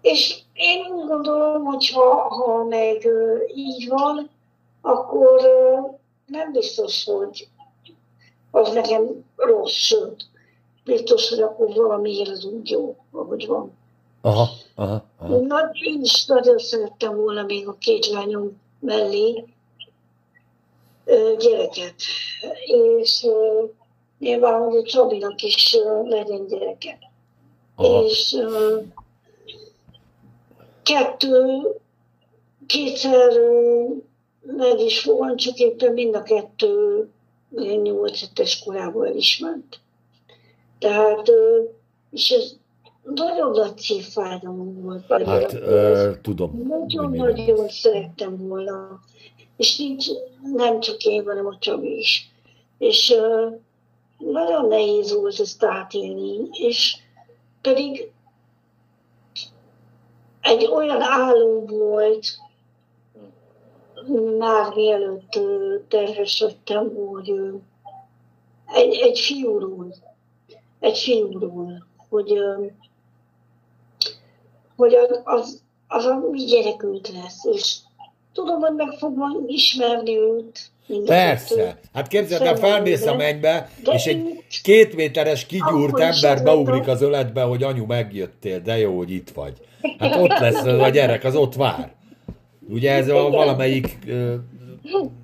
És 0.00 0.38
én 0.52 0.84
úgy 0.92 1.06
gondolom, 1.06 1.64
hogy 1.64 1.90
ha, 1.90 2.28
ha 2.28 2.64
meg 2.64 3.08
így 3.54 3.88
van, 3.88 4.30
akkor 4.80 5.40
nem 6.26 6.52
biztos, 6.52 7.04
hogy 7.04 7.48
az 8.50 8.72
nekem 8.72 9.24
rossz, 9.36 9.72
sőt, 9.72 10.26
biztos, 10.84 11.28
hogy 11.28 11.40
akkor 11.40 11.74
valamiért 11.74 12.28
az 12.28 12.44
úgy 12.44 12.70
jó, 12.70 12.96
ahogy 13.10 13.46
van. 13.46 13.78
Aha, 14.20 14.48
aha, 14.74 15.04
aha. 15.18 15.36
Nagy, 15.36 15.80
én 15.82 16.00
is 16.02 16.26
nagyon 16.26 16.58
szerettem 16.58 17.16
volna 17.16 17.42
még 17.42 17.68
a 17.68 17.76
két 17.78 18.06
lányom 18.06 18.60
mellé 18.78 19.44
gyereket. 21.38 21.94
És 22.64 23.26
nyilván, 24.18 24.62
hogy 24.62 24.76
a 24.76 24.82
Csabinak 24.82 25.42
is 25.42 25.76
legyen 26.04 26.46
gyereke. 26.46 26.98
Aha. 27.76 28.04
És 28.04 28.36
kettő, 30.82 31.60
kétszer 32.66 33.32
meg 34.56 34.80
is 34.80 35.04
van, 35.04 35.36
csak 35.36 35.58
éppen 35.58 35.92
mind 35.92 36.14
a 36.14 36.22
kettő 36.22 37.08
nyolc 37.82 38.20
hetes 38.20 38.58
korából 38.64 39.06
el 39.06 39.16
is 39.16 39.38
ment. 39.38 39.80
Tehát, 40.78 41.30
és 42.10 42.30
ez 42.30 42.56
nagyon 43.02 43.50
nagy 43.50 43.78
szívfájdalom 43.78 44.82
volt. 44.82 45.24
Hát, 45.24 45.52
ö, 45.52 46.10
tudom. 46.22 46.66
Nagyon-nagyon 46.68 47.68
szerettem 47.68 48.36
volna. 48.48 49.00
És 49.56 49.78
nincs, 49.78 50.06
nem 50.54 50.80
csak 50.80 51.04
én, 51.04 51.24
hanem 51.24 51.46
a 51.46 51.58
Csabi 51.58 51.98
is. 51.98 52.30
És 52.78 53.10
ö, 53.10 53.48
nagyon 54.18 54.68
nehéz 54.68 55.12
volt 55.12 55.40
ezt 55.40 55.64
átélni, 55.64 56.48
és 56.52 56.96
pedig 57.60 58.10
egy 60.40 60.66
olyan 60.66 61.00
álom 61.02 61.66
volt, 61.66 62.26
már 64.38 64.74
mielőtt 64.74 65.36
ö, 65.36 65.74
terhes 65.88 66.40
lettem, 66.40 66.94
hogy 66.94 67.32
egy, 68.74 68.94
egy 68.94 69.18
fiúról, 69.18 69.94
egy 70.80 70.98
fiúról, 70.98 71.86
hogy, 72.08 72.38
hogy 74.76 74.94
az, 75.24 75.62
az, 75.88 76.04
a 76.04 76.28
mi 76.30 76.44
gyerekünk 76.44 77.06
lesz, 77.06 77.44
és 77.44 77.76
tudom, 78.32 78.60
hogy 78.60 78.74
meg 78.74 78.92
fogom 78.98 79.44
ismerni 79.46 80.16
őt. 80.16 80.70
Persze. 81.04 81.78
Hát 81.92 82.08
képzeld 82.08 82.42
el, 82.42 82.56
felmész 82.56 83.06
a 83.06 83.14
mennybe, 83.14 83.70
De 83.84 83.92
és 83.92 84.06
egy 84.06 84.44
két 84.62 84.94
méteres 84.94 85.46
kigyúrt 85.46 85.98
ember 85.98 86.42
beugrik 86.42 86.88
az 86.88 87.02
öletbe, 87.02 87.42
hogy 87.42 87.62
anyu 87.62 87.86
megjöttél, 87.86 88.60
de 88.60 88.78
jó, 88.78 88.96
hogy 88.96 89.10
itt 89.10 89.30
vagy. 89.30 89.52
Hát 89.98 90.16
ott 90.22 90.38
lesz 90.38 90.64
a 90.64 90.88
gyerek, 90.88 91.24
az 91.24 91.36
ott 91.36 91.54
vár. 91.54 91.99
Ugye 92.70 92.92
ez 92.92 93.08
a 93.08 93.28
valamelyik, 93.30 93.98
ö, 94.06 94.34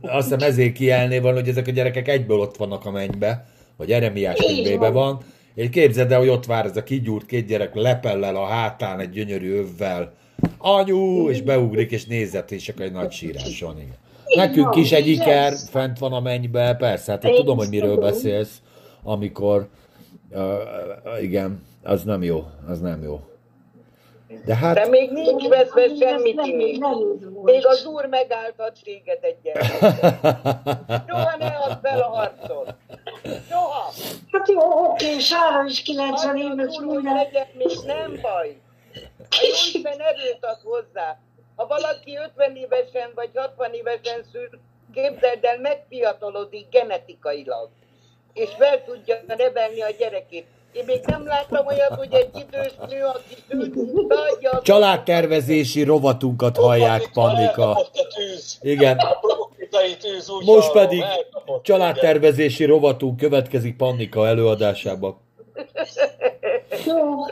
azt 0.01 0.33
hiszem 0.33 0.49
ezért 0.49 1.21
van, 1.21 1.35
hogy 1.35 1.49
ezek 1.49 1.67
a 1.67 1.71
gyerekek 1.71 2.09
egyből 2.09 2.39
ott 2.39 2.57
vannak 2.57 2.85
a 2.85 2.91
mennybe, 2.91 3.47
vagy 3.77 3.93
Eremiás 3.93 4.39
könyvében 4.47 4.93
van. 4.93 5.19
És 5.55 5.69
képzeld 5.69 6.13
el, 6.13 6.19
hogy 6.19 6.29
ott 6.29 6.47
vár 6.47 6.65
ez 6.65 6.77
a 6.77 6.83
kigyúrt 6.83 7.27
két 7.27 7.47
gyerek 7.47 7.75
lepellel 7.75 8.37
a 8.37 8.47
hátán 8.47 9.01
egy 9.01 9.11
gyönyörű 9.11 9.53
övvel. 9.53 10.13
Anyu! 10.59 11.31
És 11.31 11.43
beugrik, 11.43 11.91
és 11.91 12.05
nézett, 12.05 12.51
és 12.51 12.69
akkor 12.69 12.85
egy 12.85 12.93
nagy 12.93 13.13
sírás 13.13 13.61
van. 13.61 13.77
Igen. 13.77 13.97
Nekünk 14.35 14.77
is 14.77 14.93
egy 14.93 15.09
iker 15.09 15.53
fent 15.71 15.99
van 15.99 16.13
a 16.13 16.21
mennybe, 16.21 16.75
persze, 16.75 17.13
hát 17.13 17.25
én 17.25 17.31
Én 17.31 17.37
tudom, 17.37 17.57
hogy 17.57 17.69
miről 17.69 17.97
beszélsz, 17.97 18.63
amikor, 19.03 19.69
uh, 20.31 21.23
igen, 21.23 21.63
az 21.83 22.03
nem 22.03 22.23
jó, 22.23 22.45
az 22.69 22.81
nem 22.81 23.03
jó. 23.03 23.21
De 24.29 24.37
De 24.45 24.57
hát, 24.57 24.89
még 24.89 25.11
nincs 25.11 25.49
veszve 25.49 25.89
semmit, 25.99 26.81
volt. 26.81 27.45
Még 27.45 27.67
az 27.67 27.87
úr 27.87 28.07
megálltat 28.07 28.79
téged 28.85 29.19
egy 29.21 29.37
gyerek. 29.43 29.67
Soha 31.09 31.37
ne 31.39 31.47
add 31.47 31.79
fel 31.83 32.01
a 32.01 32.09
harcot. 32.09 32.75
Soha. 33.51 33.93
Hát 34.33 34.49
jó, 34.49 34.85
oké, 34.85 35.19
Sára 35.19 35.65
is 35.65 35.83
90 35.83 36.35
Azt 36.35 36.45
éves 36.45 36.77
legyen, 37.03 37.47
még 37.53 37.79
nem 37.87 38.19
baj. 38.23 38.57
A 39.19 39.37
Jóisten 39.43 40.01
erőt 40.01 40.45
ad 40.45 40.61
hozzá. 40.63 41.19
Ha 41.57 41.67
valaki 41.67 42.17
50 42.17 42.57
évesen 42.57 43.11
vagy 43.15 43.31
60 43.35 43.73
évesen 43.73 44.23
szül, 44.33 44.49
képzeld 44.93 45.45
el, 45.45 45.59
megfiatalodik 45.59 46.69
genetikailag. 46.71 47.69
És 48.33 48.51
fel 48.59 48.85
tudja 48.85 49.17
nevelni 49.27 49.83
a 49.83 49.91
gyerekét. 49.99 50.47
Én 50.77 50.85
még 50.87 51.01
nem 51.07 51.27
láttam 51.27 51.67
olyat, 51.67 51.95
hogy 51.95 52.13
egy 52.13 52.29
idős 52.35 52.73
nő, 52.89 53.03
aki 53.05 53.37
szült, 53.49 54.07
beadja 54.07 54.51
a 54.51 54.63
családtervezési 54.63 55.83
rovatunkat 55.83 56.57
hallják, 56.57 57.11
Pannika. 57.13 57.79
Igen, 58.61 59.01
most 60.45 60.73
pedig 60.73 61.05
családtervezési 61.63 62.65
rovatunk 62.65 63.17
következik 63.17 63.77
Pannika 63.77 64.27
előadásába. 64.27 65.21
Jó, 66.87 67.23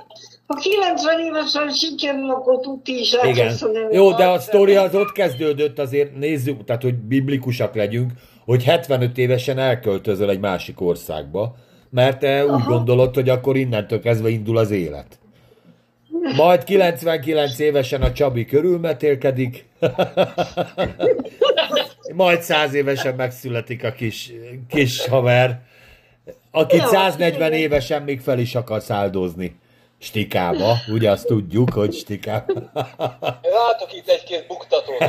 ha 0.46 0.54
90 0.60 1.20
évesen 1.20 1.72
sikerül, 1.72 2.30
akkor 2.30 2.60
tudti 2.60 2.98
is 3.00 3.16
Igen. 3.22 3.54
Jó, 3.90 4.12
de 4.12 4.26
a 4.26 4.38
sztori 4.38 4.76
az 4.76 4.94
ott 4.94 5.12
kezdődött, 5.12 5.78
azért 5.78 6.16
nézzük, 6.16 6.64
tehát 6.64 6.82
hogy 6.82 6.94
biblikusak 6.94 7.74
legyünk, 7.74 8.12
hogy 8.44 8.64
75 8.64 9.18
évesen 9.18 9.58
elköltözöl 9.58 10.30
egy 10.30 10.40
másik 10.40 10.80
országba, 10.80 11.54
mert 11.94 12.18
te 12.18 12.46
úgy 12.46 12.62
gondolod, 12.62 13.14
hogy 13.14 13.28
akkor 13.28 13.56
innentől 13.56 14.00
kezdve 14.00 14.28
indul 14.28 14.56
az 14.56 14.70
élet. 14.70 15.18
Majd 16.36 16.64
99 16.64 17.58
évesen 17.58 18.02
a 18.02 18.12
Csabi 18.12 18.44
körülmetélkedik, 18.44 19.64
majd 22.14 22.42
100 22.42 22.74
évesen 22.74 23.14
megszületik 23.14 23.84
a 23.84 23.92
kis, 23.92 24.32
kis 24.68 25.06
haver, 25.06 25.60
akit 26.50 26.80
Ja, 26.80 26.86
140 26.86 27.48
igen. 27.48 27.52
évesen 27.52 28.02
még 28.02 28.20
fel 28.20 28.38
is 28.38 28.54
akar 28.54 28.82
száldozni 28.82 29.56
stikába, 30.04 30.76
ugye 30.92 31.10
azt 31.10 31.26
tudjuk, 31.26 31.72
hogy 31.72 31.94
stikába. 31.94 32.52
Látok 33.56 33.92
itt 33.92 34.08
egy-két 34.08 34.46
buktatót. 34.46 34.98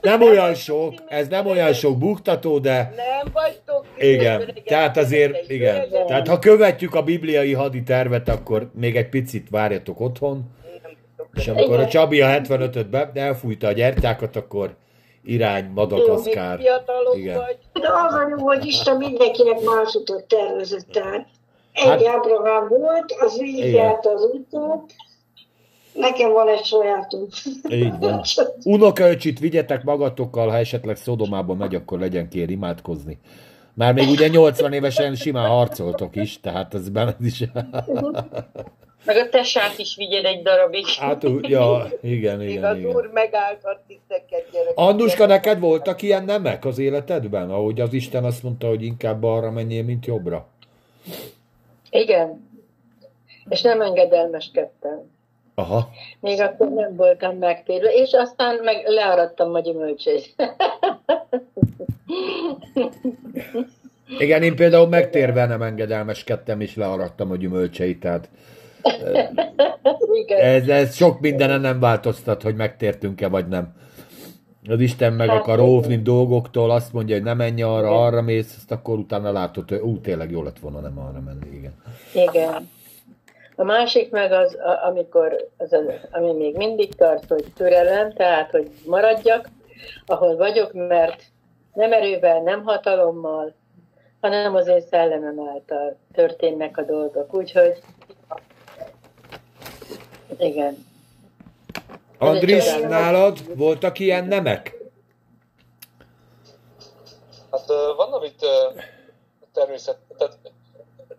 Nem 0.00 0.22
olyan 0.22 0.54
sok, 0.54 0.94
ez 1.08 1.28
nem 1.28 1.46
olyan 1.46 1.72
sok 1.72 1.98
buktató, 1.98 2.58
de 2.58 2.94
Nem 2.96 3.32
vagytok 3.32 3.86
igen. 3.98 4.54
Tehát 4.64 4.96
azért, 4.96 5.50
igen. 5.50 5.88
Tehát 6.06 6.28
ha 6.28 6.38
követjük 6.38 6.94
a 6.94 7.02
bibliai 7.02 7.52
hadi 7.52 7.82
tervet, 7.82 8.28
akkor 8.28 8.70
még 8.74 8.96
egy 8.96 9.08
picit 9.08 9.46
várjatok 9.50 10.00
otthon, 10.00 10.44
és 11.34 11.48
amikor 11.48 11.80
a 11.80 11.86
Csabi 11.86 12.20
a 12.20 12.26
75-öt 12.26 12.90
be, 12.90 13.10
elfújta 13.14 13.66
a 13.66 13.72
gyertyákat, 13.72 14.36
akkor 14.36 14.74
irány 15.24 15.70
Madagaszkár. 15.74 16.60
Igen. 17.14 17.36
vagy. 17.36 17.58
De 17.72 17.88
az 18.06 18.14
a 18.14 18.28
jó, 18.28 18.46
hogy 18.46 18.66
Isten 18.66 18.96
mindenkinek 18.96 19.60
más 19.60 19.94
utat 19.94 20.24
tervezett. 20.24 20.86
Tehát 20.92 21.26
egy 21.72 21.84
Hát- 21.84 22.06
Ábrahám 22.06 22.68
volt, 22.68 23.14
az 23.20 23.34
Igen. 23.34 23.46
végigjárta 23.46 24.10
az 24.10 24.24
útot, 24.34 24.92
nekem 25.92 26.32
van 26.32 26.48
egy 26.48 26.64
sajátom. 26.64 27.26
Így 27.68 27.98
van. 27.98 28.22
Unokaöcsit 28.64 29.38
vigyetek 29.38 29.84
magatokkal, 29.84 30.48
ha 30.48 30.56
esetleg 30.56 30.96
Szodomába 30.96 31.54
megy, 31.54 31.74
akkor 31.74 31.98
legyen 31.98 32.28
kér 32.28 32.50
imádkozni. 32.50 33.18
Már 33.74 33.94
még 33.94 34.08
ugye 34.08 34.28
80 34.28 34.72
évesen 34.72 35.14
simán 35.14 35.48
harcoltok 35.48 36.16
is, 36.16 36.40
tehát 36.40 36.74
ez 36.74 36.88
benne 36.88 37.16
is. 37.20 37.44
Meg 39.04 39.16
a 39.16 39.28
tesát 39.28 39.78
is 39.78 39.96
vigyed 39.96 40.24
egy 40.24 40.42
darabig. 40.42 40.86
Hát, 40.86 41.22
ja, 41.40 41.88
igen, 42.02 42.38
Még 42.38 42.48
igen, 42.50 42.64
az 42.64 42.76
igen. 42.76 42.94
úr 42.94 43.10
megállhat 43.12 43.80
titeket, 43.86 44.48
gyerekek. 44.52 44.72
Anduska, 44.74 45.26
neked 45.26 45.58
voltak 45.58 46.02
ilyen 46.02 46.24
nemek 46.24 46.64
az 46.64 46.78
életedben, 46.78 47.50
ahogy 47.50 47.80
az 47.80 47.92
Isten 47.92 48.24
azt 48.24 48.42
mondta, 48.42 48.68
hogy 48.68 48.82
inkább 48.84 49.22
arra 49.22 49.50
menjél, 49.50 49.84
mint 49.84 50.06
jobbra? 50.06 50.46
Igen. 51.92 52.50
És 53.48 53.62
nem 53.62 53.80
engedelmeskedtem. 53.80 55.10
Aha. 55.54 55.88
Még 56.20 56.40
akkor 56.40 56.68
nem 56.68 56.96
voltam 56.96 57.36
megtérve, 57.36 57.92
és 57.92 58.12
aztán 58.12 58.58
meg 58.62 58.86
learadtam 58.86 59.54
a 59.54 59.60
gyümölcsét. 59.60 60.34
Igen, 64.18 64.42
én 64.42 64.56
például 64.56 64.88
megtérve 64.88 65.46
nem 65.46 65.62
engedelmeskedtem, 65.62 66.60
és 66.60 66.76
learadtam 66.76 67.30
a 67.30 67.36
gyümölcseit, 67.36 68.00
tehát 68.00 68.28
Igen. 70.12 70.40
ez, 70.40 70.68
ez 70.68 70.94
sok 70.94 71.20
mindenen 71.20 71.60
nem 71.60 71.80
változtat, 71.80 72.42
hogy 72.42 72.54
megtértünk-e 72.54 73.28
vagy 73.28 73.48
nem. 73.48 73.74
Az 74.68 74.80
Isten 74.80 75.12
meg 75.12 75.28
akar 75.28 75.60
óvni 75.60 76.02
dolgoktól, 76.02 76.70
azt 76.70 76.92
mondja, 76.92 77.14
hogy 77.14 77.24
ne 77.24 77.34
menj 77.34 77.62
arra, 77.62 78.04
arra 78.04 78.22
mész, 78.22 78.54
azt 78.56 78.70
akkor 78.70 78.98
utána 78.98 79.32
látod, 79.32 79.68
hogy 79.68 79.78
ú, 79.78 80.00
tényleg 80.00 80.30
jó 80.30 80.42
lett 80.42 80.58
volna 80.58 80.80
nem 80.80 80.98
arra 80.98 81.20
menni, 81.20 81.56
igen. 81.56 81.74
Igen. 82.14 82.70
A 83.56 83.64
másik 83.64 84.10
meg 84.10 84.32
az, 84.32 84.56
amikor, 84.88 85.48
az, 85.56 85.72
az, 85.72 85.84
ami 86.10 86.32
még 86.32 86.56
mindig 86.56 86.94
tart, 86.94 87.28
hogy 87.28 87.44
türelem, 87.54 88.12
tehát, 88.12 88.50
hogy 88.50 88.70
maradjak, 88.86 89.48
ahol 90.06 90.36
vagyok, 90.36 90.72
mert 90.72 91.22
nem 91.74 91.92
erővel, 91.92 92.42
nem 92.42 92.62
hatalommal, 92.62 93.54
hanem 94.20 94.54
az 94.54 94.66
én 94.66 94.80
szellemem 94.80 95.48
által 95.48 95.96
történnek 96.12 96.78
a 96.78 96.82
dolgok. 96.82 97.34
Úgyhogy 97.34 97.82
igen. 100.38 100.76
Andris, 102.22 102.74
nálad 102.74 103.56
voltak 103.56 103.98
ilyen 103.98 104.24
nemek? 104.24 104.76
Hát 107.50 107.70
ö, 107.70 107.92
van, 107.96 108.12
amit 108.12 108.42
ö, 108.42 108.68
természet, 109.52 109.98
tehát 110.18 110.38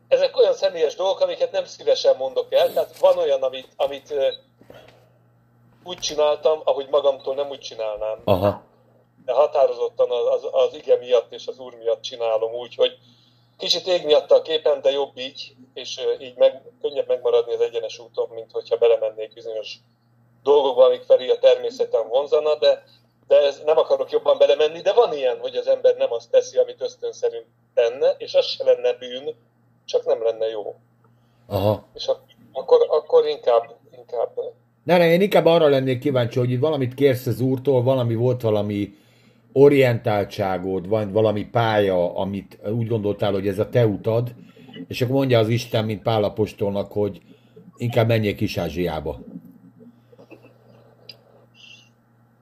ezek 0.07 0.37
olyan 0.37 0.53
személyes 0.53 0.95
dolgok, 0.95 1.19
amiket 1.19 1.51
nem 1.51 1.65
szívesen 1.65 2.15
mondok 2.17 2.53
el, 2.53 2.73
tehát 2.73 2.97
van 2.97 3.17
olyan, 3.17 3.43
amit, 3.43 3.67
amit 3.75 4.13
úgy 5.83 5.97
csináltam, 5.97 6.61
ahogy 6.63 6.87
magamtól 6.89 7.35
nem 7.35 7.49
úgy 7.49 7.59
csinálnám. 7.59 8.21
Aha. 8.23 8.63
De 9.25 9.33
határozottan 9.33 10.11
az, 10.11 10.25
az, 10.25 10.49
az 10.51 10.73
ige 10.75 10.97
miatt 10.97 11.31
és 11.31 11.47
az 11.47 11.59
úr 11.59 11.73
miatt 11.75 12.01
csinálom 12.01 12.53
úgy, 12.53 12.75
hogy 12.75 12.97
kicsit 13.57 13.87
ég 13.87 14.05
miatt 14.05 14.31
a 14.31 14.41
képen, 14.41 14.81
de 14.81 14.91
jobb 14.91 15.17
így, 15.17 15.55
és 15.73 15.99
így 16.19 16.35
meg, 16.35 16.61
könnyebb 16.81 17.07
megmaradni 17.07 17.53
az 17.53 17.61
egyenes 17.61 17.99
úton, 17.99 18.29
mint 18.29 18.51
hogyha 18.51 18.77
belemennék 18.77 19.33
bizonyos 19.33 19.77
dolgokba, 20.43 20.85
amik 20.85 21.01
felé 21.01 21.29
a 21.29 21.39
természeten 21.39 22.07
vonzana, 22.07 22.55
de, 22.55 22.83
de 23.27 23.35
ez 23.35 23.61
nem 23.65 23.77
akarok 23.77 24.11
jobban 24.11 24.37
belemenni, 24.37 24.81
de 24.81 24.93
van 24.93 25.13
ilyen, 25.13 25.37
hogy 25.39 25.55
az 25.55 25.67
ember 25.67 25.95
nem 25.95 26.11
azt 26.11 26.29
teszi, 26.29 26.57
amit 26.57 26.81
ösztön 26.81 27.11
szerint 27.11 27.45
tenne, 27.73 28.15
és 28.17 28.33
az 28.33 28.45
se 28.45 28.63
lenne 28.63 28.93
bűn, 28.93 29.35
csak 29.85 30.05
nem 30.05 30.23
lenne 30.23 30.45
jó. 30.49 30.75
Aha. 31.47 31.85
És 31.93 32.07
ak- 32.07 32.35
akkor, 32.53 32.87
akkor 32.89 33.27
inkább, 33.27 33.75
inkább 33.97 34.29
Ne, 34.83 34.97
ne, 34.97 35.11
én 35.11 35.21
inkább 35.21 35.45
arra 35.45 35.67
lennék 35.67 35.99
kíváncsi, 35.99 36.39
hogy 36.39 36.51
itt 36.51 36.59
valamit 36.59 36.93
kérsz 36.93 37.25
az 37.25 37.41
úrtól, 37.41 37.83
valami 37.83 38.15
volt 38.15 38.41
valami 38.41 38.93
orientáltságod, 39.53 40.87
vagy 40.87 41.11
valami 41.11 41.45
pálya, 41.45 42.15
amit 42.15 42.57
úgy 42.65 42.87
gondoltál, 42.87 43.31
hogy 43.31 43.47
ez 43.47 43.59
a 43.59 43.69
te 43.69 43.85
utad, 43.85 44.33
és 44.87 45.01
akkor 45.01 45.15
mondja 45.15 45.39
az 45.39 45.47
Isten, 45.47 45.85
mint 45.85 46.01
Pálapostolnak, 46.01 46.91
hogy 46.91 47.21
inkább 47.77 48.07
menjél 48.07 48.35
Kis-Ázsiába. 48.35 49.19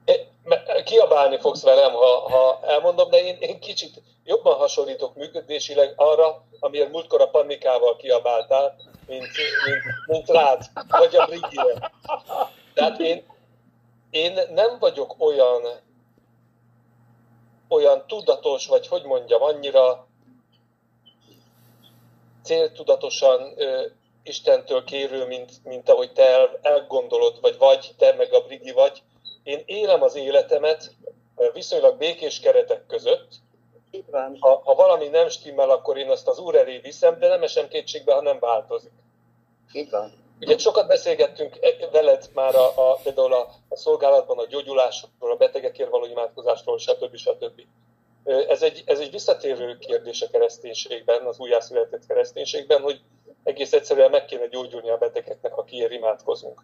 É- 0.04 0.26
me- 0.44 0.81
Kiabálni 0.92 1.38
fogsz 1.38 1.62
velem, 1.62 1.92
ha, 1.92 2.30
ha 2.30 2.60
elmondom, 2.62 3.10
de 3.10 3.24
én, 3.24 3.36
én 3.40 3.60
kicsit 3.60 4.02
jobban 4.24 4.56
hasonlítok 4.56 5.14
működésileg 5.14 5.92
arra, 5.96 6.44
amilyen 6.60 6.90
múltkor 6.90 7.20
a 7.20 7.28
panikával 7.28 7.96
kiabáltál, 7.96 8.76
mint, 9.06 9.26
mint, 9.64 9.82
mint 10.06 10.28
rád, 10.28 10.64
vagy 10.88 11.16
a 11.16 11.26
Brigire. 11.26 11.92
Tehát 12.74 13.00
én, 13.00 13.26
én 14.10 14.38
nem 14.54 14.78
vagyok 14.78 15.14
olyan, 15.18 15.62
olyan 17.68 18.06
tudatos, 18.06 18.66
vagy 18.66 18.86
hogy 18.86 19.04
mondjam, 19.04 19.42
annyira 19.42 20.06
céltudatosan 22.42 23.52
ö, 23.56 23.86
Istentől 24.22 24.84
kérő, 24.84 25.26
mint, 25.26 25.64
mint 25.64 25.88
ahogy 25.88 26.12
te 26.12 26.28
el, 26.28 26.58
elgondolod, 26.62 27.40
vagy 27.40 27.58
vagy, 27.58 27.94
te 27.98 28.14
meg 28.14 28.32
a 28.32 28.40
Brigi 28.40 28.72
vagy. 28.72 29.02
Én 29.42 29.62
élem 29.66 30.02
az 30.02 30.14
életemet 30.14 30.94
viszonylag 31.52 31.98
békés 31.98 32.40
keretek 32.40 32.86
között. 32.86 33.28
Ha, 34.38 34.60
ha 34.64 34.74
valami 34.74 35.08
nem 35.08 35.28
stimmel, 35.28 35.70
akkor 35.70 35.96
én 35.98 36.10
azt 36.10 36.28
az 36.28 36.38
Úr 36.38 36.54
elé 36.54 36.78
viszem, 36.78 37.18
de 37.18 37.28
nem 37.28 37.42
esem 37.42 37.68
kétségbe, 37.68 38.14
ha 38.14 38.22
nem 38.22 38.38
változik. 38.38 38.92
Így 39.72 39.90
van. 39.90 40.12
Ugye 40.40 40.58
sokat 40.58 40.86
beszélgettünk 40.86 41.58
e- 41.60 41.88
veled 41.92 42.30
már 42.34 42.54
a, 42.54 42.90
a, 42.90 42.98
például 43.02 43.32
a, 43.32 43.48
a 43.68 43.76
szolgálatban 43.76 44.38
a 44.38 44.46
gyógyulásról, 44.46 45.30
a 45.32 45.36
betegekért 45.36 45.90
való 45.90 46.04
imádkozásról, 46.04 46.78
stb. 46.78 47.16
stb. 47.16 47.62
Ez 48.24 48.62
egy, 48.62 48.82
ez 48.86 48.98
egy 48.98 49.10
visszatérő 49.10 49.78
kérdés 49.78 50.22
a 50.22 50.30
kereszténységben, 50.30 51.26
az 51.26 51.38
újjászületett 51.38 52.06
kereszténységben, 52.06 52.80
hogy 52.80 53.00
egész 53.42 53.72
egyszerűen 53.72 54.10
meg 54.10 54.24
kéne 54.24 54.46
gyógyulni 54.46 54.90
a 54.90 54.96
betegeknek, 54.96 55.56
akiért 55.56 55.92
imádkozunk. 55.92 56.62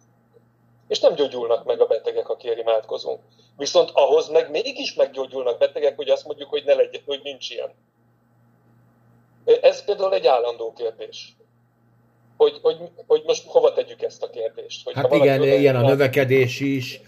És 0.89 0.99
nem 0.99 1.13
gyógyulnak 1.13 1.65
meg 1.65 1.81
a 1.81 1.85
betegek, 1.85 2.29
akiért 2.29 2.59
imádkozunk. 2.59 3.19
Viszont 3.57 3.89
ahhoz 3.93 4.29
meg 4.29 4.51
mégis 4.51 4.93
meggyógyulnak 4.93 5.57
betegek, 5.57 5.95
hogy 5.95 6.09
azt 6.09 6.25
mondjuk, 6.25 6.49
hogy 6.49 6.63
ne 6.65 6.73
legyen, 6.73 7.01
hogy 7.05 7.19
nincs 7.23 7.49
ilyen. 7.49 7.69
Ez 9.61 9.85
például 9.85 10.13
egy 10.13 10.25
állandó 10.25 10.73
kérdés. 10.73 11.35
Hogy, 12.37 12.59
hogy, 12.61 12.77
hogy 13.07 13.23
most 13.25 13.43
hova 13.47 13.73
tegyük 13.73 14.01
ezt 14.01 14.23
a 14.23 14.29
kérdést? 14.29 14.83
Hogy 14.83 14.93
Hát 14.95 15.13
igen, 15.13 15.43
ilyen 15.43 15.75
a 15.75 15.81
növekedés 15.81 16.59
is, 16.59 17.01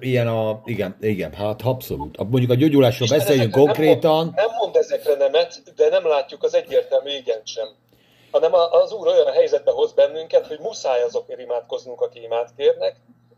ilyen 0.00 0.28
a, 0.28 0.60
igen, 0.64 0.96
igen, 1.00 1.32
hát 1.32 1.62
abszolút. 1.62 2.16
Mondjuk 2.18 2.50
a 2.50 2.54
gyógyulásról 2.54 3.08
beszéljünk 3.08 3.50
konkrétan, 3.50 4.16
Nem 4.16 4.24
mond, 4.24 4.34
nem 4.34 4.50
mond 4.58 4.76
ezekre 4.76 5.14
nemet, 5.14 5.62
de 5.76 5.88
nem 5.88 6.06
látjuk 6.06 6.42
az 6.42 6.54
egyértelmű 6.54 7.10
igen 7.10 7.40
sem. 7.44 7.68
Hanem 8.30 8.52
az 8.54 8.92
Úr 8.92 9.06
olyan 9.06 9.32
helyzetbe 9.32 9.70
hoz 9.70 9.92
bennünket, 9.92 10.46
hogy 10.46 10.58
muszáj 10.58 11.02
azokért 11.02 11.40
imádkoznunk, 11.40 12.00
aki 12.00 12.22
imád 12.22 12.48
kérnek, 12.56 12.96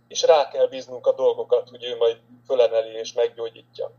és 0.09 0.23
rá 0.23 0.49
kell 0.49 0.67
bíznunk 0.67 1.07
a 1.07 1.15
dolgokat, 1.15 1.69
hogy 1.69 1.85
ő 1.85 1.97
majd 1.97 2.17
fölemeli 2.47 2.99
és 2.99 3.13
meggyógyítja. 3.13 3.91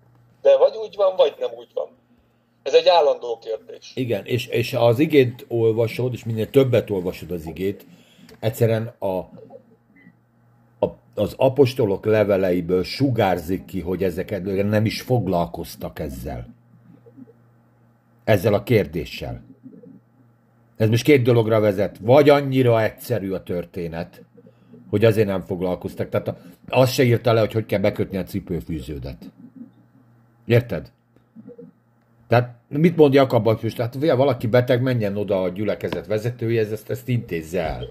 De 0.42 0.58
vagy 0.58 0.76
úgy 0.76 0.96
van, 0.96 1.16
vagy 1.16 1.36
nem 1.40 1.52
úgy 1.58 1.70
van. 1.74 1.88
Ez 2.64 2.74
egy 2.74 2.88
állandó 2.88 3.38
kérdés. 3.38 3.92
Igen, 3.96 4.26
és, 4.26 4.48
és 4.48 4.74
az 4.74 5.00
igét 5.00 5.46
olvasod, 5.48 6.14
és 6.14 6.24
minél 6.24 6.50
többet 6.50 6.90
olvasod 6.90 7.32
az 7.32 7.46
igét, 7.46 7.86
egyszerűen 8.40 8.96
a, 9.00 9.18
a, 10.80 10.96
az 11.16 11.34
apostolok 11.38 12.06
leveleiből 12.06 12.84
sugárzik 12.84 13.66
ki, 13.66 13.80
hogy 13.82 14.04
ezeket 14.04 14.44
nem 14.44 14.86
is 14.86 15.02
foglalkoztak 15.02 16.00
ezzel. 16.00 16.48
Ezzel 18.24 18.54
a 18.54 18.64
kérdéssel. 18.64 19.44
Ez 20.78 20.90
most 20.90 21.04
két 21.04 21.22
dologra 21.22 21.60
vezet. 21.60 21.98
Vagy 22.02 22.30
annyira 22.30 22.84
egyszerű 22.84 23.32
a 23.32 23.44
történet, 23.44 24.22
hogy 24.90 25.06
azért 25.06 25.28
nem 25.28 25.42
foglalkoztak. 25.42 26.10
Tehát 26.10 26.28
a, 26.28 26.38
azt 26.70 26.94
se 26.94 27.04
írta 27.04 27.34
le, 27.34 27.40
hogy 27.40 27.54
hogy 27.54 27.66
kell 27.66 27.80
bekötni 27.80 28.18
a 28.18 28.24
cipőfűződet. 28.24 29.18
Érted? 30.46 30.92
Tehát 32.28 32.56
mit 32.68 32.96
mond 32.96 33.14
Jakab 33.14 33.46
most? 33.46 33.76
Tehát 33.76 33.96
figyelj, 33.96 34.18
valaki 34.18 34.48
beteg, 34.48 34.82
menjen 34.82 35.18
oda 35.18 35.42
a 35.42 35.50
gyülekezet 35.50 36.08
vezetőjéhez, 36.08 36.72
ezt, 36.72 36.90
ezt 36.90 37.08
intézze 37.08 37.62
el. 37.62 37.88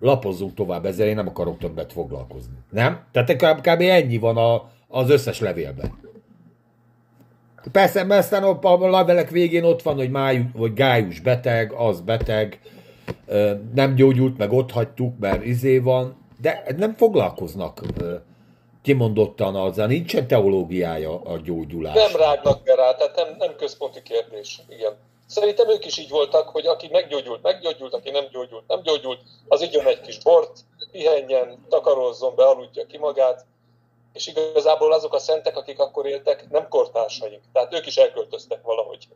Lapozzunk 0.00 0.54
tovább 0.54 0.84
ezzel, 0.84 1.06
én 1.06 1.14
nem 1.14 1.28
akarok 1.28 1.58
többet 1.58 1.92
foglalkozni. 1.92 2.54
Nem? 2.70 3.00
Tehát 3.12 3.36
kb. 3.36 3.60
kb. 3.60 3.80
ennyi 3.80 4.18
van 4.18 4.36
a, 4.36 4.70
az 4.88 5.10
összes 5.10 5.40
levélben. 5.40 5.92
Persze, 7.72 8.04
mert 8.04 8.22
aztán 8.22 8.42
a, 8.42 8.58
a 8.62 8.90
levelek 8.90 9.30
végén 9.30 9.64
ott 9.64 9.82
van, 9.82 9.96
hogy, 9.96 10.10
májú, 10.10 10.42
vagy 10.54 10.72
Gájus 10.72 11.20
beteg, 11.20 11.72
az 11.72 12.00
beteg, 12.00 12.60
nem 13.74 13.94
gyógyult, 13.94 14.38
meg 14.38 14.52
ott 14.52 14.70
hagytuk, 14.70 15.18
mert 15.18 15.44
izé 15.44 15.78
van, 15.78 16.24
de 16.40 16.64
nem 16.76 16.94
foglalkoznak 16.94 17.80
kimondottan 18.82 19.56
azzal, 19.56 19.86
nincsen 19.86 20.26
teológiája 20.26 21.20
a 21.20 21.38
gyógyulás. 21.44 21.94
Nem 21.94 22.16
rágnak 22.16 22.62
be 22.62 22.74
rá, 22.74 22.94
tehát 22.94 23.16
nem, 23.16 23.36
nem 23.38 23.56
központi 23.56 24.02
kérdés. 24.02 24.62
Igen. 24.68 24.92
Szerintem 25.26 25.68
ők 25.68 25.84
is 25.86 25.98
így 25.98 26.10
voltak, 26.10 26.48
hogy 26.48 26.66
aki 26.66 26.88
meggyógyult, 26.92 27.42
meggyógyult, 27.42 27.94
aki 27.94 28.10
nem 28.10 28.24
gyógyult, 28.32 28.62
nem 28.66 28.82
gyógyult, 28.82 29.20
az 29.48 29.62
igyon 29.62 29.86
egy 29.86 30.00
kis 30.00 30.18
bort, 30.18 30.60
pihenjen, 30.92 31.66
takarozzon 31.68 32.34
be, 32.36 32.44
aludja 32.44 32.86
ki 32.86 32.98
magát, 32.98 33.44
és 34.16 34.26
igazából 34.26 34.92
azok 34.92 35.14
a 35.14 35.18
szentek, 35.18 35.56
akik 35.56 35.78
akkor 35.78 36.06
éltek, 36.06 36.50
nem 36.50 36.68
kortársaink. 36.68 37.40
Tehát 37.52 37.74
ők 37.74 37.86
is 37.86 37.96
elköltöztek 37.96 38.62
valahogy. 38.62 39.08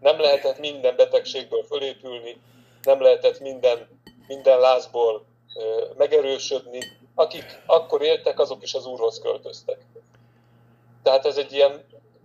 Nem 0.00 0.20
lehetett 0.20 0.58
minden 0.58 0.96
betegségből 0.96 1.62
fölépülni, 1.62 2.40
nem 2.82 3.02
lehetett 3.02 3.40
minden, 3.40 3.88
minden 4.26 4.58
lázból 4.58 5.24
ö, 5.54 5.84
megerősödni. 5.96 6.78
Akik 7.14 7.62
akkor 7.66 8.02
éltek, 8.02 8.38
azok 8.40 8.62
is 8.62 8.74
az 8.74 8.86
Úrhoz 8.86 9.18
költöztek. 9.18 9.78
Tehát 11.02 11.26
ez 11.26 11.36
egy 11.36 11.52
ilyen... 11.52 11.84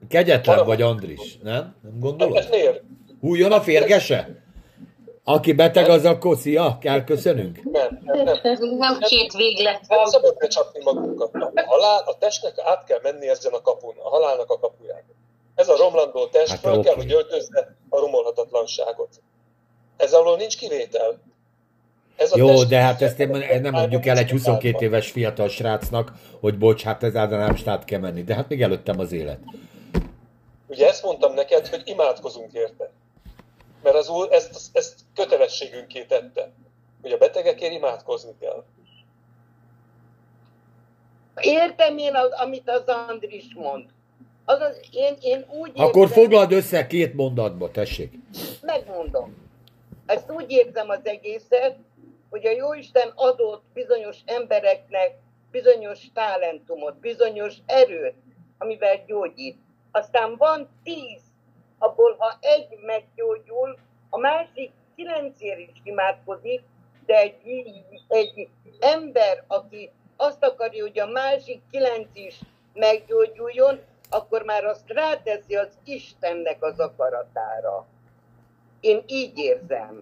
Kegyetlen 0.10 0.66
vagy, 0.66 0.82
Andris, 0.82 1.38
nem? 1.44 1.76
Nem 1.82 2.00
gondolod? 2.00 2.38
Ez 2.38 2.50
miért? 2.50 2.82
Hújjon 3.22 3.52
a 3.52 3.62
férgese? 3.62 4.41
Aki 5.24 5.54
beteg, 5.54 5.90
az 5.90 6.06
akkor 6.06 6.38
szia, 6.38 6.78
elköszönünk. 6.82 7.60
Nem, 7.72 8.00
nem, 8.04 8.24
nem. 8.24 8.38
Nem 8.78 9.00
két 9.00 9.34
véglet 9.34 9.80
Nem 9.88 9.98
van. 9.98 10.08
szabad 10.08 10.38
becsapni 10.38 10.84
magunkat. 10.84 11.34
A, 11.34 11.52
halál, 11.66 12.04
a 12.06 12.18
testnek 12.20 12.54
át 12.66 12.84
kell 12.84 13.00
menni 13.04 13.30
ezen 13.30 13.54
a 13.54 13.62
kapun, 13.62 13.94
a 14.04 14.10
halálnak 14.10 14.50
a 14.50 14.60
kapuján. 14.60 15.04
Ez 15.56 15.70
a 15.70 15.78
romlandó 15.78 16.28
test 16.28 16.50
Hát 16.52 16.60
fel 16.60 16.80
kell, 16.80 16.94
oké. 16.94 17.02
hogy 17.02 17.12
öltözze 17.14 17.76
a 17.90 18.00
romolhatatlanságot. 18.00 19.10
Ez 19.98 20.14
alól 20.14 20.38
nincs 20.38 20.58
kivétel. 20.58 21.20
Ez 22.16 22.32
a 22.34 22.38
Jó, 22.38 22.48
test- 22.48 22.68
de 22.68 22.80
hát 22.82 23.02
ezt 23.02 23.20
én 23.20 23.62
nem 23.62 23.72
mondjuk 23.74 24.06
el 24.06 24.18
egy 24.18 24.30
22 24.30 24.86
éves 24.86 25.12
fiatal 25.12 25.48
srácnak, 25.48 26.12
hogy 26.40 26.58
bocs, 26.58 26.84
hát 26.84 27.04
ez 27.04 27.14
nem 27.14 27.56
stát 27.56 27.84
kell 27.86 28.00
menni. 28.00 28.24
De 28.24 28.36
hát 28.36 28.50
még 28.50 28.62
előttem 28.62 29.00
az 29.00 29.12
élet. 29.12 29.40
Ugye 30.68 30.88
ezt 30.88 31.04
mondtam 31.04 31.34
neked, 31.34 31.68
hogy 31.68 31.82
imádkozunk 31.86 32.54
érte. 32.54 32.92
Mert 33.84 33.96
az 33.96 34.10
Úr 34.10 34.28
ezt, 34.32 34.70
ezt 34.74 34.94
kötelességünké 35.16 36.04
tette, 36.04 36.52
hogy 37.02 37.12
a 37.12 37.18
betegekért 37.18 37.74
imádkozni 37.74 38.32
kell. 38.40 38.64
Értem 41.36 41.98
én, 41.98 42.16
az, 42.16 42.32
amit 42.32 42.70
az 42.70 42.84
Andris 42.86 43.54
mond. 43.56 43.86
Azaz, 44.46 44.80
én, 44.92 45.18
én 45.22 45.46
úgy 45.50 45.72
Akkor 45.76 46.02
érzem, 46.02 46.24
foglald 46.24 46.52
össze 46.52 46.88
két 46.88 47.14
mondatba, 47.14 47.72
tessék. 47.72 48.14
megmondom. 48.62 49.50
Ezt 50.06 50.32
úgy 50.32 50.52
érzem 50.52 50.90
az 50.90 51.00
egészet, 51.04 51.78
hogy 52.30 52.46
a 52.46 52.52
Jóisten 52.52 53.12
adott 53.16 53.64
bizonyos 53.74 54.18
embereknek 54.26 55.18
bizonyos 55.52 56.00
talentumot, 56.14 56.96
bizonyos 57.00 57.54
erőt, 57.66 58.16
amivel 58.58 59.04
gyógyít. 59.08 59.58
Aztán 59.92 60.36
van 60.38 60.70
tíz, 60.84 61.22
abból 61.78 62.16
ha 62.18 62.38
egy 62.42 62.78
meggyógyul, 62.86 63.78
a 64.10 64.18
másik 64.18 64.72
kilencér 65.02 65.58
is 65.60 65.82
imádkozik, 65.84 66.62
de 67.06 67.16
egy, 67.22 67.42
egy 68.08 68.48
ember, 68.80 69.44
aki 69.48 69.90
azt 70.16 70.44
akarja, 70.44 70.84
hogy 70.84 71.00
a 71.00 71.08
másik 71.08 71.62
kilenc 71.72 72.08
is 72.14 72.40
meggyógyuljon, 72.74 73.80
akkor 74.10 74.44
már 74.44 74.64
azt 74.66 74.88
ráteszi 74.88 75.56
az 75.56 75.70
Istennek 75.86 76.58
az 76.60 76.80
akaratára. 76.80 77.86
Én 78.80 79.02
így 79.08 79.38
érzem. 79.38 80.02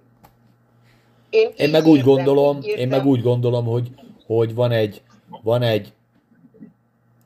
Én, 1.30 1.50
Én 1.58 1.66
így 1.66 1.72
meg 1.72 1.86
úgy 1.86 1.97
érzem, 1.97 2.14
gondolom, 2.14 2.58
így 2.58 2.66
én 2.66 2.72
érzem. 2.78 2.89
meg 2.89 3.06
úgy 3.06 3.22
gondolom, 3.22 3.66
hogy, 3.66 3.89
hogy 4.26 4.54
van 4.54 4.72
egy, 4.72 5.02
van 5.43 5.62
egy, 5.62 5.93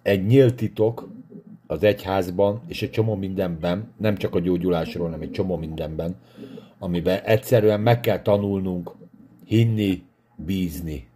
egy 0.02 0.26
nyílt 0.26 0.56
titok 0.56 1.08
az 1.68 1.84
egyházban, 1.84 2.62
és 2.68 2.82
egy 2.82 2.92
csomó 2.92 3.16
mindenben, 3.16 3.94
nem 3.98 4.18
csak 4.18 4.36
a 4.36 4.40
gyógyulásról, 4.40 5.06
hanem 5.06 5.22
egy 5.22 5.32
csomó 5.32 5.58
mindenben, 5.58 6.16
amiben 6.84 7.20
egyszerűen 7.24 7.82
meg 7.82 8.00
kell 8.00 8.22
tanulnunk 8.22 8.92
hinni, 9.46 10.04
bízni. 10.36 11.08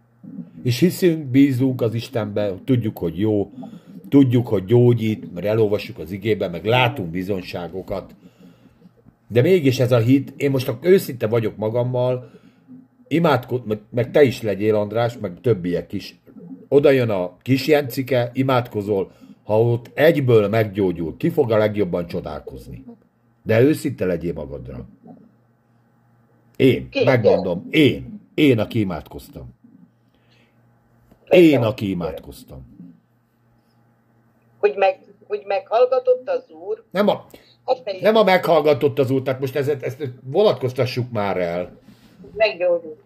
És 0.62 0.78
hiszünk, 0.78 1.26
bízunk 1.26 1.80
az 1.80 1.94
Istenbe, 1.94 2.54
tudjuk, 2.64 2.98
hogy 2.98 3.18
jó, 3.18 3.50
tudjuk, 4.08 4.48
hogy 4.48 4.64
gyógyít, 4.64 5.34
mert 5.34 5.46
elolvassuk 5.46 5.98
az 5.98 6.10
igébe, 6.10 6.48
meg 6.48 6.64
látunk 6.64 7.10
bizonságokat. 7.10 8.14
De 9.28 9.42
mégis 9.42 9.78
ez 9.78 9.92
a 9.92 9.98
hit, 9.98 10.32
én 10.36 10.50
most 10.50 10.72
őszinte 10.80 11.26
vagyok 11.26 11.56
magammal, 11.56 12.30
imádkod, 13.08 13.66
meg, 13.66 13.78
meg 13.90 14.10
te 14.10 14.22
is 14.22 14.42
legyél, 14.42 14.74
András, 14.74 15.18
meg 15.18 15.40
többiek 15.40 15.92
is. 15.92 16.20
Oda 16.68 16.90
jön 16.90 17.10
a 17.10 17.36
kis 17.42 17.66
Jencike, 17.66 18.30
imádkozol, 18.34 19.12
ha 19.44 19.62
ott 19.62 19.90
egyből 19.94 20.48
meggyógyul, 20.48 21.16
ki 21.16 21.28
fog 21.28 21.50
a 21.50 21.58
legjobban 21.58 22.06
csodálkozni? 22.06 22.84
De 23.42 23.60
őszinte 23.62 24.04
legyél 24.04 24.32
magadra. 24.32 24.88
Én, 26.58 26.88
Ki? 26.90 27.04
megmondom, 27.04 27.66
én, 27.70 28.20
én, 28.34 28.58
aki 28.58 28.80
imádkoztam. 28.80 29.54
Én, 31.28 31.62
aki 31.62 31.90
imádkoztam. 31.90 32.66
Hogy, 34.58 34.74
meg, 34.76 34.98
hogy 35.26 35.42
meghallgatott 35.46 36.28
az 36.28 36.50
úr, 36.50 36.84
Nem 36.90 37.08
a, 37.08 37.26
te 37.84 37.96
nem 38.00 38.16
a 38.16 38.22
meghallgatott 38.22 38.98
az 38.98 39.10
út, 39.10 39.24
tehát 39.24 39.40
most 39.40 39.56
ezt, 39.56 39.82
ezt 39.82 40.08
vonatkoztassuk 40.22 41.10
már 41.10 41.36
el. 41.36 41.78
Meggyógyult. 42.36 43.00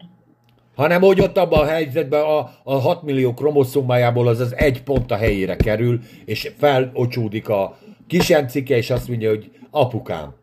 hanem 0.75 1.01
hogy 1.01 1.21
ott 1.21 1.37
abban 1.37 1.59
a 1.59 1.65
helyzetben 1.65 2.23
a, 2.23 2.51
a 2.63 2.73
6 2.73 3.01
millió 3.01 3.33
kromoszómájából 3.33 4.27
az 4.27 4.39
az 4.39 4.55
egy 4.55 4.83
pont 4.83 5.11
a 5.11 5.15
helyére 5.15 5.55
kerül, 5.55 5.99
és 6.25 6.51
felocsúdik 6.57 7.49
a 7.49 7.77
kisencike, 8.07 8.75
és 8.75 8.89
azt 8.89 9.07
mondja, 9.07 9.29
hogy 9.29 9.51
apukám. 9.71 10.41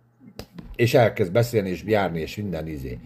És 0.80 0.94
elkezd 0.94 1.32
beszélni, 1.32 1.68
és 1.68 1.82
járni, 1.86 2.20
és 2.20 2.36
minden 2.36 2.66
izé. 2.66 2.98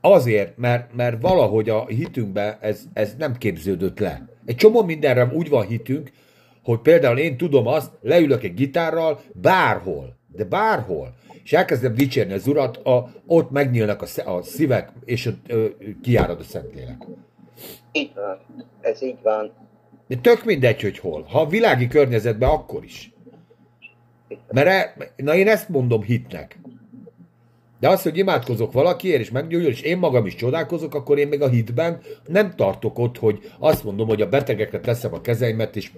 Azért, 0.00 0.56
mert, 0.56 0.94
mert 0.94 1.20
valahogy 1.20 1.68
a 1.68 1.86
hitünkben 1.86 2.56
ez, 2.60 2.84
ez 2.92 3.14
nem 3.18 3.36
képződött 3.36 3.98
le. 3.98 4.28
Egy 4.44 4.56
csomó 4.56 4.82
mindenre 4.82 5.30
úgy 5.34 5.48
van 5.48 5.66
hitünk, 5.66 6.10
hogy 6.62 6.78
például 6.80 7.18
én 7.18 7.36
tudom 7.36 7.66
azt, 7.66 7.90
leülök 8.00 8.42
egy 8.42 8.54
gitárral 8.54 9.20
bárhol, 9.32 10.16
de 10.28 10.44
bárhol, 10.44 11.14
és 11.44 11.52
elkezdem 11.52 11.94
dicsérni 11.94 12.32
az 12.32 12.46
urat, 12.46 12.76
a, 12.76 13.12
ott 13.26 13.50
megnyílnak 13.50 14.02
a, 14.02 14.30
a 14.30 14.42
szívek, 14.42 14.92
és 15.04 15.26
ott 15.26 15.44
ö, 15.46 15.66
kiárad 16.02 16.40
a 16.40 16.42
Szentlélek. 16.42 17.02
így 17.92 18.12
van. 18.14 18.38
Ez 18.80 19.02
így 19.02 19.18
van. 19.22 19.52
De 20.08 20.16
tök 20.16 20.44
mindegy, 20.44 20.82
hogy 20.82 20.98
hol. 20.98 21.22
Ha 21.22 21.40
a 21.40 21.46
világi 21.48 21.86
környezetben, 21.86 22.48
akkor 22.48 22.84
is. 22.84 23.11
Mert 24.48 24.68
e, 24.68 24.94
na 25.16 25.34
én 25.34 25.48
ezt 25.48 25.68
mondom 25.68 26.02
hitnek. 26.02 26.58
De 27.80 27.88
az, 27.88 28.02
hogy 28.02 28.18
imádkozok 28.18 28.72
valakiért, 28.72 29.20
és 29.20 29.30
meggyógyul, 29.30 29.70
és 29.70 29.80
én 29.80 29.98
magam 29.98 30.26
is 30.26 30.34
csodálkozok, 30.34 30.94
akkor 30.94 31.18
én 31.18 31.28
még 31.28 31.42
a 31.42 31.48
hitben 31.48 32.00
nem 32.26 32.54
tartok 32.56 32.98
ott, 32.98 33.18
hogy 33.18 33.52
azt 33.58 33.84
mondom, 33.84 34.08
hogy 34.08 34.20
a 34.20 34.28
betegekre 34.28 34.80
teszem 34.80 35.14
a 35.14 35.20
kezeimet, 35.20 35.76
és 35.76 35.90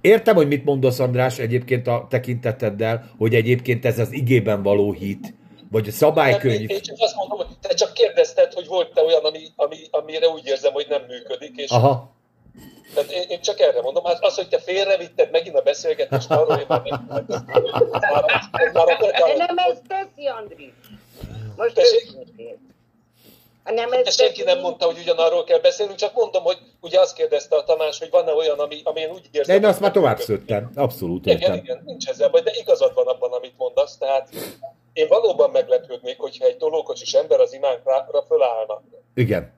értem, 0.00 0.34
hogy 0.34 0.46
mit 0.46 0.64
mondasz, 0.64 0.98
András, 0.98 1.38
egyébként 1.38 1.86
a 1.86 2.06
tekinteteddel, 2.10 3.10
hogy 3.18 3.34
egyébként 3.34 3.84
ez 3.84 3.98
az 3.98 4.12
igében 4.12 4.62
való 4.62 4.92
hit, 4.92 5.34
vagy 5.70 5.88
a 5.88 5.92
szabálykönyv. 5.92 6.70
én 6.70 6.80
csak 6.80 6.96
azt 6.98 7.16
mondom, 7.16 7.38
hogy 7.38 7.56
te 7.60 7.74
csak 7.74 7.92
kérdezted, 7.92 8.52
hogy 8.52 8.66
volt-e 8.66 9.02
olyan, 9.02 9.24
ami, 9.24 9.40
ami, 9.56 9.76
amire 9.90 10.28
úgy 10.28 10.46
érzem, 10.46 10.72
hogy 10.72 10.86
nem 10.88 11.02
működik, 11.08 11.56
és 11.56 11.70
Aha, 11.70 12.13
tehát 12.94 13.10
én, 13.10 13.28
én, 13.28 13.40
csak 13.40 13.60
erre 13.60 13.80
mondom, 13.80 14.04
hát 14.04 14.24
az, 14.24 14.34
hogy 14.34 14.48
te 14.48 14.58
félrevitted 14.58 15.30
megint 15.30 15.56
a 15.56 15.62
beszélgetést, 15.62 16.30
arról 16.30 16.58
én 16.58 16.64
már 16.68 16.82
nem 16.82 17.06
De 19.36 19.36
nem 19.36 19.56
ezt 19.56 19.82
teszi, 19.88 20.26
Andris. 20.26 20.72
Most 21.56 21.78
őszintén. 21.78 22.72
Nem 23.64 23.90
De 23.90 24.00
ezt 24.04 24.18
senki 24.18 24.42
teszi, 24.42 24.54
nem 24.54 24.60
mondta, 24.62 24.86
hogy 24.86 24.98
ugyanarról 24.98 25.44
kell 25.44 25.58
beszélnünk, 25.58 25.98
csak 25.98 26.14
mondom, 26.14 26.42
hogy 26.42 26.58
ugye 26.80 27.00
azt 27.00 27.14
kérdezte 27.14 27.56
a 27.56 27.64
Tamás, 27.64 27.98
hogy 27.98 28.10
van-e 28.10 28.32
olyan, 28.32 28.58
ami, 28.58 28.80
ami 28.84 29.00
én 29.00 29.10
úgy 29.10 29.28
de 29.30 29.38
érzem... 29.38 29.56
én 29.56 29.64
azt 29.64 29.80
már 29.80 29.90
tovább 29.90 30.18
szőttem. 30.18 30.70
Abszolút 30.74 31.26
Igen, 31.26 31.40
értem. 31.40 31.56
igen, 31.56 31.82
nincs 31.84 32.08
ezzel 32.08 32.28
baj, 32.28 32.40
de 32.40 32.50
igazad 32.54 32.94
van 32.94 33.06
abban, 33.06 33.32
amit 33.32 33.54
mondasz, 33.56 33.98
tehát 33.98 34.28
én 34.92 35.08
valóban 35.08 35.50
meglepődnék, 35.50 36.18
hogyha 36.18 36.44
egy 36.46 36.56
tolókocsis 36.56 37.12
ember 37.12 37.40
az 37.40 37.52
imánkra 37.54 38.24
fölállna. 38.28 38.82
Igen. 39.14 39.52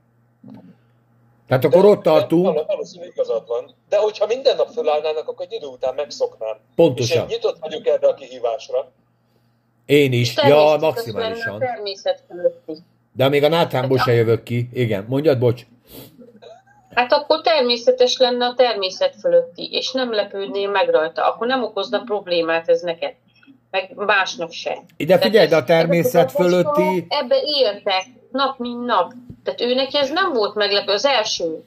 Tehát 1.48 1.64
akkor 1.64 1.84
ott 1.84 2.02
De 2.02 2.10
tartunk, 2.10 2.44
val- 2.44 2.66
Valószínűleg 2.66 3.12
igazad 3.14 3.46
van. 3.46 3.74
De 3.88 3.98
hogyha 3.98 4.26
minden 4.26 4.56
nap 4.56 4.68
fölállnának, 4.68 5.28
akkor 5.28 5.46
egy 5.48 5.52
idő 5.52 5.66
után 5.66 5.94
megszoknám. 5.94 6.54
És 6.54 6.74
pontosan. 6.74 7.18
én 7.18 7.26
nyitott 7.28 7.56
vagyok 7.60 7.86
erre 7.86 8.08
a 8.08 8.14
kihívásra. 8.14 8.90
Én 9.86 10.12
is. 10.12 10.36
Ja, 10.36 10.76
maximálisan. 10.80 11.58
Természet 11.58 12.22
fölötti. 12.28 12.76
De 13.12 13.28
még 13.28 13.42
a 13.44 13.48
Nátánból 13.48 13.98
se 13.98 14.12
jövök 14.12 14.42
ki. 14.42 14.68
Igen, 14.72 15.04
mondjad, 15.08 15.38
bocs. 15.38 15.62
Hát 16.94 17.12
akkor 17.12 17.40
természetes 17.40 18.18
lenne 18.18 18.46
a 18.46 18.54
természet 18.56 19.16
fölötti, 19.20 19.68
és 19.72 19.92
nem 19.92 20.12
lepődnél 20.12 20.70
meg 20.70 20.88
rajta. 20.88 21.26
Akkor 21.26 21.46
nem 21.46 21.62
okozna 21.62 22.02
problémát 22.02 22.68
ez 22.68 22.80
neked. 22.80 23.14
Meg 23.70 23.92
másnak 23.94 24.52
se. 24.52 24.78
Ide 24.96 25.18
figyelj, 25.18 25.46
de 25.46 25.56
a 25.56 25.64
természet 25.64 26.32
fölötti... 26.32 27.06
Ebbe 27.08 27.36
éltek, 27.44 28.04
nap 28.32 28.58
mint 28.58 28.84
nap. 28.84 29.12
Tehát 29.46 29.60
őnek 29.60 29.94
ez 29.94 30.10
nem 30.10 30.32
volt 30.32 30.54
meglepő. 30.54 30.92
Az 30.92 31.04
első, 31.04 31.64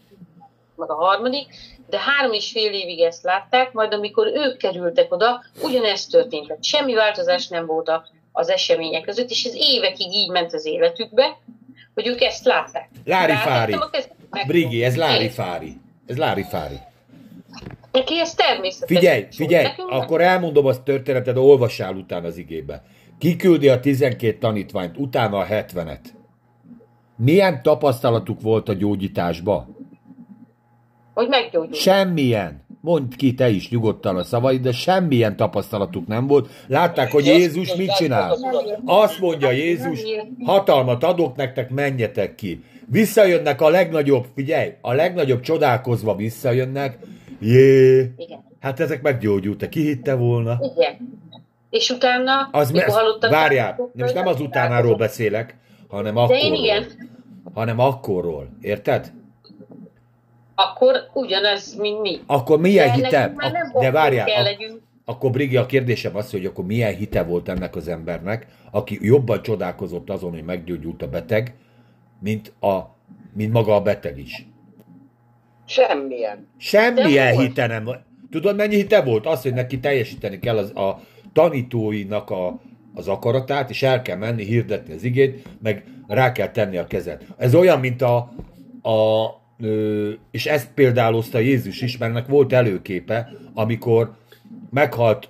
meg 0.76 0.90
a 0.90 0.96
harmadik, 0.96 1.48
de 1.90 2.00
három 2.00 2.34
és 2.34 2.52
fél 2.52 2.72
évig 2.74 3.00
ezt 3.00 3.24
látták, 3.24 3.72
majd 3.72 3.94
amikor 3.94 4.28
ők 4.28 4.58
kerültek 4.58 5.14
oda, 5.14 5.44
ugyanezt 5.62 6.12
történt. 6.12 6.48
Tehát 6.48 6.64
semmi 6.64 6.94
változás 6.94 7.48
nem 7.48 7.66
volt 7.66 7.88
a- 7.90 8.08
az 8.32 8.50
események 8.50 9.04
között, 9.04 9.30
és 9.30 9.44
ez 9.44 9.54
évekig 9.56 10.14
így 10.14 10.30
ment 10.30 10.54
az 10.54 10.66
életükbe, 10.66 11.38
hogy 11.94 12.08
ők 12.08 12.22
ezt 12.22 12.46
látták. 12.46 12.90
Lári 13.06 13.34
Fári. 13.34 13.76
Brigi, 14.48 14.84
ez 14.84 14.96
Lári. 14.96 15.30
Fári. 15.30 15.78
Ez 16.08 16.18
Lári 16.18 16.44
Fári. 16.50 16.80
Neki 17.92 18.20
ez 18.20 18.34
természetes. 18.34 18.98
Figyelj, 18.98 19.28
figyelj, 19.32 19.64
Nekünk 19.64 19.90
akkor 19.90 20.22
elmondom 20.22 20.66
azt 20.66 20.82
történetet, 20.82 21.34
de 21.34 21.40
olvassál 21.40 21.94
utána 21.94 22.28
az 22.28 22.38
igébe. 22.38 22.84
Kiküldi 23.20 23.70
a 23.70 23.80
12 23.80 24.38
tanítványt, 24.38 24.98
utána 24.98 25.38
a 25.38 25.46
70-et. 25.46 26.00
Milyen 27.22 27.62
tapasztalatuk 27.62 28.42
volt 28.42 28.70
a 28.70 28.74
gyógyításba? 28.74 29.68
Hogy 31.14 31.28
meggyógyul. 31.28 31.74
Semmilyen. 31.74 32.62
Mondd 32.82 33.16
ki 33.18 33.34
te 33.34 33.50
is 33.50 33.70
nyugodtan 33.70 34.16
a 34.18 34.24
szavaid, 34.24 34.62
de 34.62 34.72
semmilyen 34.72 35.36
tapasztalatuk 35.36 36.08
nem 36.08 36.28
volt. 36.28 36.50
Látták, 36.68 37.12
hogy 37.12 37.26
Jézus 37.26 37.76
mit 37.76 37.96
csinál. 37.96 38.36
Azt 38.86 39.20
mondja 39.20 39.52
Jézus, 39.52 40.00
hatalmat 40.44 41.04
adok 41.04 41.36
nektek, 41.36 41.70
menjetek 41.70 42.36
ki. 42.36 42.64
Visszajönnek 42.86 43.62
a 43.62 43.70
legnagyobb, 43.70 44.26
figyelj, 44.36 44.74
a 44.82 44.94
legnagyobb 44.94 45.42
csodálkozva 45.42 46.16
visszajönnek. 46.16 46.98
Jé, 47.42 48.12
hát 48.60 48.80
ezek 48.80 49.02
meggyógyultak, 49.02 49.70
ki 49.70 49.82
hitte 49.82 50.16
volna? 50.16 50.60
Igen. 50.76 51.20
És 51.70 51.90
utána, 51.90 52.50
Az 52.52 52.72
mikor 52.72 52.88
me- 52.88 52.96
hallottak- 52.98 53.32
várjál, 53.32 53.90
most 53.94 54.14
nem 54.14 54.28
az 54.28 54.42
utánáról 54.42 54.96
beszélek, 54.96 55.58
hanem 55.90 56.14
De 56.14 56.22
én 56.22 56.26
akkorról. 56.28 56.58
igen. 56.64 56.86
Hanem 57.54 57.80
akkorról, 57.80 58.50
érted? 58.62 59.12
Akkor 60.56 60.96
ugyanez, 61.14 61.76
mint 61.76 62.02
mi. 62.02 62.20
Akkor 62.26 62.60
milyen 62.60 62.88
De 62.88 62.94
hite? 62.94 63.20
nekünk 63.20 63.42
már 63.42 63.52
nem 63.52 63.72
De 63.80 63.92
várjál, 63.92 64.26
kell 64.26 64.36
ak- 64.46 64.60
legyünk. 64.60 64.82
akkor 65.06 65.32
Brigi, 65.32 65.58
a 65.58 65.66
kérdésem 65.66 66.16
az, 66.16 66.32
hogy 66.32 66.46
akkor 66.46 66.66
milyen 66.66 66.96
hite 66.96 67.24
volt 67.24 67.50
ennek 67.50 67.76
az 67.76 67.88
embernek, 67.88 68.48
aki 68.72 68.98
jobban 69.02 69.42
csodálkozott 69.42 70.10
azon, 70.10 70.32
hogy 70.32 70.44
meggyógyult 70.44 71.02
a 71.02 71.10
beteg, 71.10 71.54
mint, 72.22 72.54
a, 72.62 72.78
mint 73.34 73.54
maga 73.54 73.76
a 73.76 73.82
beteg 73.82 74.18
is. 74.20 74.46
Semmilyen. 75.66 76.48
Semmilyen 76.58 77.28
De 77.28 77.34
volt. 77.34 77.48
hite 77.48 77.68
nem. 77.68 77.90
Tudod, 78.32 78.56
mennyi 78.56 78.76
hite 78.76 79.02
volt? 79.02 79.26
Az, 79.26 79.42
hogy 79.42 79.54
neki 79.54 79.80
teljesíteni 79.80 80.40
kell 80.40 80.58
az, 80.58 80.70
a 80.76 81.00
tanítóinak 81.34 82.30
a, 82.30 82.60
az 82.94 83.08
akaratát, 83.08 83.70
és 83.70 83.84
el 83.84 84.02
kell 84.02 84.18
menni, 84.18 84.44
hirdetni 84.44 84.94
az 84.94 85.04
igét, 85.04 85.48
meg 85.62 85.84
rá 86.08 86.32
kell 86.32 86.52
tenni 86.52 86.78
a 86.78 86.88
kezet. 86.88 87.26
Ez 87.38 87.56
olyan, 87.56 87.80
mint 87.80 88.02
a, 88.02 88.18
a 88.82 89.28
ö, 89.60 90.12
és 90.32 90.46
ezt 90.46 90.74
példálozta 90.74 91.40
Jézus 91.40 91.82
is, 91.82 91.98
mert 91.98 92.12
ennek 92.12 92.28
volt 92.28 92.54
előképe, 92.54 93.32
amikor 93.54 94.16
meghalt, 94.70 95.30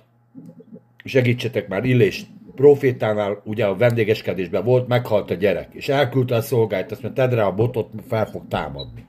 segítsetek 1.04 1.68
már, 1.68 1.84
Illés 1.84 2.26
profétánál, 2.54 3.40
ugye 3.44 3.66
a 3.66 3.76
vendégeskedésben 3.76 4.64
volt, 4.64 4.88
meghalt 4.88 5.30
a 5.30 5.34
gyerek, 5.34 5.68
és 5.72 5.88
elküldte 5.88 6.34
a 6.34 6.40
szolgályt, 6.40 6.90
azt 6.90 7.02
mondta, 7.02 7.22
tedd 7.22 7.34
rá 7.34 7.44
a 7.44 7.54
botot, 7.54 7.90
fel 8.08 8.26
fog 8.26 8.42
támadni. 8.48 9.06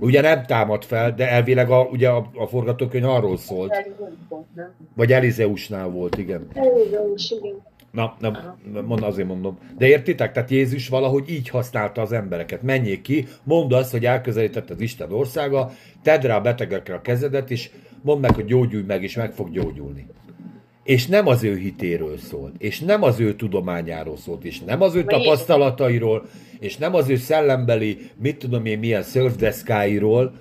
Ugye 0.00 0.20
nem 0.20 0.44
támad 0.44 0.84
fel, 0.84 1.14
de 1.14 1.30
elvileg 1.30 1.70
a, 1.70 1.82
ugye 1.82 2.08
a, 2.08 2.30
a 2.34 2.46
forgatókönyv 2.46 3.04
arról 3.04 3.36
szólt, 3.36 3.90
vagy 4.94 5.12
Elizeusnál 5.12 5.88
volt, 5.88 6.18
igen. 6.18 6.48
Na, 7.90 8.16
na, 8.18 8.56
mond, 8.86 9.02
azért 9.02 9.28
mondom. 9.28 9.58
De 9.78 9.86
értitek? 9.86 10.32
Tehát 10.32 10.50
Jézus 10.50 10.88
valahogy 10.88 11.30
így 11.30 11.48
használta 11.48 12.00
az 12.00 12.12
embereket. 12.12 12.62
Menjék 12.62 13.02
ki, 13.02 13.26
mondd 13.42 13.74
azt, 13.74 13.90
hogy 13.90 14.04
elközelített 14.04 14.70
az 14.70 14.80
Isten 14.80 15.12
országa, 15.12 15.70
tedd 16.02 16.20
rá 16.20 16.36
a 16.36 16.40
betegekre 16.40 16.94
a 16.94 17.00
kezedet, 17.00 17.50
és 17.50 17.70
mondd 18.02 18.20
meg, 18.20 18.34
hogy 18.34 18.44
gyógyulj 18.44 18.82
meg, 18.82 19.02
és 19.02 19.16
meg 19.16 19.32
fog 19.32 19.50
gyógyulni. 19.50 20.06
És 20.86 21.06
nem 21.06 21.26
az 21.26 21.44
ő 21.44 21.56
hitéről 21.56 22.18
szólt, 22.18 22.54
és 22.58 22.80
nem 22.80 23.02
az 23.02 23.20
ő 23.20 23.34
tudományáról 23.34 24.16
szólt, 24.16 24.44
és 24.44 24.60
nem 24.60 24.82
az 24.82 24.94
ő 24.94 25.04
tapasztalatairól, 25.04 26.26
és 26.58 26.76
nem 26.76 26.94
az 26.94 27.08
ő 27.08 27.16
szellembeli, 27.16 28.10
mit 28.16 28.38
tudom 28.38 28.64
én, 28.64 28.78
milyen 28.78 29.02
szörfdeszkáiról, 29.02 30.32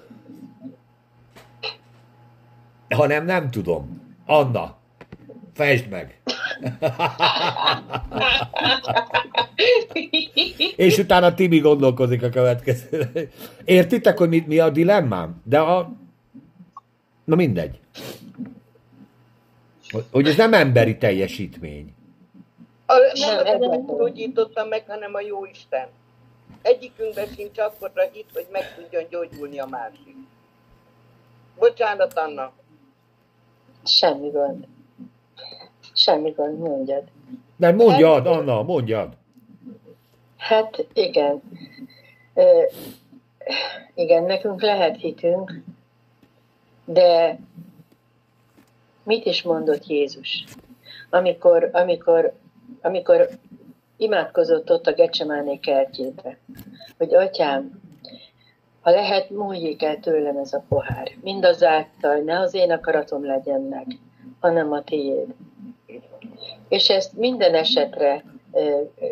hanem 2.89 3.25
nem 3.25 3.51
tudom. 3.51 4.01
Anna, 4.25 4.77
fejtsd 5.53 5.89
meg! 5.89 6.21
És 10.75 10.97
utána 10.97 11.33
Tibi 11.33 11.59
gondolkozik 11.59 12.23
a 12.23 12.29
következő. 12.29 13.29
Értitek, 13.63 14.17
hogy 14.17 14.29
mit, 14.29 14.47
mi 14.47 14.59
a 14.59 14.69
dilemmám? 14.69 15.41
De 15.43 15.59
a... 15.59 15.93
Na 17.23 17.35
mindegy. 17.35 17.79
Hogy- 20.11 20.27
ez 20.27 20.35
nem 20.35 20.53
emberi 20.53 20.97
teljesítmény. 20.97 21.93
A, 22.85 22.93
Nem, 23.19 23.43
nem, 23.43 23.59
nem 23.59 23.69
nem. 23.69 23.85
gyógyította 23.85 24.65
meg, 24.65 24.83
hanem 24.87 25.13
a 25.13 25.21
jó 25.21 25.45
Isten. 25.45 25.87
Egyikünkben 26.61 27.27
sincs 27.35 27.57
akkorra 27.59 28.01
hit, 28.11 28.29
hogy 28.33 28.47
meg 28.51 28.75
tudjon 28.75 29.03
gyógyulni 29.09 29.59
a 29.59 29.65
másik. 29.65 30.15
Bocsánat, 31.59 32.13
Anna. 32.13 32.51
Semmi 33.85 34.29
gond. 34.29 34.65
Semmi 35.93 36.29
gond, 36.31 36.59
mondjad. 36.59 37.03
De 37.55 37.71
mondjad, 37.71 38.27
Anna, 38.27 38.63
mondjad. 38.63 39.13
Hát 40.37 40.85
igen. 40.93 41.41
Ö, 42.33 42.63
igen, 43.93 44.23
nekünk 44.23 44.61
lehet 44.61 44.97
hitünk, 44.97 45.61
de 46.85 47.39
mit 49.05 49.25
is 49.25 49.41
mondott 49.43 49.87
Jézus? 49.87 50.43
Amikor, 51.09 51.69
amikor, 51.73 52.33
amikor 52.81 53.29
imádkozott 53.97 54.71
ott 54.71 54.87
a 54.87 54.93
Gecsemáné 54.93 55.57
kertjébe, 55.57 56.37
hogy 56.97 57.15
atyám, 57.15 57.81
ha 58.81 58.91
lehet, 58.91 59.29
múljék 59.29 59.83
el 59.83 59.99
tőlem 59.99 60.37
ez 60.37 60.53
a 60.53 60.63
pohár. 60.69 61.11
Mindazáltal 61.21 62.15
ne 62.15 62.39
az 62.39 62.53
én 62.53 62.71
akaratom 62.71 63.25
legyen 63.25 63.61
meg, 63.61 63.85
hanem 64.39 64.71
a 64.71 64.83
tiéd. 64.83 65.33
És 66.67 66.89
ezt 66.89 67.13
minden 67.13 67.55
esetre 67.55 68.23
ö, 68.53 68.81
ö, 68.99 69.05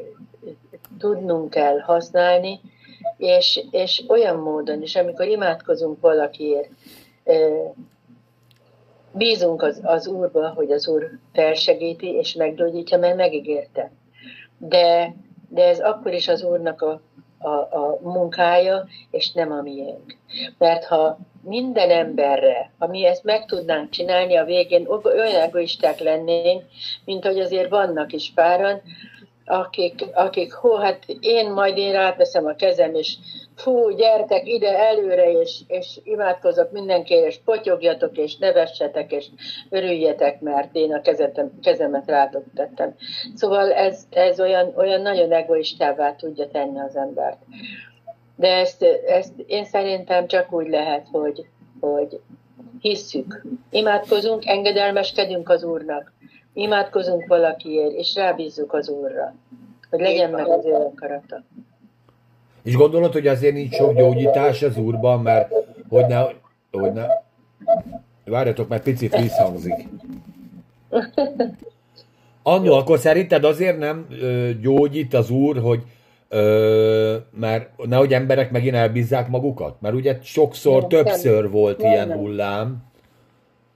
tudnunk 1.00 1.50
kell 1.50 1.80
használni, 1.80 2.60
és, 3.18 3.66
és 3.72 4.04
olyan 4.08 4.36
módon 4.36 4.82
is, 4.82 4.96
amikor 4.96 5.28
imádkozunk 5.28 6.02
valakiért, 6.02 6.70
ö, 7.24 7.64
bízunk 9.14 9.62
az, 9.62 9.80
az 9.84 10.08
Úrba, 10.08 10.50
hogy 10.50 10.72
az 10.72 10.88
Úr 10.88 11.10
felsegíti 11.34 12.08
és 12.08 12.34
meggyógyítja, 12.34 12.98
mert 12.98 13.16
megígérte. 13.16 13.92
De, 14.58 15.16
de 15.50 15.68
ez 15.68 15.80
akkor 15.80 16.14
is 16.14 16.28
az 16.28 16.44
Úrnak 16.44 16.82
a, 16.82 17.02
a, 17.38 17.50
a 17.50 18.00
munkája, 18.02 18.88
és 19.12 19.32
nem 19.32 19.52
a 19.52 19.62
miénk. 19.62 20.18
Mert 20.58 20.86
ha 20.86 21.18
minden 21.44 21.90
emberre, 21.90 22.72
ha 22.78 22.88
mi 22.88 23.06
ezt 23.06 23.24
meg 23.24 23.46
tudnánk 23.46 23.90
csinálni, 23.90 24.36
a 24.36 24.46
végén 24.46 24.88
olyan 25.04 25.42
egoisták 25.42 26.00
lennénk, 26.00 26.64
mint 27.06 27.26
hogy 27.26 27.40
azért 27.40 27.70
vannak 27.70 28.14
is 28.14 28.32
páran, 28.36 28.82
akik, 29.46 30.06
akik 30.14 30.54
hó, 30.54 30.76
hát 30.76 31.06
én 31.20 31.52
majd 31.52 31.78
én 31.78 31.92
ráteszem 31.92 32.46
a 32.46 32.56
kezem, 32.56 32.96
és 32.96 33.18
fú, 33.56 33.90
gyertek 33.90 34.48
ide 34.48 34.78
előre, 34.78 35.32
és, 35.32 35.62
és 35.68 36.00
imádkozok 36.04 36.72
mindenkiért, 36.72 37.28
és 37.28 37.40
potyogjatok, 37.46 38.18
és 38.18 38.38
nevessetek, 38.38 39.12
és 39.12 39.26
örüljetek, 39.70 40.42
mert 40.42 40.76
én 40.76 40.94
a 40.94 41.02
kezetem, 41.02 41.60
kezemet 41.62 42.08
rátok 42.08 42.44
tettem. 42.56 42.96
Szóval 43.36 43.72
ez, 43.72 44.04
ez 44.10 44.40
olyan, 44.40 44.74
olyan 44.76 45.02
nagyon 45.02 45.32
egoistává 45.32 46.16
tudja 46.16 46.48
tenni 46.48 46.80
az 46.80 46.96
embert. 46.96 47.38
De 48.36 48.48
ezt, 48.48 48.84
ezt 49.08 49.34
én 49.46 49.66
szerintem 49.66 50.28
csak 50.28 50.54
úgy 50.54 50.68
lehet, 50.68 51.08
hogy, 51.12 51.46
hogy 51.80 52.20
hisszük. 52.80 53.46
Imádkozunk, 53.70 54.46
engedelmeskedünk 54.46 55.50
az 55.50 55.64
Úrnak. 55.64 56.14
Imádkozunk 56.54 57.28
valakiért, 57.28 57.92
és 57.92 58.16
rábízzuk 58.16 58.74
az 58.74 58.90
Úrra, 58.90 59.36
hogy 59.90 60.00
legyen 60.00 60.30
meg 60.30 60.48
az 60.48 60.66
ő 60.66 60.74
akarata. 60.74 61.44
És 62.64 62.76
gondolod, 62.76 63.12
hogy 63.14 63.28
azért 63.28 63.54
nincs 63.54 63.74
sok 63.76 63.94
gyógyítás 63.94 64.62
az 64.62 64.78
úrban, 64.78 65.22
mert 65.22 65.54
hogy 65.90 66.06
ne, 66.06 66.22
hogy 66.72 66.94
ne... 66.94 67.06
Várjatok, 68.26 68.68
mert 68.68 68.84
picit 68.84 69.18
visszhangzik. 69.18 69.88
Annó, 72.44 72.74
akkor 72.74 73.00
szerinted 73.00 73.44
azért 73.44 73.78
nem 73.78 74.06
ö, 74.22 74.50
gyógyít 74.62 75.14
az 75.14 75.30
úr, 75.30 75.58
hogy 75.60 75.84
ö, 76.30 77.16
mert 77.40 77.86
nehogy 77.86 78.14
emberek 78.14 78.52
megint 78.52 78.76
elbízzák 78.76 79.28
magukat? 79.30 79.76
Mert 79.82 79.96
ugye 79.96 80.18
sokszor, 80.22 80.80
Nem, 80.80 80.90
többször 80.90 81.42
nem. 81.42 81.52
volt 81.52 81.78
Nem, 81.82 81.92
ilyen 81.92 82.08
nem. 82.08 82.18
hullám. 82.18 82.84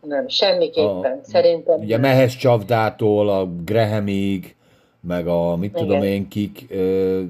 Nem, 0.01 0.27
semmiképpen. 0.27 1.19
A- 1.23 1.23
Szerintem 1.23 1.79
Ugye 1.79 1.97
Mehes 1.97 2.35
Csavdától 2.37 3.29
a 3.29 3.47
Grahamig, 3.65 4.55
meg 4.99 5.27
a 5.27 5.55
mit 5.55 5.69
Igen. 5.75 5.87
tudom 5.87 6.03
én 6.03 6.27
kik. 6.27 6.65
Ö, 6.69 7.21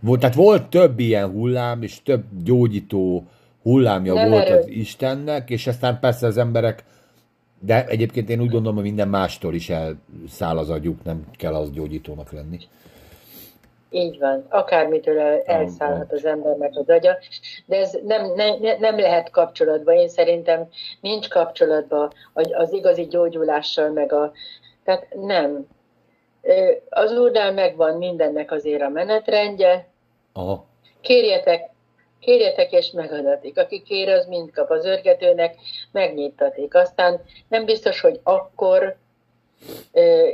volt, 0.00 0.20
tehát 0.20 0.34
volt 0.34 0.68
több 0.68 0.98
ilyen 0.98 1.30
hullám, 1.30 1.82
és 1.82 2.02
több 2.02 2.24
gyógyító 2.44 3.24
hullámja 3.62 4.14
Nem 4.14 4.30
volt 4.30 4.48
erő. 4.48 4.58
az 4.58 4.68
Istennek, 4.68 5.50
és 5.50 5.66
aztán 5.66 5.98
persze 6.00 6.26
az 6.26 6.36
emberek, 6.36 6.84
de 7.60 7.86
egyébként 7.86 8.28
én 8.30 8.40
úgy 8.40 8.50
gondolom, 8.50 8.74
hogy 8.74 8.84
minden 8.84 9.08
mástól 9.08 9.54
is 9.54 9.70
elszáll 9.70 10.58
az 10.58 10.70
agyuk, 10.70 11.04
nem 11.04 11.24
kell 11.38 11.54
az 11.54 11.70
gyógyítónak 11.70 12.32
lenni. 12.32 12.58
így 13.90 14.18
van. 14.18 14.46
Akármitől 14.48 15.18
el- 15.18 15.42
elszállhat 15.44 16.12
az 16.12 16.24
embernek 16.24 16.70
az 16.76 16.88
agya, 16.88 17.16
de 17.66 17.76
ez 17.76 17.98
nem, 18.06 18.32
ne, 18.34 18.56
ne- 18.58 18.78
nem 18.78 18.98
lehet 18.98 19.30
kapcsolatban. 19.30 19.94
Én 19.94 20.08
szerintem 20.08 20.68
nincs 21.00 21.28
kapcsolatban 21.28 22.12
az 22.32 22.72
igazi 22.72 23.06
gyógyulással, 23.06 23.90
meg 23.90 24.12
a... 24.12 24.32
Tehát 24.84 25.06
nem. 25.26 25.66
Az 26.88 27.12
úrnál 27.12 27.52
megvan 27.52 27.96
mindennek 27.96 28.50
azért 28.50 28.82
a 28.82 28.88
menetrendje, 28.88 29.88
Aha. 30.32 30.66
kérjetek, 31.00 31.70
kérjetek 32.20 32.72
és 32.72 32.90
megadatik. 32.90 33.58
Aki 33.58 33.82
kér, 33.82 34.08
az 34.08 34.26
mind 34.26 34.50
kap. 34.50 34.70
Az 34.70 34.84
örgetőnek 34.84 35.54
megnyittatik. 35.92 36.74
Aztán 36.74 37.20
nem 37.48 37.64
biztos, 37.64 38.00
hogy 38.00 38.20
akkor 38.22 38.96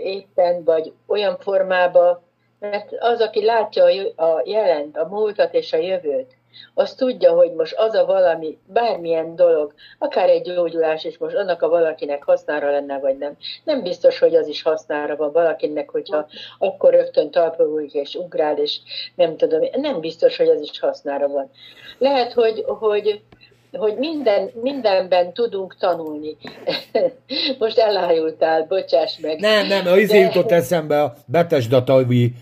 éppen, 0.02 0.64
vagy 0.64 0.92
olyan 1.06 1.36
formába, 1.38 2.22
mert 2.58 2.92
az, 2.98 3.20
aki 3.20 3.44
látja 3.44 3.84
a 4.16 4.42
jelent, 4.44 4.96
a 4.96 5.06
múltat 5.06 5.54
és 5.54 5.72
a 5.72 5.76
jövőt, 5.76 6.36
az 6.74 6.94
tudja, 6.94 7.32
hogy 7.32 7.52
most 7.52 7.74
az 7.76 7.94
a 7.94 8.04
valami, 8.04 8.58
bármilyen 8.66 9.36
dolog, 9.36 9.74
akár 9.98 10.28
egy 10.28 10.42
gyógyulás 10.42 11.04
is 11.04 11.18
most 11.18 11.36
annak 11.36 11.62
a 11.62 11.68
valakinek 11.68 12.24
hasznára 12.24 12.70
lenne, 12.70 12.98
vagy 12.98 13.18
nem. 13.18 13.36
Nem 13.64 13.82
biztos, 13.82 14.18
hogy 14.18 14.34
az 14.34 14.46
is 14.46 14.62
hasznára 14.62 15.16
van 15.16 15.32
valakinek, 15.32 15.90
hogyha 15.90 16.26
akkor 16.58 16.92
rögtön 16.92 17.30
talpra 17.30 17.64
ugrik 17.64 17.92
és 17.92 18.14
ugrál, 18.14 18.58
és 18.58 18.78
nem 19.14 19.36
tudom, 19.36 19.60
nem 19.72 20.00
biztos, 20.00 20.36
hogy 20.36 20.48
az 20.48 20.60
is 20.60 20.80
hasznára 20.80 21.28
van. 21.28 21.50
Lehet, 21.98 22.32
hogy, 22.32 22.64
hogy 22.66 23.22
hogy 23.78 23.96
minden, 23.98 24.50
mindenben 24.62 25.32
tudunk 25.32 25.76
tanulni. 25.78 26.36
Most 27.58 27.78
elájultál, 27.78 28.66
bocsáss 28.68 29.18
meg. 29.18 29.40
Nem, 29.40 29.66
nem, 29.66 29.86
az 29.86 29.98
izé 29.98 30.18
De- 30.18 30.24
jutott 30.24 30.50
eszembe 30.50 31.02
a 31.02 31.14
Betesdatavi, 31.26 32.32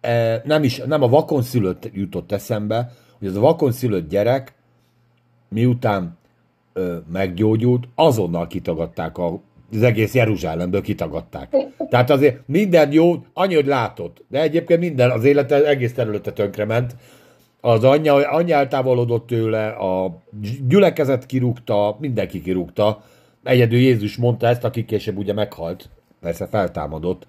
eh, 0.00 0.40
nem 0.44 0.62
is, 0.62 0.76
nem 0.86 1.02
a 1.02 1.08
vakon 1.08 1.42
szülött 1.42 1.82
jutott 1.92 2.32
eszembe, 2.32 2.90
hogy 3.18 3.28
az 3.28 3.36
a 3.36 3.40
vakon 3.40 3.72
szülött 3.72 4.08
gyerek, 4.08 4.54
miután 5.48 6.16
ö, 6.72 6.96
meggyógyult, 7.12 7.88
azonnal 7.94 8.46
kitagadták 8.46 9.18
a, 9.18 9.40
az 9.72 9.82
egész 9.82 10.14
Jeruzsálemből 10.14 10.80
kitagadták. 10.80 11.56
Tehát 11.88 12.10
azért 12.10 12.40
minden 12.46 12.92
jó, 12.92 13.24
annyi, 13.32 13.54
hogy 13.54 13.66
látott, 13.66 14.24
de 14.28 14.40
egyébként 14.40 14.80
minden, 14.80 15.10
az 15.10 15.24
élete 15.24 15.66
egész 15.66 15.92
területe 15.92 16.32
tönkrement. 16.32 16.96
Az 17.60 17.84
anyja, 17.84 18.14
anyja 18.14 18.56
eltávolodott 18.56 19.26
tőle, 19.26 19.68
a 19.68 20.22
gyülekezet 20.68 21.26
kirúgta, 21.26 21.96
mindenki 22.00 22.40
kirúgta. 22.40 23.02
Egyedül 23.44 23.78
Jézus 23.78 24.16
mondta 24.16 24.46
ezt, 24.46 24.64
aki 24.64 24.84
később 24.84 25.16
ugye 25.18 25.32
meghalt, 25.32 25.88
persze 26.20 26.46
feltámadott, 26.46 27.26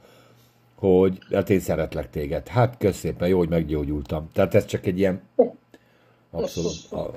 hogy 0.76 1.18
hát 1.32 1.50
én 1.50 1.60
szeretlek 1.60 2.10
téged. 2.10 2.48
Hát 2.48 2.78
kösz 2.78 2.98
szépen, 2.98 3.28
jó, 3.28 3.38
hogy 3.38 3.50
meggyógyultam. 3.50 4.30
Tehát 4.34 4.56
ez 4.56 4.66
csak 4.66 4.86
egy 4.86 5.00
ilyen 5.00 5.22
abszolút, 6.32 6.92
a, 6.92 7.12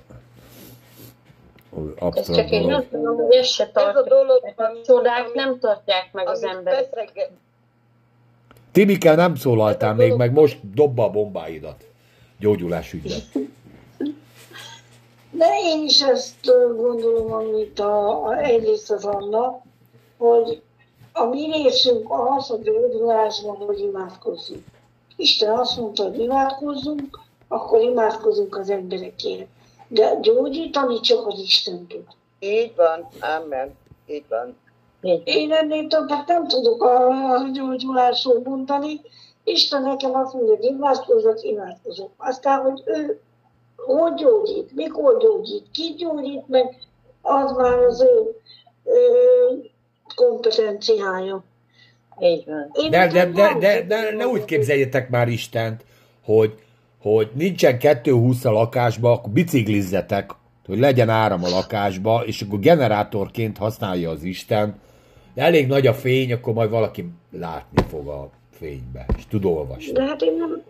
Ez 2.17 2.27
csak 2.27 2.39
egy 2.51 2.51
dolog. 2.51 2.71
Nem 2.71 2.89
tudom, 2.89 3.17
hogy 3.17 3.35
ezt 3.35 3.51
se 3.53 3.71
Ez 3.75 3.97
a 3.97 4.03
dolog, 4.03 4.53
A 4.57 4.81
csodák 4.85 5.33
nem 5.35 5.59
tartják 5.59 6.13
meg 6.13 6.29
az 6.29 6.43
amit 6.43 6.57
emberek. 6.57 6.91
beszege- 6.95 7.31
Tibike, 8.73 9.15
nem 9.15 9.35
szólaltál 9.35 9.95
még, 9.95 10.15
meg 10.15 10.33
most 10.33 10.59
dobba 10.75 11.05
a 11.05 11.11
bombáidat. 11.11 11.85
Gyógyulás 12.39 12.93
ügyben. 12.93 13.19
De 15.31 15.47
én 15.63 15.85
is 15.85 16.03
ezt 16.03 16.47
gondolom, 16.77 17.33
amit 17.33 17.81
a, 17.81 18.25
a 18.27 18.37
egyrészt 18.39 18.91
az 18.91 19.05
Anna, 19.05 19.63
hogy 20.19 20.63
a 21.13 21.25
mi 21.25 21.51
részünk 21.53 22.07
az, 22.09 22.47
hogy 22.47 22.63
gyógyulásban, 22.63 23.57
hogy 23.57 23.79
imádkozzunk. 23.79 24.63
Isten 25.17 25.59
azt 25.59 25.77
mondta, 25.77 26.03
hogy 26.03 26.19
imádkozzunk, 26.21 27.19
akkor 27.53 27.81
imádkozunk 27.81 28.57
az 28.57 28.71
emberekért. 28.71 29.47
De 29.89 30.19
gyógyítani 30.21 31.01
csak 31.01 31.27
az 31.27 31.39
Isten 31.39 31.87
tud. 31.87 32.05
Így 32.39 32.73
van, 32.77 33.09
amen. 33.21 33.77
Így 34.07 34.25
van. 34.29 34.57
Én 35.25 35.53
ennél 35.53 35.87
többet 35.87 36.27
nem 36.27 36.49
tudok 36.49 36.83
a 36.83 37.11
gyógyulásról 37.53 38.41
mondani. 38.45 39.01
Isten 39.45 39.83
nekem 39.83 40.15
azt 40.15 40.33
mondja, 40.33 40.57
hogy 40.57 40.65
imádkozok, 40.65 41.43
imádkozok. 41.43 42.11
Aztán, 42.17 42.61
hogy 42.61 42.83
ő 42.85 43.21
hogy 43.77 44.15
gyógyít, 44.15 44.75
mikor 44.75 45.19
gyógyít, 45.19 45.71
ki 45.73 45.95
gyógyít 45.99 46.49
meg, 46.49 46.77
az 47.23 47.53
már 47.53 47.79
az 47.79 48.01
ő, 48.01 48.41
ő 48.85 49.71
kompetenciája. 50.15 51.45
Így 52.21 52.45
van. 52.47 52.71
Én 52.73 52.91
De, 52.91 53.07
de, 53.07 53.27
de, 53.27 53.55
de, 53.59 53.77
sok 53.77 53.87
de 53.87 54.15
ne 54.15 54.27
úgy 54.27 54.45
képzeljétek 54.45 55.11
már 55.11 55.29
Istent, 55.29 55.85
hogy, 56.25 56.55
hogy 57.03 57.31
nincsen 57.35 57.79
220 57.79 58.45
a 58.45 58.51
lakásba, 58.51 59.13
akkor 59.13 59.33
biciklizzetek, 59.33 60.31
hogy 60.67 60.79
legyen 60.79 61.09
áram 61.09 61.45
a 61.45 61.49
lakásba, 61.49 62.23
és 62.27 62.43
akkor 62.43 62.59
generátorként 62.59 63.59
használja 63.59 64.11
az 64.11 64.23
Isten. 64.23 64.81
De 65.35 65.43
elég 65.43 65.67
nagy 65.67 65.87
a 65.87 65.95
fény, 65.95 66.33
akkor 66.33 66.55
majd 66.55 66.71
valaki 66.71 67.09
látni 67.31 67.83
fog 67.89 68.09
a 68.09 68.31
fénybe, 68.51 69.07
és 69.17 69.27
tud 69.27 69.45
olvasni. 69.45 69.93
De 69.93 70.03
hát 70.03 70.23
én 70.23 70.37
nem... 70.37 70.63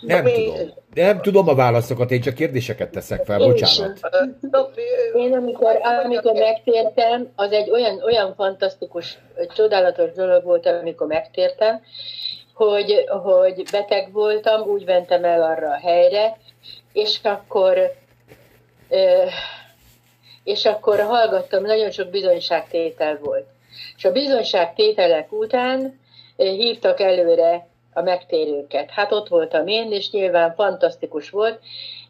Nem 0.00 0.24
tudom. 0.24 0.54
De 0.94 1.04
nem 1.04 1.20
tudom 1.20 1.48
a 1.48 1.54
válaszokat, 1.54 2.10
én 2.10 2.20
csak 2.20 2.34
kérdéseket 2.34 2.90
teszek 2.90 3.24
fel, 3.24 3.40
Én 3.40 3.48
bocsánat. 3.48 4.00
Én 5.16 5.34
amikor, 5.34 5.78
amikor 6.04 6.32
megtértem, 6.32 7.28
az 7.34 7.52
egy 7.52 7.70
olyan, 7.70 8.02
olyan 8.02 8.34
fantasztikus, 8.34 9.18
csodálatos 9.54 10.12
dolog 10.12 10.44
volt, 10.44 10.66
amikor 10.66 11.06
megtértem, 11.06 11.80
hogy, 12.66 13.04
hogy 13.22 13.68
beteg 13.70 14.12
voltam, 14.12 14.60
úgy 14.62 14.84
mentem 14.84 15.24
el 15.24 15.42
arra 15.42 15.70
a 15.70 15.78
helyre, 15.78 16.36
és 16.92 17.18
akkor 17.22 17.98
és 20.44 20.64
akkor 20.64 21.00
hallgattam, 21.00 21.62
nagyon 21.62 21.90
sok 21.90 22.08
bizonyságtétel 22.08 23.18
volt. 23.22 23.46
És 23.96 24.04
a 24.04 24.12
bizonyságtételek 24.12 25.32
után 25.32 26.00
hívtak 26.36 27.00
előre 27.00 27.66
a 27.92 28.00
megtérőket. 28.00 28.90
Hát 28.90 29.12
ott 29.12 29.28
voltam 29.28 29.66
én, 29.66 29.92
és 29.92 30.10
nyilván 30.10 30.54
fantasztikus 30.54 31.30
volt, 31.30 31.60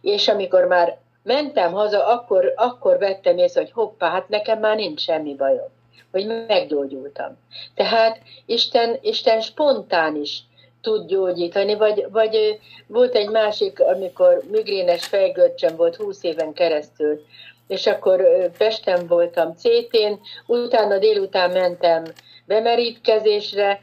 és 0.00 0.28
amikor 0.28 0.64
már 0.64 0.98
mentem 1.22 1.72
haza, 1.72 2.06
akkor, 2.06 2.52
akkor 2.56 2.98
vettem 2.98 3.38
észre, 3.38 3.60
hogy 3.60 3.72
hoppá, 3.72 4.10
hát 4.10 4.28
nekem 4.28 4.58
már 4.58 4.76
nincs 4.76 5.00
semmi 5.00 5.34
bajom, 5.34 5.68
hogy 6.10 6.26
meggyógyultam. 6.46 7.38
Tehát 7.74 8.20
Isten, 8.46 8.98
Isten 9.00 9.40
spontán 9.40 10.16
is 10.16 10.42
tud 10.80 11.06
gyógyítani, 11.06 11.74
vagy, 11.74 12.06
vagy 12.10 12.58
volt 12.86 13.14
egy 13.14 13.28
másik, 13.28 13.80
amikor 13.80 14.42
migrénes 14.50 15.06
fejgörcsem 15.06 15.76
volt 15.76 15.96
20 15.96 16.22
éven 16.22 16.52
keresztül, 16.52 17.24
és 17.66 17.86
akkor 17.86 18.50
Pesten 18.58 19.06
voltam 19.06 19.54
CT-n, 19.54 20.12
utána 20.46 20.98
délután 20.98 21.50
mentem 21.50 22.04
bemerítkezésre, 22.44 23.80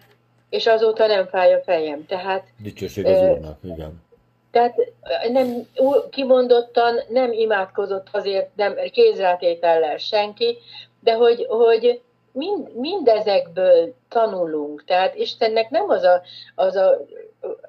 és 0.49 0.68
azóta 0.68 1.08
nem 1.08 1.28
fáj 1.28 1.54
a 1.54 1.60
fejem. 1.60 2.06
Tehát 2.06 2.48
Dicsőség 2.58 3.06
az 3.06 3.22
Úrnak, 3.22 3.58
igen. 3.64 4.04
tehát 4.52 4.76
nem, 5.32 5.68
kimondottan 6.10 6.99
nem 7.10 7.32
imádkozott 7.32 8.08
azért, 8.12 8.49
nem 8.56 8.76
kézrátétellel 8.91 9.98
senki, 9.98 10.58
de 10.99 11.14
hogy, 11.14 11.45
hogy 11.49 12.02
mind, 12.32 12.76
mindezekből 12.76 13.94
tanulunk. 14.10 14.84
Tehát 14.86 15.16
Istennek 15.16 15.70
nem 15.70 15.90
az 15.90 16.04
a, 16.04 16.22
az 16.56 16.76
a, 16.76 17.06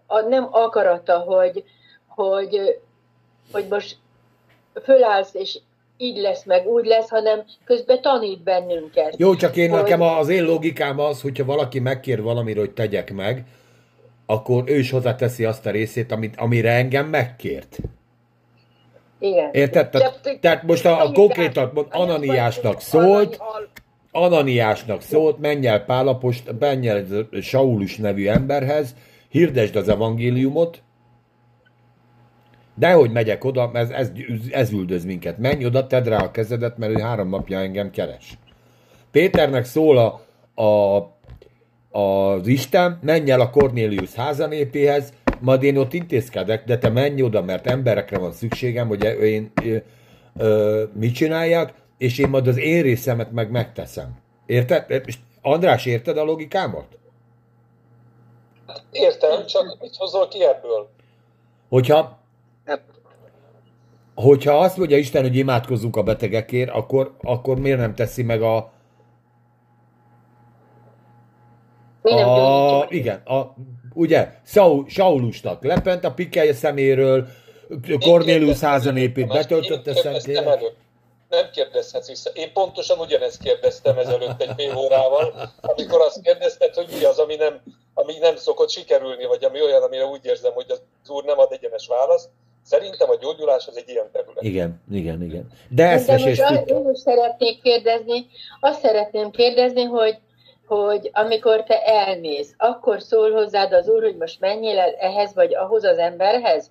a 0.06 0.20
nem 0.20 0.48
akarata, 0.50 1.18
hogy, 1.18 1.64
hogy, 2.06 2.78
hogy 3.52 3.64
most 3.70 3.96
fölállsz, 4.82 5.34
és 5.34 5.58
így 5.96 6.16
lesz, 6.16 6.44
meg 6.44 6.66
úgy 6.66 6.86
lesz, 6.86 7.08
hanem 7.08 7.44
közben 7.64 8.00
tanít 8.00 8.42
bennünket. 8.42 9.14
Jó, 9.16 9.34
csak 9.34 9.56
én 9.56 9.70
Hogy- 9.70 9.82
nekem 9.82 10.00
az 10.00 10.28
én 10.28 10.44
logikám 10.44 10.98
az, 10.98 11.22
hogyha 11.22 11.44
valaki 11.44 11.78
megkér 11.78 12.22
valamire, 12.22 12.60
hogy 12.60 12.70
tegyek 12.70 13.12
meg, 13.12 13.44
akkor 14.26 14.62
ő 14.66 14.78
is 14.78 14.90
hozzáteszi 14.90 15.44
azt 15.44 15.66
a 15.66 15.70
részét, 15.70 16.12
amit, 16.12 16.36
amire 16.36 16.70
engem 16.70 17.06
megkért. 17.06 17.78
Igen. 19.18 19.50
Érted? 19.52 19.90
Tehát, 19.90 20.38
tehát 20.40 20.62
most 20.62 20.84
a, 20.84 21.04
a 21.04 21.12
konkrétan 21.12 21.70
mond, 21.74 21.86
Ananiásnak 21.90 22.80
szólt, 22.80 23.38
Ananiásnak 24.22 25.02
szólt, 25.02 25.38
menj 25.38 25.66
el 25.66 25.84
Pálapost, 25.84 26.54
menj 26.58 26.88
el 26.88 27.04
Saulus 27.40 27.96
nevű 27.96 28.26
emberhez, 28.26 28.94
hirdesd 29.28 29.76
az 29.76 29.88
evangéliumot, 29.88 30.82
dehogy 32.74 33.10
megyek 33.10 33.44
oda, 33.44 33.70
ez, 33.72 33.90
ez, 33.90 34.12
ez 34.50 34.72
üldöz 34.72 35.04
minket. 35.04 35.38
Menj 35.38 35.64
oda, 35.64 35.86
tedd 35.86 36.04
rá 36.04 36.16
a 36.16 36.30
kezedet, 36.30 36.78
mert 36.78 36.98
ő 36.98 37.00
három 37.00 37.28
napja 37.28 37.58
engem 37.58 37.90
keres. 37.90 38.38
Péternek 39.10 39.64
szól 39.64 39.98
a, 39.98 40.20
a, 40.62 40.96
az 41.98 42.46
Isten, 42.46 42.98
menj 43.02 43.30
el 43.30 43.40
a 43.40 43.50
Cornélius 43.50 44.14
házanépéhez, 44.14 45.12
majd 45.40 45.62
én 45.62 45.76
ott 45.76 45.92
intézkedek, 45.92 46.64
de 46.64 46.78
te 46.78 46.88
menj 46.88 47.22
oda, 47.22 47.42
mert 47.42 47.66
emberekre 47.66 48.18
van 48.18 48.32
szükségem, 48.32 48.88
hogy 48.88 49.04
én 49.22 49.52
ö, 49.64 49.76
ö, 50.36 50.82
mit 50.92 51.14
csináljak, 51.14 51.72
és 51.98 52.18
én 52.18 52.28
majd 52.28 52.46
az 52.46 52.56
én 52.56 52.82
részemet 52.82 53.32
meg 53.32 53.50
megteszem. 53.50 54.18
Érted? 54.46 55.02
András, 55.42 55.86
érted 55.86 56.18
a 56.18 56.24
logikámat? 56.24 56.98
Értem, 58.90 59.46
csak 59.46 59.76
mit 59.80 59.96
hozol 59.96 60.28
ki 60.28 60.44
ebből? 60.44 60.88
Hogyha, 61.68 62.18
hogyha 64.14 64.58
azt 64.58 64.76
mondja 64.76 64.96
Isten, 64.96 65.22
hogy 65.22 65.36
imádkozzunk 65.36 65.96
a 65.96 66.02
betegekért, 66.02 66.70
akkor, 66.70 67.16
akkor 67.20 67.58
miért 67.58 67.78
nem 67.78 67.94
teszi 67.94 68.22
meg 68.22 68.42
a, 68.42 68.56
a 72.02 72.86
igen, 72.88 73.20
a, 73.24 73.54
ugye, 73.94 74.34
Saul, 74.44 74.84
Saulusnak 74.88 75.64
lepent 75.64 76.04
a 76.04 76.12
pikelje 76.12 76.54
szeméről, 76.54 77.26
Cornélius 78.00 78.60
házanépét 78.60 79.26
Tamás, 79.26 79.46
betöltötte 79.46 79.92
előbb. 80.24 80.72
Nem 81.28 81.50
kérdezhetsz 81.50 82.06
vissza. 82.08 82.30
Én 82.30 82.52
pontosan 82.52 82.98
ugyanezt 82.98 83.42
kérdeztem 83.42 83.98
ezelőtt 83.98 84.42
egy 84.42 84.50
fél 84.56 84.76
órával, 84.76 85.34
amikor 85.60 86.00
azt 86.00 86.20
kérdezted, 86.22 86.74
hogy 86.74 86.86
mi 86.98 87.04
az, 87.04 87.18
ami 87.18 87.34
nem, 87.36 87.60
ami 87.94 88.18
nem 88.18 88.36
szokott 88.36 88.70
sikerülni, 88.70 89.24
vagy 89.24 89.44
ami 89.44 89.62
olyan, 89.62 89.82
amire 89.82 90.04
úgy 90.06 90.24
érzem, 90.26 90.52
hogy 90.52 90.66
az 90.68 90.80
úr 91.10 91.24
nem 91.24 91.38
ad 91.38 91.52
egyenes 91.52 91.86
választ. 91.86 92.28
Szerintem 92.64 93.10
a 93.10 93.16
gyógyulás 93.16 93.66
az 93.66 93.76
egy 93.76 93.88
ilyen 93.88 94.10
terület. 94.12 94.42
Igen, 94.42 94.82
igen, 94.92 95.22
igen. 95.22 95.46
De 95.68 95.82
De 95.84 95.88
eszmes 95.90 96.24
és 96.24 96.38
most 96.38 96.50
az- 96.50 96.56
titka. 96.58 96.74
én 96.80 96.90
is 96.90 96.98
szeretnék 96.98 97.62
kérdezni, 97.62 98.26
azt 98.60 98.80
szeretném 98.80 99.30
kérdezni, 99.30 99.82
hogy, 99.82 100.18
hogy 100.66 101.10
amikor 101.12 101.62
te 101.64 101.82
elmész, 101.84 102.54
akkor 102.56 103.02
szól 103.02 103.30
hozzád 103.32 103.72
az 103.72 103.88
Úr, 103.88 104.02
hogy 104.02 104.16
most 104.16 104.40
menjél 104.40 104.78
el 104.78 104.94
ehhez 104.98 105.34
vagy 105.34 105.54
ahhoz 105.54 105.84
az 105.84 105.98
emberhez, 105.98 106.70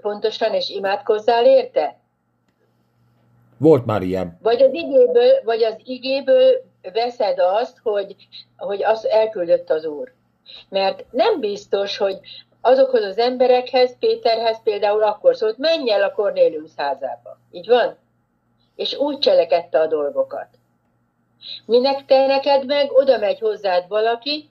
pontosan, 0.00 0.54
és 0.54 0.68
imádkozzál 0.68 1.46
érte? 1.46 1.98
Volt 3.60 3.86
már 3.86 4.02
ilyen. 4.02 4.38
Vagy 4.42 4.62
az 4.62 4.72
igéből, 4.72 5.42
vagy 5.44 5.62
az 5.62 5.76
igéből 5.84 6.52
veszed 6.92 7.38
azt, 7.38 7.78
hogy, 7.82 8.16
hogy 8.56 8.84
azt 8.84 9.04
elküldött 9.04 9.70
az 9.70 9.84
Úr. 9.84 10.12
Mert 10.68 11.04
nem 11.10 11.40
biztos, 11.40 11.96
hogy 11.96 12.18
azokhoz 12.60 13.02
az 13.02 13.18
emberekhez, 13.18 13.98
Péterhez 13.98 14.62
például 14.62 15.02
akkor 15.02 15.36
szólt, 15.36 15.58
menj 15.58 15.90
el 15.90 16.02
a 16.02 16.12
Cornélius 16.12 16.70
házába. 16.76 17.38
Így 17.50 17.66
van? 17.66 17.98
És 18.76 18.96
úgy 18.96 19.18
cselekedte 19.18 19.80
a 19.80 19.86
dolgokat. 19.86 20.48
Minek 21.66 22.04
te 22.04 22.26
neked 22.26 22.66
meg, 22.66 22.92
oda 22.92 23.18
megy 23.18 23.38
hozzád 23.38 23.88
valaki, 23.88 24.49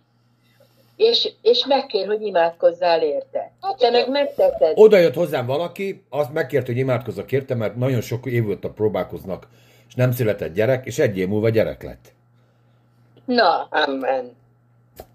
és, 0.99 1.31
és 1.41 1.65
megkér, 1.67 2.07
hogy 2.07 2.21
imádkozzál 2.21 3.01
érte. 3.01 3.51
Te 3.77 3.89
meg 3.89 4.09
megteszed. 4.09 4.71
Oda 4.75 4.97
jött 4.97 5.13
hozzám 5.13 5.45
valaki, 5.45 6.03
azt 6.09 6.33
megkért, 6.33 6.65
hogy 6.65 6.77
imádkozzak 6.77 7.31
érte, 7.31 7.55
mert 7.55 7.75
nagyon 7.75 8.01
sok 8.01 8.25
év 8.25 8.49
óta 8.49 8.69
próbálkoznak, 8.69 9.47
és 9.87 9.95
nem 9.95 10.11
született 10.11 10.53
gyerek, 10.53 10.85
és 10.85 10.99
egy 10.99 11.17
év 11.17 11.27
múlva 11.27 11.49
gyerek 11.49 11.83
lett. 11.83 12.13
Na, 13.25 13.67
Amen. 13.71 14.35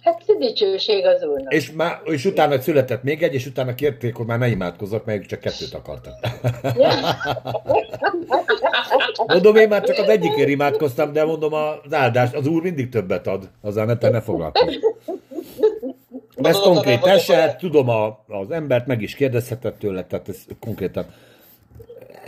hát 0.00 0.22
dicsőség 0.38 1.06
az 1.06 1.22
Úrnak. 1.22 1.52
És, 1.52 1.72
már, 1.72 2.00
és 2.04 2.24
utána 2.24 2.60
született 2.60 3.02
még 3.02 3.22
egy, 3.22 3.34
és 3.34 3.46
utána 3.46 3.74
kérték, 3.74 4.14
hogy 4.14 4.26
már 4.26 4.38
ne 4.38 4.48
imádkozzak, 4.48 5.04
mert 5.04 5.18
ők 5.18 5.26
csak 5.26 5.40
kettőt 5.40 5.74
akartak. 5.74 6.14
Mondom, 9.26 9.56
én 9.56 9.68
már 9.68 9.82
csak 9.82 9.98
az 9.98 10.08
egyikért 10.08 10.48
imádkoztam, 10.48 11.12
de 11.12 11.24
mondom, 11.24 11.52
az 11.52 11.92
áldás, 11.92 12.32
az 12.32 12.46
úr 12.46 12.62
mindig 12.62 12.88
többet 12.88 13.26
ad, 13.26 13.48
azzal 13.60 13.84
ne 13.84 13.96
te 13.96 14.08
ne 14.08 14.20
foglalkozz. 14.20 14.74
Ez 16.36 16.56
konkrét 16.56 17.04
eset, 17.04 17.58
tudom, 17.58 17.88
a, 17.88 18.24
az 18.28 18.50
embert 18.50 18.86
meg 18.86 19.02
is 19.02 19.14
kérdezhetett 19.14 19.78
tőle, 19.78 20.04
tehát 20.04 20.28
ez 20.28 20.36
konkrétan 20.60 21.06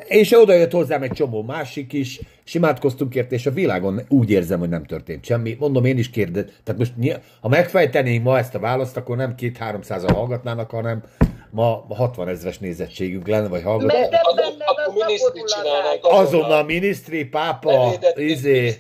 És 0.07 0.33
oda 0.33 0.55
jött 0.55 0.73
hozzám 0.73 1.03
egy 1.03 1.11
csomó 1.11 1.43
másik 1.43 1.93
is, 1.93 2.21
és 2.45 2.55
imádkoztunk 2.55 3.15
érte, 3.15 3.35
és 3.35 3.47
a 3.47 3.51
világon 3.51 4.01
úgy 4.09 4.31
érzem, 4.31 4.59
hogy 4.59 4.69
nem 4.69 4.85
történt 4.85 5.25
semmi. 5.25 5.57
Mondom, 5.59 5.85
én 5.85 5.99
is 5.99 6.11
kérdez, 6.11 6.45
tehát 6.65 6.81
most 6.81 6.93
ha 7.41 7.49
megfejtenénk 7.49 8.25
ma 8.25 8.39
ezt 8.39 8.55
a 8.55 8.59
választ, 8.59 8.97
akkor 8.97 9.17
nem 9.17 9.35
két-háromszázal 9.35 10.15
hallgatnának, 10.15 10.71
hanem 10.71 11.03
ma 11.51 11.87
60 11.89 12.29
ezres 12.29 12.59
nézettségünk 12.59 13.29
lenne, 13.29 13.49
vagy 13.49 13.63
hallgatnak. 13.63 13.99
Mert 13.99 14.11
te 14.11 14.17
Akkor- 14.17 14.37
benned 14.37 14.63
akkor 14.67 15.03
a 15.03 15.07
minisztrit 15.07 15.45
csinálnánk. 15.45 16.01
Azonnal 16.03 16.65
minisztri, 16.65 17.25
pápa, 17.25 17.93
izé. 18.15 18.77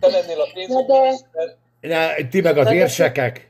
Te 0.00 0.08
lennél 0.08 0.40
a 0.40 0.44
de- 0.44 0.52
pénzügyminiszter, 0.54 1.56
ne, 1.88 2.14
ti 2.30 2.40
meg 2.40 2.58
az 2.58 2.72
érsekek. 2.72 3.48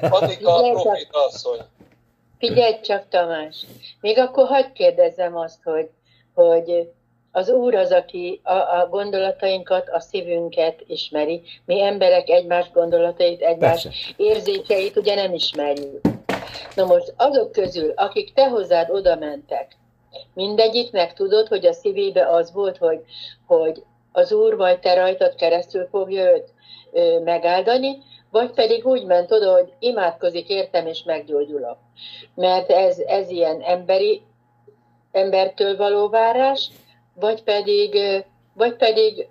Annika 0.00 0.56
Figyelj, 0.56 0.72
proféta 0.72 1.24
asszony. 1.26 1.58
Figyelj 2.38 2.80
csak, 2.80 3.08
Tamás. 3.08 3.66
Még 4.00 4.18
akkor 4.18 4.46
hagyd 4.46 4.72
kérdezzem 4.72 5.36
azt, 5.36 5.62
hogy, 5.62 5.88
hogy 6.34 6.88
az 7.32 7.50
Úr 7.50 7.74
az, 7.74 7.92
aki 7.92 8.40
a, 8.42 8.52
a 8.52 8.88
gondolatainkat, 8.90 9.88
a 9.88 10.00
szívünket 10.00 10.84
ismeri. 10.86 11.42
Mi 11.64 11.82
emberek 11.82 12.28
egymás 12.28 12.70
gondolatait, 12.72 13.42
egymás 13.42 13.82
Persze. 13.82 13.98
érzékeit 14.16 14.96
ugye 14.96 15.14
nem 15.14 15.34
ismerjük. 15.34 16.00
Na 16.74 16.84
most 16.84 17.14
azok 17.16 17.52
közül, 17.52 17.92
akik 17.96 18.32
te 18.32 18.48
hozzád 18.48 18.90
oda 18.90 19.16
mentek, 19.16 19.76
mindegyiknek 20.34 21.12
tudod, 21.12 21.48
hogy 21.48 21.66
a 21.66 21.72
szívébe 21.72 22.28
az 22.28 22.52
volt, 22.52 22.76
hogy, 22.76 23.00
hogy 23.46 23.82
az 24.12 24.32
Úr 24.32 24.56
vagy 24.56 24.78
te 24.78 24.94
rajtad 24.94 25.34
keresztül 25.34 25.88
fogja 25.90 26.32
őt 26.32 26.54
megáldani, 27.24 27.98
vagy 28.30 28.50
pedig 28.50 28.86
úgy 28.86 29.04
ment 29.04 29.32
oda, 29.32 29.52
hogy 29.52 29.72
imádkozik 29.78 30.48
értem 30.48 30.86
és 30.86 31.02
meggyógyulok. 31.02 31.78
Mert 32.34 32.70
ez, 32.70 32.98
ez 32.98 33.30
ilyen 33.30 33.60
emberi, 33.60 34.22
embertől 35.12 35.76
való 35.76 36.08
várás, 36.08 36.70
vagy 37.14 37.42
pedig, 37.42 37.98
vagy 38.54 38.76
pedig 38.76 39.28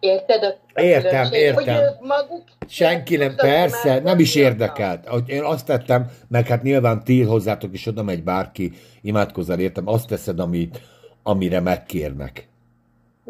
érted 0.00 0.42
a, 0.42 0.54
a 0.74 0.80
Értem, 0.80 1.10
különbséget? 1.10 1.54
Hogy 1.54 1.66
értem. 1.66 1.84
ők 1.84 2.00
maguk 2.00 2.42
Senki 2.68 3.16
nem, 3.16 3.34
persze, 3.34 3.88
imádkozni 3.88 4.08
nem 4.08 4.18
is 4.18 4.34
érdekelt. 4.34 5.06
Ahogy 5.06 5.28
Én 5.28 5.42
azt 5.42 5.66
tettem, 5.66 6.10
meg 6.28 6.46
hát 6.46 6.62
nyilván 6.62 7.04
ti 7.04 7.22
hozzátok 7.22 7.74
is 7.74 7.86
oda 7.86 8.02
megy 8.02 8.22
bárki, 8.22 8.72
imádkozzál 9.02 9.58
értem, 9.58 9.88
azt 9.88 10.08
teszed, 10.08 10.38
amit, 10.38 10.80
amire 11.22 11.60
megkérnek. 11.60 12.48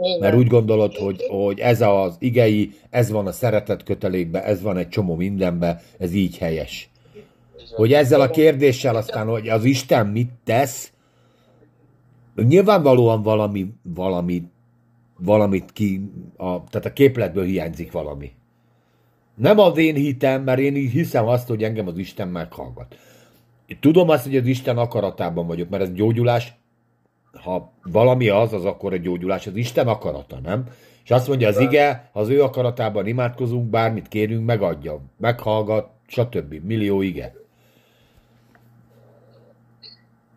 Így 0.02 0.20
Mert 0.20 0.36
úgy 0.36 0.46
gondolod, 0.46 0.96
hogy, 0.96 1.24
hogy 1.28 1.58
ez 1.58 1.80
az 1.80 2.16
igei, 2.18 2.70
ez 2.90 3.10
van 3.10 3.26
a 3.26 3.32
szeretet 3.32 3.82
kötelékben, 3.82 4.42
ez 4.42 4.62
van 4.62 4.76
egy 4.76 4.88
csomó 4.88 5.14
mindenben, 5.14 5.80
ez 5.98 6.12
így 6.12 6.38
helyes. 6.38 6.90
Hogy 7.74 7.92
ezzel 7.92 8.20
a 8.20 8.30
kérdéssel 8.30 8.96
aztán, 8.96 9.26
hogy 9.26 9.48
az 9.48 9.64
Isten 9.64 10.06
mit 10.06 10.30
tesz, 10.44 10.92
nyilvánvalóan 12.34 13.22
valami, 13.22 13.66
valami, 13.82 14.42
valamit 15.18 15.72
ki, 15.72 16.10
a, 16.36 16.64
tehát 16.64 16.86
a 16.86 16.92
képletből 16.92 17.44
hiányzik 17.44 17.92
valami. 17.92 18.32
Nem 19.34 19.58
az 19.58 19.76
én 19.76 19.94
hitem, 19.94 20.42
mert 20.42 20.58
én 20.58 20.74
hiszem 20.74 21.26
azt, 21.26 21.48
hogy 21.48 21.64
engem 21.64 21.86
az 21.86 21.98
Isten 21.98 22.28
meghallgat. 22.28 22.96
Tudom 23.80 24.08
azt, 24.08 24.24
hogy 24.24 24.36
az 24.36 24.46
Isten 24.46 24.78
akaratában 24.78 25.46
vagyok, 25.46 25.68
mert 25.68 25.82
ez 25.82 25.92
gyógyulás, 25.92 26.52
ha 27.32 27.72
valami 27.82 28.28
az, 28.28 28.52
az 28.52 28.64
akkor 28.64 28.92
a 28.92 28.96
gyógyulás, 28.96 29.46
az 29.46 29.56
Isten 29.56 29.88
akarata, 29.88 30.38
nem? 30.42 30.64
És 31.04 31.10
azt 31.10 31.28
mondja 31.28 31.48
az 31.48 31.58
ige, 31.58 32.10
az 32.12 32.28
ő 32.28 32.42
akaratában 32.42 33.06
imádkozunk, 33.06 33.70
bármit 33.70 34.08
kérünk, 34.08 34.46
megadja, 34.46 35.00
meghallgat, 35.16 35.88
stb. 36.06 36.54
Millió 36.64 37.02
ige. 37.02 37.34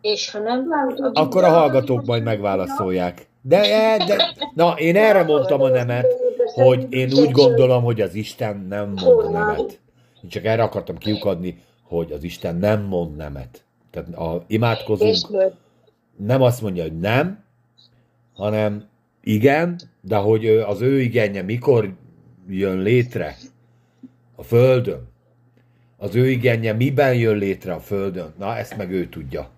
És 0.00 0.30
ha 0.30 0.38
nem, 0.38 0.68
Akkor 1.12 1.44
a 1.44 1.48
hallgatók 1.48 2.04
majd 2.04 2.22
megválaszolják. 2.22 3.26
De, 3.40 3.60
de, 4.06 4.34
na, 4.54 4.74
én 4.78 4.96
erre 4.96 5.22
mondtam 5.22 5.60
a 5.60 5.68
nemet, 5.68 6.06
hogy 6.54 6.86
én 6.90 7.12
úgy 7.12 7.30
gondolom, 7.30 7.84
hogy 7.84 8.00
az 8.00 8.14
Isten 8.14 8.66
nem 8.68 8.94
mond 9.04 9.30
nemet. 9.30 9.80
Én 10.22 10.30
csak 10.30 10.44
erre 10.44 10.62
akartam 10.62 10.98
kiukadni, 10.98 11.62
hogy 11.82 12.12
az 12.12 12.22
Isten 12.22 12.56
nem 12.56 12.82
mond 12.82 13.16
nemet. 13.16 13.64
Tehát 13.90 14.14
a 14.14 14.44
imádkozunk, 14.46 15.52
nem 16.16 16.42
azt 16.42 16.62
mondja, 16.62 16.82
hogy 16.82 16.98
nem, 16.98 17.44
hanem 18.32 18.88
igen, 19.22 19.80
de 20.00 20.16
hogy 20.16 20.46
az 20.46 20.80
ő 20.80 21.00
igenje 21.00 21.42
mikor 21.42 21.94
jön 22.48 22.78
létre 22.78 23.36
a 24.36 24.42
Földön, 24.42 25.10
az 25.96 26.14
ő 26.14 26.30
igenje 26.30 26.72
miben 26.72 27.14
jön 27.14 27.36
létre 27.36 27.72
a 27.72 27.80
Földön, 27.80 28.34
na 28.38 28.56
ezt 28.56 28.76
meg 28.76 28.90
ő 28.90 29.08
tudja. 29.08 29.50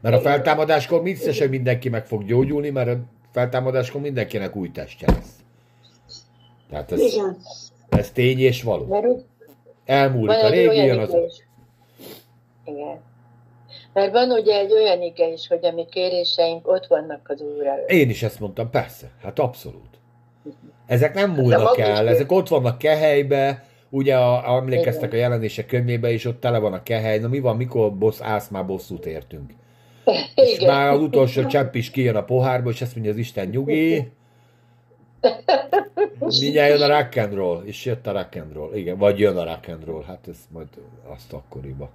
Mert 0.00 0.14
a 0.14 0.20
feltámadáskor 0.20 1.02
biztos, 1.02 1.38
hogy 1.38 1.50
mindenki 1.50 1.88
meg 1.88 2.06
fog 2.06 2.24
gyógyulni, 2.24 2.70
mert 2.70 2.88
a 2.88 2.98
feltámadáskor 3.32 4.00
mindenkinek 4.00 4.56
új 4.56 4.70
testje 4.70 5.08
lesz. 5.12 5.36
Tehát 6.70 6.92
ez, 6.92 7.00
ez 7.88 8.10
tény 8.10 8.38
és 8.38 8.62
való. 8.62 9.24
Elmúlik 9.84 10.42
a 10.42 10.48
régi, 10.48 10.76
jön 10.76 10.98
az. 10.98 11.42
Mert 13.98 14.12
van 14.12 14.30
ugye 14.30 14.58
egy 14.58 14.72
olyan 14.72 15.02
ige 15.02 15.28
is, 15.32 15.48
hogy 15.48 15.64
a 15.66 15.72
mi 15.72 15.86
kéréseink 15.90 16.68
ott 16.68 16.86
vannak 16.86 17.20
az 17.28 17.40
Úr 17.40 17.66
előtt. 17.66 17.90
Én 17.90 18.10
is 18.10 18.22
ezt 18.22 18.40
mondtam, 18.40 18.70
persze, 18.70 19.10
hát 19.22 19.38
abszolút. 19.38 19.98
Ezek 20.86 21.14
nem 21.14 21.30
múlnak 21.30 21.78
el, 21.78 22.04
is- 22.04 22.10
ezek 22.10 22.32
ott 22.32 22.48
vannak 22.48 22.78
kehelybe, 22.78 23.64
ugye 23.90 24.16
a, 24.16 24.56
emlékeztek 24.56 25.12
a 25.12 25.16
jelenések 25.16 25.66
könyvébe, 25.66 26.10
és 26.10 26.24
ott 26.24 26.40
tele 26.40 26.58
van 26.58 26.72
a 26.72 26.82
kehely, 26.82 27.18
na 27.18 27.28
mi 27.28 27.40
van, 27.40 27.56
mikor 27.56 27.92
bossz, 27.92 28.20
állsz 28.20 28.48
már 28.48 28.66
bosszút 28.66 29.06
értünk. 29.06 29.50
És 30.34 30.56
Igen. 30.56 30.74
már 30.74 30.92
az 30.92 31.00
utolsó 31.00 31.46
csepp 31.46 31.74
is 31.74 31.90
kijön 31.90 32.16
a 32.16 32.24
pohárba, 32.24 32.70
és 32.70 32.82
azt 32.82 32.94
mondja 32.94 33.12
az 33.12 33.18
Isten 33.18 33.48
nyugi. 33.48 34.10
Mindjárt 36.40 36.70
jön 36.78 36.90
a 36.90 36.98
rock 36.98 37.16
and 37.16 37.34
roll, 37.34 37.62
és 37.64 37.84
jött 37.84 38.06
a 38.06 38.12
rock 38.12 38.36
and 38.36 38.52
roll. 38.52 38.74
Igen, 38.74 38.98
vagy 38.98 39.18
jön 39.18 39.36
a 39.36 39.44
rock 39.44 39.68
and 39.68 39.84
roll, 39.84 40.02
hát 40.06 40.28
ez 40.28 40.36
majd 40.52 40.68
azt 41.14 41.32
akkoriba. 41.32 41.90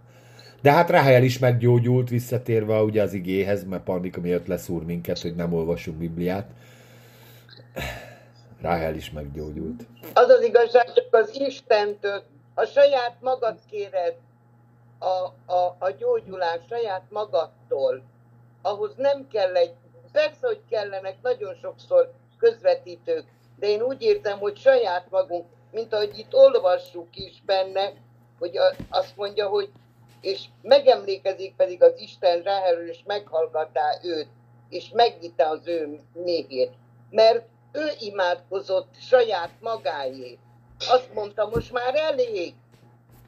De 0.63 0.71
hát 0.71 0.89
Rahel 0.89 1.23
is 1.23 1.39
meggyógyult, 1.39 2.09
visszatérve 2.09 2.81
ugye 2.81 3.01
az 3.01 3.13
igéhez, 3.13 3.63
mert 3.63 3.83
Pandika 3.83 4.21
miatt 4.21 4.47
leszúr 4.47 4.83
minket, 4.83 5.19
hogy 5.19 5.35
nem 5.35 5.53
olvasunk 5.53 5.97
Bibliát. 5.97 6.47
Rahel 8.61 8.95
is 8.95 9.11
meggyógyult. 9.11 9.83
Az 10.13 10.29
az 10.29 10.43
igazság, 10.43 10.93
csak 10.93 11.07
az 11.11 11.39
Istentől, 11.47 12.23
a 12.53 12.65
saját 12.65 13.15
magad 13.21 13.59
kéred 13.69 14.15
a, 14.99 15.53
a, 15.53 15.75
a 15.79 15.89
gyógyulás 15.99 16.59
saját 16.69 17.03
magadtól. 17.09 18.03
Ahhoz 18.61 18.93
nem 18.97 19.27
kell 19.27 19.55
egy, 19.55 19.73
persze, 20.11 20.47
hogy 20.47 20.61
kellenek 20.69 21.15
nagyon 21.21 21.53
sokszor 21.61 22.11
közvetítők, 22.37 23.25
de 23.59 23.67
én 23.67 23.81
úgy 23.81 24.01
érzem, 24.01 24.39
hogy 24.39 24.57
saját 24.57 25.07
magunk, 25.09 25.45
mint 25.71 25.93
ahogy 25.93 26.17
itt 26.17 26.33
olvassuk 26.33 27.15
is 27.15 27.41
benne, 27.45 27.93
hogy 28.39 28.57
a, 28.57 28.75
azt 28.89 29.15
mondja, 29.15 29.47
hogy 29.47 29.69
és 30.23 30.41
megemlékezik 30.61 31.55
pedig 31.55 31.83
az 31.83 31.93
Isten 31.97 32.41
Ráhelről, 32.41 32.89
és 32.89 32.99
meghallgatá 33.05 33.99
őt, 34.03 34.27
és 34.69 34.89
megvitte 34.93 35.49
az 35.49 35.67
ő 35.67 35.99
méhét. 36.13 36.71
Mert 37.09 37.43
ő 37.71 37.85
imádkozott 37.99 38.87
saját 38.99 39.51
magáért. 39.61 40.37
Azt 40.89 41.09
mondta, 41.13 41.49
most 41.53 41.71
már 41.71 41.95
elég. 41.95 42.53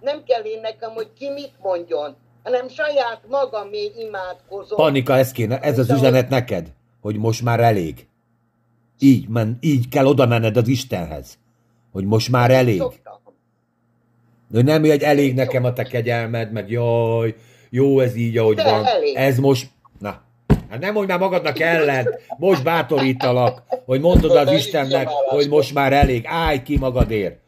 Nem 0.02 0.24
kell 0.24 0.44
én 0.44 0.62
nekem, 0.62 0.92
hogy 0.92 1.14
ki 1.14 1.30
mit 1.30 1.54
mondjon, 1.62 2.16
hanem 2.44 2.68
saját 2.68 3.22
magamé 3.30 3.92
imádkozom. 3.98 4.78
Panika, 4.78 5.18
ez 5.18 5.32
kéne, 5.32 5.60
ez 5.60 5.80
az 5.80 5.90
üzenet 5.90 6.30
neked, 6.30 6.68
hogy 7.02 7.18
most 7.18 7.42
már 7.42 7.60
elég. 7.60 8.08
Így, 9.00 9.28
men, 9.28 9.58
így 9.62 9.90
kell 9.90 10.06
oda 10.06 10.26
menned 10.26 10.58
az 10.58 10.68
Istenhez, 10.68 11.38
hogy 11.92 12.06
most 12.06 12.30
már 12.30 12.52
elég. 12.52 12.78
Szoktam. 12.78 13.05
De 14.56 14.62
nem, 14.62 14.82
hogy 14.82 15.04
elég 15.04 15.34
nekem 15.34 15.64
a 15.64 15.74
te 15.74 15.84
kegyelmed, 15.84 16.52
meg 16.52 16.70
jaj, 16.70 17.36
jó 17.70 18.00
ez 18.00 18.16
így, 18.16 18.38
ahogy 18.38 18.56
De 18.56 18.64
van. 18.64 18.86
elég. 18.86 19.16
Ez 19.16 19.38
most, 19.38 19.68
na, 20.00 20.22
hát 20.70 20.80
nem 20.80 20.94
mondj 20.94 21.12
már 21.12 21.20
magadnak 21.20 21.60
ellen, 21.60 22.08
most 22.38 22.64
bátorítalak, 22.64 23.64
hogy 23.86 24.00
mondod 24.00 24.32
az 24.36 24.52
Istennek, 24.52 25.08
hogy 25.08 25.50
most 25.50 25.74
már 25.74 25.94
elég, 25.94 26.24
állj 26.28 26.62
ki 26.62 26.78
magadért. 26.78 27.40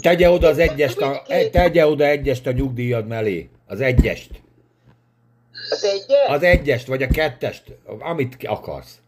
Tegye 0.00 0.30
oda 0.30 0.48
az 0.48 0.58
egyest, 0.58 1.00
a, 1.00 1.22
tegye 1.50 1.86
oda 1.86 2.04
egyest 2.04 2.46
a 2.46 2.52
nyugdíjad 2.52 3.06
mellé, 3.06 3.48
az 3.66 3.80
egyest. 3.80 4.30
Az 5.70 5.84
egyet? 5.84 6.28
Az 6.28 6.42
egyest, 6.42 6.86
vagy 6.86 7.02
a 7.02 7.08
kettest, 7.08 7.62
amit 7.98 8.36
akarsz. 8.44 8.98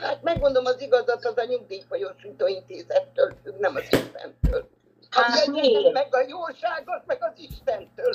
Hát 0.00 0.22
megmondom 0.22 0.64
az 0.64 0.80
igazat, 0.80 1.24
az 1.24 1.36
a 1.36 1.44
nyugdíjfolyósító 1.48 2.46
intézettől 2.46 3.34
függ, 3.44 3.54
nem 3.58 3.74
az 3.74 3.82
Istentől. 3.82 4.74
Hát 5.10 5.24
Hát 5.24 5.46
miért? 5.46 5.92
meg 5.92 6.06
a 6.10 6.18
jóságot, 6.28 7.02
meg 7.06 7.16
az 7.20 7.44
Istentől. 7.50 8.14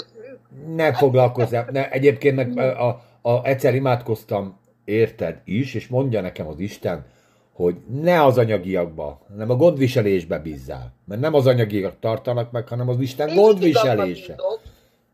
Ne 0.76 0.93
foglalkozzál. 0.93 1.68
Ne, 1.72 1.89
egyébként 1.89 2.35
meg 2.35 2.57
a, 2.57 2.88
a, 2.89 3.01
a, 3.22 3.45
egyszer 3.45 3.76
imádkoztam, 3.76 4.59
érted 4.85 5.41
is, 5.45 5.73
és 5.73 5.88
mondja 5.88 6.22
nekem 6.22 6.47
az 6.47 6.59
Isten, 6.59 7.05
hogy 7.53 7.76
ne 8.01 8.23
az 8.23 8.38
anyagiakba, 8.38 9.22
hanem 9.30 9.49
a 9.49 9.55
gondviselésbe 9.55 10.39
bízzál. 10.39 10.93
Mert 11.05 11.22
nem 11.22 11.34
az 11.34 11.47
anyagiak 11.47 11.99
tartanak 11.99 12.51
meg, 12.51 12.68
hanem 12.68 12.89
az 12.89 12.99
Isten 12.99 13.27
Én 13.27 13.35
gondviselése. 13.35 14.35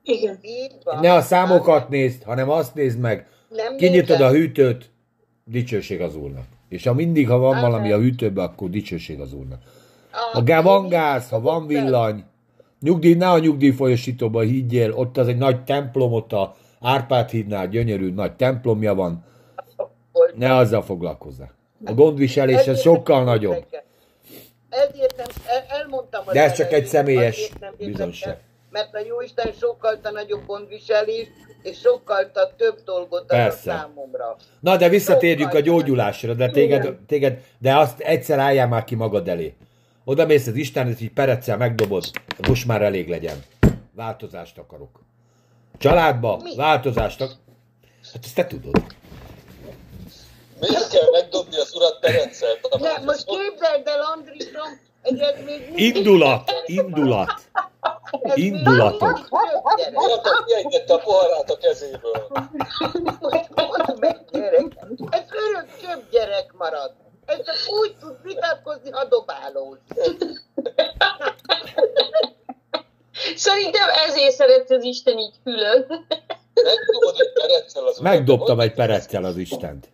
Igen. 0.03 0.39
Ne 1.01 1.13
a 1.13 1.21
számokat 1.21 1.89
nézd, 1.89 2.23
hanem 2.23 2.49
azt 2.49 2.75
nézd 2.75 2.99
meg. 2.99 3.27
Nem 3.49 3.75
Kinyitod 3.75 4.07
nézem. 4.07 4.27
a 4.27 4.31
hűtőt, 4.31 4.89
dicsőség 5.43 6.01
az 6.01 6.15
Úrnak. 6.15 6.45
És 6.69 6.83
ha 6.83 6.93
mindig, 6.93 7.29
ha 7.29 7.37
van 7.37 7.57
Amen. 7.57 7.69
valami 7.71 7.91
a 7.91 7.97
hűtőben, 7.97 8.45
akkor 8.45 8.69
dicsőség 8.69 9.19
az 9.19 9.33
Úrnak. 9.33 9.61
Ha 10.31 10.43
gá- 10.43 10.63
van 10.63 10.87
gáz, 10.87 11.29
ha 11.29 11.41
van 11.41 11.67
villany, 11.67 12.23
nyugdíj, 12.81 13.13
ne 13.13 13.29
a 13.29 13.39
nyugdíjfolyosítóba 13.39 14.41
higgyél, 14.41 14.91
ott 14.91 15.17
az 15.17 15.27
egy 15.27 15.37
nagy 15.37 15.63
templom, 15.63 16.13
ott 16.13 16.33
a 16.33 16.55
Árpád 16.81 17.29
hídnál 17.29 17.67
gyönyörű 17.67 18.13
nagy 18.13 18.35
templomja 18.35 18.95
van, 18.95 19.25
ne 20.35 20.55
azzal 20.55 20.81
foglalkozzál. 20.81 21.51
A 21.85 21.93
gondviselés 21.93 22.65
ez 22.65 22.81
sokkal 22.81 23.23
nagyobb. 23.23 23.65
Ezért 24.69 25.17
nem, 25.17 25.27
elmondtam 25.67 26.23
De 26.31 26.43
ez 26.43 26.53
csak 26.53 26.71
egy 26.71 26.85
személyes 26.85 27.49
bizonyság. 27.77 28.41
Mert 28.69 28.95
a 28.95 28.99
Jóisten 29.07 29.51
sokkal 29.59 29.99
a 30.03 30.11
nagyobb 30.11 30.45
gondviselés, 30.45 31.27
és 31.61 31.79
sokkal 31.79 32.31
több 32.57 32.83
dolgot 32.85 33.31
ad 33.31 33.39
a 33.39 33.51
számomra. 33.51 34.35
Na, 34.59 34.77
de 34.77 34.89
visszatérjünk 34.89 35.53
a 35.53 35.59
gyógyulásra, 35.59 36.33
de 36.33 36.49
téged, 36.49 36.97
téged, 37.07 37.43
de 37.57 37.77
azt 37.77 37.99
egyszer 37.99 38.39
álljál 38.39 38.67
már 38.67 38.83
ki 38.83 38.95
magad 38.95 39.27
elé. 39.27 39.55
Oda 40.09 40.25
mész 40.25 40.47
az 40.47 40.55
Istenhez, 40.55 41.01
így 41.01 41.11
pereccel 41.11 41.57
megdobod, 41.57 42.03
most 42.47 42.65
már 42.67 42.81
elég 42.81 43.09
legyen. 43.09 43.43
Változást 43.95 44.57
akarok. 44.57 44.99
Családba, 45.77 46.39
Mi? 46.43 46.55
változást 46.55 47.21
akarok. 47.21 47.39
Hát 48.13 48.25
ezt 48.25 48.35
te 48.35 48.47
tudod. 48.47 48.83
Miért 50.59 50.89
kell 50.89 51.09
megdobni 51.11 51.55
az 51.57 51.75
urat 51.75 51.99
Pereccel? 51.99 52.49
Ne, 52.79 53.03
most 53.05 53.25
képzeld 53.25 53.87
el, 53.87 54.01
Andrisom, 54.15 54.79
hogy 55.01 55.19
ez 55.19 55.35
még 55.45 55.59
mindig- 55.65 55.95
Indulat, 55.95 56.51
indulat. 56.65 57.41
indulatok. 58.33 59.27
Urat 59.93 60.43
kiejtette 60.45 60.93
a 60.93 60.97
poharát 60.97 61.49
a 61.49 61.57
kezéből. 61.57 62.27
Most 63.19 63.49
mondd 63.55 63.99
meg, 63.99 64.19
gyerek. 64.31 64.65
Ez 65.09 65.25
örök 65.49 65.67
több 65.81 66.09
gyerek 66.11 66.53
marad. 66.57 66.93
Ez 67.27 67.37
csak 67.45 67.55
úgy 67.81 67.95
tud 67.99 68.15
vitatkozni, 68.23 68.89
ha 68.91 69.05
dobálóz. 69.05 69.77
Szerintem 73.35 73.89
ezért 74.07 74.31
szeret 74.31 74.71
az 74.71 74.83
Isten 74.83 75.17
így 75.17 75.35
külön. 75.43 76.05
Egy. 76.53 78.01
Megdobtam 78.01 78.59
egy 78.59 78.73
pereccel 78.73 79.23
az 79.23 79.37
Istent. 79.37 79.87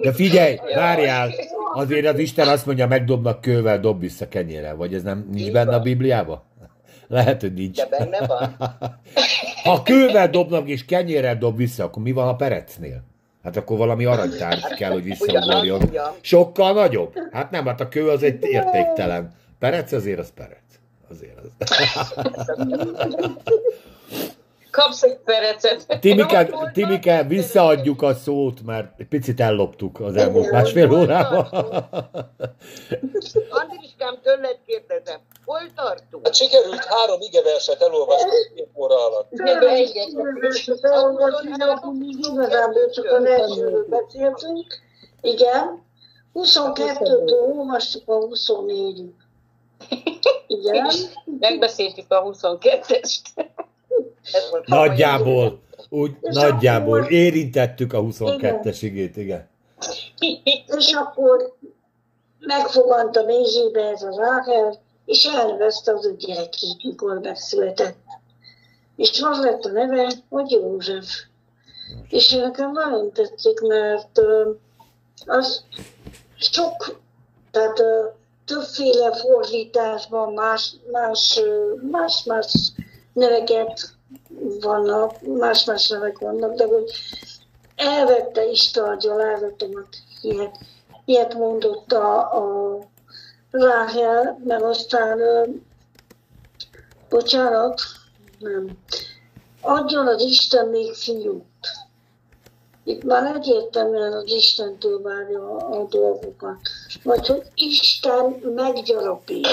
De 0.00 0.12
figyelj, 0.12 0.56
várjál, 0.74 1.30
azért 1.74 2.06
az 2.06 2.18
Isten 2.18 2.48
azt 2.48 2.66
mondja, 2.66 2.86
megdobnak 2.86 3.40
kővel, 3.40 3.80
dob 3.80 4.00
vissza 4.00 4.28
kenyérrel. 4.28 4.76
Vagy 4.76 4.94
ez 4.94 5.02
nem 5.02 5.28
nincs 5.32 5.52
benne 5.52 5.74
a 5.74 5.80
Bibliában? 5.80 6.42
Lehet, 7.08 7.40
hogy 7.40 7.54
nincs. 7.54 7.76
De 7.76 7.86
benne 7.86 8.26
van. 8.26 8.56
Ha 9.62 9.82
kővel 9.82 10.30
dobnak 10.30 10.68
és 10.68 10.84
kenyérrel 10.84 11.38
dob 11.38 11.56
vissza, 11.56 11.84
akkor 11.84 12.02
mi 12.02 12.12
van 12.12 12.28
a 12.28 12.36
perecnél? 12.36 13.02
Hát 13.42 13.56
akkor 13.56 13.76
valami 13.76 14.04
aranytárgy 14.04 14.74
kell, 14.76 14.90
hogy 14.92 15.02
visszaugorjon. 15.02 15.90
Sokkal 16.20 16.72
nagyobb? 16.72 17.12
Hát 17.32 17.50
nem, 17.50 17.66
hát 17.66 17.80
a 17.80 17.88
kő 17.88 18.08
az 18.08 18.22
egy 18.22 18.44
értéktelen. 18.44 19.32
Perec 19.58 19.92
azért 19.92 20.18
az 20.18 20.32
perec. 20.34 20.62
Azért 21.10 21.38
az. 21.38 21.50
Kapsz 24.70 25.02
egy 25.02 25.18
perecet. 25.24 26.00
Timike, 26.00 26.50
Timike, 26.72 27.22
visszaadjuk 27.22 28.02
a 28.02 28.14
szót, 28.14 28.62
mert 28.62 29.00
egy 29.00 29.06
picit 29.06 29.40
elloptuk 29.40 30.00
az 30.00 30.16
elmúlt 30.16 30.50
másfél 30.50 30.92
órában. 30.92 31.46
Andriskám, 33.50 34.18
tőled 34.22 34.58
kérdezem, 34.66 35.20
hol 35.48 35.60
tartunk? 35.74 36.24
Hát 36.26 36.34
sikerült 36.34 36.84
három 36.84 37.20
igeverset 37.20 37.82
elolvasni 37.82 38.30
két 38.54 38.68
óra 38.74 39.06
alatt. 39.06 39.32
Igazából 42.22 42.90
csak 42.90 43.04
az 43.12 43.24
elsőről 43.24 43.86
beszéltünk. 43.88 44.66
Igen. 45.20 45.86
22-től 46.34 47.56
olvastuk 47.56 48.02
a 48.08 48.18
24-ig. 48.18 49.08
Igen. 50.46 50.86
Megbeszéltük 51.40 52.12
a 52.12 52.22
22-est. 52.22 53.16
Ez 54.32 54.48
most 54.50 54.66
Nagyjából, 54.66 55.60
úgy 55.88 56.10
És 56.20 56.34
nagyjából 56.34 56.98
akkor- 56.98 57.10
érintettük 57.10 57.92
a 57.92 58.00
22-es 58.00 58.78
igét, 58.80 59.16
igen. 59.16 59.48
És 60.76 60.92
akkor 60.92 61.56
megfogant 62.38 63.16
a 63.16 63.24
mézsébe 63.24 63.82
ez 63.82 64.02
az 64.02 64.16
Ráhel, 64.16 64.86
és 65.08 65.24
elnevezte 65.24 65.92
az 65.92 66.06
ő 66.06 66.16
gyerekét, 66.16 66.82
mikor 66.82 67.18
megszületett. 67.18 68.06
És 68.96 69.22
az 69.22 69.38
lett 69.38 69.64
a 69.64 69.70
neve, 69.70 70.12
hogy 70.28 70.50
József. 70.50 71.06
És 72.08 72.30
nekem 72.30 72.72
nagyon 72.72 73.12
tetszik, 73.12 73.60
mert 73.60 74.20
az 75.26 75.64
sok, 76.36 77.00
tehát 77.50 77.82
többféle 78.44 79.12
fordításban 79.16 80.32
más, 80.32 80.74
más, 80.92 81.40
más, 81.90 82.24
más 82.24 82.72
neveket 83.12 83.94
vannak, 84.60 85.20
más-más 85.20 85.88
nevek 85.88 86.18
vannak, 86.18 86.54
de 86.54 86.66
hogy 86.66 86.92
elvette 87.76 88.44
Isten 88.50 88.84
a 88.84 88.96
gyalázatomat, 88.96 89.88
ilyet, 90.22 90.58
ilyet 91.04 91.34
mondott 91.34 91.92
a, 91.92 92.18
a 92.18 92.78
Ráhel, 93.58 94.40
meg 94.44 94.62
aztán, 94.62 95.18
bocsánat, 97.08 97.80
nem, 98.38 98.78
adjon 99.60 100.06
az 100.06 100.22
Isten 100.22 100.68
még 100.68 100.94
fiút. 100.94 101.44
Itt 102.84 103.02
már 103.02 103.36
egyértelműen 103.36 104.12
az 104.12 104.32
Istentől 104.32 105.02
várja 105.02 105.56
a, 105.56 105.80
a 105.80 105.84
dolgokat. 105.84 106.58
Vagy 107.02 107.26
hogy 107.26 107.42
Isten 107.54 108.24
meggyarapít. 108.54 109.46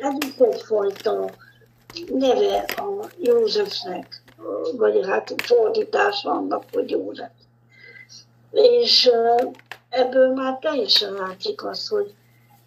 Ez 0.00 0.14
is 0.26 0.38
egyfajta 0.38 1.30
neve 2.08 2.58
a 2.58 3.08
Józsefnek, 3.18 4.22
vagy 4.76 5.06
hát 5.06 5.34
fordítás 5.36 6.24
annak, 6.24 6.64
hogy 6.72 6.90
József. 6.90 7.30
És 8.50 9.10
ebből 9.88 10.32
már 10.34 10.58
teljesen 10.58 11.12
látszik 11.12 11.64
az, 11.64 11.88
hogy 11.88 12.14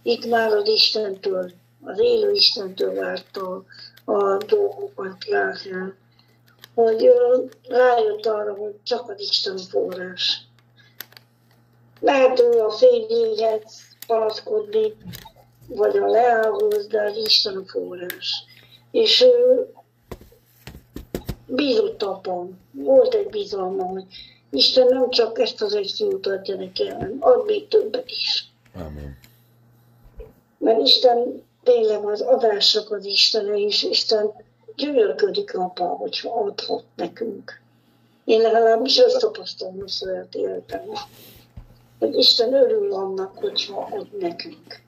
itt 0.04 0.34
az 0.34 0.68
Istentől, 0.68 1.52
az 1.84 2.00
élő 2.00 2.32
Istentől 2.32 2.94
várta 2.94 3.64
a 4.06 4.38
dolgokat 4.38 5.26
Ráhel, 5.30 5.96
hogy 6.74 7.12
rájött 7.68 8.26
arra, 8.26 8.54
hogy 8.54 8.76
csak 8.84 9.10
az 9.10 9.22
Isten 9.22 9.58
forrás. 9.58 10.42
Lehet 12.00 12.40
ő 12.40 12.60
a 12.60 12.72
fényéhez 12.72 13.82
panaszkodni, 14.08 14.94
vagy 15.68 15.98
a 15.98 16.08
leállhoz, 16.08 16.88
de 16.88 17.02
az 17.02 17.18
Isten 17.18 17.66
forrás. 17.66 18.44
És 18.92 19.22
ő 19.22 19.68
bízott 21.46 22.04
abban, 22.04 22.60
volt 22.72 23.14
egy 23.14 23.30
bizalma, 23.30 23.84
hogy 23.84 24.06
Isten 24.50 24.88
nem 24.88 25.10
csak 25.10 25.40
ezt 25.40 25.62
az 25.62 25.74
egy 25.74 25.92
fiút 25.96 26.28
adja 26.28 26.56
neki, 26.56 26.88
hanem 26.88 27.18
ad 27.20 27.46
még 27.46 27.68
többet 27.68 28.10
is. 28.10 28.46
Amen. 28.76 29.18
Mert 30.64 30.82
Isten 30.82 31.44
tényleg 31.64 32.06
az 32.06 32.22
adásnak 32.22 32.92
az 32.92 33.06
Istene, 33.06 33.58
és 33.58 33.84
Isten 33.84 34.32
gyönyörködik 34.76 35.58
abban, 35.58 35.90
hogyha 35.90 36.40
adhat 36.40 36.84
nekünk. 36.96 37.62
Én 38.26 38.42
legalábbis 38.42 38.98
ezt 38.98 39.20
tapasztalom 39.20 39.82
a 39.86 39.88
saját 39.88 40.36
életemben. 40.36 40.98
Hogy 42.00 42.18
Isten 42.18 42.54
örül 42.54 42.94
annak, 42.94 43.38
hogyha 43.38 43.90
ad 43.92 44.18
nekünk. 44.20 44.82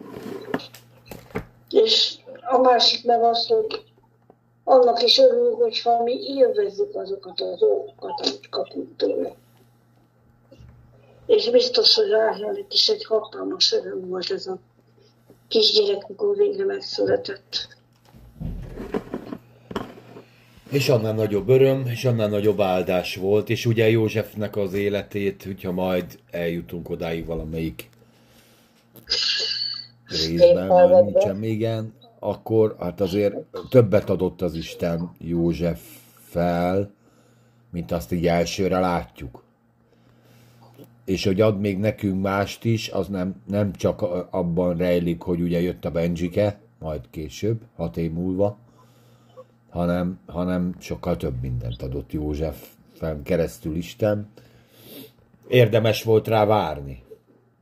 És 1.69 2.17
a 2.49 2.57
másik 2.57 3.05
meg 3.05 3.23
az, 3.23 3.47
hogy 3.47 3.83
annak 4.63 5.03
is 5.03 5.17
örül, 5.17 5.55
hogyha 5.55 6.03
mi 6.03 6.13
élvezzük 6.13 6.95
azokat 6.95 7.39
a 7.39 7.55
dolgokat, 7.55 8.21
amit 8.21 8.49
kapunk 8.49 8.95
tőle. 8.97 9.35
És 11.25 11.49
biztos, 11.49 11.95
hogy 11.95 12.09
Ráhelnek 12.09 12.73
is 12.73 12.89
egy 12.89 13.05
hatalmas 13.05 13.73
öröm 13.73 14.09
volt 14.09 14.31
ez 14.31 14.47
a 14.47 14.57
kisgyerek, 15.47 16.07
mikor 16.07 16.35
végre 16.35 16.65
megszületett. 16.65 17.67
És 20.69 20.89
annál 20.89 21.13
nagyobb 21.13 21.49
öröm, 21.49 21.85
és 21.87 22.05
annál 22.05 22.29
nagyobb 22.29 22.61
áldás 22.61 23.15
volt, 23.15 23.49
és 23.49 23.65
ugye 23.65 23.89
Józsefnek 23.89 24.55
az 24.55 24.73
életét, 24.73 25.43
hogyha 25.43 25.71
majd 25.71 26.19
eljutunk 26.31 26.89
odáig 26.89 27.25
valamelyik 27.25 27.89
részben, 30.07 30.67
vagy 30.67 31.03
nincsen, 31.03 31.43
igen, 31.43 31.93
akkor 32.19 32.75
hát 32.79 33.01
azért 33.01 33.35
többet 33.69 34.09
adott 34.09 34.41
az 34.41 34.55
Isten 34.55 35.11
József 35.19 35.81
fel, 36.19 36.93
mint 37.71 37.91
azt 37.91 38.11
így 38.11 38.27
elsőre 38.27 38.79
látjuk. 38.79 39.44
És 41.05 41.25
hogy 41.25 41.41
ad 41.41 41.59
még 41.59 41.77
nekünk 41.77 42.21
mást 42.21 42.65
is, 42.65 42.89
az 42.89 43.07
nem, 43.07 43.35
nem 43.47 43.73
csak 43.73 44.01
abban 44.31 44.77
rejlik, 44.77 45.21
hogy 45.21 45.41
ugye 45.41 45.61
jött 45.61 45.85
a 45.85 45.91
Benjike, 45.91 46.59
majd 46.79 47.01
később, 47.09 47.61
hat 47.75 47.97
év 47.97 48.11
múlva, 48.11 48.57
hanem, 49.69 50.19
hanem 50.25 50.75
sokkal 50.79 51.17
több 51.17 51.41
mindent 51.41 51.81
adott 51.81 52.11
József 52.11 52.67
keresztül 53.23 53.75
Isten. 53.75 54.29
Érdemes 55.47 56.03
volt 56.03 56.27
rá 56.27 56.45
várni. 56.45 57.03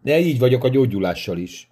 De 0.02 0.20
így 0.20 0.40
vagyok 0.40 0.64
a 0.64 0.70
gyógyulással 0.70 1.38
is, 1.38 1.70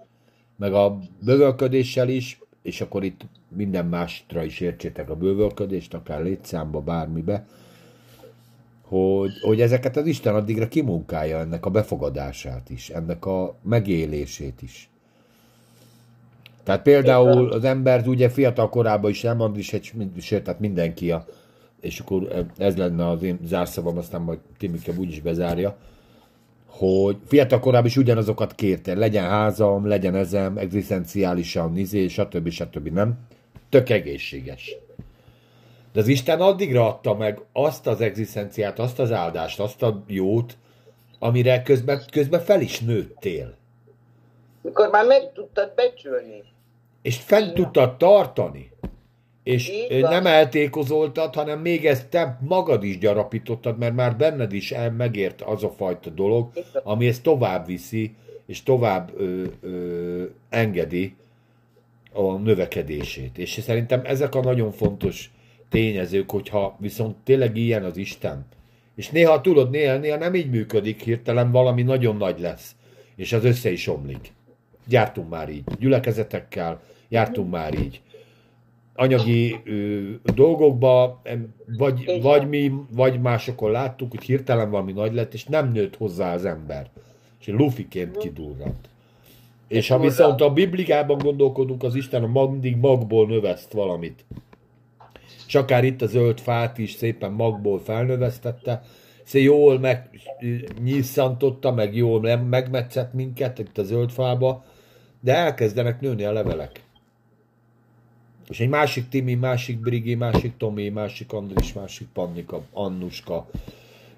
meg 0.58 0.74
a 0.74 1.00
bövölködéssel 1.24 2.10
is, 2.10 2.40
és 2.62 2.82
akkor 2.82 3.04
itt 3.04 3.22
minden 3.56 3.86
másra 3.86 4.44
is 4.44 4.60
értsétek 4.60 5.10
a 5.10 5.16
bővölködést, 5.16 5.94
akár 5.94 6.22
létszámba, 6.22 6.82
bármibe, 6.82 7.46
hogy, 8.92 9.32
hogy 9.42 9.62
ezeket 9.62 9.98
az 9.98 10.06
Isten 10.06 10.36
addigra 10.36 10.68
kimunkálja 10.68 11.40
ennek 11.40 11.66
a 11.66 11.70
befogadását 11.70 12.70
is, 12.70 12.90
ennek 12.90 13.26
a 13.26 13.56
megélését 13.64 14.62
is. 14.62 14.90
Tehát 16.64 16.82
például 16.82 17.52
az 17.52 17.64
ember 17.64 18.08
ugye 18.08 18.30
fiatal 18.30 18.70
korában 18.70 19.10
is 19.12 19.24
elmond, 19.24 19.58
is 19.58 19.74
egy, 19.74 19.92
sőt, 20.20 20.44
tehát 20.44 20.60
mindenki 20.60 21.12
a, 21.12 21.26
és 21.82 22.00
akkor 22.00 22.48
ez 22.58 22.78
lenne 22.78 23.10
az 23.10 23.24
én 23.24 23.40
zárszavam, 23.44 23.98
aztán 23.98 24.22
majd 24.22 24.40
Timike 24.58 24.92
úgyis 24.98 25.22
bezárja, 25.22 25.78
hogy 26.66 27.18
fiatal 27.26 27.60
korában 27.60 27.88
is 27.88 27.98
ugyanazokat 27.98 28.56
kérte, 28.56 28.94
legyen 28.94 29.26
házam, 29.26 29.88
legyen 29.88 30.16
ezem, 30.16 30.58
egzisztenciálisan, 30.58 31.72
nizé, 31.72 32.08
stb. 32.08 32.50
stb. 32.50 32.88
nem? 32.88 33.18
Tök 33.70 33.90
egészséges. 33.90 34.76
De 35.94 36.00
az 36.00 36.08
Isten 36.08 36.42
addigra 36.42 36.88
adta 36.88 37.16
meg 37.16 37.42
azt 37.54 37.88
az 37.88 38.02
egzisztenciát, 38.02 38.80
azt 38.80 39.00
az 39.00 39.12
áldást, 39.12 39.60
azt 39.60 39.84
a 39.84 40.04
jót, 40.08 40.58
amire 41.20 41.62
közben, 41.62 42.02
közben 42.12 42.40
fel 42.40 42.62
is 42.62 42.80
nőttél. 42.80 43.56
Mikor 44.62 44.90
már 44.90 45.06
meg 45.06 45.32
tudtad 45.34 45.74
becsülni. 45.76 46.44
És 47.02 47.18
fent 47.18 47.54
tudtad 47.54 47.98
tartani. 47.98 48.72
És 49.44 49.72
nem 49.90 50.26
eltékozoltad, 50.26 51.36
hanem 51.36 51.60
még 51.60 51.86
ezt 51.86 52.08
te 52.08 52.38
magad 52.42 52.84
is 52.84 52.98
gyarapítottad, 52.98 53.78
mert 53.78 53.96
már 53.96 54.18
benned 54.18 54.54
is 54.54 54.72
el 54.72 54.92
megért 54.92 55.42
az 55.42 55.64
a 55.64 55.70
fajta 55.70 56.10
dolog, 56.10 56.52
ami 56.84 57.08
ezt 57.08 57.24
tovább 57.24 57.66
viszi, 57.66 58.16
és 58.46 58.64
tovább 58.64 59.12
ö, 59.18 59.44
ö, 59.62 60.24
engedi 60.50 61.16
a 62.14 62.34
növekedését. 62.34 63.38
És 63.38 63.60
szerintem 63.64 64.02
ezek 64.04 64.36
a 64.36 64.42
nagyon 64.42 64.72
fontos 64.72 65.32
tényezők, 65.72 66.32
hogyha 66.32 66.76
viszont 66.80 67.16
tényleg 67.24 67.58
ilyen 67.58 67.84
az 67.84 67.98
Isten, 67.98 68.46
és 68.96 69.10
néha 69.10 69.42
tudod, 69.42 69.70
néha, 69.70 69.98
néha 69.98 70.18
nem 70.18 70.36
így 70.36 70.50
működik, 70.50 71.02
hirtelen 71.02 71.52
valami 71.52 71.82
nagyon 71.82 72.18
nagy 72.18 72.40
lesz, 72.40 72.76
és 73.16 73.34
az 73.34 73.46
össze 73.46 73.72
is 73.72 73.88
omlik. 73.88 74.34
Gyártunk 74.88 75.30
már 75.30 75.50
így, 75.50 75.64
gyülekezetekkel, 75.80 76.82
jártunk 77.10 77.52
már 77.52 77.80
így 77.80 78.02
anyagi 78.96 79.60
ö, 79.64 80.00
dolgokba, 80.36 81.22
vagy, 81.78 82.22
vagy 82.22 82.50
mi, 82.50 82.72
vagy 82.92 83.22
másokon 83.22 83.72
láttuk, 83.72 84.12
hogy 84.12 84.24
hirtelen 84.24 84.70
valami 84.70 84.92
nagy 84.92 85.14
lett, 85.14 85.34
és 85.34 85.44
nem 85.44 85.72
nőtt 85.72 85.98
hozzá 85.98 86.34
az 86.34 86.46
ember. 86.46 86.90
És 87.40 87.48
lufiként 87.48 88.18
kidurrant. 88.18 88.90
És 89.68 89.88
ha 89.88 90.00
viszont 90.00 90.42
a 90.42 90.54
Bibliában 90.54 91.18
gondolkodunk, 91.18 91.84
az 91.84 91.96
Isten 91.96 92.30
mindig 92.30 92.76
magból 92.76 93.28
növeszt 93.28 93.72
valamit. 93.72 94.26
És 95.52 95.58
akár 95.58 95.84
itt 95.84 96.02
a 96.02 96.08
zöld 96.08 96.40
fát 96.40 96.78
is 96.78 96.92
szépen 96.92 97.32
magból 97.32 97.80
felnövesztette, 97.80 98.82
szép 99.24 99.44
jól 99.44 99.80
megnyisszantotta, 99.80 101.72
meg 101.72 101.96
jól 101.96 102.38
megmetszett 102.38 103.14
minket 103.14 103.60
itt 103.60 103.78
a 103.78 103.84
zöld 103.84 104.12
fába, 104.12 104.64
de 105.20 105.36
elkezdenek 105.36 106.02
nőni 106.02 106.24
a 106.24 106.32
levelek. 106.32 106.84
És 108.50 108.60
egy 108.60 108.70
másik 108.70 109.10
Timi, 109.10 109.34
másik 109.34 109.80
Brigi, 109.80 110.16
másik 110.16 110.58
Tomi, 110.58 110.90
másik 110.90 111.34
Andris, 111.34 111.74
másik 111.74 112.08
Pannika, 112.14 112.62
Annuska 112.72 113.50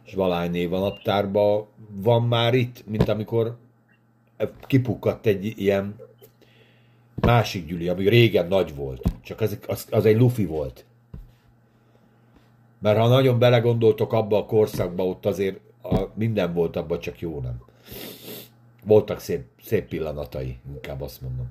és 0.06 0.14
Valány 0.14 0.70
naptárban 0.70 1.66
van 1.94 2.24
már 2.24 2.54
itt, 2.54 2.84
mint 2.88 3.10
amikor 3.10 3.58
kipukkadt 4.68 5.26
egy 5.26 5.54
ilyen 5.56 5.96
másik 7.16 7.66
gyüli, 7.66 7.88
ami 7.88 8.10
régen 8.10 8.48
nagy 8.48 8.76
volt. 8.76 9.02
Csak 9.24 9.42
az, 9.42 9.58
az, 9.68 9.88
az 9.90 10.06
egy 10.06 10.18
lufi 10.18 10.46
volt. 10.46 10.86
Mert 12.84 12.98
ha 12.98 13.08
nagyon 13.08 13.40
belegondoltok 13.40 14.14
abba 14.14 14.38
a 14.38 14.46
korszakba, 14.46 15.06
ott 15.06 15.26
azért 15.26 15.60
a, 15.82 16.02
minden 16.14 16.54
volt 16.54 16.76
abban, 16.76 17.00
csak 17.00 17.20
jó 17.20 17.40
nem. 17.40 17.64
Voltak 18.86 19.20
szép, 19.20 19.46
szép 19.64 19.88
pillanatai, 19.88 20.58
inkább 20.74 21.02
azt 21.02 21.22
mondom 21.22 21.48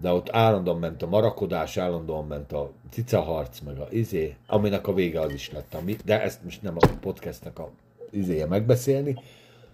de 0.00 0.12
ott 0.12 0.30
állandóan 0.30 0.78
ment 0.78 1.02
a 1.02 1.06
marakodás, 1.06 1.76
állandóan 1.76 2.26
ment 2.26 2.52
a 2.52 2.70
cicaharc, 2.90 3.60
meg 3.60 3.78
a 3.78 3.88
izé, 3.90 4.36
aminek 4.46 4.86
a 4.86 4.94
vége 4.94 5.20
az 5.20 5.32
is 5.32 5.50
lett, 5.50 5.74
ami, 5.74 5.96
de 6.04 6.22
ezt 6.22 6.44
most 6.44 6.62
nem 6.62 6.74
a 6.78 6.86
podcastnek 7.00 7.58
a 7.58 7.70
izéje 8.10 8.46
megbeszélni, 8.46 9.16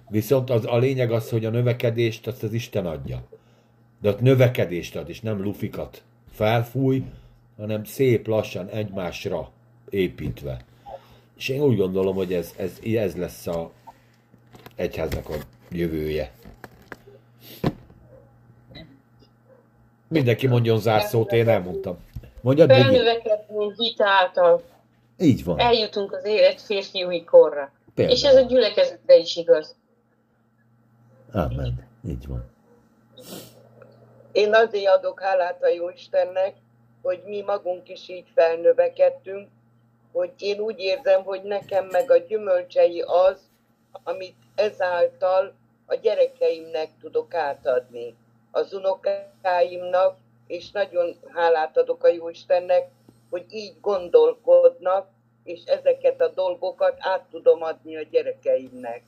viszont 0.09 0.51
az, 0.51 0.67
a 0.67 0.77
lényeg 0.77 1.13
az, 1.13 1.31
hogy 1.31 1.45
a 1.45 1.51
növekedést 1.51 2.27
azt 2.27 2.43
az 2.43 2.53
Isten 2.53 2.87
adja. 2.87 3.23
De 4.01 4.09
ott 4.09 4.21
növekedést 4.21 4.97
ad, 4.97 5.09
és 5.09 5.21
nem 5.21 5.43
lufikat 5.43 6.03
felfúj, 6.33 7.05
hanem 7.57 7.85
szép 7.85 8.27
lassan 8.27 8.69
egymásra 8.69 9.51
építve. 9.91 10.65
És 11.37 11.49
én 11.49 11.61
úgy 11.61 11.77
gondolom, 11.77 12.15
hogy 12.15 12.33
ez, 12.33 12.55
ez, 12.57 12.79
ez 12.85 13.17
lesz 13.17 13.47
a 13.47 13.71
egyháznak 14.77 15.29
a 15.29 15.35
jövője. 15.71 16.33
Mindenki 20.09 20.47
mondjon 20.47 20.81
zárszót, 20.81 21.33
én 21.33 21.49
elmondtam. 21.49 21.99
Mondjad, 22.41 22.71
Felnövekedni 22.71 23.73
hit 23.77 24.01
által. 24.01 24.63
Így 25.19 25.45
van. 25.45 25.59
Eljutunk 25.59 26.13
az 26.13 26.25
élet 26.25 26.61
férfiúi 26.61 27.25
korra. 27.25 27.73
Például. 27.95 28.17
És 28.17 28.25
ez 28.25 28.35
a 28.35 28.41
gyülekezetre 28.41 29.17
is 29.17 29.37
igaz. 29.37 29.77
Amen. 31.33 31.89
Így 32.09 32.27
van. 32.27 32.51
Én 34.33 34.55
azért 34.55 34.95
adok 34.97 35.21
hálát 35.21 35.63
a 35.63 35.69
Jóistennek, 35.69 36.55
hogy 37.03 37.23
mi 37.27 37.41
magunk 37.41 37.89
is 37.89 38.09
így 38.09 38.27
felnövekedtünk, 38.35 39.49
hogy 40.13 40.31
én 40.39 40.61
úgy 40.61 40.79
érzem, 40.79 41.23
hogy 41.23 41.43
nekem 41.43 41.87
meg 41.87 42.11
a 42.11 42.17
gyümölcsei 42.17 43.01
az, 43.01 43.41
amit 44.03 44.37
ezáltal 44.55 45.53
a 45.87 45.95
gyerekeimnek 45.95 46.89
tudok 47.01 47.35
átadni 47.35 48.15
az 48.51 48.73
unokáimnak, 48.73 50.17
és 50.47 50.71
nagyon 50.71 51.17
hálát 51.35 51.77
adok 51.77 52.05
a 52.05 52.09
Jóistennek, 52.09 52.89
hogy 53.31 53.45
így 53.51 53.75
gondolkodnak, 53.81 55.09
és 55.45 55.65
ezeket 55.65 56.21
a 56.21 56.29
dolgokat 56.29 56.97
át 56.99 57.23
tudom 57.31 57.63
adni 57.63 57.97
a 57.97 58.03
gyerekeimnek. 58.11 59.03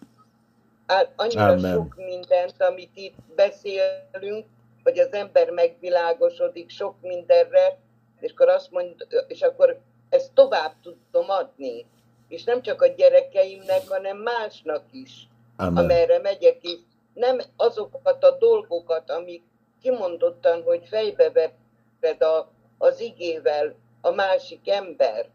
Hát 0.87 1.13
annyira 1.17 1.47
Amen. 1.47 1.73
sok 1.73 1.95
mindent, 1.97 2.63
amit 2.63 2.91
itt 2.95 3.17
beszélünk, 3.37 4.47
hogy 4.83 4.99
az 4.99 5.13
ember 5.13 5.51
megvilágosodik 5.51 6.71
sok 6.71 6.95
mindenre, 7.01 7.79
és 8.21 8.33
akkor 8.33 8.49
azt 8.49 8.71
mond, 8.71 9.07
és 9.27 9.41
akkor 9.41 9.81
ezt 10.13 10.33
tovább 10.33 10.75
tudom 10.83 11.31
adni. 11.31 11.87
És 12.29 12.45
nem 12.45 12.63
csak 12.63 12.83
a 12.83 12.87
gyerekeimnek, 12.87 13.89
hanem 13.89 14.17
másnak 14.17 14.85
is, 14.91 15.29
Amen. 15.57 15.85
amerre 15.85 16.19
megyek, 16.19 16.63
és 16.63 16.79
nem 17.15 17.41
azokat 17.57 18.25
a 18.25 18.37
dolgokat, 18.39 19.11
amik 19.11 19.43
kimondottan, 19.83 20.63
hogy 20.63 20.87
fejbe 20.87 21.53
vedd 22.01 22.23
a, 22.23 22.49
az 22.79 23.01
igével 23.01 23.75
a 24.01 24.11
másik 24.11 24.69
ember. 24.69 25.29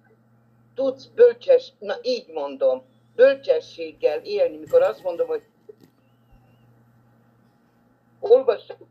Tudsz 0.75 1.05
bölcses, 1.05 1.73
na 1.79 1.95
így 2.01 2.27
mondom, 2.27 2.83
bölcsességgel 3.15 4.19
élni, 4.19 4.57
mikor 4.57 4.81
azt 4.81 5.03
mondom, 5.03 5.27
hogy 5.27 5.43
olvassátok, 8.19 8.87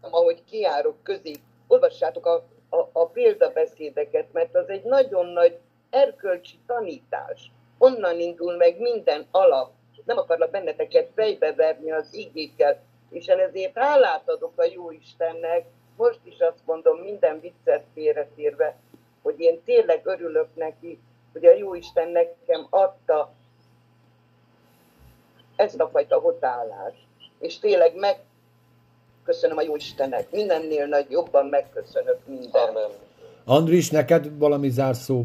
ahogy 0.00 0.44
kiárok 0.44 1.02
közé, 1.02 1.32
olvassátok 1.66 2.26
a, 2.26 2.44
a, 2.70 2.88
a 2.92 3.06
példabeszédeket, 3.06 4.32
mert 4.32 4.54
az 4.56 4.68
egy 4.68 4.84
nagyon 4.84 5.26
nagy 5.26 5.58
erkölcsi 5.90 6.58
tanítás. 6.66 7.50
Onnan 7.78 8.20
indul 8.20 8.56
meg 8.56 8.78
minden 8.78 9.26
alap, 9.30 9.72
nem 10.04 10.18
akarlak 10.18 10.50
benneteket 10.50 11.10
fejbeverni 11.14 11.90
az 11.92 12.14
igékkel, 12.14 12.82
és 13.10 13.26
ezért 13.26 13.78
hálát 13.78 14.28
adok 14.28 14.52
a 14.56 14.64
jó 14.64 14.90
Istennek, 14.90 15.66
most 15.96 16.20
is 16.22 16.38
azt 16.38 16.66
mondom 16.66 16.98
minden 16.98 17.40
viccet 17.40 17.84
félretérve, 17.94 18.76
hogy 19.22 19.40
én 19.40 19.62
tényleg 19.64 20.06
örülök 20.06 20.48
neki, 20.54 21.00
hogy 21.32 21.46
a 21.46 21.52
jó 21.52 21.74
Isten 21.74 22.08
nekem 22.08 22.66
adta 22.70 23.32
ezt 25.56 25.80
a 25.80 25.88
fajta 25.88 26.18
hozzáállást. 26.18 27.06
És 27.38 27.58
tényleg 27.58 27.94
megköszönöm 29.30 29.56
a 29.56 29.62
jó 29.62 29.76
Istennek. 29.76 30.30
Mindennél 30.30 30.86
nagy 30.86 31.10
jobban 31.10 31.46
megköszönök 31.46 32.18
mindent. 32.26 32.68
Amen. 32.68 32.90
Andris, 33.44 33.90
neked 33.90 34.38
valami 34.38 34.70
zárszó? 34.70 35.22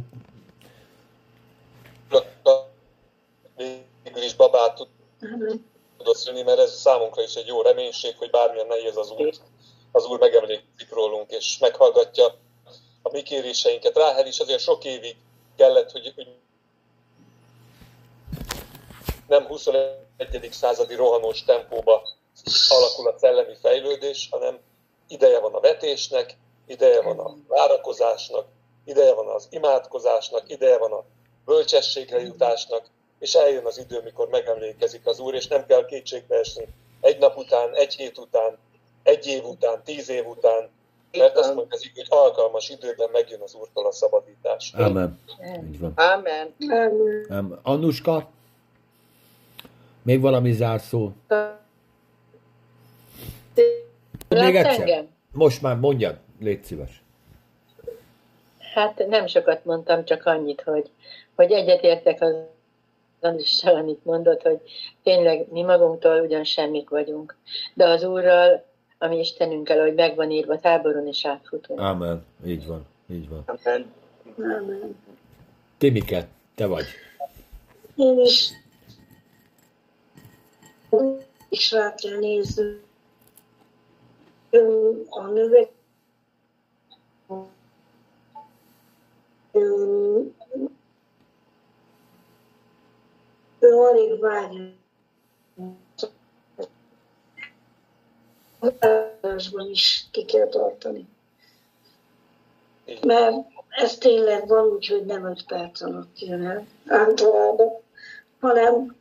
Végül 4.04 4.24
is 4.24 4.36
babát 4.36 4.88
tudod 5.98 6.16
szülni, 6.16 6.42
mert 6.42 6.60
ez 6.60 6.72
számunkra 6.72 7.22
is 7.22 7.36
egy 7.36 7.48
jó 7.48 7.62
reménység, 7.62 8.16
hogy 8.18 8.30
bármilyen 8.30 8.68
nehéz 8.68 8.98
az 8.98 9.12
út, 9.12 9.42
az 9.92 10.06
Úr 10.06 10.20
megemlékszik 10.20 10.90
rólunk, 10.90 11.32
és 11.32 11.58
meghallgatja 11.58 12.26
a 13.02 13.10
mi 13.12 13.22
kéréseinket. 13.22 13.98
Ráhel 13.98 14.28
is 14.28 14.40
azért 14.40 14.62
sok 14.62 14.84
évig 14.84 15.16
kellett, 15.58 15.92
hogy, 15.92 16.14
hogy 16.16 16.28
nem 19.28 19.46
21. 19.46 19.88
századi 20.52 20.96
rohanós 20.96 21.44
tempóba 21.44 22.08
alakul 22.68 23.08
a 23.08 23.18
szellemi 23.18 23.56
fejlődés, 23.62 24.28
hanem 24.32 24.60
ideje 25.08 25.40
van 25.40 25.54
a 25.54 25.60
vetésnek, 25.60 26.38
ideje 26.68 27.02
van 27.02 27.20
a 27.20 27.36
várakozásnak, 27.48 28.46
ideje 28.86 29.14
van 29.14 29.28
az 29.28 29.48
imádkozásnak, 29.50 30.50
ideje 30.50 30.78
van 30.78 30.92
a 30.92 31.04
bölcsességre 31.46 32.22
jutásnak, 32.22 32.86
és 33.20 33.34
eljön 33.34 33.66
az 33.66 33.78
idő, 33.78 34.02
mikor 34.04 34.28
megemlékezik 34.28 35.06
az 35.06 35.20
Úr, 35.20 35.34
és 35.34 35.48
nem 35.48 35.66
kell 35.66 35.86
kétségbe 35.86 36.36
esni 36.36 36.68
egy 37.02 37.20
nap 37.20 37.38
után, 37.38 37.74
egy 37.74 37.96
hét 37.96 38.18
után, 38.18 38.58
egy 39.04 39.28
év 39.28 39.46
után, 39.46 39.84
tíz 39.84 40.10
év 40.10 40.28
után, 40.28 40.70
mert 41.12 41.38
azt 41.38 41.54
mondja 41.56 41.78
az 41.78 41.90
hogy 41.96 42.06
alkalmas 42.10 42.70
időben 42.70 43.10
megjön 43.12 43.42
az 43.42 43.54
Úrtól 43.54 43.86
a 43.86 43.92
szabadítás. 43.92 44.74
Amen. 44.74 45.20
Így 45.68 45.80
van. 45.80 45.94
Amen. 45.96 46.56
Amen. 47.30 47.60
Annuska? 47.64 48.30
Még 50.02 50.22
valami 50.22 50.52
zárszó? 50.52 51.12
Még 54.30 54.56
egyszer? 54.56 54.80
engem? 54.80 55.08
Most 55.32 55.62
már 55.62 55.76
mondjad, 55.76 56.18
légy 56.40 56.64
szíves. 56.64 57.04
Hát 58.74 59.08
nem 59.08 59.28
sokat 59.28 59.66
mondtam, 59.66 60.06
csak 60.06 60.26
annyit, 60.26 60.62
hogy, 60.62 60.90
hogy 61.36 61.52
egyetértek 61.52 62.22
az 62.22 62.36
Andrissal, 63.20 63.76
amit 63.76 64.06
mondott, 64.06 64.42
hogy 64.42 64.62
tényleg 65.04 65.52
mi 65.52 65.62
magunktól 65.62 66.20
ugyan 66.20 66.44
semmik 66.44 66.90
vagyunk, 66.90 67.38
de 67.74 67.88
az 67.88 68.04
Úrral, 68.04 68.66
ami 68.98 69.20
Istenünkkel, 69.20 69.82
hogy 69.82 69.94
megvan 69.94 70.32
írva, 70.32 70.60
táboron 70.60 71.08
is 71.08 71.26
átfutunk. 71.26 71.80
Amen. 71.80 72.26
Így 72.46 72.68
van. 72.68 72.86
Így 73.12 73.30
van. 73.30 73.44
Amen. 73.46 73.92
Amen. 74.38 74.96
Timike, 75.78 76.28
te 76.56 76.66
vagy. 76.66 76.86
Én 77.96 78.20
is 78.20 78.52
is 81.50 81.72
rá 81.72 81.94
kell 81.96 82.20
nézni 82.20 82.80
a 85.10 85.22
növek 85.22 85.72
ő 89.52 90.34
alig 93.60 94.20
várja. 94.20 94.74
Határozásban 98.60 99.70
is 99.70 100.06
ki 100.12 100.26
kell 100.26 100.48
tartani. 100.48 101.08
Mert 103.02 103.36
ez 103.70 103.98
tényleg 103.98 104.48
van 104.48 104.66
úgy, 104.68 104.88
hogy 104.88 105.06
nem 105.06 105.26
öt 105.26 105.46
perc 105.46 105.82
alatt 105.82 106.20
jön 106.20 106.46
el 106.46 106.68
általában, 106.88 107.74
hanem 108.40 108.96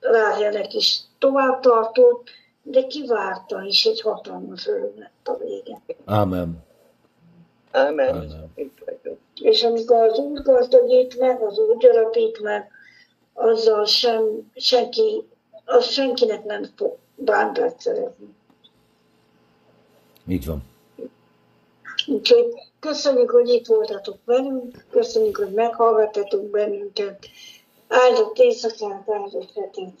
Ráhelnek 0.00 0.74
is 0.74 1.00
tovább 1.18 1.60
tartott, 1.60 2.30
de 2.62 2.86
kivárta 2.86 3.62
is 3.62 3.84
egy 3.84 4.00
hatalmas 4.00 4.66
öröm 4.66 4.92
lett 4.98 5.28
a 5.28 5.36
vége. 5.36 5.80
Amen. 6.04 6.64
Amen. 7.72 8.08
Amen. 8.08 8.52
Itt 8.54 8.78
vagyok. 8.84 9.18
És 9.34 9.62
amikor 9.62 9.96
az 9.96 10.18
Úr 10.18 10.42
gazdagít 10.42 11.18
meg, 11.18 11.42
az 11.42 11.58
Úr 11.58 11.76
gyarapít 11.76 12.40
meg, 12.42 12.70
azzal 13.32 13.84
sem, 13.84 14.50
senki, 14.54 15.28
az 15.64 15.84
senkinek 15.84 16.44
nem 16.44 16.64
fog 16.76 16.96
bántát 17.14 17.80
szerezni. 17.80 18.34
Így 20.28 20.46
van. 20.46 20.62
Úgyhogy 22.06 22.46
köszönjük, 22.78 23.30
hogy 23.30 23.48
itt 23.48 23.66
voltatok 23.66 24.18
velünk, 24.24 24.84
köszönjük, 24.90 25.36
hogy 25.36 25.52
meghallgattatok 25.52 26.50
bennünket. 26.50 27.26
Áldott 27.88 28.38
éjszakát, 28.38 29.10
áldott 29.10 29.52
hetet. 29.54 30.00